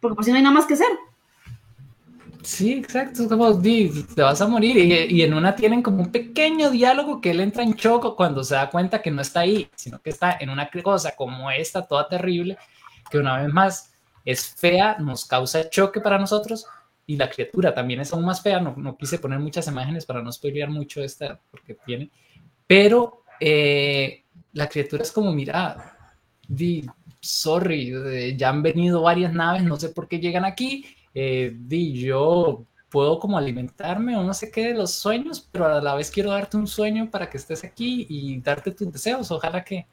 porque 0.00 0.14
por 0.14 0.24
si 0.24 0.30
no 0.30 0.36
hay 0.36 0.42
nada 0.42 0.54
más 0.54 0.66
que 0.66 0.74
hacer. 0.74 0.88
Sí, 2.42 2.72
exacto, 2.72 3.28
como 3.28 3.60
te 3.62 4.22
vas 4.22 4.40
a 4.40 4.48
morir 4.48 4.76
y, 4.76 5.22
en 5.22 5.34
una 5.34 5.54
tienen 5.54 5.80
como 5.80 6.02
un 6.02 6.10
pequeño 6.10 6.70
diálogo 6.70 7.20
que 7.20 7.30
él 7.30 7.40
entra 7.40 7.62
en 7.62 7.74
choco 7.74 8.16
cuando 8.16 8.42
se 8.42 8.56
da 8.56 8.68
cuenta 8.68 9.00
que 9.00 9.12
no 9.12 9.22
está 9.22 9.40
ahí, 9.40 9.68
sino 9.76 10.00
que 10.00 10.10
está 10.10 10.38
en 10.40 10.50
una 10.50 10.68
cosa 10.82 11.14
como 11.14 11.50
esta, 11.52 11.86
toda 11.86 12.08
terrible, 12.08 12.58
que 13.10 13.18
una 13.18 13.40
vez 13.40 13.52
más 13.52 13.92
es 14.24 14.54
fea, 14.56 14.96
nos 14.98 15.24
causa 15.24 15.70
choque 15.70 16.00
para 16.00 16.18
nosotros 16.18 16.66
y 17.06 17.16
la 17.16 17.30
criatura 17.30 17.74
también 17.74 18.00
es 18.00 18.12
aún 18.12 18.24
más 18.24 18.42
fea, 18.42 18.60
no, 18.60 18.74
no 18.76 18.96
quise 18.96 19.18
poner 19.18 19.38
muchas 19.38 19.68
imágenes 19.68 20.04
para 20.04 20.20
no 20.20 20.32
spoilear 20.32 20.70
mucho 20.70 21.02
esta 21.02 21.38
porque 21.50 21.76
tiene, 21.86 22.10
pero 22.66 23.22
eh, 23.38 24.24
la 24.52 24.68
criatura 24.68 25.04
es 25.04 25.12
como, 25.12 25.32
mira, 25.32 25.96
di, 26.48 26.84
sorry, 27.20 27.92
eh, 27.94 28.36
ya 28.36 28.48
han 28.48 28.62
venido 28.62 29.02
varias 29.02 29.32
naves, 29.32 29.62
no 29.62 29.76
sé 29.76 29.90
por 29.90 30.08
qué 30.08 30.18
llegan 30.18 30.44
aquí 30.44 30.84
eh, 31.14 31.54
di, 31.58 31.92
yo 32.00 32.64
puedo 32.88 33.18
como 33.18 33.38
alimentarme 33.38 34.16
o 34.16 34.22
no 34.22 34.34
sé 34.34 34.50
qué 34.50 34.68
de 34.68 34.74
los 34.74 34.92
sueños, 34.92 35.48
pero 35.50 35.66
a 35.66 35.80
la 35.80 35.94
vez 35.94 36.10
quiero 36.10 36.30
darte 36.30 36.58
un 36.58 36.66
sueño 36.66 37.10
para 37.10 37.28
que 37.30 37.38
estés 37.38 37.64
aquí 37.64 38.06
y 38.08 38.38
darte 38.40 38.70
tus 38.70 38.92
deseos. 38.92 39.30
Ojalá 39.30 39.64
que 39.64 39.86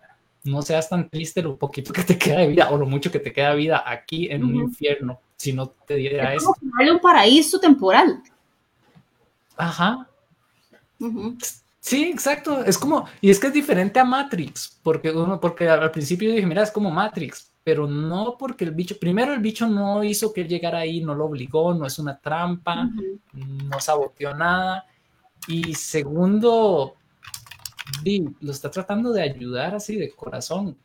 no 0.43 0.61
seas 0.61 0.89
tan 0.89 1.09
triste 1.09 1.41
lo 1.41 1.57
poquito 1.57 1.93
que 1.93 2.03
te 2.03 2.17
queda 2.17 2.39
de 2.39 2.47
vida 2.47 2.69
o 2.69 2.77
lo 2.77 2.85
mucho 2.85 3.11
que 3.11 3.19
te 3.19 3.31
queda 3.31 3.51
de 3.51 3.57
vida 3.57 3.83
aquí 3.85 4.29
en 4.29 4.43
un 4.43 4.55
infierno, 4.55 5.19
si 5.35 5.53
no 5.53 5.67
te 5.69 5.95
diera 5.95 6.33
es 6.33 6.43
eso. 6.43 6.53
un 6.61 6.99
paraíso 6.99 7.59
temporal. 7.59 8.21
Ajá. 9.55 10.07
Sí, 11.79 12.03
exacto. 12.03 12.63
Es 12.63 12.77
como, 12.77 13.05
y 13.21 13.29
es 13.29 13.39
que 13.39 13.47
es 13.47 13.53
diferente 13.53 13.99
a 13.99 14.05
Matrix, 14.05 14.79
porque 14.83 15.11
uno, 15.11 15.39
porque 15.39 15.67
al 15.67 15.91
principio 15.91 16.31
dije, 16.31 16.45
mira, 16.45 16.63
es 16.63 16.71
como 16.71 16.91
Matrix, 16.91 17.51
pero 17.69 17.85
no 17.85 18.35
porque 18.35 18.65
el 18.65 18.71
bicho, 18.71 18.97
primero 18.97 19.31
el 19.31 19.41
bicho 19.41 19.67
no 19.67 20.03
hizo 20.03 20.33
que 20.33 20.41
él 20.41 20.47
llegara 20.47 20.79
ahí, 20.79 21.01
no 21.01 21.13
lo 21.13 21.25
obligó, 21.25 21.71
no 21.75 21.85
es 21.85 21.99
una 21.99 22.19
trampa, 22.19 22.89
no 23.31 23.79
saboteó 23.79 24.33
nada. 24.33 24.87
Y 25.47 25.75
segundo, 25.75 26.95
lo 28.41 28.51
está 28.51 28.71
tratando 28.71 29.11
de 29.11 29.21
ayudar 29.21 29.75
así 29.75 29.97
de 29.97 30.09
corazón. 30.09 30.75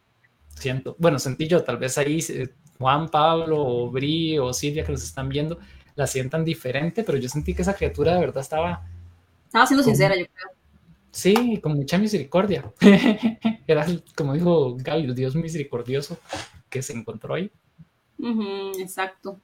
Siento, 0.51 0.95
bueno, 0.99 1.19
sentí 1.19 1.49
yo, 1.49 1.65
tal 1.65 1.79
vez 1.79 1.97
ahí 1.97 2.23
eh, 2.29 2.51
Juan 2.79 3.09
Pablo 3.09 3.65
o 3.67 3.91
Bri 3.91 4.39
o 4.39 4.53
Silvia 4.53 4.85
que 4.85 4.93
los 4.93 5.03
están 5.03 5.31
viendo 5.31 5.59
la 5.95 6.07
sientan 6.07 6.45
diferente, 6.45 7.03
pero 7.03 7.17
yo 7.17 7.31
sentí 7.31 7.55
que 7.55 7.63
esa 7.63 7.75
criatura 7.75 8.13
de 8.13 8.21
verdad 8.21 8.43
estaba... 8.43 8.87
Estaba 9.47 9.67
siendo 9.67 9.85
sincera, 9.85 10.15
yo 10.19 10.27
creo. 10.27 10.51
Sí, 11.11 11.61
con 11.63 11.77
mucha 11.77 11.97
misericordia. 11.97 12.71
Era, 13.67 13.87
como 14.15 14.35
dijo 14.35 14.77
Gaby, 14.77 15.15
Dios 15.15 15.35
misericordioso 15.35 16.19
que 16.75 16.83
se 16.83 16.93
encontró 16.93 17.35
ahí. 17.35 17.53
exacto. 18.79 19.39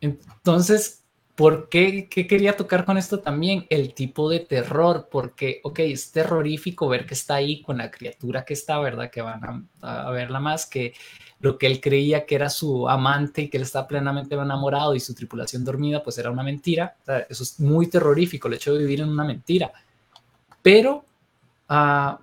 Entonces, 0.00 1.04
¿por 1.36 1.68
qué, 1.68 2.08
qué, 2.08 2.26
quería 2.26 2.56
tocar 2.56 2.84
con 2.84 2.98
esto 2.98 3.20
también? 3.20 3.64
El 3.70 3.94
tipo 3.94 4.28
de 4.28 4.40
terror, 4.40 5.08
porque, 5.08 5.60
ok, 5.62 5.78
es 5.78 6.10
terrorífico 6.10 6.88
ver 6.88 7.06
que 7.06 7.14
está 7.14 7.36
ahí 7.36 7.62
con 7.62 7.78
la 7.78 7.92
criatura 7.92 8.44
que 8.44 8.54
está, 8.54 8.80
¿verdad? 8.80 9.08
Que 9.08 9.22
van 9.22 9.68
a, 9.82 10.10
verla 10.10 10.40
más, 10.40 10.66
que 10.66 10.94
lo 11.38 11.58
que 11.58 11.68
él 11.68 11.80
creía 11.80 12.26
que 12.26 12.34
era 12.34 12.50
su 12.50 12.88
amante 12.88 13.42
y 13.42 13.48
que 13.48 13.58
él 13.58 13.62
está 13.62 13.86
plenamente 13.86 14.34
enamorado 14.34 14.96
y 14.96 15.00
su 15.00 15.14
tripulación 15.14 15.64
dormida, 15.64 16.02
pues 16.02 16.18
era 16.18 16.32
una 16.32 16.42
mentira. 16.42 16.96
eso 17.28 17.44
es 17.44 17.60
muy 17.60 17.88
terrorífico, 17.88 18.48
el 18.48 18.54
hecho 18.54 18.74
de 18.74 18.80
vivir 18.80 19.02
en 19.02 19.10
una 19.10 19.22
mentira. 19.22 19.70
Pero 20.60 21.04
ah, 21.68 22.18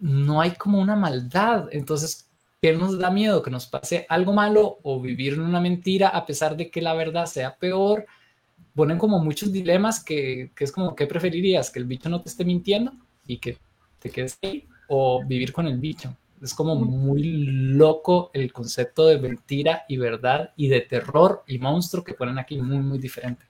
no 0.00 0.40
hay 0.40 0.50
como 0.56 0.80
una 0.80 0.96
maldad. 0.96 1.68
Entonces, 1.70 2.28
¿Qué 2.62 2.72
nos 2.72 2.96
da 2.96 3.10
miedo? 3.10 3.42
Que 3.42 3.50
nos 3.50 3.66
pase 3.66 4.06
algo 4.08 4.32
malo 4.32 4.78
o 4.84 5.00
vivir 5.00 5.32
en 5.32 5.40
una 5.40 5.60
mentira 5.60 6.10
a 6.10 6.24
pesar 6.24 6.56
de 6.56 6.70
que 6.70 6.80
la 6.80 6.94
verdad 6.94 7.26
sea 7.26 7.56
peor. 7.56 8.06
Ponen 8.72 8.98
como 8.98 9.18
muchos 9.18 9.52
dilemas 9.52 10.02
que, 10.02 10.52
que 10.54 10.62
es 10.62 10.70
como, 10.70 10.94
¿qué 10.94 11.08
preferirías? 11.08 11.72
¿Que 11.72 11.80
el 11.80 11.86
bicho 11.86 12.08
no 12.08 12.22
te 12.22 12.28
esté 12.28 12.44
mintiendo 12.44 12.92
y 13.26 13.38
que 13.38 13.58
te 13.98 14.10
quedes 14.10 14.38
ahí? 14.42 14.68
¿O 14.86 15.24
vivir 15.26 15.52
con 15.52 15.66
el 15.66 15.78
bicho? 15.78 16.16
Es 16.40 16.54
como 16.54 16.76
muy 16.76 17.24
loco 17.24 18.30
el 18.32 18.52
concepto 18.52 19.06
de 19.06 19.18
mentira 19.18 19.82
y 19.88 19.96
verdad 19.96 20.52
y 20.56 20.68
de 20.68 20.82
terror 20.82 21.42
y 21.48 21.58
monstruo 21.58 22.04
que 22.04 22.14
ponen 22.14 22.38
aquí, 22.38 22.58
muy, 22.58 22.78
muy 22.78 22.98
diferente. 22.98 23.44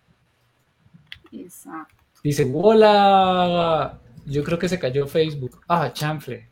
Exacto. 1.31 2.03
Dice, 2.25 2.51
hola, 2.55 4.01
yo 4.25 4.43
creo 4.43 4.59
que 4.59 4.71
se 4.71 4.79
cayó 4.79 5.07
Facebook. 5.07 5.61
Ah, 5.69 5.93
chanfle. 5.93 6.52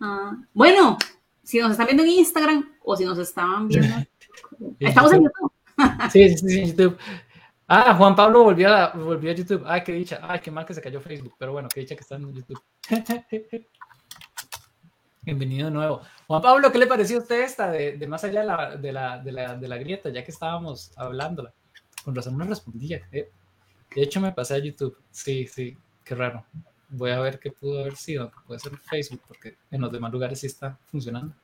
Ah, 0.00 0.36
bueno, 0.52 0.96
si 1.42 1.58
nos 1.58 1.72
están 1.72 1.86
viendo 1.86 2.02
en 2.04 2.10
Instagram 2.10 2.76
o 2.84 2.96
si 2.96 3.04
nos 3.04 3.18
estaban 3.18 3.68
viendo. 3.68 3.94
Estamos 4.78 5.12
en 5.12 5.24
YouTube. 5.24 5.52
sí, 6.12 6.36
sí, 6.36 6.48
sí, 6.48 6.66
YouTube. 6.66 6.96
Ah, 7.66 7.94
Juan 7.94 8.14
Pablo 8.14 8.44
volvió 8.44 8.72
a, 8.72 8.92
volvió 8.92 9.30
a 9.30 9.34
YouTube. 9.34 9.62
Ay, 9.66 9.82
qué 9.84 9.92
dicha. 9.92 10.20
Ay, 10.22 10.40
qué 10.40 10.50
mal 10.50 10.64
que 10.64 10.74
se 10.74 10.80
cayó 10.80 11.00
Facebook. 11.00 11.34
Pero 11.38 11.52
bueno, 11.52 11.68
qué 11.72 11.80
dicha 11.80 11.94
que 11.94 12.00
está 12.00 12.16
en 12.16 12.32
YouTube. 12.32 12.62
Bienvenido 15.22 15.66
de 15.66 15.72
nuevo. 15.72 16.00
Juan 16.26 16.42
Pablo, 16.42 16.72
¿qué 16.72 16.78
le 16.78 16.86
pareció 16.86 17.18
a 17.18 17.20
usted 17.20 17.42
esta 17.42 17.70
de, 17.70 18.06
más 18.06 18.24
allá 18.24 18.40
de 18.40 18.46
la, 18.46 18.76
de, 18.76 18.92
la, 18.92 19.18
de, 19.18 19.32
la, 19.32 19.54
de 19.56 19.68
la, 19.68 19.76
grieta, 19.76 20.08
ya 20.08 20.24
que 20.24 20.30
estábamos 20.30 20.92
hablándola? 20.96 21.52
Con 22.04 22.14
razón 22.14 22.38
no 22.38 22.44
respondía. 22.44 23.06
Eh. 23.12 23.30
De 23.94 24.02
hecho, 24.02 24.20
me 24.20 24.32
pasé 24.32 24.54
a 24.54 24.58
YouTube. 24.58 24.96
Sí, 25.10 25.46
sí, 25.46 25.76
qué 26.04 26.14
raro 26.14 26.46
voy 26.88 27.10
a 27.10 27.20
ver 27.20 27.38
qué 27.38 27.50
pudo 27.50 27.80
haber 27.80 27.96
sido, 27.96 28.32
puede 28.46 28.60
ser 28.60 28.76
Facebook, 28.78 29.20
porque 29.26 29.56
en 29.70 29.80
los 29.80 29.92
demás 29.92 30.12
lugares 30.12 30.40
sí 30.40 30.46
está 30.46 30.78
funcionando. 30.90 31.34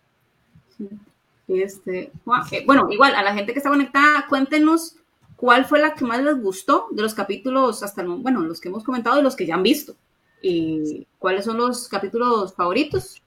Este, 1.47 2.13
eh, 2.53 2.65
bueno, 2.67 2.91
igual 2.91 3.15
a 3.15 3.23
la 3.23 3.35
gente 3.35 3.53
que 3.53 3.59
está 3.59 3.71
conectada, 3.71 4.27
cuéntenos 4.29 4.97
cuál 5.37 5.65
fue 5.67 5.81
la 5.81 5.95
que 5.95 6.05
más 6.05 6.23
les 6.23 6.41
gustó 6.41 6.89
de 6.91 7.03
los 7.03 7.15
capítulos 7.15 7.83
hasta 7.83 8.03
el 8.03 8.09
bueno, 8.09 8.41
los 8.41 8.61
que 8.61 8.69
hemos 8.69 8.85
comentado 8.85 9.19
y 9.19 9.23
los 9.23 9.37
que 9.37 9.47
ya 9.47 9.55
han 9.55 9.63
visto. 9.63 9.95
Y 10.41 11.07
cuáles 11.19 11.45
son 11.45 11.59
los 11.59 11.89
capítulos 11.89 12.55
favoritos. 12.55 13.23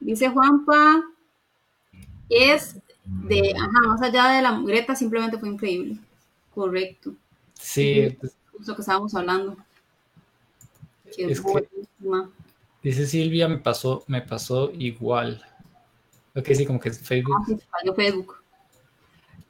Dice 0.00 0.28
Juanpa, 0.28 1.02
es 2.28 2.76
de, 3.04 3.54
ajá, 3.56 3.88
más 3.88 4.02
allá 4.02 4.28
de 4.28 4.42
la 4.42 4.58
Greta, 4.60 4.94
simplemente 4.96 5.38
fue 5.38 5.48
increíble. 5.48 5.98
Correcto. 6.54 7.14
Sí. 7.54 8.16
Lo 8.66 8.74
que 8.74 8.80
estábamos 8.80 9.14
hablando 9.14 9.56
dice 12.82 13.06
Silvia, 13.06 13.48
me 13.48 13.58
pasó, 13.58 14.04
me 14.06 14.22
pasó 14.22 14.70
igual. 14.72 15.42
Ok, 16.36 16.48
sí, 16.54 16.66
como 16.66 16.80
que 16.80 16.88
es 16.88 17.00
Facebook. 17.00 17.36
Ah, 17.72 17.92
Facebook. 17.94 18.36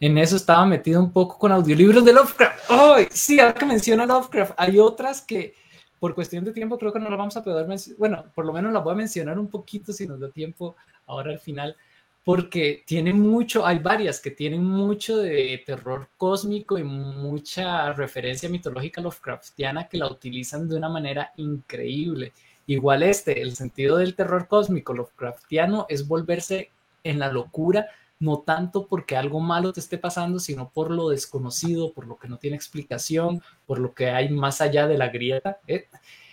En 0.00 0.18
eso 0.18 0.36
estaba 0.36 0.66
metido 0.66 1.00
un 1.00 1.12
poco 1.12 1.38
con 1.38 1.50
audiolibros 1.52 2.04
de 2.04 2.12
Lovecraft. 2.12 2.70
¡Oh! 2.70 2.96
Sí, 3.10 3.40
ahora 3.40 3.54
que 3.54 3.64
menciona 3.64 4.04
Lovecraft, 4.04 4.52
hay 4.56 4.78
otras 4.78 5.22
que 5.22 5.54
por 5.98 6.14
cuestión 6.14 6.44
de 6.44 6.52
tiempo 6.52 6.78
creo 6.78 6.92
que 6.92 6.98
no 6.98 7.08
las 7.08 7.18
vamos 7.18 7.36
a 7.36 7.42
poder 7.42 7.66
mencionar. 7.66 7.98
Bueno, 7.98 8.24
por 8.34 8.44
lo 8.44 8.52
menos 8.52 8.72
las 8.72 8.84
voy 8.84 8.92
a 8.92 8.96
mencionar 8.96 9.38
un 9.38 9.48
poquito 9.48 9.92
si 9.92 10.06
nos 10.06 10.20
da 10.20 10.30
tiempo 10.30 10.76
ahora 11.06 11.30
al 11.30 11.38
final 11.38 11.76
porque 12.24 12.82
tiene 12.86 13.12
mucho, 13.12 13.66
hay 13.66 13.78
varias 13.80 14.18
que 14.18 14.30
tienen 14.30 14.64
mucho 14.64 15.18
de 15.18 15.62
terror 15.66 16.08
cósmico 16.16 16.78
y 16.78 16.82
mucha 16.82 17.92
referencia 17.92 18.48
mitológica 18.48 19.02
Lovecraftiana 19.02 19.88
que 19.88 19.98
la 19.98 20.10
utilizan 20.10 20.66
de 20.66 20.76
una 20.76 20.88
manera 20.88 21.32
increíble. 21.36 22.32
Igual 22.66 23.02
este, 23.02 23.42
el 23.42 23.54
sentido 23.54 23.98
del 23.98 24.14
terror 24.14 24.48
cósmico 24.48 24.94
Lovecraftiano 24.94 25.84
es 25.90 26.08
volverse 26.08 26.70
en 27.04 27.18
la 27.18 27.30
locura, 27.30 27.88
no 28.18 28.38
tanto 28.38 28.86
porque 28.86 29.18
algo 29.18 29.40
malo 29.40 29.74
te 29.74 29.80
esté 29.80 29.98
pasando, 29.98 30.38
sino 30.38 30.70
por 30.70 30.90
lo 30.90 31.10
desconocido, 31.10 31.92
por 31.92 32.06
lo 32.06 32.16
que 32.16 32.28
no 32.28 32.38
tiene 32.38 32.56
explicación, 32.56 33.42
por 33.66 33.78
lo 33.78 33.92
que 33.92 34.08
hay 34.08 34.30
más 34.30 34.62
allá 34.62 34.86
de 34.86 34.96
la 34.96 35.10
grieta. 35.10 35.58
¿eh? 35.66 35.88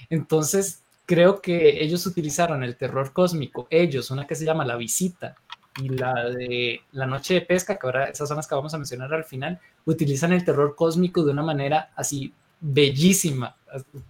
Entonces, 0.09 0.83
creo 1.05 1.41
que 1.41 1.83
ellos 1.83 2.05
utilizaron 2.05 2.63
el 2.63 2.77
terror 2.77 3.11
cósmico, 3.11 3.67
ellos, 3.69 4.09
una 4.09 4.25
que 4.25 4.35
se 4.35 4.45
llama 4.45 4.63
La 4.63 4.77
Visita 4.77 5.35
y 5.78 5.89
la 5.89 6.30
de 6.30 6.82
La 6.91 7.05
Noche 7.05 7.36
de 7.36 7.41
Pesca, 7.41 7.78
que 7.78 7.88
ahora 7.88 8.05
esas 8.05 8.28
son 8.28 8.38
las 8.38 8.47
que 8.47 8.55
vamos 8.55 8.74
a 8.74 8.78
mencionar 8.78 9.13
al 9.13 9.24
final, 9.24 9.59
utilizan 9.86 10.34
el 10.34 10.43
terror 10.43 10.76
cósmico 10.76 11.24
de 11.24 11.32
una 11.32 11.43
manera 11.43 11.91
así 11.95 12.34
bellísima, 12.59 13.55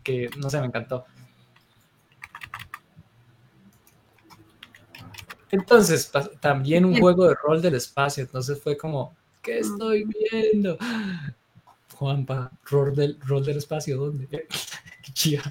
que 0.03 0.29
no 0.37 0.49
sé, 0.49 0.59
me 0.59 0.67
encantó. 0.67 1.05
Entonces, 5.51 6.09
también 6.39 6.85
un 6.85 6.97
juego 6.97 7.27
de 7.27 7.35
rol 7.35 7.61
del 7.61 7.75
espacio, 7.75 8.23
entonces 8.23 8.61
fue 8.61 8.77
como, 8.77 9.13
¿qué 9.41 9.59
estoy 9.59 10.05
viendo? 10.05 10.77
Juanpa, 11.95 12.51
rol 12.65 12.95
del, 12.95 13.19
rol 13.19 13.45
del 13.45 13.57
espacio, 13.57 13.97
¿dónde? 13.97 14.27
Qué 15.03 15.13
chía. 15.13 15.41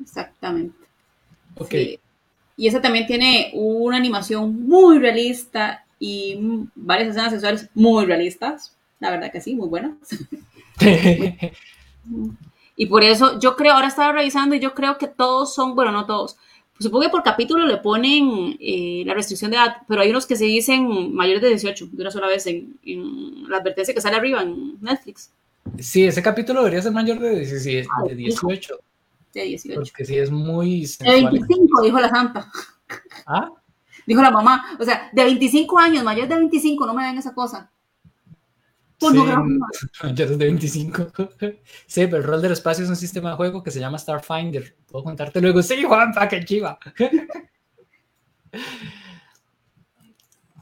Exactamente. 0.00 0.78
Ok. 1.56 1.74
Y 2.58 2.66
esa 2.66 2.82
también 2.82 3.06
tiene 3.06 3.52
una 3.54 3.96
animación 3.96 4.66
muy 4.66 4.98
realista 4.98 5.86
y 6.00 6.66
varias 6.74 7.10
escenas 7.10 7.30
sexuales 7.30 7.70
muy 7.72 8.04
realistas. 8.04 8.76
La 8.98 9.12
verdad 9.12 9.30
que 9.30 9.40
sí, 9.40 9.54
muy 9.54 9.68
buenas. 9.68 9.92
y 12.76 12.86
por 12.86 13.04
eso 13.04 13.38
yo 13.38 13.54
creo, 13.54 13.74
ahora 13.74 13.86
estaba 13.86 14.12
revisando 14.12 14.56
y 14.56 14.60
yo 14.60 14.74
creo 14.74 14.98
que 14.98 15.06
todos 15.06 15.54
son, 15.54 15.76
bueno, 15.76 15.92
no 15.92 16.04
todos. 16.04 16.36
Supongo 16.80 17.04
que 17.04 17.10
por 17.10 17.22
capítulo 17.22 17.64
le 17.64 17.76
ponen 17.76 18.56
eh, 18.58 19.04
la 19.06 19.14
restricción 19.14 19.52
de 19.52 19.56
edad, 19.56 19.76
pero 19.86 20.00
hay 20.00 20.10
unos 20.10 20.26
que 20.26 20.34
se 20.34 20.44
dicen 20.44 21.14
mayores 21.14 21.42
de 21.42 21.50
18, 21.50 21.90
de 21.92 22.02
una 22.02 22.10
sola 22.10 22.26
vez 22.26 22.44
en, 22.48 22.76
la 23.48 23.58
advertencia 23.58 23.94
que 23.94 24.00
sale 24.00 24.16
arriba 24.16 24.42
en 24.42 24.80
Netflix. 24.80 25.30
Sí, 25.78 26.04
ese 26.04 26.24
capítulo 26.24 26.58
debería 26.58 26.82
ser 26.82 26.90
mayor 26.90 27.20
de, 27.20 27.36
18. 27.38 27.88
Ah, 27.96 28.08
de 28.08 28.16
18. 28.16 28.80
De 29.38 29.44
18. 29.44 29.80
Porque 29.80 30.04
sí 30.04 30.18
es 30.18 30.30
muy 30.30 30.86
De 30.98 31.10
25, 31.10 31.82
dijo 31.82 32.00
la 32.00 32.08
santa. 32.08 32.50
¿Ah? 33.26 33.50
Dijo 34.06 34.20
la 34.20 34.30
mamá. 34.30 34.76
O 34.80 34.84
sea, 34.84 35.10
de 35.12 35.24
25 35.24 35.78
años, 35.78 36.02
mayor 36.02 36.28
de 36.28 36.36
25, 36.36 36.86
no 36.86 36.94
me 36.94 37.04
den 37.04 37.18
esa 37.18 37.34
cosa. 37.34 37.70
Sí, 38.98 39.06
mayores 40.02 40.38
de 40.38 40.44
25. 40.44 41.12
Sí, 41.86 42.06
pero 42.06 42.16
el 42.16 42.24
rol 42.24 42.42
del 42.42 42.52
espacio 42.52 42.82
es 42.82 42.90
un 42.90 42.96
sistema 42.96 43.30
de 43.30 43.36
juego 43.36 43.62
que 43.62 43.70
se 43.70 43.78
llama 43.78 43.98
Starfinder. 43.98 44.76
Puedo 44.90 45.04
contarte 45.04 45.40
luego. 45.40 45.62
Sí, 45.62 45.84
Juanpa, 45.84 46.28
qué 46.28 46.44
chiva. 46.44 46.78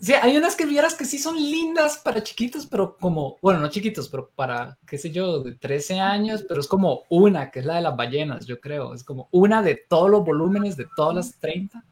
Sí, 0.01 0.13
hay 0.13 0.37
unas 0.37 0.57
que 0.57 0.67
vieras 0.67 0.95
que 0.95 1.07
sí 1.07 1.19
son 1.19 1.37
lindas 1.37 1.99
para 1.99 2.23
chiquitos, 2.23 2.67
pero 2.67 2.97
como, 2.99 3.39
bueno, 3.41 3.61
no 3.61 3.69
chiquitos, 3.69 4.09
pero 4.11 4.29
para, 4.35 4.77
qué 4.87 4.99
sé 4.99 5.11
yo, 5.11 5.41
de 5.41 5.55
13 5.55 6.01
años, 6.01 6.45
pero 6.47 6.61
es 6.61 6.69
como 6.69 7.05
una, 7.09 7.51
que 7.51 7.61
es 7.61 7.67
la 7.67 7.77
de 7.77 7.81
las 7.81 7.97
ballenas, 7.97 8.47
yo 8.47 8.61
creo. 8.61 8.93
Es 8.93 9.03
como 9.03 9.29
una 9.31 9.63
de 9.63 9.77
todos 9.89 10.11
los 10.11 10.25
volúmenes 10.25 10.77
de 10.77 10.87
todas 10.97 11.15
las 11.15 11.39
30. 11.39 11.83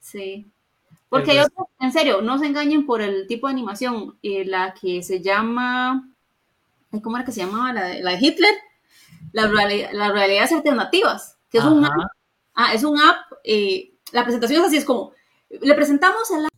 Sí. 0.00 0.46
Porque 1.08 1.30
hay 1.30 1.38
otras, 1.38 1.68
en 1.80 1.92
serio, 1.92 2.20
no 2.20 2.38
se 2.38 2.46
engañen 2.46 2.84
por 2.84 3.00
el 3.00 3.26
tipo 3.26 3.46
de 3.46 3.54
animación. 3.54 4.18
Eh, 4.22 4.44
la 4.44 4.74
que 4.78 5.02
se 5.02 5.22
llama, 5.22 6.10
¿cómo 7.02 7.16
era 7.16 7.24
que 7.24 7.32
se 7.32 7.40
llamaba? 7.40 7.72
La 7.72 7.84
de, 7.84 8.02
la 8.02 8.10
de 8.12 8.18
Hitler. 8.18 8.54
Las 9.32 9.50
la 9.50 10.12
realidades 10.12 10.52
alternativas, 10.52 11.38
que 11.50 11.58
es 11.58 11.64
un 11.64 11.84
app. 11.84 12.10
Ah, 12.54 12.74
es 12.74 12.84
un 12.84 13.00
app. 13.00 13.16
Eh, 13.44 13.94
la 14.12 14.24
presentación 14.24 14.60
es 14.60 14.66
así, 14.66 14.76
es 14.76 14.84
como, 14.84 15.12
le 15.48 15.74
presentamos 15.74 16.30
el 16.30 16.51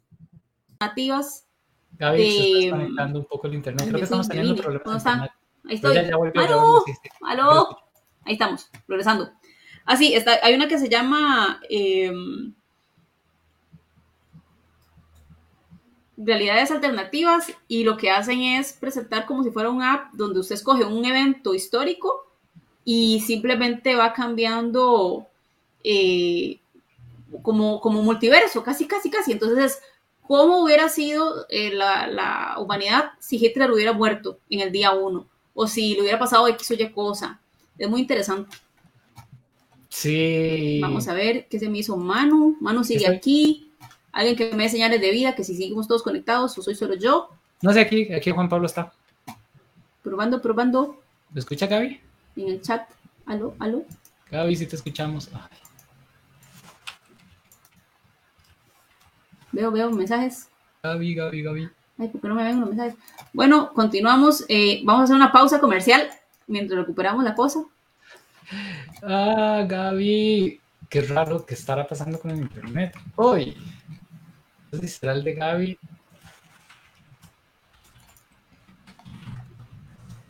alternativas. 0.84 1.46
Gaby, 1.98 2.18
de, 2.18 2.30
se 2.30 2.58
está 2.58 2.76
conectando 2.76 3.18
un 3.20 3.24
poco 3.26 3.46
el 3.46 3.54
internet. 3.54 3.86
Creo 3.86 3.98
que 3.98 4.04
estamos 4.04 4.28
teniendo 4.28 4.56
problemas. 4.56 5.06
Ahí 5.06 5.76
estoy. 5.76 5.96
¿Aló? 5.96 6.84
¿Aló? 7.22 7.78
Ahí 8.24 8.34
estamos, 8.34 8.70
progresando. 8.86 9.30
Ah, 9.84 9.96
sí, 9.96 10.14
está, 10.14 10.38
hay 10.42 10.54
una 10.54 10.66
que 10.66 10.78
se 10.78 10.88
llama 10.88 11.60
em, 11.68 12.54
Realidades 16.16 16.70
Alternativas 16.70 17.52
y 17.68 17.84
lo 17.84 17.96
que 17.96 18.10
hacen 18.10 18.40
es 18.40 18.72
presentar 18.72 19.26
como 19.26 19.42
si 19.42 19.50
fuera 19.50 19.68
un 19.68 19.82
app 19.82 20.12
donde 20.14 20.40
usted 20.40 20.54
escoge 20.54 20.84
un 20.84 21.04
evento 21.04 21.54
histórico 21.54 22.26
y 22.84 23.20
simplemente 23.26 23.94
va 23.94 24.14
cambiando 24.14 25.26
eh, 25.82 26.60
como, 27.42 27.80
como 27.80 28.02
multiverso, 28.02 28.62
casi, 28.62 28.86
casi, 28.86 29.10
casi. 29.10 29.32
Entonces 29.32 29.82
cómo 30.26 30.62
hubiera 30.62 30.88
sido 30.88 31.46
eh, 31.48 31.70
la, 31.70 32.56
humanidad 32.58 33.12
si 33.18 33.36
Hitler 33.36 33.70
hubiera 33.70 33.92
muerto 33.92 34.38
en 34.50 34.60
el 34.60 34.72
día 34.72 34.92
uno, 34.92 35.26
o 35.54 35.66
si 35.66 35.94
le 35.94 36.02
hubiera 36.02 36.18
pasado 36.18 36.48
X 36.48 36.70
o 36.70 36.74
Y 36.74 36.90
cosa. 36.90 37.40
Es 37.78 37.88
muy 37.88 38.00
interesante. 38.00 38.56
Sí. 39.88 40.80
Vamos 40.80 41.06
a 41.08 41.14
ver 41.14 41.46
qué 41.48 41.58
se 41.58 41.68
me 41.68 41.78
hizo 41.78 41.96
Manu. 41.96 42.56
Manu 42.60 42.82
sigue 42.82 43.06
aquí. 43.06 43.70
Alguien 44.12 44.36
que 44.36 44.54
me 44.54 44.64
dé 44.64 44.68
señales 44.68 45.00
de 45.00 45.10
vida, 45.10 45.34
que 45.34 45.44
si 45.44 45.56
seguimos 45.56 45.88
todos 45.88 46.02
conectados 46.02 46.56
o 46.58 46.62
soy 46.62 46.74
solo 46.74 46.94
yo. 46.94 47.30
No 47.62 47.72
sé, 47.72 47.80
aquí, 47.80 48.12
aquí 48.12 48.30
Juan 48.30 48.48
Pablo 48.48 48.66
está. 48.66 48.92
Probando, 50.02 50.40
probando. 50.40 51.00
¿Me 51.32 51.40
escucha 51.40 51.66
Gaby? 51.66 52.00
En 52.36 52.48
el 52.48 52.60
chat. 52.60 52.88
Aló, 53.26 53.54
aló. 53.58 53.84
Gaby, 54.30 54.56
si 54.56 54.66
te 54.66 54.76
escuchamos. 54.76 55.30
Veo, 59.54 59.70
veo 59.70 59.90
mensajes. 59.90 60.48
Gaby, 60.82 61.14
Gaby, 61.14 61.42
Gaby. 61.42 61.68
Ay, 61.98 62.08
¿por 62.08 62.20
qué 62.20 62.28
no 62.28 62.34
me 62.34 62.42
ven 62.42 62.58
los 62.58 62.70
mensajes? 62.70 62.96
Bueno, 63.32 63.72
continuamos. 63.72 64.44
Eh, 64.48 64.82
vamos 64.84 65.02
a 65.02 65.04
hacer 65.04 65.16
una 65.16 65.30
pausa 65.30 65.60
comercial 65.60 66.10
mientras 66.48 66.80
recuperamos 66.80 67.22
la 67.22 67.36
cosa. 67.36 67.60
Ah, 69.02 69.64
Gaby. 69.66 70.60
Qué 70.88 71.02
raro 71.02 71.46
que 71.46 71.54
estará 71.54 71.86
pasando 71.86 72.18
con 72.18 72.32
el 72.32 72.38
internet. 72.38 72.96
Hoy. 73.14 73.56
¿Será 74.86 75.12
el 75.12 75.22
de 75.22 75.34
Gaby? 75.34 75.78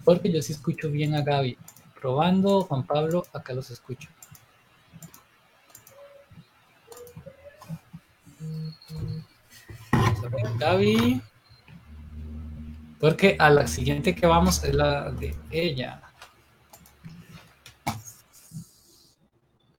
Porque 0.05 0.31
yo 0.31 0.43
sí 0.43 0.53
escucho 0.53 0.91
bien 0.91 1.15
a 1.15 1.23
Gaby. 1.23 1.57
Probando, 1.99 2.61
Juan 2.65 2.83
Pablo, 2.83 3.25
acá 3.33 3.55
los 3.55 3.71
escucho. 3.71 4.11
Gaby. 10.59 11.21
Porque 13.01 13.37
a 13.39 13.51
la 13.51 13.67
siguiente 13.67 14.15
que 14.15 14.27
vamos 14.27 14.63
es 14.65 14.75
la 14.75 15.11
de 15.11 15.35
ella. 15.51 16.01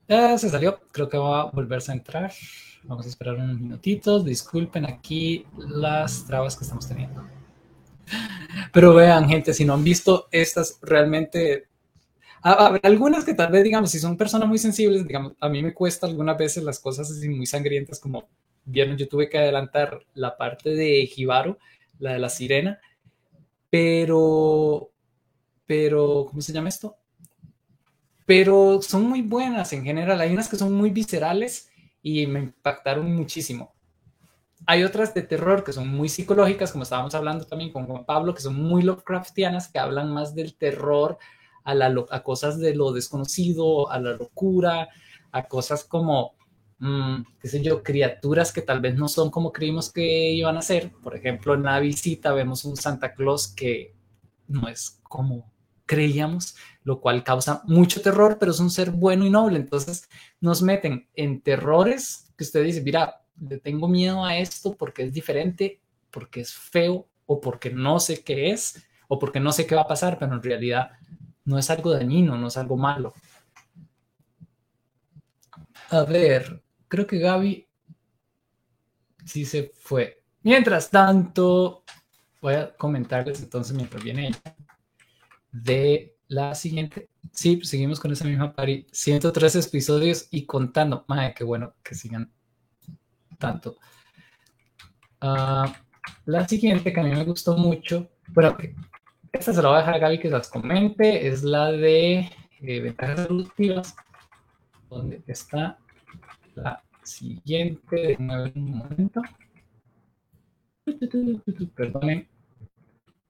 Ya 0.07 0.37
se 0.37 0.49
salió, 0.49 0.79
creo 0.91 1.09
que 1.09 1.17
va 1.17 1.41
a 1.41 1.45
volverse 1.45 1.91
a 1.91 1.95
entrar. 1.95 2.31
Vamos 2.83 3.05
a 3.05 3.09
esperar 3.09 3.35
unos 3.35 3.59
minutitos. 3.59 4.23
Disculpen 4.23 4.85
aquí 4.85 5.45
las 5.57 6.25
trabas 6.25 6.55
que 6.55 6.63
estamos 6.63 6.87
teniendo. 6.87 7.23
Pero 8.71 8.93
vean, 8.93 9.27
gente, 9.27 9.53
si 9.53 9.65
no 9.65 9.73
han 9.73 9.83
visto 9.83 10.27
estas 10.31 10.77
realmente 10.81 11.67
algunas 12.83 13.23
que 13.23 13.33
tal 13.33 13.51
vez, 13.51 13.63
digamos, 13.63 13.89
si 13.89 13.99
son 13.99 14.15
personas 14.15 14.47
muy 14.47 14.59
sensibles, 14.59 15.07
digamos, 15.07 15.33
a 15.39 15.49
mí 15.49 15.63
me 15.63 15.73
cuesta 15.73 16.05
algunas 16.05 16.37
veces 16.37 16.63
las 16.63 16.79
cosas 16.79 17.09
así 17.09 17.27
muy 17.27 17.47
sangrientas 17.47 17.99
como 17.99 18.27
vieron, 18.65 18.97
yo 18.97 19.07
tuve 19.07 19.29
que 19.29 19.37
adelantar 19.37 20.05
la 20.13 20.37
parte 20.37 20.71
de 20.71 21.05
Jibaro, 21.07 21.57
la 21.99 22.13
de 22.13 22.19
la 22.19 22.29
sirena, 22.29 22.79
pero, 23.69 24.91
pero, 25.65 26.25
¿cómo 26.29 26.41
se 26.41 26.53
llama 26.53 26.69
esto? 26.69 26.97
Pero 28.25 28.81
son 28.81 29.07
muy 29.07 29.21
buenas 29.21 29.71
en 29.73 29.83
general. 29.83 30.19
Hay 30.21 30.31
unas 30.31 30.49
que 30.49 30.57
son 30.57 30.73
muy 30.73 30.89
viscerales 30.89 31.69
y 32.01 32.25
me 32.27 32.39
impactaron 32.39 33.13
muchísimo. 33.13 33.73
Hay 34.67 34.83
otras 34.83 35.13
de 35.13 35.21
terror 35.21 35.63
que 35.63 35.73
son 35.73 35.87
muy 35.89 36.09
psicológicas, 36.09 36.71
como 36.71 36.83
estábamos 36.83 37.13
hablando 37.13 37.45
también 37.45 37.71
con 37.71 37.85
Juan 37.85 38.05
Pablo, 38.05 38.33
que 38.33 38.41
son 38.41 38.55
muy 38.55 38.81
Lovecraftianas, 38.81 39.67
que 39.67 39.77
hablan 39.77 40.11
más 40.11 40.33
del 40.33 40.55
terror, 40.55 41.19
a, 41.65 41.75
la, 41.75 41.93
a 42.09 42.23
cosas 42.23 42.59
de 42.59 42.75
lo 42.75 42.93
desconocido, 42.93 43.91
a 43.91 43.99
la 43.99 44.11
locura, 44.13 44.87
a 45.31 45.47
cosas 45.47 45.83
como 45.83 46.35
Mm, 46.79 47.23
qué 47.39 47.47
sé 47.47 47.63
yo, 47.63 47.83
criaturas 47.83 48.51
que 48.51 48.61
tal 48.61 48.81
vez 48.81 48.95
no 48.95 49.07
son 49.07 49.31
como 49.31 49.51
creímos 49.53 49.91
que 49.91 50.31
iban 50.31 50.57
a 50.57 50.61
ser. 50.61 50.91
Por 51.01 51.15
ejemplo, 51.15 51.53
en 51.53 51.63
la 51.63 51.79
visita 51.79 52.33
vemos 52.33 52.65
un 52.65 52.75
Santa 52.77 53.13
Claus 53.13 53.47
que 53.47 53.95
no 54.47 54.67
es 54.67 54.99
como 55.03 55.51
creíamos, 55.85 56.55
lo 56.83 56.99
cual 56.99 57.23
causa 57.23 57.61
mucho 57.65 58.01
terror, 58.01 58.37
pero 58.39 58.51
es 58.51 58.59
un 58.59 58.71
ser 58.71 58.91
bueno 58.91 59.25
y 59.25 59.29
noble. 59.29 59.57
Entonces 59.57 60.09
nos 60.41 60.61
meten 60.61 61.07
en 61.15 61.41
terrores 61.41 62.33
que 62.37 62.43
usted 62.43 62.63
dice, 62.63 62.81
mira, 62.81 63.21
le 63.39 63.59
tengo 63.59 63.87
miedo 63.87 64.23
a 64.25 64.37
esto 64.37 64.75
porque 64.75 65.03
es 65.03 65.13
diferente, 65.13 65.81
porque 66.11 66.41
es 66.41 66.53
feo 66.53 67.07
o 67.25 67.41
porque 67.41 67.69
no 67.71 67.99
sé 67.99 68.23
qué 68.23 68.51
es 68.51 68.85
o 69.07 69.19
porque 69.19 69.39
no 69.39 69.51
sé 69.51 69.67
qué 69.67 69.75
va 69.75 69.81
a 69.81 69.87
pasar, 69.87 70.17
pero 70.19 70.33
en 70.33 70.43
realidad 70.43 70.91
no 71.45 71.57
es 71.59 71.69
algo 71.69 71.91
dañino, 71.91 72.37
no 72.37 72.47
es 72.47 72.57
algo 72.57 72.77
malo. 72.77 73.13
A 75.89 76.03
ver, 76.03 76.61
creo 76.95 77.07
que 77.07 77.19
Gaby 77.19 77.67
sí 79.25 79.45
se 79.45 79.71
fue. 79.77 80.21
Mientras 80.43 80.89
tanto, 80.89 81.83
voy 82.41 82.53
a 82.53 82.73
comentarles 82.75 83.41
entonces 83.41 83.75
mientras 83.75 84.01
viene 84.01 84.27
ella 84.27 84.55
de 85.51 86.15
la 86.27 86.55
siguiente. 86.55 87.09
Sí, 87.33 87.59
seguimos 87.63 87.99
con 87.99 88.11
esa 88.13 88.25
misma 88.25 88.53
pari. 88.53 88.87
103 88.91 89.67
episodios 89.67 90.27
y 90.31 90.45
contando. 90.45 91.03
Madre, 91.07 91.33
qué 91.35 91.43
bueno 91.43 91.73
que 91.83 91.95
sigan 91.95 92.31
tanto. 93.37 93.77
Uh, 95.21 95.69
la 96.25 96.47
siguiente 96.47 96.93
que 96.93 96.99
a 96.99 97.03
mí 97.03 97.09
me 97.09 97.25
gustó 97.25 97.57
mucho, 97.57 98.09
bueno, 98.29 98.55
esta 99.33 99.53
se 99.53 99.61
la 99.61 99.69
voy 99.69 99.77
a 99.77 99.79
dejar 99.79 99.95
a 99.95 99.99
Gaby 99.99 100.19
que 100.19 100.29
las 100.29 100.47
comente, 100.47 101.27
es 101.27 101.43
la 101.43 101.71
de 101.71 102.29
eh, 102.61 102.79
ventajas 102.79 103.25
evolutivas, 103.25 103.95
donde 104.89 105.23
está 105.27 105.77
la 106.55 106.84
siguiente, 107.05 108.15
un 108.19 108.77
momento. 108.77 109.21
Perdonen. 111.75 112.27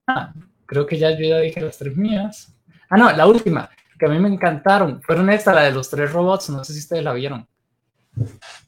Ah, 0.07 0.34
creo 0.65 0.86
que 0.86 0.97
ya 0.97 1.11
yo 1.11 1.26
ya 1.26 1.39
dije 1.39 1.61
las 1.61 1.78
tres 1.78 1.95
mías. 1.95 2.55
Ah, 2.89 2.97
no, 2.97 3.11
la 3.11 3.28
última, 3.28 3.69
que 3.97 4.05
a 4.05 4.09
mí 4.09 4.19
me 4.19 4.30
encantaron, 4.30 5.01
fueron 5.01 5.30
esta, 5.30 5.53
la 5.53 5.63
de 5.63 5.71
los 5.71 5.89
tres 5.89 6.11
robots, 6.11 6.49
no 6.49 6.63
sé 6.63 6.73
si 6.73 6.80
ustedes 6.80 7.03
la 7.03 7.13
vieron. 7.13 7.47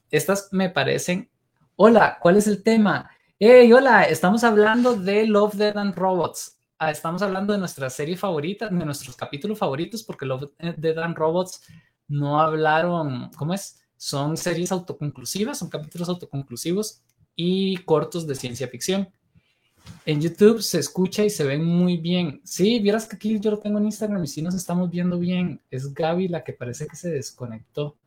Estas 0.09 0.49
me 0.51 0.69
parecen... 0.69 1.29
Hola, 1.75 2.17
¿cuál 2.19 2.37
es 2.37 2.47
el 2.47 2.63
tema? 2.63 3.09
Hey, 3.39 3.71
hola, 3.71 4.05
estamos 4.05 4.43
hablando 4.43 4.95
de 4.95 5.27
Love, 5.27 5.53
Dead 5.53 5.77
and 5.77 5.95
Robots. 5.95 6.59
Ah, 6.79 6.89
estamos 6.89 7.21
hablando 7.21 7.53
de 7.53 7.59
nuestra 7.59 7.89
serie 7.89 8.17
favorita, 8.17 8.67
de 8.67 8.85
nuestros 8.85 9.15
capítulos 9.15 9.59
favoritos, 9.59 10.03
porque 10.03 10.25
Love, 10.25 10.51
Dead 10.77 10.97
and 10.97 11.15
Robots 11.15 11.63
no 12.07 12.39
hablaron, 12.39 13.29
¿cómo 13.35 13.53
es? 13.53 13.86
Son 13.97 14.37
series 14.37 14.71
autoconclusivas, 14.71 15.59
son 15.59 15.69
capítulos 15.69 16.07
autoconclusivos 16.09 17.01
y 17.35 17.77
cortos 17.77 18.27
de 18.27 18.35
ciencia 18.35 18.67
ficción. 18.67 19.09
En 20.05 20.21
YouTube 20.21 20.61
se 20.61 20.79
escucha 20.79 21.23
y 21.23 21.29
se 21.29 21.43
ven 21.43 21.63
muy 21.63 21.97
bien. 21.97 22.41
Sí, 22.43 22.79
vieras 22.79 23.07
que 23.07 23.15
aquí 23.15 23.39
yo 23.39 23.51
lo 23.51 23.59
tengo 23.59 23.79
en 23.79 23.85
Instagram 23.85 24.23
y 24.23 24.27
sí 24.27 24.41
nos 24.41 24.55
estamos 24.55 24.89
viendo 24.89 25.17
bien. 25.17 25.61
Es 25.69 25.93
Gaby 25.93 26.27
la 26.27 26.43
que 26.43 26.53
parece 26.53 26.87
que 26.87 26.95
se 26.95 27.09
desconectó. 27.09 27.97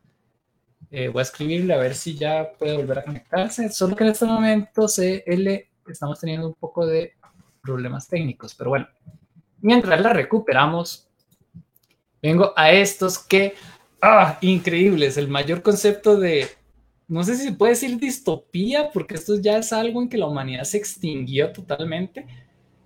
Eh, 0.90 1.08
voy 1.08 1.20
a 1.20 1.22
escribirle 1.22 1.74
a 1.74 1.78
ver 1.78 1.94
si 1.94 2.16
ya 2.16 2.52
puede 2.58 2.76
volver 2.76 2.98
a 2.98 3.04
conectarse. 3.04 3.68
Solo 3.70 3.94
que 3.96 4.04
en 4.04 4.10
este 4.10 4.24
momento 4.24 4.86
CL 4.86 5.68
estamos 5.88 6.20
teniendo 6.20 6.48
un 6.48 6.54
poco 6.54 6.86
de 6.86 7.14
problemas 7.62 8.08
técnicos, 8.08 8.54
pero 8.54 8.70
bueno, 8.70 8.88
mientras 9.60 10.00
la 10.00 10.12
recuperamos, 10.12 11.08
vengo 12.22 12.52
a 12.56 12.72
estos 12.72 13.18
que, 13.18 13.54
ah, 14.02 14.38
increíbles, 14.40 15.16
el 15.16 15.28
mayor 15.28 15.62
concepto 15.62 16.18
de, 16.18 16.48
no 17.08 17.24
sé 17.24 17.36
si 17.36 17.44
se 17.44 17.52
puede 17.52 17.72
decir 17.72 17.98
distopía, 17.98 18.90
porque 18.92 19.14
esto 19.14 19.36
ya 19.40 19.58
es 19.58 19.72
algo 19.72 20.02
en 20.02 20.08
que 20.08 20.18
la 20.18 20.26
humanidad 20.26 20.64
se 20.64 20.78
extinguió 20.78 21.52
totalmente, 21.52 22.26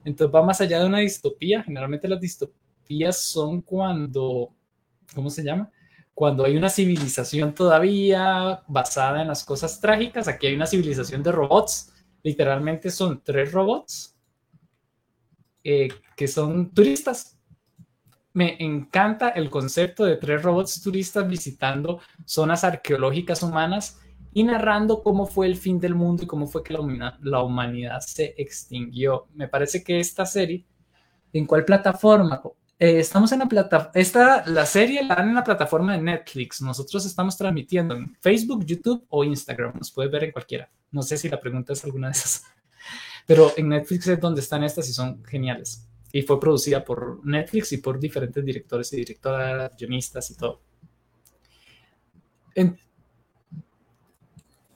entonces 0.05 0.35
va 0.35 0.43
más 0.43 0.61
allá 0.61 0.81
de 0.81 0.87
una 0.87 0.99
distopía, 0.99 1.63
generalmente 1.63 2.09
las 2.09 2.21
distopías 2.21 3.21
son 3.21 3.63
cuando, 3.63 4.55
¿cómo 5.15 5.31
se 5.31 5.43
llama? 5.43 5.71
cuando 6.15 6.45
hay 6.45 6.57
una 6.57 6.71
civilización 6.71 7.55
todavía 7.55 8.63
basada 8.69 9.21
en 9.21 9.29
las 9.29 9.45
cosas 9.45 9.81
trágicas, 9.81 10.29
aquí 10.29 10.47
hay 10.47 10.55
una 10.55 10.67
civilización 10.67 11.23
de 11.23 11.33
robots, 11.33 11.93
literalmente 12.23 12.91
son 12.91 13.21
tres 13.23 13.51
robots 13.53 14.17
eh, 15.65 15.89
que 16.17 16.29
son 16.29 16.71
turistas. 16.73 17.34
Me 18.35 18.57
encanta 18.59 19.29
el 19.29 19.49
concepto 19.49 20.05
de 20.05 20.17
tres 20.17 20.43
robots 20.43 20.83
turistas 20.83 21.27
visitando 21.27 22.01
zonas 22.25 22.65
arqueológicas 22.65 23.45
humanas 23.45 24.01
y 24.33 24.43
narrando 24.43 25.05
cómo 25.05 25.25
fue 25.25 25.47
el 25.47 25.57
fin 25.57 25.79
del 25.79 25.95
mundo 25.95 26.25
y 26.25 26.27
cómo 26.27 26.49
fue 26.49 26.65
que 26.65 26.75
la, 26.75 27.17
la 27.23 27.43
humanidad 27.45 28.01
se 28.01 28.35
extinguió. 28.37 29.29
Me 29.35 29.47
parece 29.47 29.85
que 29.85 30.01
esta 30.01 30.27
serie, 30.27 30.67
¿en 31.33 31.47
cuál 31.47 31.65
plataforma? 31.65 32.43
Eh, 32.77 32.99
estamos 32.99 33.31
en 33.31 33.39
la 33.39 33.47
plataforma, 33.47 33.93
esta, 33.95 34.45
la 34.47 34.67
serie 34.67 35.05
la 35.05 35.15
dan 35.15 35.29
en 35.29 35.37
la 35.37 35.45
plataforma 35.45 35.93
de 35.93 36.03
Netflix. 36.03 36.61
Nosotros 36.61 37.07
estamos 37.07 37.37
transmitiendo 37.39 37.95
en 37.95 38.17
Facebook, 38.21 38.67
YouTube 38.67 39.07
o 39.11 39.23
Instagram. 39.23 39.75
Nos 39.79 39.93
puede 39.93 40.09
ver 40.09 40.25
en 40.25 40.33
cualquiera. 40.33 40.69
No 40.91 41.03
sé 41.03 41.17
si 41.17 41.29
la 41.29 41.39
pregunta 41.41 41.73
es 41.73 41.85
alguna 41.85 42.09
de 42.09 42.15
esas. 42.15 42.43
Pero 43.27 43.53
en 43.57 43.69
Netflix 43.69 44.09
es 44.09 44.19
donde 44.19 44.41
están 44.41 44.65
estas 44.65 44.89
y 44.89 44.93
son 44.93 45.25
geniales. 45.25 45.89
Y 46.15 46.23
fue 46.23 46.39
producida 46.39 46.85
por 46.85 47.27
Netflix 47.27 47.73
y 47.73 47.79
por 47.79 47.99
diferentes 47.99 48.45
directores 48.45 48.93
y 48.93 48.99
directoras, 48.99 49.77
guionistas 49.77 50.31
y 50.31 50.37
todo. 50.37 50.61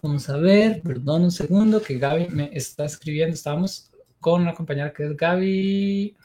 Vamos 0.02 0.28
a 0.28 0.36
ver, 0.36 0.82
perdón 0.82 1.22
un 1.22 1.30
segundo, 1.30 1.80
que 1.80 1.96
Gaby 1.96 2.26
me 2.30 2.50
está 2.52 2.86
escribiendo. 2.86 3.34
Estábamos 3.34 3.92
con 4.18 4.42
una 4.42 4.52
compañera 4.52 4.92
que 4.92 5.04
es 5.04 5.16
Gaby. 5.16 6.16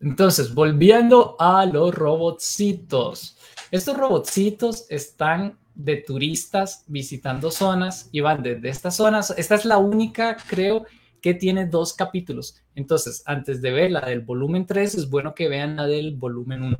Entonces, 0.00 0.52
volviendo 0.52 1.36
a 1.38 1.64
los 1.64 1.94
robotcitos. 1.94 3.38
Estos 3.70 3.96
robotcitos 3.96 4.84
están 4.90 5.58
de 5.78 5.96
turistas 5.96 6.84
visitando 6.88 7.52
zonas 7.52 8.08
y 8.10 8.20
van 8.20 8.42
desde 8.42 8.68
estas 8.68 8.96
zonas. 8.96 9.32
Esta 9.38 9.54
es 9.54 9.64
la 9.64 9.78
única, 9.78 10.36
creo, 10.48 10.84
que 11.22 11.34
tiene 11.34 11.66
dos 11.66 11.94
capítulos. 11.94 12.56
Entonces, 12.74 13.22
antes 13.26 13.62
de 13.62 13.70
ver 13.70 13.92
la 13.92 14.00
del 14.00 14.20
volumen 14.20 14.66
3, 14.66 14.96
es 14.96 15.08
bueno 15.08 15.34
que 15.34 15.48
vean 15.48 15.76
la 15.76 15.86
del 15.86 16.16
volumen 16.16 16.62
1. 16.64 16.76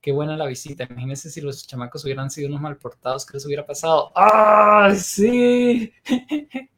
Qué 0.00 0.10
buena 0.10 0.36
la 0.36 0.46
visita. 0.46 0.84
Imagínense 0.90 1.30
si 1.30 1.40
los 1.40 1.66
chamacos 1.66 2.04
hubieran 2.04 2.30
sido 2.30 2.48
unos 2.48 2.60
mal 2.60 2.76
portados, 2.76 3.24
¿qué 3.24 3.34
les 3.34 3.46
hubiera 3.46 3.64
pasado? 3.64 4.10
¡Ah, 4.16 4.92
sí! 4.96 5.92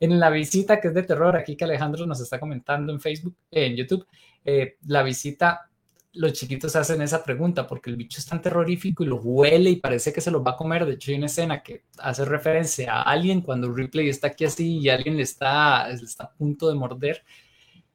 en 0.00 0.20
la 0.20 0.30
visita 0.30 0.80
que 0.80 0.88
es 0.88 0.94
de 0.94 1.02
terror, 1.02 1.36
aquí 1.36 1.56
que 1.56 1.64
Alejandro 1.64 2.06
nos 2.06 2.20
está 2.20 2.38
comentando 2.38 2.92
en 2.92 3.00
Facebook, 3.00 3.36
en 3.50 3.74
YouTube, 3.74 4.06
eh, 4.44 4.76
la 4.86 5.02
visita, 5.02 5.68
los 6.12 6.32
chiquitos 6.32 6.74
hacen 6.76 7.02
esa 7.02 7.22
pregunta 7.22 7.66
porque 7.66 7.90
el 7.90 7.96
bicho 7.96 8.18
es 8.18 8.26
tan 8.26 8.40
terrorífico 8.40 9.04
y 9.04 9.06
lo 9.06 9.16
huele 9.16 9.70
y 9.70 9.76
parece 9.76 10.12
que 10.12 10.20
se 10.20 10.30
lo 10.30 10.42
va 10.42 10.52
a 10.52 10.56
comer. 10.56 10.86
De 10.86 10.94
hecho, 10.94 11.10
hay 11.10 11.18
una 11.18 11.26
escena 11.26 11.62
que 11.62 11.84
hace 11.98 12.24
referencia 12.24 12.92
a 12.94 13.02
alguien 13.02 13.40
cuando 13.40 13.72
Ripley 13.72 14.08
está 14.08 14.28
aquí 14.28 14.44
así 14.44 14.78
y 14.78 14.88
alguien 14.88 15.16
le 15.16 15.22
está, 15.22 15.90
está 15.90 16.24
a 16.24 16.32
punto 16.32 16.68
de 16.68 16.74
morder 16.74 17.24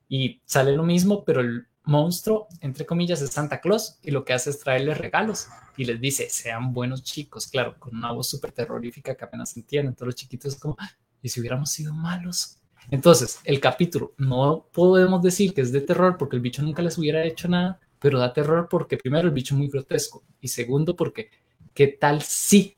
y 0.08 0.42
sale 0.46 0.74
lo 0.74 0.84
mismo, 0.84 1.24
pero 1.26 1.42
el 1.42 1.68
monstruo, 1.86 2.48
entre 2.62 2.86
comillas, 2.86 3.22
es 3.22 3.32
Santa 3.32 3.60
Claus 3.60 4.00
y 4.02 4.12
lo 4.12 4.24
que 4.24 4.34
hace 4.34 4.52
es 4.52 4.60
traerles 4.60 4.98
regalos 4.98 5.48
y 5.76 5.86
les 5.86 6.00
dice, 6.00 6.30
sean 6.30 6.74
buenos 6.74 7.04
chicos, 7.04 7.48
claro, 7.48 7.76
con 7.80 7.96
una 7.96 8.12
voz 8.12 8.30
súper 8.30 8.52
terrorífica 8.52 9.16
que 9.16 9.26
apenas 9.26 9.56
entienden. 9.58 9.96
Todos 9.96 10.08
los 10.08 10.16
chiquitos 10.16 10.54
es 10.54 10.60
como, 10.60 10.78
¿y 11.22 11.30
si 11.30 11.40
hubiéramos 11.40 11.72
sido 11.72 11.94
malos? 11.94 12.58
Entonces, 12.92 13.40
el 13.44 13.60
capítulo 13.60 14.14
no 14.18 14.68
podemos 14.72 15.22
decir 15.22 15.54
que 15.54 15.62
es 15.62 15.72
de 15.72 15.82
terror 15.82 16.18
porque 16.18 16.36
el 16.36 16.42
bicho 16.42 16.62
nunca 16.62 16.82
les 16.82 16.98
hubiera 16.98 17.24
hecho 17.24 17.48
nada, 17.48 17.80
pero 18.04 18.20
da 18.20 18.34
terror 18.34 18.68
porque 18.70 18.98
primero 18.98 19.30
el 19.30 19.34
bicho 19.34 19.56
es 19.56 19.60
muy 19.60 19.70
grotesco 19.70 20.26
y 20.42 20.50
segundo 20.50 20.94
porque 20.94 21.32
qué 21.74 21.88
tal 21.88 22.22
si 22.22 22.76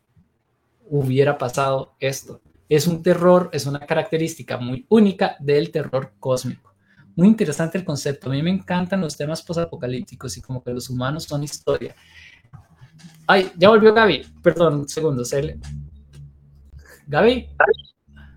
hubiera 0.87 1.35
pasado 1.39 1.95
esto. 1.99 2.41
Es 2.69 2.85
un 2.85 3.01
terror, 3.01 3.49
es 3.51 3.65
una 3.65 3.79
característica 3.79 4.57
muy 4.57 4.85
única 4.87 5.35
del 5.39 5.71
terror 5.71 6.13
cósmico. 6.19 6.75
Muy 7.15 7.27
interesante 7.27 7.79
el 7.79 7.85
concepto. 7.85 8.29
A 8.29 8.33
mí 8.33 8.43
me 8.43 8.51
encantan 8.51 9.01
los 9.01 9.17
temas 9.17 9.41
posapocalípticos 9.41 10.37
y 10.37 10.43
como 10.43 10.63
que 10.63 10.71
los 10.71 10.91
humanos 10.91 11.23
son 11.23 11.43
historia. 11.43 11.95
Ay, 13.25 13.51
ya 13.57 13.69
volvió 13.69 13.95
Gaby. 13.95 14.27
Perdón, 14.43 14.81
un 14.81 14.87
segundo. 14.87 15.23
Gaby. 17.07 17.49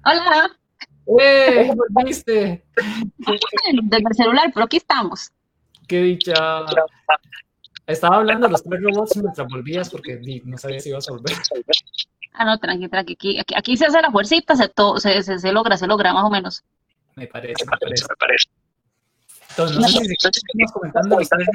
Hola. 0.07 0.59
¡Eh! 1.21 1.71
¿Volviste? 1.91 2.65
Desde 3.19 4.09
el 4.09 4.15
celular, 4.17 4.51
pero 4.55 4.65
aquí 4.65 4.79
estamos. 4.79 5.33
¡Qué 5.89 6.03
dicha! 6.03 6.35
Estaba 7.87 8.17
hablando 8.17 8.47
de 8.47 8.53
los 8.53 8.63
tres 8.63 8.83
robots 8.83 9.17
mientras 9.17 9.49
volvías 9.49 9.91
porque 9.91 10.21
no 10.45 10.59
sabía 10.59 10.79
si 10.79 10.91
ibas 10.91 11.09
a 11.09 11.13
volver. 11.13 11.35
Ah, 12.35 12.45
no, 12.45 12.59
tranqui, 12.59 12.89
tranqui. 12.89 13.39
Aquí, 13.41 13.55
aquí, 13.57 13.77
se 13.77 13.87
hace 13.87 14.01
la 14.01 14.11
fuercita, 14.11 14.55
se, 14.55 14.71
se, 15.23 15.39
se, 15.39 15.53
logra, 15.53 15.77
se 15.77 15.87
logra 15.87 16.13
más 16.13 16.25
o 16.25 16.31
menos. 16.31 16.63
Me 17.17 17.27
parece, 17.27 17.65
me 17.65 17.77
parece. 17.79 18.05
Me 18.09 18.17
parece. 18.17 18.49
Entonces, 19.51 19.77
no 19.79 19.89
sé 19.89 20.05
si 20.05 20.13
estamos 20.13 20.73
comentando 20.73 21.19
los 21.19 21.29
tres 21.29 21.49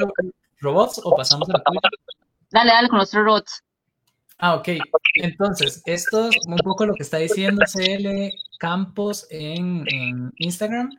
robots 0.59 1.01
o 1.03 1.15
pasamos 1.15 1.47
a 1.49 1.53
la 1.53 1.63
Dale, 2.49 2.71
dale 2.71 2.89
con 2.89 2.99
los 2.99 3.09
tres 3.09 3.23
robots. 3.23 3.63
Ah, 4.39 4.55
ok. 4.55 4.69
Entonces, 5.15 5.81
esto 5.86 6.27
es 6.27 6.36
un 6.47 6.57
poco 6.57 6.86
lo 6.86 6.95
que 6.95 7.03
está 7.03 7.17
diciendo 7.17 7.63
CL 7.65 8.29
Campos 8.59 9.27
en, 9.29 9.86
Instagram 10.38 10.89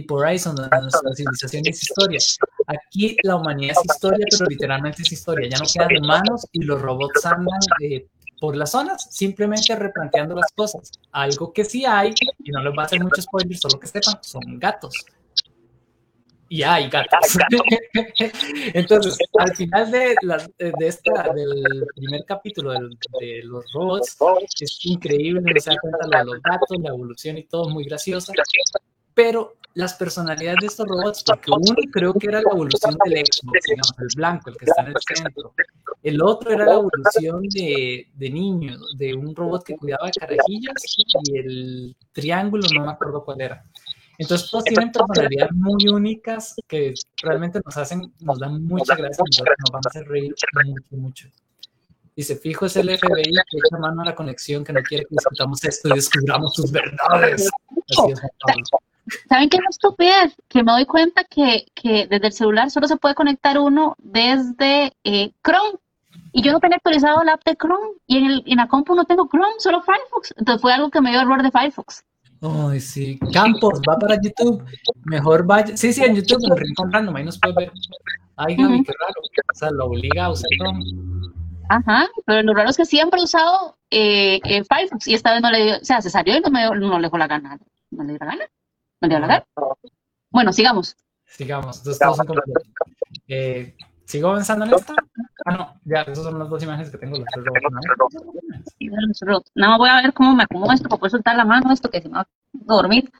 por 0.00 0.26
ahí 0.26 0.38
son 0.38 0.54
nuestra 0.56 1.14
civilización 1.14 1.64
es 1.66 1.82
historia. 1.82 2.18
Aquí 2.66 3.14
la 3.24 3.36
humanidad 3.36 3.76
es 3.78 3.94
historia, 3.94 4.24
pero 4.30 4.46
literalmente 4.48 5.02
es 5.02 5.12
historia. 5.12 5.50
Ya 5.50 5.58
no 5.58 5.66
quedan 5.70 6.02
humanos 6.02 6.46
y 6.50 6.62
los 6.62 6.80
robots 6.80 7.26
andan 7.26 7.60
eh, 7.82 8.06
por 8.40 8.56
las 8.56 8.70
zonas, 8.70 9.06
simplemente 9.10 9.76
replanteando 9.76 10.34
las 10.34 10.50
cosas. 10.52 10.90
Algo 11.12 11.52
que 11.52 11.64
sí 11.64 11.84
hay, 11.84 12.14
y 12.42 12.50
no 12.50 12.62
les 12.64 12.72
va 12.76 12.84
a 12.84 12.86
hacer 12.86 13.00
mucho 13.00 13.20
spoiler, 13.20 13.56
solo 13.56 13.78
que 13.78 13.86
sepan, 13.86 14.18
son 14.22 14.58
gatos. 14.58 14.94
y 16.48 16.62
hay 16.62 16.88
gatos. 16.88 17.36
Entonces, 18.74 19.18
al 19.38 19.54
final 19.54 19.90
de, 19.90 20.16
de 20.58 20.86
esta, 20.88 21.32
del 21.34 21.86
primer 21.94 22.24
capítulo 22.24 22.72
de, 22.72 23.42
los 23.44 23.64
robots, 23.74 24.16
es 24.58 24.78
increíble, 24.86 25.60
se 25.60 25.70
da 25.70 25.76
cuenta 25.80 26.18
de 26.18 26.24
los 26.24 26.42
gatos, 26.42 26.78
la 26.80 26.88
evolución 26.88 27.36
y 27.36 27.44
todo, 27.44 27.68
muy 27.68 27.84
graciosa. 27.84 28.32
Pero 29.14 29.56
las 29.74 29.94
personalidades 29.94 30.58
de 30.60 30.66
estos 30.66 30.86
robots, 30.86 31.24
porque 31.24 31.50
uno 31.50 31.74
creo 31.92 32.14
que 32.14 32.26
era 32.26 32.42
la 32.42 32.50
evolución 32.50 32.96
del 33.04 33.24
Xbox, 33.24 33.60
digamos, 33.66 33.94
el 33.98 34.08
blanco, 34.16 34.50
el 34.50 34.56
que 34.56 34.64
está 34.66 34.82
en 34.82 34.88
el 34.88 34.94
centro. 35.16 35.54
El 36.02 36.22
otro 36.22 36.50
era 36.50 36.66
la 36.66 36.74
evolución 36.74 37.42
de, 37.48 38.08
de 38.14 38.30
niño, 38.30 38.78
de 38.96 39.14
un 39.14 39.34
robot 39.34 39.64
que 39.64 39.76
cuidaba 39.76 40.06
de 40.06 40.12
carajillas, 40.12 40.74
y 40.96 41.38
el 41.38 41.96
triángulo, 42.12 42.66
no 42.74 42.86
me 42.86 42.92
acuerdo 42.92 43.24
cuál 43.24 43.40
era. 43.40 43.64
Entonces 44.18 44.50
todos 44.50 44.64
tienen 44.64 44.92
personalidades 44.92 45.52
muy 45.52 45.88
únicas 45.88 46.54
que 46.68 46.94
realmente 47.22 47.60
nos 47.64 47.76
hacen, 47.76 48.12
nos 48.20 48.38
dan 48.38 48.62
mucha 48.64 48.94
gracia 48.94 49.24
nos 49.26 49.70
van 49.72 49.82
a 49.84 49.88
hacer 49.88 50.06
reír 50.06 50.34
mucho, 50.64 50.96
mucho. 50.96 51.28
Dice, 52.14 52.36
fijo 52.36 52.66
es 52.66 52.76
el 52.76 52.86
FBI 52.98 53.22
que 53.22 53.58
echa 53.58 53.78
mano 53.78 54.02
a 54.02 54.04
la 54.04 54.14
conexión 54.14 54.62
que 54.62 54.72
no 54.72 54.82
quiere 54.82 55.04
que 55.04 55.16
discutamos 55.16 55.64
esto 55.64 55.88
y 55.88 55.94
descubramos 55.94 56.54
sus 56.54 56.70
verdades. 56.70 57.48
Así 57.88 58.12
es, 58.12 58.20
¿Saben 59.28 59.48
qué 59.48 59.58
es 59.58 59.62
estupidez? 59.70 60.34
Que 60.48 60.62
me 60.62 60.72
doy 60.72 60.86
cuenta 60.86 61.24
que, 61.24 61.66
que, 61.74 62.06
desde 62.06 62.26
el 62.26 62.32
celular 62.32 62.70
solo 62.70 62.88
se 62.88 62.96
puede 62.96 63.14
conectar 63.14 63.58
uno 63.58 63.94
desde 63.98 64.92
eh, 65.04 65.32
Chrome. 65.44 65.78
Y 66.32 66.42
yo 66.42 66.52
no 66.52 66.60
tenía 66.60 66.76
actualizado 66.76 67.22
la 67.24 67.34
app 67.34 67.44
de 67.44 67.56
Chrome. 67.56 67.96
Y 68.06 68.18
en, 68.18 68.26
el, 68.26 68.42
en 68.46 68.56
la 68.56 68.68
compu 68.68 68.94
no 68.94 69.04
tengo 69.04 69.28
Chrome, 69.28 69.54
solo 69.58 69.82
Firefox. 69.82 70.34
Entonces 70.36 70.60
fue 70.62 70.72
algo 70.72 70.90
que 70.90 71.00
me 71.00 71.10
dio 71.10 71.20
error 71.20 71.42
de 71.42 71.50
Firefox. 71.50 72.04
Ay, 72.42 72.80
sí. 72.80 73.18
Campos, 73.32 73.80
va 73.88 73.98
para 73.98 74.20
YouTube. 74.20 74.64
Mejor 75.04 75.46
vaya. 75.46 75.76
Sí, 75.76 75.92
sí, 75.92 76.02
en 76.02 76.16
YouTube, 76.16 76.40
en 76.50 76.56
Rincón 76.56 76.92
Random, 76.92 77.14
ahí 77.16 77.24
nos 77.24 77.38
puede 77.38 77.54
ver. 77.54 77.72
Ay, 78.36 78.56
Gaby, 78.56 78.82
qué 78.82 78.92
raro. 78.98 79.14
O 79.20 79.54
sea, 79.54 79.70
lo 79.70 79.86
obliga 79.86 80.24
a 80.24 80.30
usar 80.30 80.48
Chrome. 80.58 80.84
Ajá, 81.68 82.08
pero 82.26 82.42
lo 82.42 82.52
raro 82.52 82.70
es 82.70 82.76
que 82.76 82.84
siempre 82.84 83.20
he 83.20 83.24
usado 83.24 83.78
eh, 83.90 84.40
eh, 84.44 84.62
Firefox 84.64 85.06
y 85.08 85.14
esta 85.14 85.32
vez 85.32 85.40
no 85.40 85.50
le 85.50 85.64
dio, 85.64 85.76
o 85.76 85.84
sea, 85.84 86.02
se 86.02 86.10
salió 86.10 86.36
y 86.36 86.40
no, 86.40 86.50
me, 86.50 86.64
no 86.64 86.98
le 86.98 87.06
dejó 87.06 87.16
la 87.16 87.28
gana. 87.28 87.58
¿No 87.90 88.04
le 88.04 88.10
dio 88.10 88.18
la 88.18 88.26
gana? 88.26 88.44
¿No 89.02 89.08
la 89.08 89.20
gana? 89.20 89.44
Bueno, 90.30 90.52
sigamos. 90.52 90.96
Sigamos. 91.26 91.78
Entonces, 91.78 91.98
todos 91.98 92.16
son 92.16 92.26
eh, 93.28 93.76
¿Sigo 94.04 94.28
avanzando 94.28 94.64
en 94.64 94.74
esta? 94.74 94.94
Ah, 95.44 95.56
no, 95.56 95.80
ya, 95.84 96.02
esas 96.02 96.24
son 96.24 96.38
las 96.38 96.48
dos 96.48 96.62
imágenes 96.62 96.90
que 96.90 96.98
tengo. 96.98 97.18
Los 97.18 97.26
tres 97.32 97.44
robots, 99.20 99.50
Nada 99.54 99.70
más 99.70 99.78
voy 99.78 99.88
a 99.88 100.02
ver 100.02 100.12
cómo 100.12 100.34
me 100.34 100.44
acomodo 100.44 100.72
esto 100.72 100.88
para 100.88 101.00
poder 101.00 101.10
soltar 101.10 101.36
la 101.36 101.44
mano, 101.44 101.72
esto 101.72 101.90
que 101.90 102.00
se 102.00 102.08
me 102.08 102.14
va 102.14 102.20
a 102.20 102.26
dormir. 102.52 103.10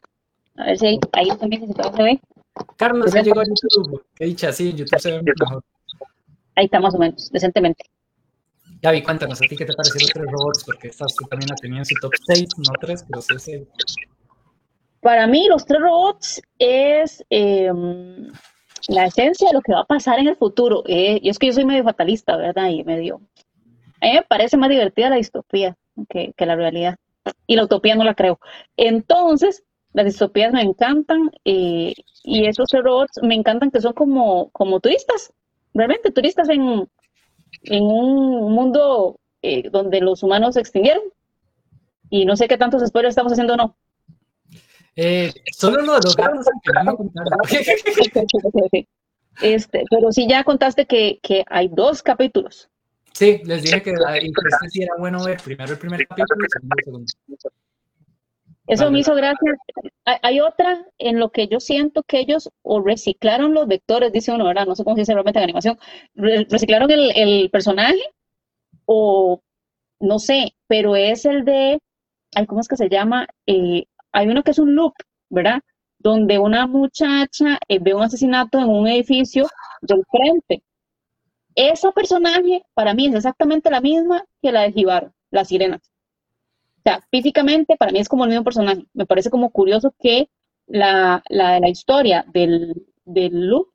A 0.56 0.66
ver 0.66 0.78
si 0.78 0.86
ahí, 0.86 1.00
ahí 1.12 1.28
también 1.36 1.66
se 1.66 2.02
ve. 2.02 2.20
Carlos, 2.76 3.12
ya 3.12 3.22
llegó 3.22 3.40
a 3.40 3.44
YouTube. 3.44 4.04
Qué 4.14 4.26
dicha, 4.26 4.52
sí, 4.52 4.70
en 4.70 4.76
YouTube 4.76 5.00
se 5.00 5.10
ve 5.10 5.22
mejor. 5.22 5.64
Ahí 6.54 6.66
está 6.66 6.78
más 6.78 6.94
o 6.94 6.98
menos, 6.98 7.30
decentemente. 7.32 7.84
Gaby, 8.82 9.02
cuéntanos, 9.02 9.40
¿a 9.40 9.46
ti 9.46 9.56
qué 9.56 9.64
te 9.64 9.72
parecieron 9.74 10.02
los 10.02 10.12
tres 10.12 10.26
robots? 10.30 10.64
Porque 10.64 10.88
estás 10.88 11.14
tú 11.14 11.24
también 11.26 11.48
la 11.48 11.56
tenías 11.56 11.90
en 11.90 11.96
su 11.96 12.00
top 12.00 12.12
6, 12.26 12.48
no 12.58 12.72
3, 12.80 13.04
pero 13.08 13.22
sí 13.22 13.34
6. 13.38 13.68
Para 15.02 15.26
mí, 15.26 15.48
los 15.48 15.66
tres 15.66 15.80
robots 15.80 16.40
es 16.60 17.24
eh, 17.28 17.68
la 18.86 19.06
esencia 19.06 19.48
de 19.48 19.54
lo 19.54 19.60
que 19.60 19.72
va 19.72 19.80
a 19.80 19.84
pasar 19.84 20.20
en 20.20 20.28
el 20.28 20.36
futuro. 20.36 20.84
Eh, 20.86 21.18
y 21.20 21.28
es 21.28 21.40
que 21.40 21.48
yo 21.48 21.52
soy 21.52 21.64
medio 21.64 21.82
fatalista, 21.82 22.36
¿verdad? 22.36 22.68
Y 22.68 22.84
medio... 22.84 23.20
A 24.00 24.06
me 24.06 24.22
parece 24.22 24.56
más 24.56 24.70
divertida 24.70 25.10
la 25.10 25.16
distopía 25.16 25.76
que, 26.08 26.32
la 26.38 26.54
realidad. 26.54 26.96
Y 27.48 27.56
la 27.56 27.64
utopía 27.64 27.96
no 27.96 28.04
la 28.04 28.14
creo. 28.14 28.38
Entonces, 28.76 29.64
las 29.92 30.06
distopías 30.06 30.52
me 30.52 30.62
encantan 30.62 31.32
eh, 31.44 31.94
y 32.22 32.46
esos 32.46 32.70
robots 32.70 33.20
me 33.22 33.34
encantan 33.34 33.72
que 33.72 33.80
son 33.80 33.94
como, 33.94 34.50
como 34.50 34.78
turistas, 34.78 35.32
realmente 35.74 36.12
turistas 36.12 36.48
en, 36.48 36.88
en 37.64 37.82
un 37.82 38.52
mundo 38.52 39.18
eh, 39.42 39.68
donde 39.68 40.00
los 40.00 40.22
humanos 40.22 40.54
se 40.54 40.60
extinguieron. 40.60 41.02
Y 42.08 42.24
no 42.24 42.36
sé 42.36 42.46
qué 42.46 42.56
tantos 42.56 42.86
spoilers 42.86 43.12
estamos 43.12 43.32
haciendo 43.32 43.54
o 43.54 43.56
no. 43.56 43.76
Eh, 44.96 45.32
solo 45.56 45.80
lo 45.82 45.94
de 45.94 46.00
los 46.04 46.16
gatos 46.16 46.46
este, 49.42 49.84
pero 49.90 50.12
sí 50.12 50.26
ya 50.28 50.44
contaste 50.44 50.86
que, 50.86 51.18
que, 51.22 51.44
hay 51.48 51.68
dos 51.68 52.02
capítulos. 52.02 52.68
Sí, 53.12 53.40
les 53.44 53.62
dije 53.62 53.82
que 53.82 53.90
este 53.92 54.68
sí 54.68 54.82
era 54.82 54.94
bueno 54.98 55.24
ver 55.24 55.40
primero 55.42 55.72
el 55.72 55.78
primer 55.78 56.06
capítulo 56.06 56.44
y 56.44 56.48
segundo 56.50 56.74
el 56.76 56.84
segundo. 56.84 57.12
Eso 58.66 58.90
me 58.90 59.00
hizo 59.00 59.14
gracia. 59.14 59.56
Hay, 60.04 60.40
otra 60.40 60.86
en 60.98 61.18
lo 61.18 61.30
que 61.30 61.48
yo 61.48 61.58
siento 61.58 62.02
que 62.04 62.20
ellos 62.20 62.50
o 62.62 62.80
reciclaron 62.80 63.54
los 63.54 63.66
vectores, 63.66 64.12
dice 64.12 64.32
uno, 64.32 64.46
¿verdad? 64.46 64.66
No 64.66 64.76
sé 64.76 64.84
cómo 64.84 64.96
se 64.96 65.02
dice 65.02 65.14
realmente 65.14 65.40
en 65.40 65.44
animación. 65.44 65.78
reciclaron 66.14 66.90
el, 66.90 67.12
el, 67.16 67.50
personaje 67.50 68.00
o 68.86 69.42
no 70.00 70.18
sé, 70.18 70.54
pero 70.68 70.96
es 70.96 71.24
el 71.24 71.44
de, 71.44 71.80
ay, 72.34 72.46
¿cómo 72.46 72.60
es 72.60 72.68
que 72.68 72.76
se 72.76 72.88
llama? 72.88 73.26
Eh, 73.46 73.86
hay 74.12 74.28
uno 74.28 74.42
que 74.42 74.52
es 74.52 74.58
un 74.58 74.74
loop, 74.74 74.94
¿verdad? 75.30 75.60
Donde 75.98 76.38
una 76.38 76.66
muchacha 76.66 77.58
eh, 77.68 77.78
ve 77.80 77.94
un 77.94 78.02
asesinato 78.02 78.58
en 78.58 78.68
un 78.68 78.88
edificio 78.88 79.48
del 79.80 80.02
frente. 80.10 80.62
Esa 81.54 81.92
personaje 81.92 82.64
para 82.74 82.94
mí 82.94 83.06
es 83.06 83.14
exactamente 83.14 83.70
la 83.70 83.80
misma 83.80 84.24
que 84.40 84.52
la 84.52 84.62
de 84.62 84.72
Jibaro, 84.72 85.12
la 85.30 85.44
sirena. 85.44 85.80
O 86.78 86.82
sea, 86.82 87.00
físicamente 87.10 87.76
para 87.76 87.92
mí 87.92 87.98
es 88.00 88.08
como 88.08 88.24
el 88.24 88.30
mismo 88.30 88.44
personaje. 88.44 88.84
Me 88.94 89.06
parece 89.06 89.30
como 89.30 89.50
curioso 89.50 89.94
que 89.98 90.28
la, 90.66 91.22
la, 91.28 91.60
la 91.60 91.68
historia 91.68 92.24
del, 92.32 92.86
del 93.04 93.48
loop, 93.48 93.68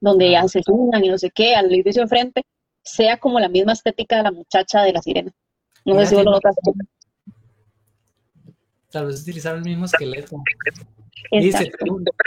donde 0.00 0.36
asesinan 0.36 1.04
y 1.04 1.08
no 1.08 1.18
sé 1.18 1.30
qué, 1.30 1.54
al 1.54 1.72
edificio 1.72 2.02
enfrente, 2.02 2.42
sea 2.82 3.18
como 3.18 3.38
la 3.38 3.48
misma 3.48 3.72
estética 3.72 4.16
de 4.16 4.22
la 4.24 4.32
muchacha 4.32 4.82
de 4.82 4.92
la 4.92 5.02
sirena. 5.02 5.32
No 5.84 5.98
sé 5.98 6.06
si 6.06 6.14
vos 6.14 6.24
lo 6.24 6.32
notas. 6.32 6.54
Tal 8.90 9.06
vez 9.06 9.22
utilizar 9.22 9.56
el 9.56 9.62
mismo 9.62 9.84
esqueleto. 9.84 10.42
Dice, 11.30 11.70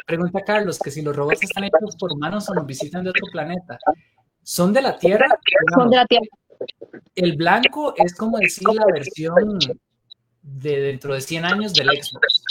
pregunta, 0.05 0.41
Carlos, 0.45 0.79
que 0.79 0.91
si 0.91 1.01
los 1.01 1.15
robots 1.15 1.43
están 1.43 1.65
hechos 1.65 1.95
por 1.97 2.13
humanos 2.13 2.49
o 2.49 2.53
nos 2.53 2.65
visitan 2.65 3.03
de 3.03 3.09
otro 3.09 3.25
planeta. 3.31 3.77
¿Son 4.43 4.71
de 4.71 4.81
la 4.81 4.97
Tierra? 4.97 5.27
Son 5.75 5.89
de 5.89 5.97
la 5.97 6.05
Tierra. 6.05 6.25
El 7.15 7.35
blanco 7.35 7.93
es 7.97 8.15
como 8.15 8.37
decir 8.37 8.67
la 8.73 8.85
versión 8.85 9.59
de 10.41 10.79
dentro 10.79 11.13
de 11.13 11.21
100 11.21 11.45
años 11.45 11.73
del 11.73 11.87
Xbox. 11.87 12.43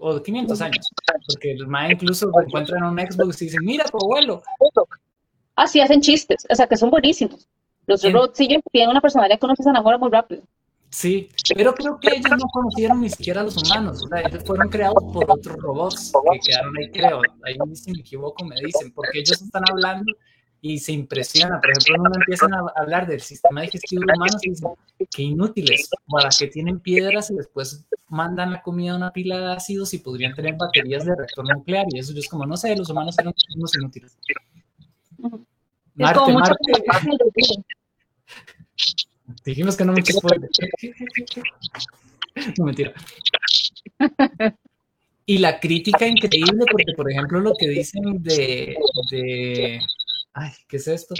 O 0.00 0.14
de 0.14 0.22
500 0.22 0.60
años. 0.60 0.90
Porque 1.28 1.52
el 1.52 1.66
MAE 1.66 1.92
incluso 1.92 2.30
encuentran 2.40 2.82
un 2.82 2.98
Xbox 2.98 3.42
y 3.42 3.44
dicen, 3.46 3.60
mira 3.64 3.84
tu 3.84 3.98
abuelo. 4.02 4.42
Ah, 5.54 5.68
sí, 5.68 5.80
hacen 5.80 6.00
chistes. 6.00 6.44
O 6.50 6.54
sea, 6.54 6.66
que 6.66 6.76
son 6.76 6.90
buenísimos. 6.90 7.48
Los 7.86 8.02
robots 8.02 8.36
siguen, 8.36 8.60
tienen 8.72 8.90
una 8.90 9.00
personalidad 9.00 9.38
que 9.38 9.46
uno 9.46 9.54
se 9.56 9.68
enamora 9.68 9.98
muy 9.98 10.10
rápido. 10.10 10.42
Sí, 10.94 11.28
pero 11.56 11.74
creo 11.74 11.98
que 11.98 12.08
ellos 12.08 12.30
no 12.30 12.46
conocieron 12.52 13.00
ni 13.00 13.10
siquiera 13.10 13.40
a 13.40 13.44
los 13.44 13.56
humanos, 13.56 14.04
o 14.04 14.06
sea, 14.06 14.20
ellos 14.20 14.44
fueron 14.44 14.68
creados 14.68 15.02
por 15.12 15.28
otros 15.28 15.56
robots 15.56 16.12
que 16.30 16.38
quedaron 16.38 16.72
ahí, 16.78 16.90
creo, 16.92 17.20
ahí 17.42 17.56
si 17.74 17.90
me 17.90 17.98
equivoco 17.98 18.44
me 18.44 18.54
dicen, 18.64 18.92
porque 18.92 19.18
ellos 19.18 19.42
están 19.42 19.64
hablando 19.68 20.12
y 20.60 20.78
se 20.78 20.92
impresionan, 20.92 21.60
por 21.60 21.70
ejemplo, 21.72 21.96
cuando 21.98 22.20
empiezan 22.20 22.54
a 22.54 22.64
hablar 22.76 23.08
del 23.08 23.20
sistema 23.20 23.62
digestivo 23.62 24.02
humano 24.04 24.36
y 24.40 24.50
dicen, 24.50 24.70
qué 25.10 25.22
inútiles, 25.24 25.90
para 26.06 26.28
que 26.28 26.46
tienen 26.46 26.78
piedras 26.78 27.28
y 27.32 27.34
después 27.34 27.84
mandan 28.06 28.52
la 28.52 28.62
comida 28.62 28.92
a 28.92 28.96
una 28.96 29.12
pila 29.12 29.40
de 29.40 29.52
ácidos 29.52 29.94
y 29.94 29.98
podrían 29.98 30.32
tener 30.32 30.54
baterías 30.54 31.04
de 31.04 31.16
reactor 31.16 31.44
nuclear, 31.56 31.86
y 31.90 31.98
eso 31.98 32.16
es 32.16 32.28
como, 32.28 32.46
no 32.46 32.56
sé, 32.56 32.76
los 32.76 32.88
humanos 32.88 33.18
eran 33.18 33.34
unos 33.56 33.76
inútiles. 33.76 34.16
Marte, 35.96 36.32
Marte. 36.32 36.56
Dijimos 39.44 39.76
que 39.76 39.84
no 39.84 39.92
me 39.92 40.04
spoiler. 40.04 40.50
no, 42.58 42.64
mentira. 42.64 42.92
Y 45.26 45.38
la 45.38 45.58
crítica 45.58 46.06
increíble, 46.06 46.64
porque 46.70 46.92
por 46.94 47.10
ejemplo 47.10 47.40
lo 47.40 47.54
que 47.54 47.68
dicen 47.68 48.22
de, 48.22 48.76
de 49.10 49.80
ay, 50.34 50.50
¿qué 50.68 50.76
es 50.76 50.88
esto? 50.88 51.14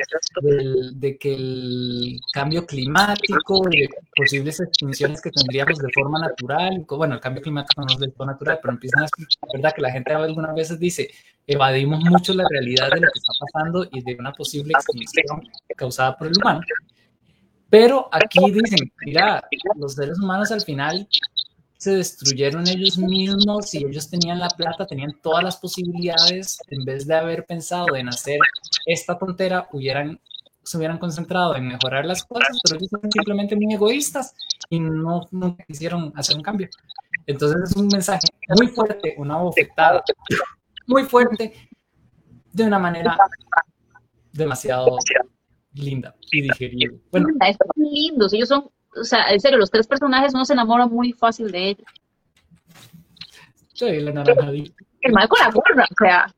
De, 0.94 1.16
que 1.16 1.34
el 1.34 2.20
cambio 2.32 2.66
climático, 2.66 3.62
de 3.70 3.88
posibles 4.14 4.60
extinciones 4.60 5.22
que 5.22 5.30
tendríamos 5.30 5.78
de 5.78 5.88
forma 5.94 6.18
natural, 6.18 6.84
bueno, 6.88 7.14
el 7.14 7.20
cambio 7.20 7.42
climático 7.42 7.82
no 7.82 7.94
es 7.94 7.98
de 7.98 8.10
forma 8.10 8.32
natural, 8.32 8.58
pero 8.60 8.74
empiezan 8.74 9.04
a 9.04 9.08
verdad 9.54 9.72
que 9.74 9.82
la 9.82 9.92
gente 9.92 10.12
algunas 10.12 10.54
veces 10.54 10.78
dice, 10.78 11.10
evadimos 11.46 12.00
mucho 12.04 12.34
la 12.34 12.44
realidad 12.50 12.90
de 12.90 13.00
lo 13.00 13.10
que 13.10 13.18
está 13.18 13.32
pasando 13.38 13.86
y 13.90 14.02
de 14.02 14.16
una 14.18 14.32
posible 14.32 14.72
extinción 14.72 15.48
causada 15.76 16.16
por 16.16 16.26
el 16.26 16.36
humano. 16.36 16.60
Pero 17.74 18.08
aquí 18.12 18.38
dicen, 18.52 18.92
mira, 19.04 19.42
los 19.74 19.94
seres 19.94 20.20
humanos 20.20 20.52
al 20.52 20.60
final 20.60 21.08
se 21.76 21.96
destruyeron 21.96 22.68
ellos 22.68 22.96
mismos 22.98 23.74
y 23.74 23.78
ellos 23.78 24.08
tenían 24.08 24.38
la 24.38 24.46
plata, 24.46 24.86
tenían 24.86 25.18
todas 25.20 25.42
las 25.42 25.56
posibilidades, 25.56 26.56
en 26.68 26.84
vez 26.84 27.04
de 27.04 27.16
haber 27.16 27.44
pensado 27.46 27.96
en 27.96 28.08
hacer 28.08 28.38
esta 28.86 29.18
tontera, 29.18 29.66
hubieran, 29.72 30.20
se 30.62 30.78
hubieran 30.78 30.98
concentrado 30.98 31.56
en 31.56 31.66
mejorar 31.66 32.06
las 32.06 32.22
cosas, 32.22 32.56
pero 32.62 32.76
ellos 32.76 32.90
son 32.90 33.10
simplemente 33.10 33.56
muy 33.56 33.74
egoístas 33.74 34.36
y 34.70 34.78
no, 34.78 35.26
no 35.32 35.56
quisieron 35.66 36.12
hacer 36.14 36.36
un 36.36 36.44
cambio. 36.44 36.68
Entonces 37.26 37.70
es 37.72 37.76
un 37.76 37.88
mensaje 37.88 38.28
muy 38.56 38.68
fuerte, 38.68 39.16
una 39.18 39.38
bofetada 39.38 40.04
muy 40.86 41.02
fuerte 41.02 41.52
de 42.52 42.62
una 42.62 42.78
manera 42.78 43.18
demasiado 44.32 44.96
linda 45.74 46.14
y 46.30 46.42
digerible. 46.42 47.00
Bueno, 47.10 47.28
son 47.40 47.84
lindos, 47.92 48.32
ellos 48.32 48.48
son, 48.48 48.70
o 48.96 49.04
sea, 49.04 49.30
en 49.30 49.40
serio, 49.40 49.58
los 49.58 49.70
tres 49.70 49.86
personajes 49.86 50.32
uno 50.34 50.44
se 50.44 50.52
enamora 50.52 50.86
muy 50.86 51.12
fácil 51.12 51.50
de 51.50 51.70
ellos. 51.70 51.86
Soy 53.72 54.00
la 54.00 54.12
naranjadita. 54.12 54.84
El 55.00 55.12
mal 55.12 55.28
con 55.28 55.40
la 55.40 55.50
gorra, 55.50 55.84
o 55.90 55.94
sea. 55.98 56.34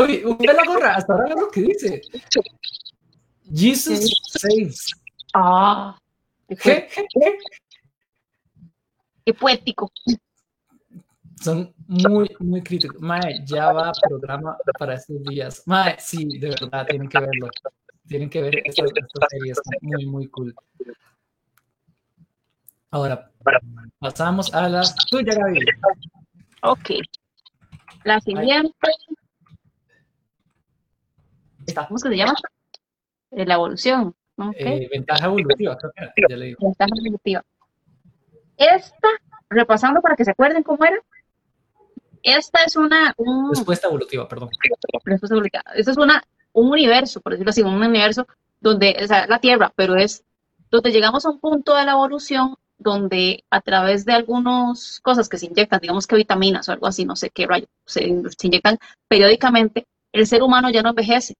Oye, 0.00 0.22
la 0.54 0.64
gorra, 0.64 0.96
hasta 0.96 1.12
ahora 1.14 1.34
lo 1.34 1.48
que 1.48 1.62
dice. 1.62 2.02
Jesus 3.52 4.10
saves. 4.30 4.90
Ah. 5.34 5.98
¿Qué? 6.48 6.88
Qué 9.24 9.34
poético. 9.34 9.90
Son 11.40 11.72
muy, 11.86 12.28
muy 12.40 12.62
críticos. 12.62 13.00
Mae, 13.00 13.44
ya 13.44 13.72
va 13.72 13.92
programa 14.08 14.56
para 14.78 14.94
estos 14.94 15.22
días. 15.24 15.62
Mae, 15.66 15.96
sí, 15.98 16.38
de 16.38 16.48
verdad, 16.50 16.86
tienen 16.86 17.08
que 17.08 17.18
verlo. 17.20 17.48
Tienen 18.06 18.30
que 18.30 18.42
ver 18.42 18.62
esta, 18.64 18.84
serie, 19.28 19.52
es 19.52 19.60
muy, 19.82 20.06
muy 20.06 20.28
cool. 20.28 20.54
Ahora, 22.90 23.30
pasamos 23.98 24.52
a 24.54 24.68
las 24.68 24.94
tuyas, 25.10 25.36
Gaby. 25.36 25.64
Ok. 26.62 26.90
La 28.04 28.20
siguiente. 28.20 28.88
¿Cómo 31.86 31.98
se 31.98 32.16
llama? 32.16 32.34
La 33.30 33.54
evolución. 33.54 34.14
Eh, 34.54 34.88
ventaja 34.90 35.26
evolutiva, 35.26 35.76
creo 35.76 35.92
que 35.92 36.22
ya 36.28 36.36
le 36.36 36.46
digo. 36.46 36.58
Ventaja 36.62 36.90
evolutiva. 37.04 37.44
Esta, 38.56 39.08
repasando 39.50 40.00
para 40.00 40.16
que 40.16 40.24
se 40.24 40.30
acuerden 40.30 40.62
cómo 40.62 40.84
era. 40.84 40.96
Esta 42.22 42.64
es 42.64 42.76
una... 42.76 43.14
Respuesta 43.50 43.88
evolutiva, 43.88 44.28
perdón. 44.28 44.50
Respuesta 45.04 45.34
evolutiva. 45.34 45.64
Esta 45.74 45.90
es 45.90 45.96
una, 45.96 46.22
un 46.52 46.70
universo, 46.70 47.20
por 47.20 47.32
decirlo 47.32 47.50
así, 47.50 47.62
un 47.62 47.74
universo 47.74 48.26
donde 48.60 48.96
es 48.98 49.10
la 49.10 49.38
Tierra, 49.40 49.72
pero 49.76 49.96
es 49.96 50.24
donde 50.70 50.92
llegamos 50.92 51.24
a 51.24 51.30
un 51.30 51.40
punto 51.40 51.74
de 51.74 51.84
la 51.84 51.92
evolución 51.92 52.56
donde 52.76 53.44
a 53.50 53.60
través 53.60 54.04
de 54.04 54.12
algunas 54.12 55.00
cosas 55.00 55.28
que 55.28 55.38
se 55.38 55.46
inyectan, 55.46 55.80
digamos 55.80 56.06
que 56.06 56.16
vitaminas 56.16 56.68
o 56.68 56.72
algo 56.72 56.86
así, 56.86 57.04
no 57.04 57.16
sé 57.16 57.30
qué 57.30 57.46
rayo, 57.46 57.66
se, 57.86 58.00
se 58.02 58.46
inyectan 58.46 58.78
periódicamente, 59.08 59.86
el 60.12 60.26
ser 60.26 60.42
humano 60.42 60.70
ya 60.70 60.82
no 60.82 60.90
envejece 60.90 61.34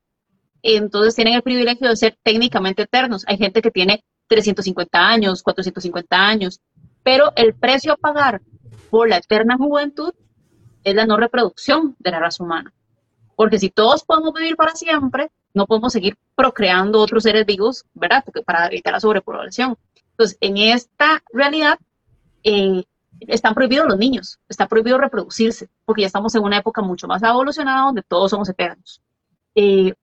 entonces 0.62 1.14
tienen 1.14 1.34
el 1.34 1.42
privilegio 1.42 1.88
de 1.88 1.96
ser 1.96 2.18
técnicamente 2.22 2.82
eternos. 2.82 3.24
Hay 3.26 3.38
gente 3.38 3.62
que 3.62 3.70
tiene 3.70 4.04
350 4.28 4.98
años, 4.98 5.42
450 5.42 6.16
años, 6.16 6.60
pero 7.02 7.32
el 7.36 7.54
precio 7.54 7.92
a 7.92 7.96
pagar 7.96 8.42
por 8.90 9.08
la 9.08 9.18
eterna 9.18 9.56
juventud 9.56 10.12
es 10.84 10.94
la 10.94 11.06
no 11.06 11.16
reproducción 11.16 11.96
de 11.98 12.10
la 12.10 12.20
raza 12.20 12.42
humana. 12.42 12.72
Porque 13.36 13.58
si 13.58 13.70
todos 13.70 14.04
podemos 14.04 14.32
vivir 14.34 14.56
para 14.56 14.74
siempre, 14.74 15.30
no 15.54 15.66
podemos 15.66 15.92
seguir 15.92 16.16
procreando 16.34 17.00
otros 17.00 17.22
seres 17.22 17.46
vivos, 17.46 17.84
¿verdad? 17.94 18.22
Porque 18.24 18.42
para 18.42 18.66
evitar 18.66 18.92
la 18.92 19.00
sobrepoblación. 19.00 19.76
Entonces, 20.10 20.36
en 20.40 20.56
esta 20.56 21.22
realidad, 21.32 21.78
eh, 22.42 22.84
están 23.20 23.54
prohibidos 23.54 23.86
los 23.86 23.98
niños, 23.98 24.38
está 24.48 24.66
prohibido 24.66 24.98
reproducirse, 24.98 25.68
porque 25.84 26.02
ya 26.02 26.06
estamos 26.06 26.34
en 26.34 26.42
una 26.42 26.58
época 26.58 26.82
mucho 26.82 27.06
más 27.06 27.22
evolucionada 27.22 27.86
donde 27.86 28.02
todos 28.02 28.30
somos 28.30 28.48
eternos. 28.48 29.00
Eh, 29.54 29.94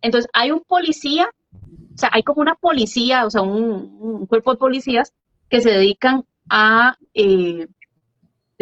entonces, 0.00 0.30
hay 0.32 0.50
un 0.50 0.60
policía, 0.60 1.30
o 1.94 1.98
sea, 1.98 2.10
hay 2.12 2.22
como 2.22 2.40
una 2.40 2.54
policía, 2.54 3.26
o 3.26 3.30
sea, 3.30 3.42
un, 3.42 4.26
cuerpo 4.26 4.52
de 4.52 4.58
policías 4.58 5.12
que 5.48 5.60
se 5.60 5.70
dedican 5.70 6.24
a 6.48 6.96
eh, 7.14 7.68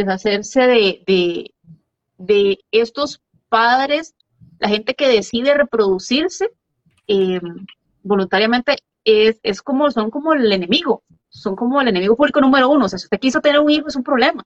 deshacerse 0.04 0.66
de, 0.66 1.54
de, 2.18 2.58
estos 2.70 3.22
padres, 3.48 4.14
la 4.58 4.68
gente 4.68 4.94
que 4.94 5.08
decide 5.08 5.54
reproducirse 5.54 6.50
eh, 7.06 7.40
voluntariamente, 8.02 8.76
es, 9.04 9.40
es, 9.42 9.62
como, 9.62 9.90
son 9.90 10.10
como 10.10 10.34
el 10.34 10.52
enemigo, 10.52 11.02
son 11.28 11.56
como 11.56 11.80
el 11.80 11.88
enemigo 11.88 12.16
público 12.16 12.40
número 12.40 12.68
uno. 12.68 12.86
O 12.86 12.88
sea, 12.88 12.98
si 12.98 13.06
usted 13.06 13.18
quiso 13.18 13.40
tener 13.40 13.60
un 13.60 13.70
hijo, 13.70 13.88
es 13.88 13.96
un 13.96 14.04
problema. 14.04 14.44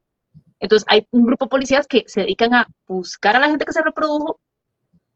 Entonces, 0.61 0.87
hay 0.89 1.07
un 1.11 1.27
grupo 1.27 1.47
de 1.47 1.51
policías 1.51 1.87
que 1.87 2.05
se 2.07 2.21
dedican 2.21 2.55
a 2.55 2.69
buscar 2.87 3.37
a 3.37 3.41
la 3.41 3.49
gente 3.49 3.65
que 3.65 3.73
se 3.73 3.83
reprodujo, 3.83 4.41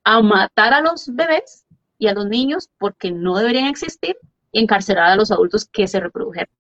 a 0.05 0.21
matar 0.21 0.75
a 0.75 0.81
los 0.81 1.15
bebés 1.15 1.65
y 1.99 2.09
a 2.09 2.15
los 2.15 2.27
niños 2.27 2.69
porque 2.79 3.11
no 3.11 3.37
deberían 3.37 3.67
existir 3.67 4.17
y 4.53 4.61
encarcelar 4.61 5.11
a 5.11 5.17
los 5.17 5.31
adultos 5.31 5.67
que 5.67 5.87
se 5.87 6.01
reprodujeron. 6.01 6.53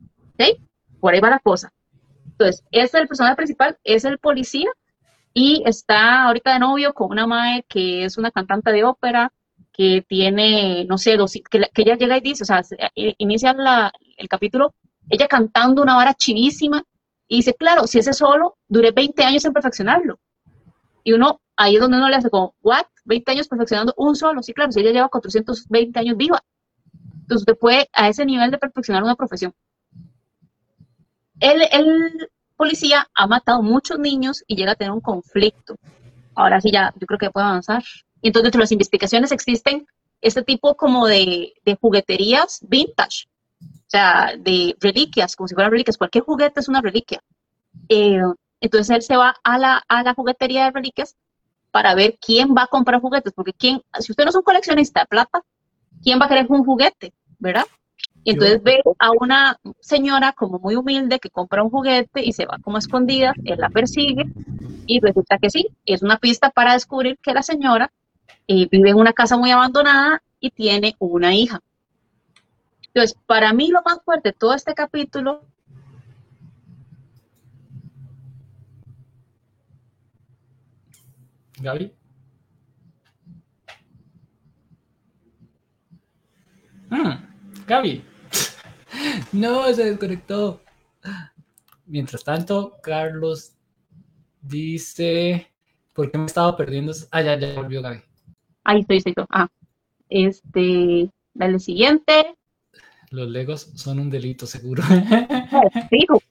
Por 1.00 1.14
ahí 1.14 1.20
va 1.20 1.30
la 1.30 1.38
cosa. 1.38 1.72
Entonces, 2.38 2.64
es 2.70 2.94
el 2.94 3.08
personaje 3.08 3.34
principal, 3.34 3.76
es 3.82 4.04
el 4.04 4.18
policía 4.18 4.70
y 5.34 5.62
está 5.66 6.24
ahorita 6.24 6.52
de 6.52 6.60
novio 6.60 6.94
con 6.94 7.10
una 7.10 7.26
madre 7.26 7.64
que 7.68 8.04
es 8.04 8.16
una 8.16 8.30
cantante 8.30 8.70
de 8.70 8.84
ópera, 8.84 9.32
que 9.72 10.04
tiene, 10.08 10.84
no 10.88 10.98
sé, 10.98 11.16
dos, 11.16 11.32
que, 11.50 11.68
ella 11.76 11.96
llega 11.96 12.16
y 12.16 12.20
dice, 12.20 12.44
o 12.44 12.46
sea, 12.46 12.62
eh, 12.94 13.14
inicia 13.18 13.56
el 14.16 14.28
capítulo, 14.28 14.74
ella 15.08 15.26
cantando 15.26 15.82
una 15.82 15.96
vara 15.96 16.14
chivísima 16.14 16.84
y 17.26 17.38
dice, 17.38 17.54
claro, 17.54 17.88
si 17.88 17.98
ese 17.98 18.12
solo, 18.12 18.56
duré 18.68 18.92
20 18.92 19.24
años 19.24 19.44
en 19.44 19.52
perfeccionarlo. 19.52 20.20
Y 21.02 21.14
uno, 21.14 21.40
ahí 21.56 21.74
es 21.74 21.80
donde 21.80 21.96
uno 21.96 22.08
le 22.08 22.16
hace 22.16 22.30
como, 22.30 22.54
¿what? 22.62 22.86
20 23.04 23.32
años 23.32 23.48
perfeccionando 23.48 23.94
un 23.96 24.14
solo, 24.14 24.42
sí, 24.42 24.52
claro, 24.52 24.70
si 24.70 24.80
ella 24.80 24.92
lleva 24.92 25.08
420 25.08 25.98
años 25.98 26.16
viva. 26.16 26.40
Entonces 27.22 27.42
usted 27.42 27.58
puede 27.58 27.88
a 27.92 28.08
ese 28.08 28.24
nivel 28.24 28.50
de 28.52 28.58
perfeccionar 28.58 29.02
una 29.02 29.16
profesión. 29.16 29.52
El, 31.40 32.28
policía 32.56 33.08
ha 33.14 33.26
matado 33.28 33.62
muchos 33.62 33.98
niños 34.00 34.42
y 34.48 34.56
llega 34.56 34.72
a 34.72 34.74
tener 34.74 34.90
un 34.90 35.00
conflicto. 35.00 35.76
Ahora 36.34 36.60
sí 36.60 36.72
ya, 36.72 36.92
yo 36.96 37.06
creo 37.06 37.18
que 37.18 37.30
puede 37.30 37.46
avanzar. 37.46 37.84
Y 38.20 38.28
entonces 38.28 38.44
dentro 38.44 38.58
de 38.58 38.64
las 38.64 38.72
investigaciones 38.72 39.30
existen 39.30 39.86
este 40.20 40.42
tipo 40.42 40.76
como 40.76 41.06
de, 41.06 41.54
de 41.64 41.76
jugueterías 41.80 42.58
vintage, 42.62 43.28
o 43.60 43.90
sea, 43.90 44.32
de 44.36 44.76
reliquias, 44.80 45.36
como 45.36 45.46
si 45.46 45.54
fueran 45.54 45.70
reliquias. 45.70 45.96
Cualquier 45.96 46.24
juguete 46.24 46.58
es 46.58 46.68
una 46.68 46.80
reliquia. 46.80 47.22
Eh, 47.88 48.20
entonces 48.60 48.96
él 48.96 49.02
se 49.02 49.16
va 49.16 49.36
a 49.44 49.58
la, 49.58 49.84
a 49.88 50.02
la 50.02 50.14
juguetería 50.14 50.64
de 50.64 50.72
reliquias 50.72 51.16
para 51.70 51.94
ver 51.94 52.18
quién 52.20 52.54
va 52.56 52.64
a 52.64 52.66
comprar 52.66 53.00
juguetes, 53.00 53.32
porque 53.32 53.52
quién, 53.52 53.82
si 54.00 54.10
usted 54.10 54.24
no 54.24 54.30
es 54.30 54.36
un 54.36 54.42
coleccionista 54.42 55.00
de 55.00 55.06
plata, 55.06 55.42
¿quién 56.02 56.20
va 56.20 56.26
a 56.26 56.28
querer 56.28 56.46
un 56.48 56.64
juguete, 56.64 57.12
verdad? 57.38 57.66
Y 58.24 58.32
entonces 58.32 58.62
ve 58.62 58.82
a 58.98 59.10
una 59.12 59.58
señora 59.80 60.32
como 60.32 60.58
muy 60.58 60.76
humilde 60.76 61.18
que 61.18 61.30
compra 61.30 61.62
un 61.62 61.70
juguete 61.70 62.24
y 62.24 62.32
se 62.32 62.46
va 62.46 62.58
como 62.62 62.78
escondida, 62.78 63.32
él 63.44 63.58
la 63.58 63.70
persigue 63.70 64.24
y 64.86 65.00
resulta 65.00 65.38
que 65.38 65.50
sí, 65.50 65.68
es 65.86 66.02
una 66.02 66.18
pista 66.18 66.50
para 66.50 66.74
descubrir 66.74 67.18
que 67.22 67.32
la 67.32 67.42
señora 67.42 67.90
eh, 68.46 68.68
vive 68.70 68.90
en 68.90 68.96
una 68.96 69.12
casa 69.12 69.36
muy 69.36 69.50
abandonada 69.50 70.22
y 70.40 70.50
tiene 70.50 70.94
una 70.98 71.34
hija. 71.34 71.60
Entonces, 72.88 73.16
para 73.26 73.52
mí 73.52 73.68
lo 73.68 73.82
más 73.82 74.00
fuerte 74.04 74.30
de 74.30 74.32
todo 74.34 74.54
este 74.54 74.74
capítulo 74.74 75.42
Gaby. 81.60 81.92
Mm, 86.90 87.28
Gaby. 87.68 88.02
no, 89.32 89.64
se 89.74 89.84
desconectó. 89.84 90.62
Mientras 91.84 92.24
tanto, 92.24 92.78
Carlos 92.82 93.52
dice, 94.40 95.46
¿por 95.92 96.10
qué 96.10 96.18
me 96.18 96.24
estaba 96.24 96.56
perdiendo? 96.56 96.92
Ah, 97.10 97.20
ya, 97.20 97.38
ya 97.38 97.54
volvió 97.54 97.82
Gaby. 97.82 98.00
Ahí 98.64 98.80
estoy, 98.80 98.96
estoy. 98.96 99.14
Ah, 99.30 99.48
este, 100.08 101.10
dale 101.34 101.58
siguiente. 101.58 102.34
Los 103.10 103.28
legos 103.28 103.70
son 103.74 104.00
un 104.00 104.10
delito, 104.10 104.46
seguro. 104.46 104.82
Fijo, 105.90 106.22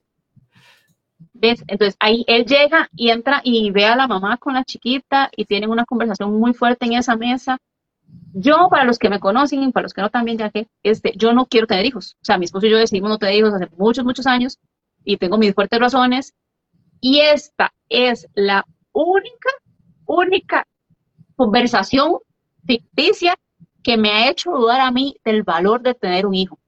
¿Ves? 1.34 1.64
Entonces 1.68 1.96
ahí 2.00 2.24
él 2.28 2.46
llega 2.46 2.90
y 2.96 3.10
entra 3.10 3.42
y 3.44 3.70
ve 3.70 3.86
a 3.86 3.96
la 3.96 4.08
mamá 4.08 4.38
con 4.38 4.56
la 4.56 4.64
chiquita 4.64 5.30
y 5.36 5.46
tienen 5.46 5.70
una 5.70 5.86
conversación 5.86 6.32
muy 6.40 6.54
fuerte 6.56 6.88
en 6.88 6.94
esa 6.94 7.16
mesa. 7.16 7.60
Yo, 8.34 8.68
para 8.70 8.84
los 8.84 9.00
que 9.00 9.10
me 9.10 9.20
conocen 9.20 9.72
para 9.72 9.84
los 9.84 9.94
que 9.94 10.02
no 10.02 10.10
también, 10.10 10.38
ya 10.38 10.50
que 10.50 10.68
este, 10.84 11.14
yo 11.16 11.34
no 11.34 11.48
quiero 11.48 11.66
tener 11.66 11.86
hijos. 11.86 12.18
O 12.22 12.26
sea, 12.26 12.38
mi 12.38 12.46
esposo 12.46 12.68
y 12.68 12.70
yo 12.70 12.78
decidimos 12.78 13.10
no 13.10 13.18
tener 13.18 13.36
hijos 13.36 13.54
hace 13.54 13.68
muchos, 13.78 14.06
muchos 14.06 14.28
años 14.28 14.60
y 15.04 15.18
tengo 15.18 15.38
mis 15.38 15.56
fuertes 15.56 15.80
razones. 15.80 16.34
Y 17.02 17.20
esta 17.20 17.74
es 17.90 18.28
la 18.36 18.66
única, 18.92 19.50
única 20.06 20.68
conversación 21.36 22.18
ficticia 22.66 23.36
que 23.84 23.98
me 23.98 24.12
ha 24.12 24.30
hecho 24.30 24.52
dudar 24.52 24.82
a 24.82 24.92
mí 24.92 25.18
del 25.24 25.44
valor 25.44 25.82
de 25.82 25.94
tener 25.94 26.26
un 26.26 26.36
hijo. 26.36 26.60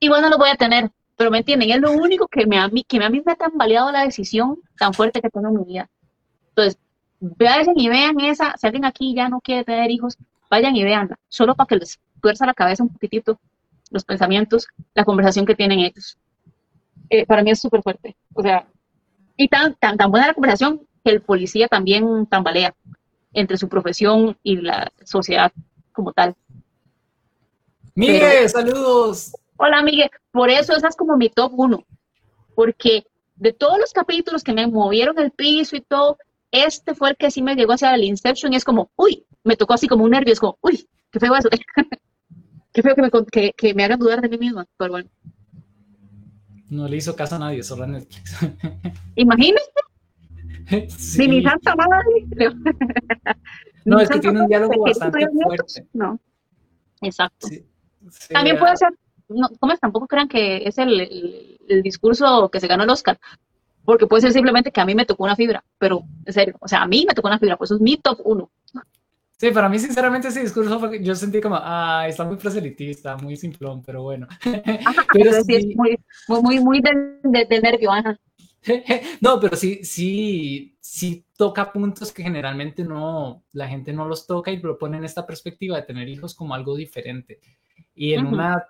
Igual 0.00 0.22
no 0.22 0.30
lo 0.30 0.38
voy 0.38 0.50
a 0.50 0.56
tener, 0.56 0.90
pero 1.16 1.30
me 1.30 1.38
entienden, 1.38 1.70
es 1.70 1.80
lo 1.80 1.92
único 1.92 2.26
que 2.26 2.46
me, 2.46 2.58
a 2.58 2.68
mí, 2.68 2.82
que 2.82 3.02
a 3.02 3.10
mí 3.10 3.22
me 3.24 3.32
ha 3.32 3.36
tambaleado 3.36 3.92
la 3.92 4.04
decisión 4.04 4.58
tan 4.78 4.92
fuerte 4.94 5.20
que 5.20 5.30
tengo 5.30 5.48
en 5.48 5.58
mi 5.58 5.64
vida. 5.64 5.90
Entonces, 6.48 6.78
vayan 7.20 7.78
y 7.78 7.88
vean 7.88 8.18
esa, 8.20 8.56
si 8.56 8.66
alguien 8.66 8.84
aquí 8.84 9.14
ya 9.14 9.28
no 9.28 9.40
quiere 9.40 9.64
tener 9.64 9.90
hijos, 9.90 10.16
vayan 10.50 10.76
y 10.76 10.84
veanla, 10.84 11.18
solo 11.28 11.54
para 11.54 11.68
que 11.68 11.76
les 11.76 11.98
tuerza 12.20 12.44
la 12.44 12.54
cabeza 12.54 12.82
un 12.82 12.92
poquitito 12.92 13.38
los 13.90 14.04
pensamientos, 14.04 14.66
la 14.94 15.04
conversación 15.04 15.46
que 15.46 15.54
tienen 15.54 15.80
ellos. 15.80 16.18
Eh, 17.08 17.26
para 17.26 17.42
mí 17.42 17.50
es 17.50 17.60
súper 17.60 17.82
fuerte. 17.82 18.16
O 18.34 18.42
sea, 18.42 18.66
y 19.36 19.48
tan, 19.48 19.74
tan, 19.74 19.96
tan 19.96 20.10
buena 20.10 20.28
la 20.28 20.34
conversación 20.34 20.86
que 21.04 21.10
el 21.10 21.22
policía 21.22 21.66
también 21.66 22.26
tambalea. 22.26 22.74
entre 23.32 23.56
su 23.56 23.68
profesión 23.68 24.36
y 24.42 24.56
la 24.56 24.90
sociedad 25.04 25.52
como 25.92 26.12
tal. 26.12 26.34
Miguel, 27.94 28.48
saludos. 28.48 29.32
Hola, 29.56 29.82
Miguel. 29.82 30.10
Por 30.32 30.50
eso 30.50 30.74
esa 30.74 30.88
es 30.88 30.96
como 30.96 31.16
mi 31.16 31.28
top 31.28 31.52
uno, 31.54 31.84
porque 32.54 33.04
de 33.36 33.52
todos 33.52 33.78
los 33.78 33.92
capítulos 33.92 34.42
que 34.42 34.52
me 34.52 34.66
movieron 34.66 35.18
el 35.18 35.30
piso 35.30 35.76
y 35.76 35.80
todo, 35.80 36.18
este 36.50 36.94
fue 36.94 37.10
el 37.10 37.16
que 37.16 37.30
sí 37.30 37.40
me 37.40 37.54
llegó 37.54 37.72
hacia 37.72 37.94
el 37.94 38.04
Inception 38.04 38.52
y 38.52 38.56
es 38.56 38.64
como, 38.64 38.90
uy, 38.96 39.24
me 39.44 39.56
tocó 39.56 39.74
así 39.74 39.88
como 39.88 40.04
un 40.04 40.10
nervio, 40.10 40.32
es 40.32 40.40
como, 40.40 40.58
uy, 40.60 40.86
qué 41.10 41.20
feo 41.20 41.34
eso. 41.34 41.48
qué 42.72 42.82
feo 42.82 42.94
que 42.94 43.02
me, 43.02 43.10
que, 43.30 43.52
que 43.56 43.74
me 43.74 43.84
hagan 43.84 43.98
dudar 43.98 44.20
de 44.20 44.28
mí 44.28 44.38
misma, 44.38 44.66
pero 44.76 44.92
bueno. 44.92 45.10
No 46.68 46.86
le 46.86 46.96
hizo 46.96 47.16
caso 47.16 47.34
a 47.34 47.38
nadie, 47.40 47.62
solo 47.62 47.84
a 47.84 47.86
Netflix. 47.88 48.36
Imagínate. 49.16 49.64
Sí. 50.88 51.26
Ni 51.26 51.36
mi 51.36 51.42
santa 51.42 51.74
madre. 51.74 52.26
no, 53.84 53.98
es 53.98 54.08
que 54.08 54.20
tiene 54.20 54.40
un 54.40 54.46
diálogo 54.46 54.84
bastante 54.84 55.26
fuerte. 55.42 55.86
No, 55.92 56.20
exacto. 57.02 57.48
También 58.28 58.56
puede 58.56 58.76
ser, 58.76 58.90
no, 59.28 59.48
¿cómo 59.58 59.72
es? 59.72 59.80
Tampoco 59.80 60.06
crean 60.06 60.28
que 60.28 60.58
es 60.66 60.78
el, 60.78 61.00
el, 61.00 61.58
el, 61.68 61.82
discurso 61.82 62.48
que 62.50 62.60
se 62.60 62.68
ganó 62.68 62.84
el 62.84 62.90
Oscar, 62.90 63.18
porque 63.84 64.06
puede 64.06 64.22
ser 64.22 64.32
simplemente 64.32 64.70
que 64.70 64.80
a 64.80 64.86
mí 64.86 64.94
me 64.94 65.06
tocó 65.06 65.24
una 65.24 65.34
fibra, 65.34 65.64
pero 65.76 66.04
en 66.24 66.32
serio, 66.32 66.56
o 66.60 66.68
sea, 66.68 66.82
a 66.82 66.86
mí 66.86 67.04
me 67.06 67.14
tocó 67.14 67.28
una 67.28 67.38
fibra, 67.38 67.56
pues 67.56 67.68
eso 67.68 67.76
es 67.76 67.82
mi 67.82 67.96
top 67.96 68.20
uno. 68.24 68.50
Sí, 69.40 69.50
para 69.52 69.70
mí, 69.70 69.78
sinceramente, 69.78 70.28
ese 70.28 70.42
discurso 70.42 70.92
yo 70.96 71.14
sentí 71.14 71.40
como, 71.40 71.56
ah, 71.58 72.04
está 72.06 72.24
muy 72.24 72.36
proselitista, 72.36 73.16
muy 73.16 73.38
simplón, 73.38 73.82
pero 73.82 74.02
bueno. 74.02 74.28
pero 75.14 75.42
sí, 75.42 75.54
es 75.54 75.66
muy, 75.74 75.98
muy, 76.28 76.60
muy 76.60 76.82
de, 76.82 77.46
de, 77.46 77.60
nervio, 77.62 77.90
ajá. 77.90 78.20
No, 79.22 79.40
pero 79.40 79.56
sí, 79.56 79.82
sí, 79.82 80.76
sí 80.78 81.24
toca 81.38 81.72
puntos 81.72 82.12
que 82.12 82.22
generalmente 82.22 82.84
no, 82.84 83.42
la 83.52 83.66
gente 83.66 83.94
no 83.94 84.06
los 84.06 84.26
toca 84.26 84.50
y 84.50 84.58
lo 84.58 84.76
pone 84.76 84.98
en 84.98 85.06
esta 85.06 85.26
perspectiva 85.26 85.78
de 85.78 85.86
tener 85.86 86.06
hijos 86.10 86.34
como 86.34 86.54
algo 86.54 86.76
diferente. 86.76 87.40
Y 87.94 88.12
en 88.12 88.26
una, 88.26 88.66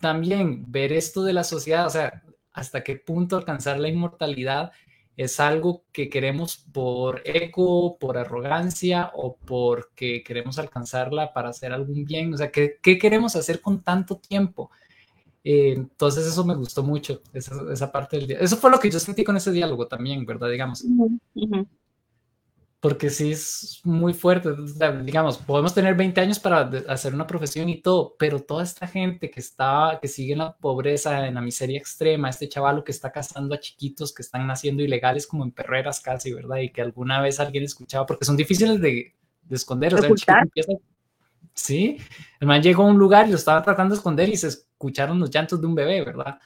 también 0.00 0.70
ver 0.70 0.92
esto 0.92 1.24
de 1.24 1.32
la 1.32 1.42
sociedad, 1.42 1.88
o 1.88 1.90
sea, 1.90 2.22
hasta 2.52 2.84
qué 2.84 2.94
punto 2.94 3.36
alcanzar 3.36 3.80
la 3.80 3.88
inmortalidad 3.88 4.70
es 5.16 5.38
algo 5.40 5.84
que 5.92 6.08
queremos 6.08 6.56
por 6.72 7.22
eco, 7.24 7.98
por 7.98 8.18
arrogancia 8.18 9.12
o 9.14 9.36
porque 9.36 10.22
queremos 10.24 10.58
alcanzarla 10.58 11.32
para 11.32 11.50
hacer 11.50 11.72
algún 11.72 12.04
bien. 12.04 12.34
O 12.34 12.36
sea, 12.36 12.50
¿qué, 12.50 12.78
qué 12.82 12.98
queremos 12.98 13.36
hacer 13.36 13.60
con 13.60 13.82
tanto 13.82 14.16
tiempo? 14.16 14.70
Eh, 15.44 15.74
entonces 15.76 16.26
eso 16.26 16.44
me 16.44 16.54
gustó 16.54 16.82
mucho, 16.82 17.20
esa, 17.32 17.54
esa, 17.70 17.92
parte 17.92 18.16
del 18.16 18.26
día. 18.28 18.38
Eso 18.40 18.56
fue 18.56 18.70
lo 18.70 18.80
que 18.80 18.90
yo 18.90 18.98
sentí 18.98 19.22
con 19.22 19.36
ese 19.36 19.52
diálogo 19.52 19.86
también, 19.86 20.24
¿verdad? 20.24 20.50
Digamos. 20.50 20.84
Porque 22.84 23.08
sí 23.08 23.32
es 23.32 23.80
muy 23.82 24.12
fuerte. 24.12 24.50
Digamos, 25.04 25.38
podemos 25.38 25.72
tener 25.72 25.94
20 25.94 26.20
años 26.20 26.38
para 26.38 26.70
hacer 26.86 27.14
una 27.14 27.26
profesión 27.26 27.70
y 27.70 27.80
todo, 27.80 28.14
pero 28.18 28.40
toda 28.40 28.62
esta 28.62 28.86
gente 28.86 29.30
que 29.30 29.40
está, 29.40 29.98
que 30.02 30.06
sigue 30.06 30.34
en 30.34 30.40
la 30.40 30.54
pobreza, 30.54 31.26
en 31.26 31.32
la 31.36 31.40
miseria 31.40 31.78
extrema, 31.78 32.28
este 32.28 32.46
chavalo 32.46 32.84
que 32.84 32.92
está 32.92 33.10
cazando 33.10 33.54
a 33.54 33.58
chiquitos 33.58 34.12
que 34.12 34.20
están 34.20 34.46
naciendo 34.46 34.82
ilegales 34.82 35.26
como 35.26 35.44
en 35.44 35.52
perreras 35.52 35.98
casi, 35.98 36.34
¿verdad? 36.34 36.58
Y 36.58 36.72
que 36.72 36.82
alguna 36.82 37.22
vez 37.22 37.40
alguien 37.40 37.64
escuchaba, 37.64 38.04
porque 38.04 38.26
son 38.26 38.36
difíciles 38.36 38.78
de, 38.78 39.14
de 39.44 39.56
esconder. 39.56 39.94
O 39.94 39.96
sea, 39.96 40.06
el 40.06 40.42
empieza, 40.42 40.72
sí, 41.54 41.96
el 42.38 42.46
man 42.46 42.62
llegó 42.62 42.82
a 42.82 42.88
un 42.88 42.98
lugar 42.98 43.26
y 43.26 43.30
lo 43.30 43.36
estaba 43.36 43.62
tratando 43.62 43.94
de 43.94 43.98
esconder 44.00 44.28
y 44.28 44.36
se 44.36 44.48
escucharon 44.48 45.18
los 45.18 45.30
llantos 45.30 45.58
de 45.58 45.66
un 45.66 45.74
bebé, 45.74 46.04
¿verdad? 46.04 46.38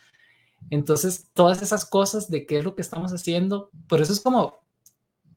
Entonces, 0.71 1.33
todas 1.35 1.63
esas 1.63 1.85
cosas 1.85 2.31
de 2.31 2.47
qué 2.47 2.59
es 2.59 2.65
lo 2.65 2.77
que 2.77 2.83
estamos 2.83 3.13
haciendo, 3.13 3.73
por 3.89 4.01
eso 4.01 4.13
es 4.13 4.21
como 4.21 4.68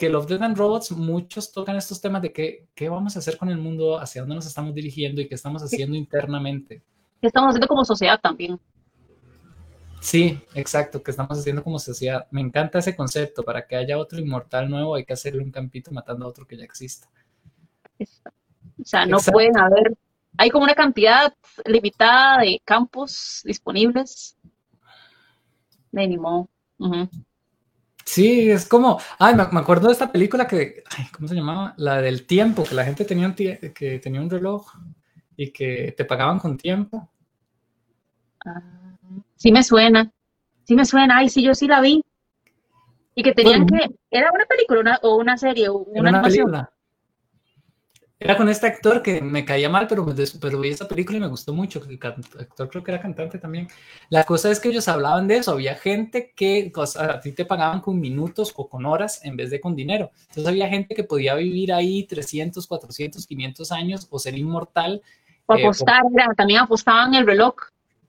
que 0.02 0.10
Love, 0.10 0.26
Death 0.26 0.42
and 0.42 0.58
Robots 0.58 0.92
muchos 0.94 1.52
tocan 1.52 1.76
estos 1.76 2.02
temas 2.02 2.24
de 2.24 2.34
qué, 2.34 2.66
qué 2.74 2.90
vamos 2.90 3.16
a 3.16 3.20
hacer 3.20 3.38
con 3.38 3.50
el 3.50 3.60
mundo, 3.60 4.00
hacia 4.00 4.24
dónde 4.24 4.34
nos 4.34 4.48
estamos 4.48 4.74
dirigiendo 4.74 5.22
y 5.22 5.28
qué 5.28 5.36
estamos 5.36 5.62
haciendo 5.62 5.96
internamente. 5.96 6.82
¿Qué 7.22 7.28
estamos 7.28 7.50
haciendo 7.50 7.68
como 7.68 7.86
sociedad 7.86 8.20
también? 8.20 8.60
Sí, 10.00 10.42
exacto, 10.56 11.04
que 11.04 11.12
estamos 11.12 11.38
haciendo 11.38 11.64
como 11.64 11.78
sociedad. 11.78 12.26
Me 12.32 12.42
encanta 12.42 12.80
ese 12.80 12.96
concepto. 12.96 13.44
Para 13.44 13.68
que 13.68 13.76
haya 13.76 14.00
otro 14.00 14.18
inmortal 14.18 14.72
nuevo 14.72 14.96
hay 14.96 15.06
que 15.06 15.14
hacerle 15.14 15.44
un 15.44 15.52
campito 15.52 15.92
matando 15.92 16.26
a 16.26 16.30
otro 16.30 16.48
que 16.48 16.58
ya 16.58 16.64
exista. 16.64 17.08
O 18.00 18.84
sea, 18.84 19.06
no 19.06 19.18
exacto. 19.18 19.34
pueden 19.34 19.56
haber... 19.60 19.96
Hay 20.36 20.50
como 20.50 20.64
una 20.64 20.74
cantidad 20.74 21.32
limitada 21.64 22.40
de 22.40 22.60
campos 22.66 23.44
disponibles. 23.46 24.36
De 25.92 26.08
ni 26.08 26.18
modo. 26.18 26.50
Uh 26.80 26.88
-huh. 26.88 27.10
Sí, 28.12 28.52
es 28.52 28.68
como, 28.68 29.00
ay, 29.20 29.36
me, 29.36 29.44
acuerdo 29.44 29.88
de 29.88 29.94
esta 29.94 30.12
película 30.12 30.46
que, 30.46 30.84
ay, 30.98 31.06
¿cómo 31.16 31.30
se 31.30 31.36
llamaba? 31.36 31.74
La 31.78 32.02
del 32.02 32.28
tiempo, 32.28 32.66
que 32.66 32.76
la 32.76 32.84
gente 32.84 33.06
tenía 33.06 33.26
un, 33.26 33.34
que 33.34 34.02
tenía 34.04 34.20
un 34.20 34.30
reloj 34.30 34.68
y 35.38 35.54
que 35.54 35.94
te 35.96 36.04
pagaban 36.04 36.38
con 36.38 36.58
tiempo. 36.58 37.10
Ah, 38.46 38.98
sí 39.38 39.54
me 39.54 39.64
suena, 39.64 40.12
sí 40.66 40.76
me 40.76 40.84
suena, 40.84 41.20
ay, 41.20 41.30
sí, 41.30 41.42
yo 41.42 41.56
sí 41.56 41.70
la 41.70 41.80
vi. 41.80 42.04
Y 43.16 43.24
que 43.24 43.32
tenían 43.32 43.66
bueno, 43.66 43.88
que, 43.88 43.96
¿era 44.18 44.30
una 44.34 44.46
película 44.46 44.82
una, 44.82 45.00
o 45.04 45.16
una 45.16 45.38
serie 45.38 45.70
o 45.70 45.78
una, 45.78 46.02
una 46.02 46.10
animación? 46.10 46.52
Película. 46.52 46.74
Era 48.24 48.38
con 48.38 48.48
este 48.50 48.68
actor 48.68 49.02
que 49.02 49.20
me 49.20 49.44
caía 49.44 49.68
mal, 49.68 49.88
pero, 49.88 50.06
pero 50.40 50.60
vi 50.60 50.70
esa 50.70 50.88
película 50.88 51.18
y 51.18 51.22
me 51.22 51.28
gustó 51.28 51.56
mucho. 51.56 51.82
El 51.90 52.00
actor 52.04 52.70
creo 52.70 52.84
que 52.84 52.92
era 52.92 53.02
cantante 53.02 53.40
también. 53.40 53.68
La 54.10 54.26
cosa 54.26 54.52
es 54.52 54.60
que 54.60 54.70
ellos 54.70 54.88
hablaban 54.88 55.28
de 55.28 55.38
eso. 55.38 55.54
Había 55.54 55.74
gente 55.74 56.32
que 56.36 56.72
o 56.76 56.86
sea, 56.86 57.14
a 57.14 57.20
ti 57.20 57.32
te 57.32 57.46
pagaban 57.46 57.82
con 57.82 58.00
minutos 58.00 58.54
o 58.56 58.70
con 58.70 58.86
horas 58.86 59.26
en 59.26 59.36
vez 59.36 59.50
de 59.50 59.60
con 59.60 59.76
dinero. 59.76 60.12
Entonces 60.30 60.46
había 60.46 60.70
gente 60.70 60.94
que 60.94 61.04
podía 61.04 61.34
vivir 61.34 61.74
ahí 61.74 62.04
300, 62.04 62.68
400, 62.68 63.26
500 63.26 63.72
años 63.72 64.08
o 64.12 64.20
ser 64.20 64.38
inmortal. 64.38 65.02
O 65.48 65.54
apostar, 65.54 66.04
eh, 66.06 66.36
también 66.38 66.60
apostaban 66.60 67.16
el 67.16 67.26
reloj. 67.26 67.56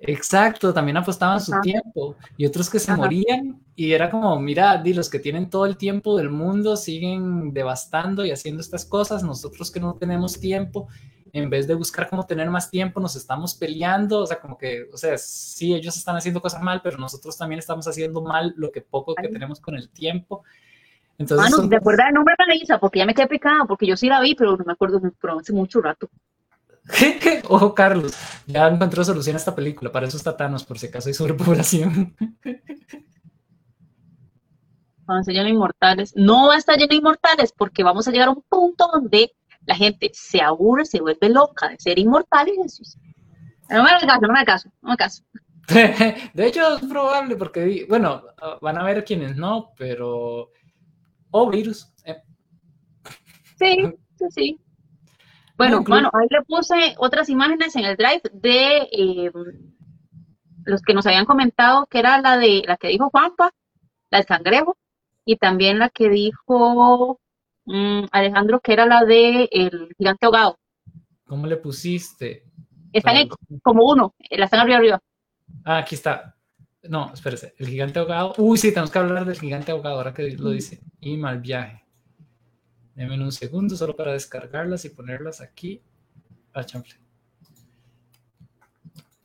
Exacto, 0.05 0.75
también 0.75 0.97
apostaban 0.97 1.37
Ajá. 1.37 1.45
su 1.45 1.61
tiempo 1.61 2.17
y 2.37 2.45
otros 2.45 2.69
que 2.69 2.81
se 2.81 2.91
Ajá. 2.91 3.01
morían 3.01 3.61
y 3.77 3.93
era 3.93 4.11
como, 4.11 4.39
mira, 4.41 4.77
di, 4.77 4.95
los 4.95 5.09
que 5.09 5.21
tienen 5.21 5.49
todo 5.49 5.65
el 5.65 5.77
tiempo 5.77 6.17
del 6.17 6.29
mundo 6.29 6.77
siguen 6.77 7.53
devastando 7.55 8.25
y 8.25 8.33
haciendo 8.33 8.61
estas 8.61 8.85
cosas, 8.85 9.23
nosotros 9.23 9.71
que 9.71 9.79
no 9.79 9.95
tenemos 9.95 10.41
tiempo, 10.41 10.89
en 11.33 11.49
vez 11.49 11.69
de 11.69 11.75
buscar 11.75 12.11
cómo 12.11 12.27
tener 12.27 12.51
más 12.51 12.69
tiempo, 12.69 13.01
nos 13.01 13.15
estamos 13.15 13.55
peleando, 13.55 14.21
o 14.21 14.27
sea, 14.27 14.41
como 14.41 14.59
que, 14.59 14.89
o 14.93 14.97
sea, 14.97 15.17
sí, 15.17 15.73
ellos 15.73 15.97
están 15.97 16.17
haciendo 16.17 16.43
cosas 16.43 16.61
mal, 16.63 16.81
pero 16.83 16.99
nosotros 16.99 17.39
también 17.39 17.61
estamos 17.61 17.87
haciendo 17.87 18.21
mal 18.23 18.53
lo 18.57 18.73
que 18.73 18.81
poco 18.81 19.15
que 19.15 19.29
tenemos 19.29 19.61
con 19.61 19.77
el 19.77 19.89
tiempo. 19.89 20.43
Entonces, 21.17 21.57
Manu. 21.57 21.69
¿te 21.69 21.77
acuerdas 21.77 22.09
el 22.09 22.15
nombre 22.15 22.35
de 22.39 22.47
la 22.47 22.55
Isa? 22.57 22.79
Porque 22.79 22.99
ya 22.99 23.07
me 23.07 23.15
quedé 23.15 23.29
picada, 23.29 23.65
porque 23.67 23.87
yo 23.87 23.97
sí 23.97 24.09
la 24.09 24.21
vi, 24.21 24.35
pero 24.35 24.57
no 24.57 24.65
me 24.65 24.73
acuerdo, 24.73 25.01
pero 25.21 25.39
hace 25.39 25.53
mucho 25.53 25.81
rato. 25.81 26.11
Ojo, 27.49 27.75
Carlos, 27.75 28.15
ya 28.47 28.67
encontró 28.69 29.05
solución 29.05 29.37
a 29.37 29.39
esta 29.39 29.55
película. 29.55 29.93
Para 29.93 30.07
eso 30.07 30.17
está 30.17 30.37
Thanos, 30.37 30.65
por 30.65 30.79
si 30.79 30.87
acaso 30.87 31.09
hay 31.09 31.15
sobrepoblación. 31.15 32.15
Vamos 35.05 35.29
a 35.29 35.33
lleno 35.33 35.45
de 35.45 35.51
inmortales. 35.51 36.13
No 36.17 36.49
va 36.49 36.55
a 36.55 36.59
estar 36.59 36.77
lleno 36.77 36.89
de 36.89 36.97
inmortales 36.97 37.53
porque 37.53 37.83
vamos 37.83 38.09
a 38.09 38.11
llegar 38.11 38.29
a 38.29 38.33
un 38.33 38.43
punto 38.49 38.89
donde 38.93 39.33
la 39.67 39.75
gente 39.75 40.11
se 40.13 40.41
aburre, 40.41 40.85
se 40.85 41.01
vuelve 41.01 41.29
loca 41.29 41.69
de 41.69 41.79
ser 41.79 41.99
inmortal 41.99 42.49
y 42.49 42.63
Jesús. 42.63 42.97
No 43.69 43.83
me 43.83 43.91
hagas 43.91 44.05
caso, 44.05 44.21
no 44.21 44.29
me 44.29 44.41
hagas 44.41 44.47
caso, 44.47 44.69
no 44.83 44.89
me 44.89 44.93
hagas 44.95 45.21
caso. 45.21 45.25
De 46.35 46.47
hecho, 46.47 46.77
es 46.77 46.85
probable 46.85 47.37
porque, 47.37 47.87
bueno, 47.89 48.23
van 48.61 48.79
a 48.79 48.85
ver 48.85 49.05
quienes 49.05 49.37
no, 49.37 49.73
pero. 49.77 50.51
Oh, 51.31 51.51
virus. 51.51 51.93
Eh. 52.05 52.21
Sí, 53.59 53.93
sí, 54.19 54.25
sí. 54.31 54.61
Bueno, 55.57 55.83
bueno, 55.83 56.11
ahí 56.13 56.27
le 56.31 56.43
puse 56.43 56.95
otras 56.99 57.29
imágenes 57.29 57.77
en 57.77 57.85
el 57.85 57.97
drive 57.97 58.23
de 58.33 58.89
eh, 58.91 59.31
los 60.65 60.83
que 60.83 60.95
nos 60.95 61.07
habían 61.07 61.27
comentado, 61.27 61.87
que 61.87 61.99
era 61.99 62.21
la 62.21 62.39
de 62.39 62.63
la 62.67 62.77
que 62.77 62.89
dijo 62.89 63.11
Juanpa, 63.11 63.53
la 64.11 64.19
del 64.19 64.27
cangrejo, 64.27 64.77
y 65.25 65.37
también 65.37 65.79
la 65.79 65.89
que 65.89 66.09
dijo 66.09 67.21
um, 67.65 68.07
Alejandro, 68.11 68.61
que 68.61 68.73
era 68.73 68.87
la 68.87 69.05
de 69.05 69.49
el 69.53 69.95
gigante 69.97 70.27
ahogado. 70.27 70.59
¿Cómo 71.27 71.47
le 71.47 71.57
pusiste? 71.57 72.45
Están 72.93 73.17
en, 73.17 73.29
como 73.63 73.85
uno, 73.85 74.15
la 74.31 74.45
están 74.45 74.61
arriba 74.61 74.77
arriba. 74.77 75.03
Ah, 75.65 75.79
aquí 75.79 75.95
está. 75.95 76.37
No, 76.83 77.13
espérese, 77.13 77.55
el 77.59 77.69
gigante 77.69 78.01
ahogado. 78.01 78.35
Uy, 78.39 78.59
sí, 78.59 78.71
tenemos 78.71 78.91
que 78.91 78.99
hablar 78.99 79.25
del 79.25 79.39
gigante 79.39 79.71
ahogado, 79.71 79.97
ahora 79.97 80.13
que 80.13 80.31
lo 80.33 80.51
dice. 80.51 80.81
Y 81.01 81.17
mal 81.17 81.41
viaje. 81.41 81.82
Denme 82.95 83.23
un 83.23 83.33
segundo 83.33 83.77
solo 83.77 83.97
para 83.97 84.13
descargarlas 84.13 84.85
y 84.85 84.91
ponerlas 84.91 85.41
aquí. 85.41 85.83
Ah, 86.53 86.65
chample. 86.65 86.95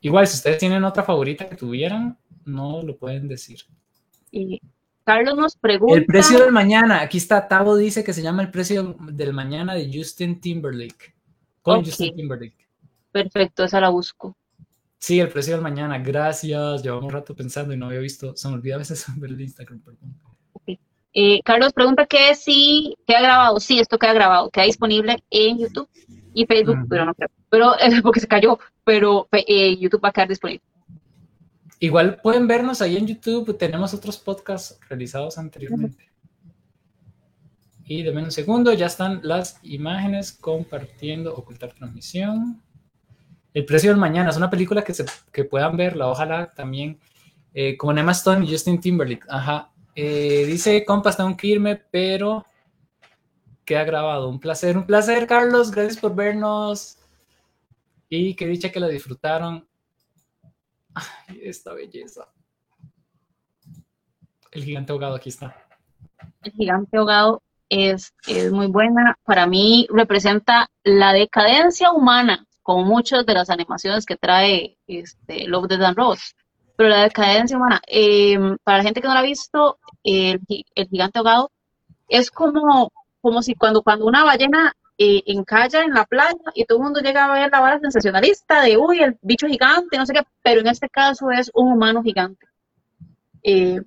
Igual, 0.01 0.28
si 0.28 0.36
ustedes 0.36 0.57
tienen 0.57 0.84
otra 0.84 1.03
favorita 1.03 1.49
que 1.49 1.55
tuvieran, 1.55 2.18
no 2.45 2.82
lo 2.82 2.97
pueden 2.97 3.28
decir. 3.28 3.59
Y 4.32 4.61
Carlos 5.03 5.36
nos 5.36 5.55
pregunta... 5.55 5.95
El 5.95 6.05
precio 6.05 6.39
del 6.39 6.51
mañana. 6.51 7.01
Aquí 7.01 7.18
está, 7.18 7.47
Tavo 7.47 7.76
dice 7.76 8.03
que 8.03 8.13
se 8.13 8.22
llama 8.22 8.41
El 8.41 8.51
precio 8.51 8.95
del 9.11 9.34
mañana 9.34 9.74
de 9.74 9.89
Justin 9.93 10.39
Timberlake. 10.39 11.15
Con 11.61 11.80
okay. 11.80 11.91
Justin 11.91 12.15
Timberlake. 12.15 12.68
Perfecto, 13.11 13.63
esa 13.63 13.82
la 13.82 13.89
busco. 13.89 14.38
Sí, 14.99 15.20
el 15.20 15.30
precio 15.30 15.53
del 15.53 15.61
mañana. 15.61 15.97
Gracias. 15.99 16.84
Llevamos 16.84 17.05
un 17.05 17.11
rato 17.11 17.36
pensando 17.36 17.74
y 17.74 17.78
no 17.78 17.88
había 17.88 17.99
visto. 17.99 18.36
Se 18.36 18.47
me 18.47 18.55
olvida 18.55 18.76
a 18.76 18.80
veces 18.80 19.05
ver 19.18 19.32
el 19.32 19.41
Instagram, 19.41 19.80
perdón. 19.80 20.15
Eh, 21.20 21.41
Carlos 21.43 21.74
pregunta 21.74 22.05
que 22.05 22.36
si 22.36 22.95
queda 23.07 23.22
grabado. 23.22 23.59
Sí, 23.59 23.80
esto 23.80 23.97
queda 23.97 24.13
grabado, 24.13 24.51
queda 24.51 24.65
disponible 24.65 25.18
en 25.32 25.57
YouTube 25.57 25.89
y 26.36 26.45
Facebook, 26.45 26.78
pero 26.88 27.05
no 27.05 27.15
creo. 27.15 27.30
Pero 27.49 27.74
porque 28.03 28.20
se 28.20 28.28
cayó, 28.28 28.59
pero 28.84 29.28
eh, 29.32 29.76
YouTube 29.80 30.03
va 30.05 30.09
a 30.09 30.11
quedar 30.11 30.28
disponible. 30.28 30.61
Igual 31.80 32.22
pueden 32.22 32.47
vernos 32.47 32.84
ahí 32.84 32.97
en 32.97 33.07
YouTube, 33.07 33.57
tenemos 33.57 33.95
otros 33.95 34.20
podcasts 34.20 34.80
realizados 34.88 35.39
anteriormente. 35.39 36.07
Y 37.86 38.03
de 38.03 38.11
menos 38.11 38.26
un 38.26 38.32
segundo, 38.34 38.72
ya 38.74 38.86
están 38.86 39.22
las 39.24 39.59
imágenes 39.63 40.32
compartiendo, 40.34 41.34
ocultar 41.34 41.74
transmisión. 41.74 42.61
El 43.55 43.65
precio 43.65 43.89
del 43.89 43.99
mañana 43.99 44.30
es 44.30 44.38
una 44.38 44.51
película 44.51 44.84
que, 44.84 44.93
se, 44.93 45.03
que 45.32 45.45
puedan 45.45 45.78
verla, 45.78 46.09
ojalá 46.09 46.53
también 46.53 46.99
eh, 47.55 47.76
con 47.76 47.97
Emma 47.97 48.11
Stone 48.11 48.45
y 48.45 48.51
Justin 48.51 48.80
Timberlake. 48.80 49.26
Ajá. 49.28 49.72
Eh, 49.99 50.45
dice, 50.45 50.85
compas, 50.85 51.17
tengo 51.17 51.35
que 51.35 51.47
irme, 51.47 51.75
pero 51.75 52.45
queda 53.65 53.83
grabado. 53.83 54.29
Un 54.29 54.39
placer, 54.39 54.77
un 54.77 54.85
placer, 54.85 55.25
Carlos. 55.25 55.71
Gracias 55.71 55.97
por 55.97 56.13
vernos. 56.13 56.99
Y 58.07 58.35
que 58.35 58.45
dicha 58.45 58.71
que 58.71 58.79
la 58.79 58.89
disfrutaron. 58.89 59.67
Ay, 60.93 61.39
esta 61.41 61.73
belleza. 61.73 62.29
El 64.51 64.65
gigante 64.65 64.91
ahogado, 64.91 65.15
aquí 65.15 65.29
está. 65.29 65.67
El 66.43 66.51
gigante 66.51 66.95
ahogado 66.95 67.41
es, 67.67 68.13
es 68.27 68.51
muy 68.51 68.67
buena. 68.67 69.17
Para 69.25 69.47
mí 69.47 69.87
representa 69.89 70.69
la 70.83 71.11
decadencia 71.11 71.91
humana, 71.91 72.45
como 72.61 72.83
muchas 72.83 73.25
de 73.25 73.33
las 73.33 73.49
animaciones 73.49 74.05
que 74.05 74.15
trae 74.15 74.77
este, 74.85 75.47
Love, 75.47 75.69
the 75.69 75.77
Dan 75.77 75.95
Rose. 75.95 76.35
Pero 76.75 76.89
la 76.89 77.01
decadencia 77.01 77.57
humana, 77.57 77.81
em, 77.87 78.57
para 78.63 78.77
la 78.77 78.83
gente 78.83 79.01
que 79.01 79.07
no 79.07 79.15
la 79.15 79.21
ha 79.21 79.23
visto, 79.23 79.79
el, 80.07 80.41
gigante 80.89 81.19
ahogado 81.19 81.51
es 82.07 82.31
como, 82.31 82.91
como 83.21 83.41
si 83.41 83.55
cuando, 83.55 83.83
cuando 83.83 84.05
una 84.05 84.23
ballena 84.23 84.73
eh, 84.97 85.21
encalla 85.25 85.83
en 85.83 85.93
la 85.93 86.05
playa 86.05 86.37
y 86.55 86.65
todo 86.65 86.77
el 86.77 86.85
mundo 86.85 87.01
llega 87.01 87.25
a 87.25 87.33
ver 87.33 87.51
la 87.51 87.59
vara 87.59 87.79
sensacionalista 87.79 88.61
de, 88.61 88.77
uy, 88.77 88.99
el 88.99 89.17
bicho 89.21 89.47
gigante, 89.47 89.97
no 89.97 90.05
sé 90.05 90.13
qué, 90.13 90.21
pero 90.41 90.61
en 90.61 90.67
este 90.67 90.89
caso 90.89 91.29
es 91.31 91.51
un 91.53 91.73
humano 91.73 92.01
gigante. 92.01 92.47
Eh, 93.43 93.81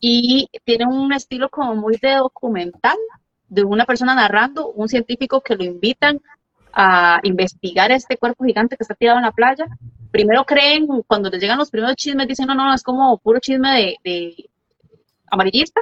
y 0.00 0.48
tiene 0.64 0.86
un 0.86 1.12
estilo 1.12 1.48
como 1.50 1.74
muy 1.74 1.96
de 1.96 2.14
documental, 2.14 2.96
de 3.48 3.64
una 3.64 3.84
persona 3.84 4.14
narrando, 4.14 4.68
un 4.68 4.88
científico 4.88 5.40
que 5.40 5.56
lo 5.56 5.64
invitan 5.64 6.20
a 6.72 7.18
investigar 7.24 7.90
este 7.90 8.16
cuerpo 8.16 8.44
gigante 8.44 8.76
que 8.76 8.84
está 8.84 8.94
tirado 8.94 9.18
en 9.18 9.24
la 9.24 9.32
playa. 9.32 9.66
Primero 10.12 10.44
creen, 10.44 10.86
cuando 11.06 11.28
les 11.28 11.40
llegan 11.40 11.58
los 11.58 11.70
primeros 11.70 11.96
chismes, 11.96 12.28
dicen, 12.28 12.46
no, 12.46 12.54
no, 12.54 12.72
es 12.72 12.84
como 12.84 13.18
puro 13.18 13.40
chisme 13.40 13.98
de, 14.04 14.48
amarillista. 15.30 15.80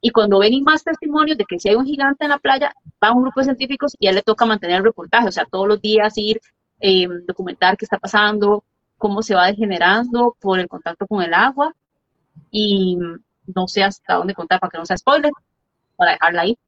Y 0.00 0.10
cuando 0.10 0.38
ven 0.38 0.62
más 0.62 0.82
testimonios 0.82 1.36
de 1.36 1.44
que 1.44 1.58
si 1.58 1.68
hay 1.68 1.74
un 1.74 1.84
gigante 1.84 2.24
en 2.24 2.30
la 2.30 2.38
playa, 2.38 2.72
va 3.02 3.12
un 3.12 3.22
grupo 3.22 3.40
de 3.40 3.44
científicos 3.44 3.96
y 3.98 4.06
a 4.06 4.10
él 4.10 4.16
le 4.16 4.22
toca 4.22 4.46
mantener 4.46 4.78
el 4.78 4.84
reportaje, 4.84 5.28
o 5.28 5.32
sea, 5.32 5.44
todos 5.44 5.68
los 5.68 5.80
días 5.82 6.16
ir, 6.16 6.40
eh, 6.80 7.06
documentar 7.26 7.76
qué 7.76 7.84
está 7.84 7.98
pasando, 7.98 8.64
cómo 8.96 9.22
se 9.22 9.34
va 9.34 9.46
degenerando 9.46 10.36
por 10.40 10.58
el 10.58 10.68
contacto 10.68 11.06
con 11.06 11.22
el 11.22 11.34
agua. 11.34 11.74
Y 12.50 12.96
no 13.54 13.68
sé 13.68 13.82
hasta 13.82 14.14
dónde 14.14 14.34
contar 14.34 14.60
para 14.60 14.70
que 14.70 14.78
no 14.78 14.86
sea 14.86 14.96
spoiler, 14.96 15.32
para 15.96 16.12
dejarla 16.12 16.42
ahí. 16.42 16.58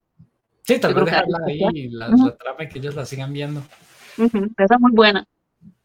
Sí, 0.63 0.79
tal 0.79 0.95
vez 0.95 1.07
dejarla 1.07 1.39
ahí, 1.47 1.89
la, 1.89 2.09
la, 2.09 2.37
trama 2.37 2.69
que 2.69 2.79
ellos 2.79 2.95
la 2.95 3.05
sigan 3.05 3.33
viendo. 3.33 3.63
esa 4.17 4.75
es 4.75 4.81
muy 4.81 4.93
buena. 4.93 5.27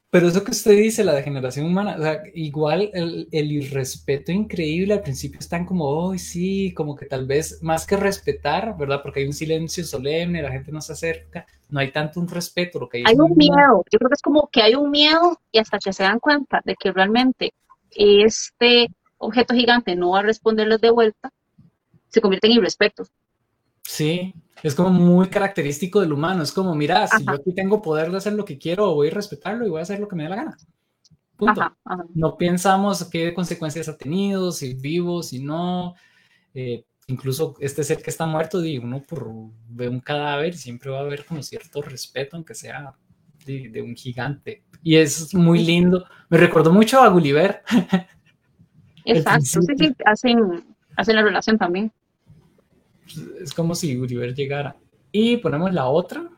Pero 0.10 0.30
eso 0.30 0.44
que 0.44 0.52
usted 0.52 0.72
dice, 0.72 1.04
la 1.04 1.14
degeneración 1.14 1.66
humana, 1.66 1.96
o 1.98 2.02
sea, 2.02 2.24
igual 2.34 2.90
el, 2.94 3.28
el 3.30 3.52
irrespeto 3.52 4.32
increíble 4.32 4.94
al 4.94 5.02
principio 5.02 5.40
están 5.40 5.66
como, 5.66 5.86
oh, 5.86 6.18
sí, 6.18 6.74
como 6.74 6.96
que 6.96 7.06
tal 7.08 7.26
vez 7.26 7.62
más 7.62 7.86
que 7.86 7.98
respetar, 7.98 8.78
¿verdad? 8.78 9.02
Porque 9.04 9.20
hay 9.20 9.26
un 9.26 9.34
silencio 9.34 9.84
solemne, 9.84 10.42
la 10.42 10.52
gente 10.52 10.72
no 10.72 10.80
se 10.80 10.94
acerca, 10.94 11.46
no 11.70 11.82
hay 11.82 11.92
tanto 11.92 12.22
un 12.22 12.30
respeto, 12.30 12.80
lo 12.80 12.88
que 12.88 13.00
hay, 13.00 13.04
hay 13.06 13.16
un 13.16 13.36
miedo, 13.36 13.84
yo 13.92 14.00
creo 14.00 14.10
que 14.10 14.16
es 14.16 14.22
como 14.22 14.48
que 14.48 14.62
hay 14.62 14.76
un 14.76 14.92
miedo 14.92 15.42
y 15.52 15.60
hasta 15.60 15.78
que 15.78 15.92
se 15.92 16.04
dan 16.04 16.20
cuenta 16.20 16.62
de 16.64 16.76
que 16.76 16.94
realmente 16.94 17.54
este 17.92 18.88
objeto 19.18 19.56
gigante 19.56 19.96
no 19.98 20.12
va 20.12 20.20
a 20.20 20.24
responderles 20.24 20.80
de 20.80 20.92
vuelta, 20.92 21.34
se 22.08 22.22
convierte 22.22 22.48
en 22.48 22.54
irrespetos. 22.54 23.12
Sí, 23.88 24.34
es 24.64 24.76
como 24.76 24.90
muy 24.90 25.30
característico 25.30 26.02
del 26.02 26.12
humano. 26.12 26.44
Es 26.44 26.52
como, 26.52 26.76
mira, 26.76 27.08
si 27.08 27.24
yo 27.24 27.32
aquí 27.32 27.54
tengo 27.54 27.82
poder 27.82 28.12
de 28.12 28.18
hacer 28.18 28.34
lo 28.34 28.44
que 28.44 28.58
quiero, 28.58 28.94
voy 28.94 29.08
a 29.08 29.12
respetarlo 29.12 29.66
y 29.66 29.70
voy 29.70 29.80
a 29.80 29.84
hacer 29.84 30.02
lo 30.02 30.10
que 30.10 30.18
me 30.18 30.24
dé 30.24 30.30
la 30.30 30.36
gana. 30.36 30.58
Punto. 31.38 31.62
No 32.14 32.36
pensamos 32.36 33.06
qué 33.06 33.34
consecuencias 33.34 33.88
ha 33.88 33.96
tenido, 33.96 34.52
si 34.52 34.74
vivo, 34.74 35.24
si 35.24 35.42
no. 35.42 35.96
Eh, 36.54 36.84
incluso 37.08 37.56
este 37.62 37.82
ser 37.86 38.02
que 38.02 38.10
está 38.10 38.26
muerto, 38.26 38.60
digo, 38.60 38.84
uno 38.84 39.02
por, 39.02 39.32
ve 39.70 39.88
un 39.88 40.02
cadáver 40.02 40.58
siempre 40.58 40.92
va 40.92 40.98
a 40.98 41.04
haber 41.04 41.24
como 41.24 41.42
cierto 41.42 41.82
respeto, 41.82 42.36
aunque 42.36 42.56
sea 42.56 42.94
de, 43.46 43.70
de 43.70 43.82
un 43.82 43.96
gigante. 43.96 44.66
Y 44.84 44.98
es 44.98 45.34
muy 45.34 45.64
lindo. 45.64 46.04
Me 46.30 46.38
recordó 46.38 46.74
mucho 46.74 47.00
a 47.00 47.08
Gulliver. 47.08 47.62
Exacto, 49.06 49.62
sí, 49.62 49.74
sí, 49.78 49.96
hacen, 50.06 50.66
hacen 50.98 51.16
la 51.16 51.22
relación 51.22 51.58
también. 51.58 51.90
Es 53.42 53.54
como 53.54 53.76
si 53.76 53.96
Gulliver 53.96 54.34
llegara. 54.34 54.76
Y 55.12 55.38
ponemos 55.38 55.74
la 55.74 55.88
otra. 55.88 56.30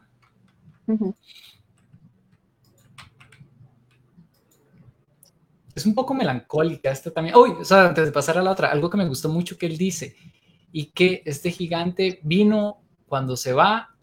Es 5.76 5.86
un 5.86 5.95
poco 5.95 6.13
melancólica 6.13 6.91
esta 6.91 7.11
también. 7.11 7.36
Uy, 7.36 7.51
o 7.51 7.65
sea, 7.65 7.88
antes 7.88 8.05
de 8.05 8.11
pasar 8.11 8.38
a 8.38 8.41
la 8.41 8.51
otra, 8.51 8.70
algo 8.70 8.89
que 8.89 8.97
me 8.97 9.07
gustó 9.07 9.30
mucho 9.30 9.57
que 9.57 9.65
él 9.65 9.78
dice, 9.78 10.15
y 10.72 10.88
que 10.88 11.24
este 11.26 11.51
gigante 11.51 12.20
vino 12.24 12.82
cuando 13.07 13.38
se 13.38 13.53
va, 13.53 13.95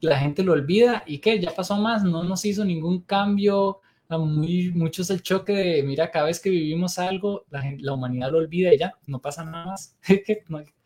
la 0.00 0.18
gente 0.18 0.42
lo 0.42 0.52
olvida 0.52 1.02
y 1.06 1.18
que 1.18 1.38
ya 1.40 1.54
pasó 1.54 1.76
más, 1.76 2.04
no 2.04 2.24
nos 2.24 2.44
hizo 2.44 2.64
ningún 2.64 3.02
cambio, 3.02 3.80
muy, 4.08 4.72
mucho 4.72 5.02
es 5.02 5.10
el 5.10 5.22
choque 5.22 5.52
de, 5.52 5.82
mira, 5.82 6.10
cada 6.10 6.26
vez 6.26 6.40
que 6.40 6.50
vivimos 6.50 6.98
algo, 6.98 7.44
la, 7.50 7.62
la 7.78 7.92
humanidad 7.92 8.32
lo 8.32 8.38
olvida 8.38 8.72
y 8.72 8.78
ya, 8.78 8.94
no 9.06 9.20
pasa 9.20 9.44
nada 9.44 9.66
más. 9.66 9.96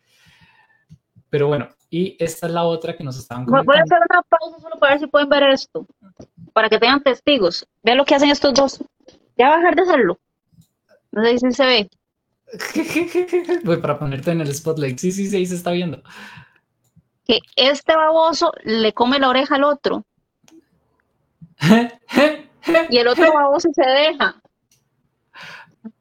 Pero 1.33 1.47
bueno, 1.47 1.67
y 1.89 2.15
esta 2.19 2.45
es 2.45 2.53
la 2.53 2.63
otra 2.63 2.95
que 2.95 3.03
nos 3.03 3.17
estaban 3.17 3.45
comentando. 3.45 3.71
Voy 3.71 3.79
a 3.79 3.81
hacer 3.81 3.97
una 4.07 4.21
pausa 4.21 4.59
solo 4.59 4.77
para 4.77 4.91
ver 4.91 4.99
si 4.99 5.07
pueden 5.07 5.29
ver 5.29 5.41
esto, 5.49 5.87
para 6.53 6.69
que 6.69 6.77
tengan 6.77 7.01
testigos. 7.01 7.67
Vean 7.81 7.97
lo 7.97 8.05
que 8.05 8.13
hacen 8.13 8.29
estos 8.29 8.53
dos. 8.53 8.83
Ya 9.35 9.49
va 9.49 9.55
a 9.55 9.57
dejar 9.57 9.75
de 9.75 9.81
hacerlo. 9.81 10.19
No 11.11 11.23
sé 11.23 11.39
si 11.39 11.51
se 11.53 11.65
ve. 11.65 11.89
Voy 13.63 13.77
para 13.77 13.97
ponerte 13.97 14.29
en 14.29 14.41
el 14.41 14.53
spotlight. 14.53 14.99
Sí, 14.99 15.11
sí, 15.11 15.25
sí, 15.25 15.43
se 15.47 15.55
está 15.55 15.71
viendo. 15.71 16.03
Que 17.25 17.39
este 17.55 17.95
baboso 17.95 18.51
le 18.63 18.93
come 18.93 19.17
la 19.17 19.29
oreja 19.29 19.55
al 19.55 19.63
otro. 19.63 20.05
y 22.91 22.97
el 22.97 23.07
otro 23.07 23.33
baboso 23.33 23.69
se 23.73 23.89
deja. 23.89 24.39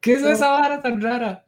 ¿Qué 0.02 0.12
es 0.12 0.22
esa 0.24 0.50
vara 0.50 0.82
tan 0.82 1.00
rara? 1.00 1.46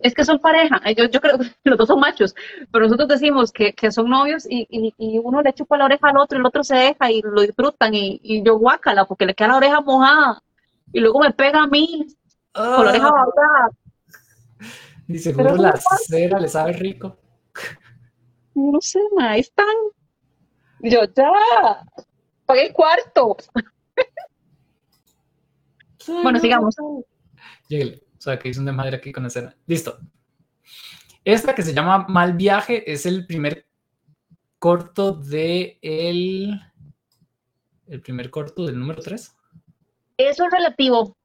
Es 0.00 0.14
que 0.14 0.24
son 0.24 0.38
pareja, 0.38 0.80
yo, 0.92 1.04
yo 1.06 1.20
creo 1.20 1.38
que 1.38 1.50
los 1.64 1.78
dos 1.78 1.88
son 1.88 2.00
machos, 2.00 2.34
pero 2.72 2.84
nosotros 2.84 3.08
decimos 3.08 3.52
que, 3.52 3.72
que 3.72 3.90
son 3.90 4.10
novios 4.10 4.46
y, 4.48 4.66
y, 4.70 5.18
uno 5.18 5.40
le 5.40 5.52
chupa 5.52 5.78
la 5.78 5.86
oreja 5.86 6.08
al 6.08 6.18
otro 6.18 6.36
y 6.36 6.40
el 6.40 6.46
otro 6.46 6.64
se 6.64 6.74
deja 6.74 7.10
y 7.10 7.22
lo 7.22 7.42
disfrutan 7.42 7.94
y, 7.94 8.20
y 8.22 8.42
yo 8.42 8.58
guácala 8.58 9.04
porque 9.06 9.26
le 9.26 9.34
queda 9.34 9.48
la 9.48 9.56
oreja 9.56 9.80
mojada 9.80 10.42
y 10.92 11.00
luego 11.00 11.20
me 11.20 11.32
pega 11.32 11.62
a 11.62 11.66
mí 11.66 12.06
con 12.52 12.64
la 12.64 12.90
oreja 12.90 13.08
ah. 13.08 13.26
mojada. 13.26 13.70
Y 15.06 15.18
seguro 15.18 15.56
la 15.56 15.74
cera 16.06 16.40
le 16.40 16.48
sabe 16.48 16.72
rico. 16.72 17.16
No 18.54 18.80
sé, 18.80 19.00
ma, 19.16 19.36
están. 19.36 19.66
Yo 20.80 21.00
ya 21.14 21.30
pagué 22.46 22.66
el 22.66 22.72
cuarto 22.72 23.36
bueno, 26.06 26.38
sigamos. 26.40 26.74
O 28.24 28.30
sea, 28.30 28.38
que 28.38 28.48
hizo 28.48 28.60
un 28.60 28.64
desmadre 28.64 28.96
aquí 28.96 29.12
con 29.12 29.24
la 29.24 29.28
escena. 29.28 29.54
Listo. 29.66 29.98
Esta 31.26 31.54
que 31.54 31.60
se 31.60 31.74
llama 31.74 32.06
Mal 32.08 32.32
Viaje 32.32 32.90
es 32.90 33.04
el 33.04 33.26
primer 33.26 33.66
corto 34.58 35.12
de 35.12 35.78
el... 35.82 36.58
El 37.86 38.00
primer 38.00 38.30
corto 38.30 38.64
del 38.64 38.78
número 38.78 39.02
3. 39.02 39.30
Eso 40.16 40.44
es 40.46 40.50
relativo. 40.50 41.18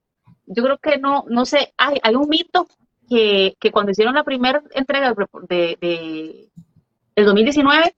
Yo 0.45 0.61
creo 0.61 0.77
que 0.77 0.97
no, 0.97 1.23
no 1.29 1.45
sé, 1.45 1.73
hay, 1.77 1.99
hay 2.03 2.15
un 2.15 2.27
mito 2.27 2.67
que, 3.07 3.55
que, 3.61 3.71
cuando 3.71 3.93
hicieron 3.93 4.15
la 4.15 4.25
primera 4.25 4.61
entrega 4.71 5.15
de, 5.47 5.77
de, 5.79 6.49
del 7.15 7.25
2019, 7.25 7.95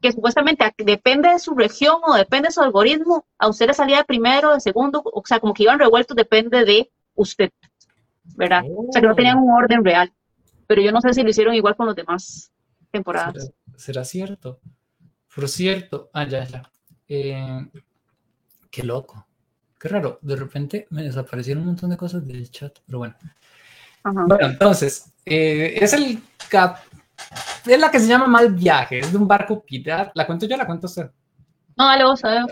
que 0.00 0.12
supuestamente 0.12 0.72
depende 0.78 1.28
de 1.28 1.38
su 1.38 1.54
región 1.54 1.96
o 2.02 2.14
depende 2.14 2.48
de 2.48 2.54
su 2.54 2.62
algoritmo, 2.62 3.26
a 3.36 3.48
usted 3.48 3.66
le 3.66 3.74
salía 3.74 3.98
de 3.98 4.04
primero, 4.04 4.54
de 4.54 4.60
segundo, 4.60 5.02
o 5.04 5.22
sea, 5.26 5.38
como 5.38 5.52
que 5.52 5.64
iban 5.64 5.78
revueltos, 5.78 6.16
depende 6.16 6.64
de 6.64 6.90
usted, 7.14 7.50
¿verdad? 8.36 8.62
O 8.68 8.92
sea, 8.92 9.00
que 9.00 9.08
no 9.08 9.14
tenían 9.14 9.38
un 9.38 9.50
orden 9.50 9.84
real. 9.84 10.12
Pero 10.66 10.82
yo 10.82 10.92
no 10.92 11.00
sé 11.00 11.12
si 11.12 11.22
lo 11.22 11.30
hicieron 11.30 11.54
igual 11.54 11.76
con 11.76 11.86
los 11.86 11.96
demás 11.96 12.50
temporadas. 12.90 13.52
¿Será, 13.76 14.04
cierto? 14.04 14.60
Por 15.34 15.48
cierto, 15.48 16.10
ah, 16.12 16.24
ya, 16.26 16.44
ya. 16.44 16.62
Eh, 17.08 17.66
qué 18.70 18.82
loco. 18.82 19.26
Qué 19.78 19.88
raro. 19.88 20.18
De 20.22 20.36
repente 20.36 20.86
me 20.90 21.02
desaparecieron 21.02 21.62
un 21.62 21.68
montón 21.68 21.90
de 21.90 21.96
cosas 21.96 22.26
del 22.26 22.50
chat, 22.50 22.78
pero 22.86 22.98
bueno. 22.98 23.14
Bueno, 24.04 24.46
entonces, 24.46 25.12
eh, 25.24 25.78
es 25.80 25.92
el 25.94 26.22
cap 26.50 26.78
es 27.66 27.78
la 27.78 27.90
que 27.90 28.00
se 28.00 28.06
llama 28.06 28.26
Mal 28.26 28.52
Viaje, 28.52 28.98
es 28.98 29.12
de 29.12 29.18
un 29.18 29.26
barco 29.26 29.62
pirata. 29.64 30.12
¿La 30.14 30.26
cuento 30.26 30.46
yo 30.46 30.56
la 30.56 30.66
cuento 30.66 30.86
usted? 30.86 31.10
No, 31.76 31.86
dale 31.86 32.04
vos, 32.04 32.24
a. 32.24 32.46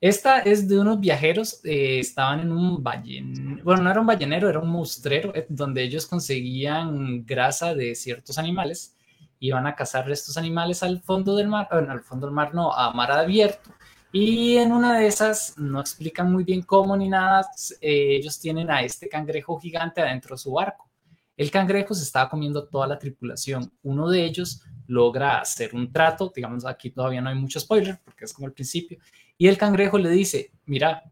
Esta 0.00 0.40
es 0.40 0.66
de 0.66 0.80
unos 0.80 0.98
viajeros, 0.98 1.60
eh, 1.64 1.98
estaban 1.98 2.40
en 2.40 2.52
un 2.52 2.82
ballenero, 2.82 3.62
bueno, 3.64 3.82
no 3.82 3.90
era 3.90 4.00
un 4.00 4.06
ballenero, 4.06 4.48
era 4.48 4.58
un 4.58 4.70
mostrero, 4.70 5.34
eh, 5.34 5.46
donde 5.50 5.82
ellos 5.82 6.06
conseguían 6.06 7.26
grasa 7.26 7.74
de 7.74 7.94
ciertos 7.94 8.38
animales, 8.38 8.96
iban 9.40 9.66
a 9.66 9.74
cazar 9.74 10.10
estos 10.10 10.38
animales 10.38 10.82
al 10.82 11.02
fondo 11.02 11.36
del 11.36 11.48
mar, 11.48 11.68
bueno, 11.70 11.92
al 11.92 12.00
fondo 12.00 12.26
del 12.26 12.34
mar 12.34 12.54
no, 12.54 12.72
a 12.72 12.92
mar 12.94 13.12
abierto, 13.12 13.70
y 14.12 14.56
en 14.56 14.72
una 14.72 14.98
de 14.98 15.06
esas, 15.06 15.54
no 15.58 15.80
explican 15.80 16.32
muy 16.32 16.44
bien 16.44 16.62
cómo 16.62 16.96
ni 16.96 17.08
nada, 17.08 17.46
eh, 17.80 18.16
ellos 18.16 18.40
tienen 18.40 18.70
a 18.70 18.82
este 18.82 19.08
cangrejo 19.08 19.58
gigante 19.58 20.00
adentro 20.00 20.34
de 20.34 20.38
su 20.38 20.52
barco. 20.52 20.90
El 21.36 21.50
cangrejo 21.50 21.94
se 21.94 22.02
estaba 22.02 22.28
comiendo 22.28 22.66
toda 22.68 22.86
la 22.86 22.98
tripulación. 22.98 23.72
Uno 23.82 24.10
de 24.10 24.24
ellos 24.24 24.62
logra 24.90 25.40
hacer 25.40 25.74
un 25.74 25.92
trato, 25.92 26.32
digamos, 26.34 26.66
aquí 26.66 26.90
todavía 26.90 27.20
no 27.20 27.30
hay 27.30 27.36
mucho 27.36 27.60
spoiler 27.60 28.00
porque 28.04 28.24
es 28.24 28.32
como 28.32 28.48
el 28.48 28.52
principio, 28.52 28.98
y 29.38 29.46
el 29.46 29.56
cangrejo 29.56 29.98
le 29.98 30.10
dice, 30.10 30.50
mira, 30.66 31.04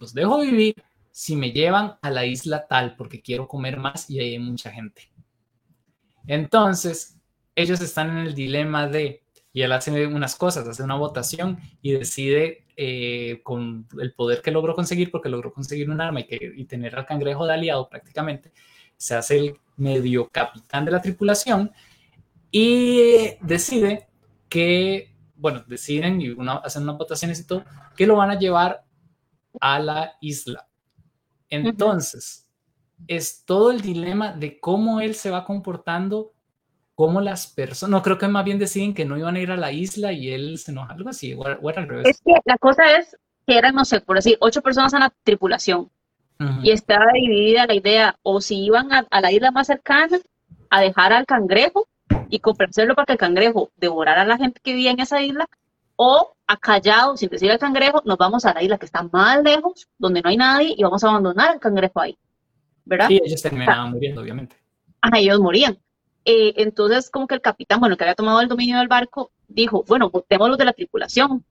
los 0.00 0.14
dejo 0.14 0.40
vivir 0.40 0.74
si 1.10 1.36
me 1.36 1.52
llevan 1.52 1.96
a 2.00 2.10
la 2.10 2.24
isla 2.24 2.66
tal 2.66 2.96
porque 2.96 3.20
quiero 3.20 3.46
comer 3.46 3.76
más 3.76 4.08
y 4.08 4.18
hay 4.20 4.38
mucha 4.38 4.70
gente. 4.70 5.10
Entonces, 6.26 7.18
ellos 7.54 7.80
están 7.80 8.10
en 8.10 8.18
el 8.18 8.34
dilema 8.34 8.86
de, 8.86 9.22
y 9.52 9.62
él 9.62 9.72
hace 9.72 10.06
unas 10.06 10.34
cosas, 10.34 10.66
hace 10.66 10.82
una 10.82 10.94
votación 10.94 11.58
y 11.82 11.92
decide 11.92 12.64
eh, 12.76 13.40
con 13.42 13.86
el 14.00 14.14
poder 14.14 14.40
que 14.40 14.50
logró 14.50 14.74
conseguir, 14.74 15.10
porque 15.10 15.28
logró 15.28 15.52
conseguir 15.52 15.90
un 15.90 16.00
arma 16.00 16.20
y, 16.20 16.26
que, 16.26 16.52
y 16.56 16.64
tener 16.64 16.96
al 16.96 17.06
cangrejo 17.06 17.46
de 17.46 17.54
aliado 17.54 17.88
prácticamente, 17.88 18.52
se 18.96 19.14
hace 19.14 19.38
el 19.38 19.56
medio 19.76 20.28
capitán 20.28 20.84
de 20.84 20.92
la 20.92 21.02
tripulación 21.02 21.70
y 22.50 23.34
decide 23.40 24.08
que, 24.48 25.14
bueno, 25.36 25.64
deciden 25.66 26.20
y 26.20 26.30
una, 26.30 26.54
hacen 26.56 26.82
unas 26.84 26.98
votaciones 26.98 27.40
y 27.40 27.46
todo, 27.46 27.64
que 27.96 28.06
lo 28.06 28.16
van 28.16 28.30
a 28.30 28.38
llevar 28.38 28.84
a 29.60 29.78
la 29.78 30.16
isla. 30.20 30.68
Entonces, 31.50 32.48
es 33.06 33.44
todo 33.44 33.70
el 33.70 33.80
dilema 33.80 34.32
de 34.32 34.58
cómo 34.60 35.00
él 35.00 35.14
se 35.14 35.30
va 35.30 35.44
comportando, 35.44 36.32
cómo 36.94 37.20
las 37.20 37.46
personas, 37.46 37.90
no 37.90 38.02
creo 38.02 38.18
que 38.18 38.28
más 38.28 38.44
bien 38.44 38.58
deciden 38.58 38.94
que 38.94 39.04
no 39.04 39.16
iban 39.16 39.36
a 39.36 39.40
ir 39.40 39.50
a 39.50 39.56
la 39.56 39.72
isla 39.72 40.12
y 40.12 40.30
él 40.30 40.58
se 40.58 40.72
enoja, 40.72 40.94
algo 40.94 41.10
así, 41.10 41.34
o, 41.34 41.46
era 41.70 41.82
al 41.82 41.88
revés. 41.88 42.08
Es 42.08 42.20
que 42.20 42.32
la 42.44 42.58
cosa 42.58 42.98
es 42.98 43.16
que 43.46 43.56
eran, 43.56 43.74
no 43.74 43.84
sé, 43.84 44.00
por 44.00 44.16
decir, 44.16 44.36
ocho 44.40 44.62
personas 44.62 44.92
en 44.94 45.00
la 45.00 45.14
tripulación 45.22 45.90
y 46.62 46.70
estaba 46.70 47.06
dividida 47.14 47.66
la 47.66 47.74
idea, 47.74 48.16
o 48.22 48.40
si 48.40 48.64
iban 48.64 48.92
a, 48.92 49.06
la 49.20 49.32
isla 49.32 49.50
más 49.50 49.66
cercana 49.66 50.18
a 50.70 50.80
dejar 50.80 51.12
al 51.12 51.26
cangrejo 51.26 51.88
y 52.30 52.40
convencerlo 52.40 52.94
para 52.94 53.06
que 53.06 53.12
el 53.12 53.18
cangrejo 53.18 53.70
devorara 53.76 54.22
a 54.22 54.26
la 54.26 54.36
gente 54.36 54.60
que 54.62 54.72
vivía 54.72 54.90
en 54.90 55.00
esa 55.00 55.22
isla, 55.22 55.48
o 55.96 56.36
acallado, 56.46 57.16
sin 57.16 57.28
decir 57.28 57.50
al 57.50 57.58
cangrejo, 57.58 58.02
nos 58.04 58.16
vamos 58.18 58.44
a 58.44 58.54
la 58.54 58.62
isla 58.62 58.78
que 58.78 58.86
está 58.86 59.02
más 59.02 59.42
lejos, 59.42 59.88
donde 59.98 60.22
no 60.22 60.28
hay 60.28 60.36
nadie, 60.36 60.74
y 60.76 60.82
vamos 60.82 61.02
a 61.02 61.08
abandonar 61.08 61.50
al 61.50 61.60
cangrejo 61.60 62.00
ahí. 62.00 62.16
¿Verdad? 62.84 63.08
Sí, 63.08 63.20
ellos 63.24 63.42
terminaban 63.42 63.90
muriendo, 63.90 64.20
obviamente. 64.20 64.56
Ajá, 65.00 65.18
ellos 65.18 65.40
morían. 65.40 65.78
Eh, 66.24 66.54
entonces, 66.56 67.10
como 67.10 67.26
que 67.26 67.34
el 67.34 67.40
capitán, 67.40 67.80
bueno, 67.80 67.96
que 67.96 68.04
había 68.04 68.14
tomado 68.14 68.40
el 68.40 68.48
dominio 68.48 68.78
del 68.78 68.88
barco, 68.88 69.32
dijo, 69.48 69.84
bueno, 69.88 70.08
votemos 70.08 70.48
los 70.48 70.58
de 70.58 70.66
la 70.66 70.72
tripulación, 70.72 71.44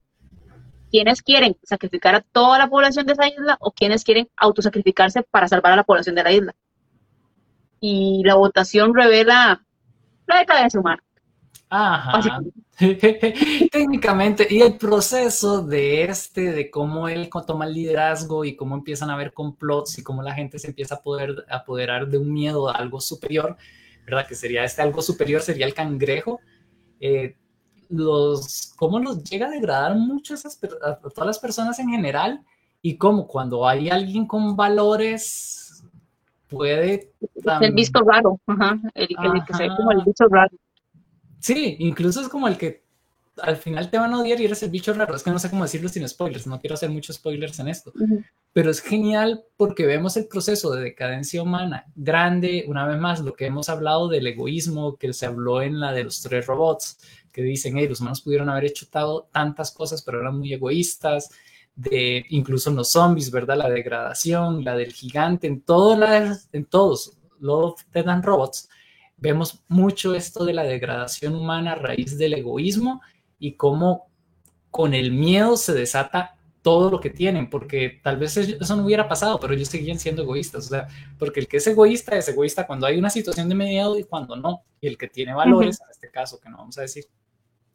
quiénes 0.92 1.22
quieren 1.22 1.58
sacrificar 1.64 2.16
a 2.16 2.22
toda 2.22 2.58
la 2.58 2.68
población 2.68 3.06
de 3.06 3.14
esa 3.14 3.28
isla 3.28 3.58
o 3.60 3.72
quiénes 3.72 4.04
quieren 4.04 4.30
autosacrificarse 4.38 5.24
para 5.24 5.48
salvar 5.48 5.74
a 5.74 5.78
la 5.78 5.84
población 5.84 6.16
de 6.16 6.24
la 6.24 6.32
isla. 6.32 6.56
Y 7.80 8.24
la 8.24 8.36
votación 8.36 8.96
revela 8.96 9.66
la 10.28 10.40
decadencia 10.40 10.80
humana. 10.80 11.04
Ajá. 11.70 12.40
Técnicamente, 13.72 14.48
y 14.50 14.62
el 14.62 14.78
proceso 14.78 15.62
de 15.64 16.04
este, 16.04 16.52
de 16.52 16.70
cómo 16.70 17.10
él 17.10 17.30
toma 17.46 17.66
el 17.66 17.74
liderazgo 17.74 18.46
y 18.46 18.56
cómo 18.56 18.76
empiezan 18.76 19.10
a 19.10 19.16
haber 19.16 19.34
complots 19.34 19.98
y 19.98 20.04
cómo 20.04 20.22
la 20.22 20.34
gente 20.34 20.60
se 20.60 20.68
empieza 20.68 20.96
a 20.96 21.02
poder 21.02 21.46
apoderar 21.50 22.08
de 22.08 22.20
un 22.20 22.32
miedo 22.32 22.70
a 22.70 22.74
algo 22.74 23.02
superior, 23.02 23.58
¿verdad? 24.06 24.28
Que 24.28 24.36
sería 24.36 24.64
este 24.64 24.82
algo 24.82 25.02
superior, 25.02 25.42
sería 25.42 25.66
el 25.66 25.74
cangrejo. 25.74 26.40
Eh, 27.00 27.36
los, 27.90 28.74
cómo 28.76 29.00
los 29.00 29.24
llega 29.24 29.48
a 29.48 29.52
degradar 29.52 29.96
mucho 29.96 30.36
a, 30.36 30.96
todas 30.96 31.28
las 31.28 31.40
personas 31.40 31.80
en 31.80 31.90
general 31.90 32.44
y 32.82 32.98
cómo 32.98 33.28
cuando 33.28 33.68
hay 33.68 33.90
alguien 33.90 34.28
con 34.28 34.56
valores 34.56 35.57
puede... 36.48 37.12
el 37.62 37.74
visto 37.74 38.02
raro, 38.02 38.40
ajá, 38.48 38.80
el, 38.94 39.08
que 39.08 39.54
se 39.54 39.64
ve 39.64 39.70
como 39.76 39.92
el 39.92 40.04
bicho 40.06 40.26
raro. 40.30 40.56
Sí, 41.40 41.78
incluso 41.80 42.22
es 42.22 42.30
como 42.30 42.48
el 42.48 42.58
que 42.58 42.88
al 43.42 43.58
final 43.58 43.90
te 43.90 43.98
van 43.98 44.14
a 44.14 44.20
odiar 44.20 44.40
y 44.42 44.46
eres 44.46 44.64
el 44.64 44.72
bicho 44.72 44.94
raro. 44.94 45.16
Es 45.16 45.24
que 45.24 45.32
no 45.32 45.40
sé 45.40 45.50
cómo 45.50 45.64
decirlo 45.64 45.90
sin 45.90 46.08
spoilers, 46.08 46.48
no 46.48 46.60
quiero 46.60 46.74
hacer 46.74 46.90
muchos 46.90 47.18
spoilers 47.18 47.60
en 47.60 47.68
esto. 47.68 47.94
Pero 48.54 48.72
es 48.72 48.82
genial 48.82 49.44
porque 49.56 49.86
vemos 49.86 50.18
el 50.18 50.28
proceso 50.28 50.72
de 50.72 50.82
decadencia 50.82 51.42
humana 51.42 51.86
grande, 51.96 52.66
una 52.68 52.88
vez 52.88 53.00
más, 53.00 53.20
lo 53.20 53.34
que 53.34 53.46
hemos 53.46 53.70
hablado 53.70 54.08
del 54.08 54.28
egoísmo 54.28 54.98
que 54.98 55.14
se 55.14 55.26
habló 55.26 55.62
en 55.62 55.80
la 55.80 55.92
de 55.94 56.06
los 56.06 56.22
tres 56.22 56.48
robots, 56.48 56.98
que 57.32 57.44
dicen, 57.44 57.78
hey, 57.78 57.88
los 57.88 58.02
humanos 58.02 58.22
pudieron 58.22 58.50
haber 58.50 58.66
hecho 58.66 58.88
tantas 59.32 59.72
cosas, 59.72 60.02
pero 60.02 60.20
eran 60.22 60.40
muy 60.40 60.54
egoístas, 60.54 61.30
de 61.78 62.26
incluso 62.30 62.72
en 62.72 62.76
los 62.76 62.90
zombies, 62.90 63.32
¿verdad? 63.32 63.56
La 63.56 63.70
degradación, 63.70 64.66
la 64.66 64.76
del 64.76 64.92
gigante, 64.92 65.48
en, 65.48 65.62
todas 65.62 66.50
en 66.52 66.66
todos 66.66 67.18
los 67.40 67.76
Dead 67.94 68.10
and 68.10 68.26
Robots, 68.26 68.68
vemos 69.16 69.64
mucho 69.68 70.16
esto 70.16 70.44
de 70.44 70.54
la 70.54 70.64
degradación 70.64 71.36
humana 71.36 71.74
a 71.74 71.76
raíz 71.76 72.18
del 72.18 72.34
egoísmo 72.34 73.02
y 73.38 73.54
cómo 73.54 74.08
con 74.72 74.96
el 74.96 75.12
miedo 75.12 75.56
se 75.56 75.74
desata 75.74 76.36
todo 76.64 76.90
lo 76.90 77.00
que 77.00 77.12
tienen, 77.12 77.50
porque 77.50 78.02
tal 78.04 78.18
vez 78.18 78.36
eso 78.36 78.76
no 78.76 78.84
hubiera 78.84 79.08
pasado, 79.08 79.40
pero 79.40 79.54
ellos 79.54 79.70
seguían 79.70 80.00
siendo 80.00 80.24
egoístas, 80.24 80.66
o 80.66 80.70
sea, 80.70 80.88
porque 81.18 81.40
el 81.40 81.48
que 81.48 81.58
es 81.58 81.68
egoísta 81.68 82.18
es 82.18 82.28
egoísta 82.28 82.68
cuando 82.68 82.88
hay 82.88 82.98
una 82.98 83.10
situación 83.10 83.48
de 83.48 83.56
miedo 83.56 83.98
y 83.98 84.04
cuando 84.04 84.36
no, 84.36 84.64
y 84.82 84.88
el 84.88 84.98
que 84.98 85.08
tiene 85.08 85.34
valores, 85.34 85.80
en 85.80 85.92
este 85.92 86.10
caso, 86.10 86.40
que 86.40 86.50
no 86.50 86.58
vamos 86.58 86.78
a 86.80 86.82
decir 86.82 87.06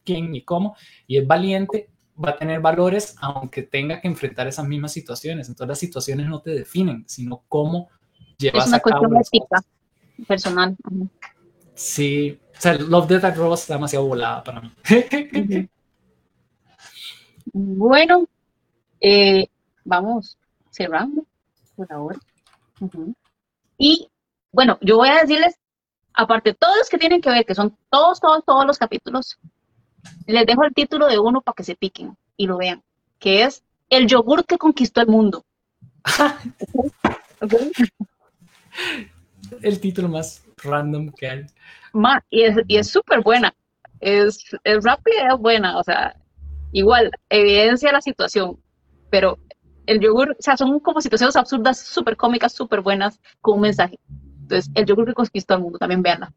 quién 0.04 0.30
ni 0.30 0.42
cómo, 0.42 0.76
y 1.06 1.16
es 1.16 1.26
valiente, 1.26 1.88
va 2.22 2.30
a 2.30 2.36
tener 2.36 2.60
valores 2.60 3.16
aunque 3.20 3.62
tenga 3.62 4.00
que 4.00 4.08
enfrentar 4.08 4.46
esas 4.46 4.66
mismas 4.66 4.92
situaciones. 4.92 5.48
Entonces 5.48 5.68
las 5.68 5.78
situaciones 5.78 6.28
no 6.28 6.40
te 6.40 6.50
definen, 6.50 7.04
sino 7.06 7.42
cómo 7.48 7.88
llevas 8.38 8.64
es 8.64 8.68
una 8.68 8.76
a 8.76 8.80
cabo 8.80 9.08
cuestión 9.08 9.42
ética 9.42 9.62
personal. 10.26 10.76
Sí, 11.74 12.38
o 12.56 12.60
sea, 12.60 12.74
Love, 12.74 13.08
Death 13.08 13.24
and 13.24 13.36
Robots 13.36 13.62
está 13.62 13.74
demasiado 13.74 14.06
volada 14.06 14.42
para 14.44 14.60
mí. 14.60 14.72
Bueno, 17.54 18.26
eh, 19.00 19.46
vamos 19.84 20.38
cerrando 20.70 21.26
por 21.76 21.92
ahora. 21.92 22.18
Y 23.76 24.08
bueno, 24.52 24.78
yo 24.80 24.96
voy 24.96 25.08
a 25.08 25.20
decirles, 25.20 25.58
aparte 26.14 26.50
de 26.50 26.54
todos 26.54 26.76
los 26.78 26.88
que 26.88 26.98
tienen 26.98 27.20
que 27.20 27.30
ver, 27.30 27.44
que 27.44 27.54
son 27.54 27.76
todos, 27.90 28.20
todos, 28.20 28.44
todos 28.44 28.64
los 28.64 28.78
capítulos, 28.78 29.38
les 30.26 30.46
dejo 30.46 30.64
el 30.64 30.74
título 30.74 31.06
de 31.06 31.18
uno 31.18 31.40
para 31.40 31.54
que 31.54 31.64
se 31.64 31.76
piquen 31.76 32.16
y 32.36 32.46
lo 32.46 32.58
vean, 32.58 32.82
que 33.18 33.44
es 33.44 33.64
El 33.88 34.06
yogur 34.06 34.44
que 34.46 34.58
conquistó 34.58 35.00
el 35.00 35.08
mundo. 35.08 35.44
El 39.60 39.80
título 39.80 40.08
más 40.08 40.44
random 40.64 41.10
que 41.10 41.28
hay. 41.28 41.46
y 42.30 42.76
es 42.76 42.88
súper 42.88 43.22
buena. 43.22 43.54
Es, 44.00 44.44
es 44.64 44.84
rápida 44.84 45.24
y 45.24 45.34
es 45.34 45.38
buena. 45.38 45.78
O 45.78 45.84
sea, 45.84 46.16
igual, 46.72 47.10
evidencia 47.28 47.92
la 47.92 48.00
situación. 48.00 48.58
Pero 49.10 49.38
el 49.86 50.00
yogur, 50.00 50.30
o 50.30 50.42
sea, 50.42 50.56
son 50.56 50.80
como 50.80 51.00
situaciones 51.00 51.36
absurdas, 51.36 51.78
súper 51.78 52.16
cómicas, 52.16 52.52
súper 52.52 52.80
buenas, 52.80 53.20
con 53.40 53.56
un 53.56 53.62
mensaje. 53.62 53.98
Entonces, 54.42 54.70
el 54.74 54.86
yogur 54.86 55.06
que 55.06 55.14
conquistó 55.14 55.54
el 55.54 55.60
mundo, 55.60 55.78
también 55.78 56.02
veanla. 56.02 56.32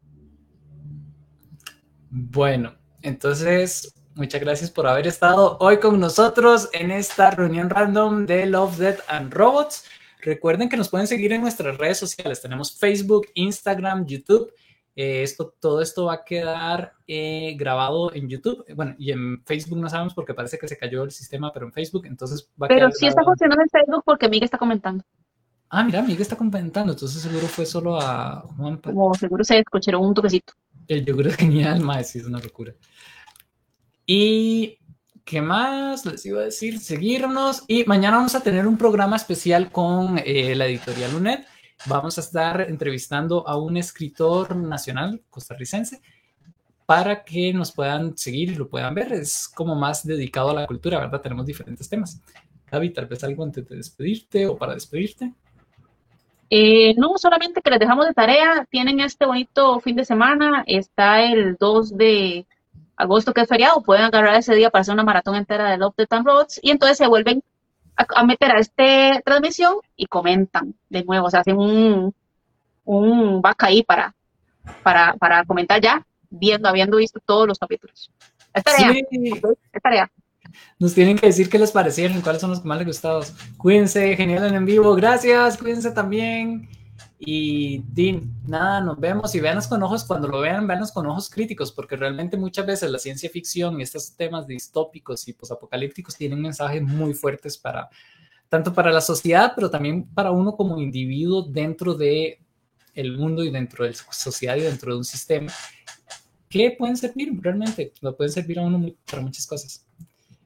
Bueno, 2.10 2.74
entonces, 3.06 3.94
muchas 4.16 4.42
gracias 4.42 4.72
por 4.72 4.88
haber 4.88 5.06
estado 5.06 5.58
hoy 5.60 5.80
con 5.80 6.00
nosotros 6.00 6.70
en 6.74 6.90
esta 6.90 7.30
reunión 7.30 7.70
random 7.70 8.26
de 8.26 8.48
Love, 8.48 8.78
Death 8.80 9.00
and 9.08 9.32
Robots. 9.32 9.86
Recuerden 10.22 10.70
que 10.70 10.76
nos 10.76 10.90
pueden 10.90 11.06
seguir 11.06 11.32
en 11.32 11.42
nuestras 11.42 11.78
redes 11.78 12.00
sociales. 12.00 12.42
Tenemos 12.42 12.80
Facebook, 12.80 13.28
Instagram, 13.36 14.08
YouTube. 14.08 14.52
Eh, 14.96 15.22
esto, 15.22 15.54
todo 15.60 15.82
esto 15.82 16.06
va 16.06 16.14
a 16.14 16.24
quedar 16.26 16.94
eh, 17.06 17.54
grabado 17.56 18.12
en 18.12 18.28
YouTube. 18.28 18.66
Bueno, 18.74 18.96
y 18.98 19.12
en 19.12 19.44
Facebook 19.46 19.78
no 19.78 19.88
sabemos 19.88 20.16
porque 20.16 20.34
parece 20.34 20.58
que 20.58 20.68
se 20.68 20.76
cayó 20.76 21.04
el 21.04 21.12
sistema, 21.12 21.54
pero 21.54 21.68
en 21.68 21.74
Facebook, 21.74 22.08
entonces 22.08 22.52
va 22.60 22.66
a 22.66 22.70
Pero 22.70 22.90
sí 22.90 23.06
está 23.06 23.24
funcionando 23.24 23.62
en 23.62 23.70
Facebook 23.70 24.02
porque 24.04 24.28
Miguel 24.28 24.46
está 24.46 24.58
comentando. 24.58 25.04
Ah, 25.70 25.84
mira, 25.84 26.02
Miguel 26.02 26.24
está 26.24 26.36
comentando, 26.36 26.94
entonces 26.94 27.22
seguro 27.22 27.46
fue 27.46 27.68
solo 27.68 28.02
a 28.02 28.42
Juanpa. 28.58 28.90
Como 28.90 29.14
seguro 29.14 29.44
se 29.44 29.60
escucharon 29.60 30.04
un 30.04 30.16
toquecito. 30.16 30.54
El 30.88 31.06
yogur 31.06 31.28
es 31.28 31.36
genial, 31.36 31.82
más, 31.82 32.16
es 32.16 32.26
una 32.26 32.40
locura. 32.40 32.74
Y 34.06 34.78
¿qué 35.24 35.42
más 35.42 36.06
les 36.06 36.26
iba 36.26 36.42
a 36.42 36.46
decir? 36.46 36.80
Seguirnos. 36.80 37.64
Y 37.68 37.84
mañana 37.86 38.18
vamos 38.18 38.36
a 38.36 38.42
tener 38.42 38.68
un 38.68 38.78
programa 38.78 39.16
especial 39.16 39.72
con 39.72 40.20
eh, 40.24 40.56
la 40.56 40.68
editorial 40.68 41.16
UNED. 41.16 41.40
Vamos 41.88 42.18
a 42.18 42.22
estar 42.22 42.62
entrevistando 42.62 43.48
a 43.48 43.58
un 43.58 43.78
escritor 43.78 44.56
nacional 44.56 45.22
costarricense 45.30 46.02
para 46.86 47.24
que 47.24 47.52
nos 47.52 47.72
puedan 47.72 48.16
seguir 48.16 48.52
y 48.52 48.56
lo 48.56 48.70
puedan 48.70 48.94
ver. 48.94 49.12
Es 49.14 49.48
como 49.48 49.76
más 49.76 50.06
dedicado 50.06 50.52
a 50.52 50.54
la 50.54 50.68
cultura, 50.68 51.00
¿verdad? 51.00 51.22
Tenemos 51.22 51.46
diferentes 51.46 51.90
temas. 51.90 52.22
Gaby, 52.72 52.94
tal 52.94 53.08
vez 53.08 53.24
algo 53.24 53.44
antes 53.44 53.68
de 53.68 53.76
despedirte 53.76 54.46
o 54.46 54.58
para 54.58 54.74
despedirte. 54.76 55.34
Eh, 56.50 56.94
no, 56.98 57.18
solamente 57.18 57.62
que 57.62 57.70
les 57.72 57.80
dejamos 57.80 58.06
de 58.06 58.14
tarea, 58.14 58.68
tienen 58.70 59.00
este 59.00 59.26
bonito 59.26 59.80
fin 59.80 59.96
de 59.96 60.06
semana, 60.06 60.64
está 60.68 61.24
el 61.24 61.56
2 61.60 61.98
de 61.98 62.46
agosto 62.96 63.34
que 63.34 63.42
es 63.42 63.50
feriado, 63.50 63.82
pueden 63.82 64.06
agarrar 64.06 64.36
ese 64.36 64.56
día 64.56 64.70
para 64.70 64.82
hacer 64.82 64.94
una 64.94 65.04
maratón 65.04 65.36
entera 65.36 65.70
de 65.70 65.78
Love 65.78 65.96
the 65.96 66.08
Town 66.08 66.24
Roads 66.24 66.60
y 66.62 66.72
entonces 66.72 66.98
se 66.98 67.08
vuelven 67.08 67.44
a, 67.96 68.24
meter 68.24 68.52
a 68.52 68.60
esta 68.60 69.22
transmisión 69.22 69.76
y 69.96 70.06
comentan 70.06 70.76
de 70.90 71.04
nuevo, 71.04 71.28
o 71.28 71.30
sea, 71.30 71.42
hacen 71.42 71.58
un, 71.58 72.14
un 72.84 73.42
vaca 73.42 73.68
ahí 73.68 73.84
para, 73.84 74.14
para, 74.84 75.14
para 75.14 75.44
comentar 75.46 75.82
ya, 75.82 76.06
viendo, 76.30 76.70
habiendo 76.70 76.98
visto 76.98 77.20
todos 77.26 77.48
los 77.48 77.58
capítulos. 77.58 78.12
Es 78.54 78.64
tarea, 78.64 78.92
es 78.92 79.82
tarea. 79.82 80.12
Nos 80.80 80.94
tienen 80.94 81.18
que 81.18 81.28
decir 81.28 81.50
qué 81.50 81.60
les 81.60 81.72
parecieron, 81.72 82.22
cuáles 82.22 82.42
son 82.42 82.52
los 82.52 82.62
que 82.62 82.68
más 82.68 82.78
les 82.78 82.88
gustaron. 82.88 83.24
Cuídense, 83.58 84.16
genial 84.16 84.54
en 84.54 84.66
vivo. 84.66 84.96
Gracias, 84.96 85.58
cuídense 85.58 85.92
también. 85.92 86.70
Y 87.18 87.82
Dean, 87.88 88.34
nada, 88.46 88.82
nos 88.82 89.00
vemos 89.00 89.34
y 89.36 89.40
véanos 89.40 89.68
con 89.68 89.82
ojos, 89.82 90.04
cuando 90.04 90.28
lo 90.28 90.42
vean, 90.42 90.68
véanos 90.68 90.92
con 90.92 91.06
ojos 91.08 91.30
críticos, 91.30 91.72
porque 91.72 91.96
realmente 91.96 92.36
muchas 92.36 92.66
veces 92.66 92.92
la 92.92 93.00
ciencia 93.00 93.30
ficción 93.30 93.80
y 93.80 93.84
estos 93.84 94.16
temas 94.16 94.46
distópicos 94.48 95.28
y 95.28 95.34
posapocalípticos 95.34 96.16
tienen 96.16 96.42
mensajes 96.42 96.82
muy 96.82 97.14
fuertes 97.14 97.58
para, 97.58 97.90
tanto 98.50 98.74
para 98.74 98.92
la 98.92 99.02
sociedad, 99.02 99.54
pero 99.56 99.70
también 99.70 100.06
para 100.14 100.32
uno 100.32 100.56
como 100.56 100.78
individuo 100.80 101.44
dentro 101.44 101.94
de 101.94 102.42
el 102.94 103.18
mundo 103.18 103.44
y 103.44 103.52
dentro 103.52 103.86
de 103.86 103.92
la 103.92 104.14
sociedad 104.14 104.56
y 104.56 104.62
dentro 104.62 104.92
de 104.92 104.98
un 104.98 105.06
sistema 105.06 105.52
que 106.50 106.76
pueden 106.78 106.96
servir 106.96 107.32
realmente, 107.42 107.94
lo 108.02 108.16
pueden 108.16 108.32
servir 108.32 108.60
a 108.60 108.62
uno 108.62 108.94
para 109.10 109.22
muchas 109.22 109.46
cosas. 109.48 109.85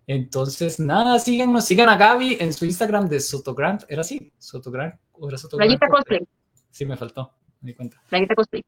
Entonces, 0.10 0.80
nada, 0.80 1.20
síganos, 1.20 1.66
sigan 1.66 1.88
a 1.88 1.96
Gaby 1.96 2.38
en 2.40 2.52
su 2.52 2.66
Instagram 2.66 3.08
de 3.08 3.20
Sotogrant. 3.20 3.84
¿Era 3.88 4.02
así? 4.02 4.34
¿Sotogrant? 4.40 4.96
¿O 5.12 5.30
era 5.30 5.38
Sotogrant? 5.38 5.80
Cosplay. 5.80 6.28
Sí, 6.72 6.84
me 6.84 6.98
faltó, 6.98 7.32
me 7.62 7.70
di 7.70 7.76
cuenta. 7.76 8.02
Playita 8.10 8.34
Cosplay. 8.34 8.66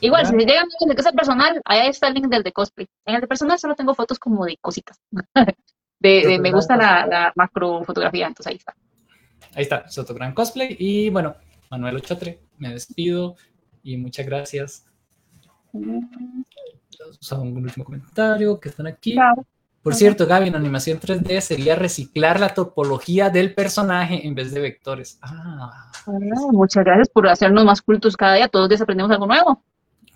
Igual, 0.00 0.26
si 0.26 0.34
llegan 0.34 0.66
de 0.66 0.92
el 0.92 1.14
personal, 1.14 1.62
ahí 1.64 1.88
está 1.88 2.08
el 2.08 2.14
link 2.14 2.26
del 2.26 2.42
de 2.42 2.50
cosplay. 2.50 2.88
En 3.06 3.14
el 3.14 3.20
de 3.20 3.28
personal 3.28 3.56
solo 3.60 3.76
tengo 3.76 3.94
fotos 3.94 4.18
como 4.18 4.44
de 4.44 4.56
cositas. 4.60 5.00
de, 6.00 6.38
me 6.40 6.50
gusta 6.50 6.76
la, 6.76 7.06
la 7.06 7.32
macro 7.36 7.84
fotografía, 7.84 8.26
entonces 8.26 8.50
ahí 8.50 8.56
está. 8.56 8.74
Ahí 9.54 9.62
está, 9.62 9.88
Sotogrant 9.88 10.34
Cosplay. 10.34 10.74
Y 10.76 11.08
bueno, 11.10 11.36
Manuel 11.70 11.98
Ochotre, 11.98 12.40
me 12.58 12.70
despido 12.70 13.36
y 13.84 13.96
muchas 13.96 14.26
gracias. 14.26 14.86
Un 15.72 16.08
último 17.30 17.84
comentario 17.84 18.58
que 18.58 18.70
están 18.70 18.88
aquí. 18.88 19.14
Por 19.82 19.94
cierto, 19.94 20.26
Gaby, 20.26 20.48
en 20.48 20.56
animación 20.56 21.00
3D 21.00 21.40
sería 21.40 21.74
reciclar 21.74 22.38
la 22.38 22.52
topología 22.52 23.30
del 23.30 23.54
personaje 23.54 24.26
en 24.26 24.34
vez 24.34 24.52
de 24.52 24.60
vectores. 24.60 25.18
Ah, 25.22 25.90
muchas 26.52 26.84
gracias 26.84 27.08
por 27.08 27.26
hacernos 27.28 27.64
más 27.64 27.80
cultos 27.80 28.14
cada 28.14 28.34
día. 28.34 28.48
Todos 28.48 28.68
desaprendemos 28.68 29.10
algo 29.10 29.26
nuevo. 29.26 29.62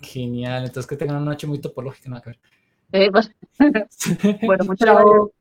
Genial. 0.01 0.65
Entonces 0.65 0.87
que 0.87 0.95
tengan 0.95 1.17
una 1.17 1.31
noche 1.31 1.47
muy 1.47 1.59
topológica. 1.59 2.21
Eh, 2.91 3.09
pues, 3.11 3.31
bueno, 4.45 4.65
muchas 4.65 4.87
gracias. 4.87 5.34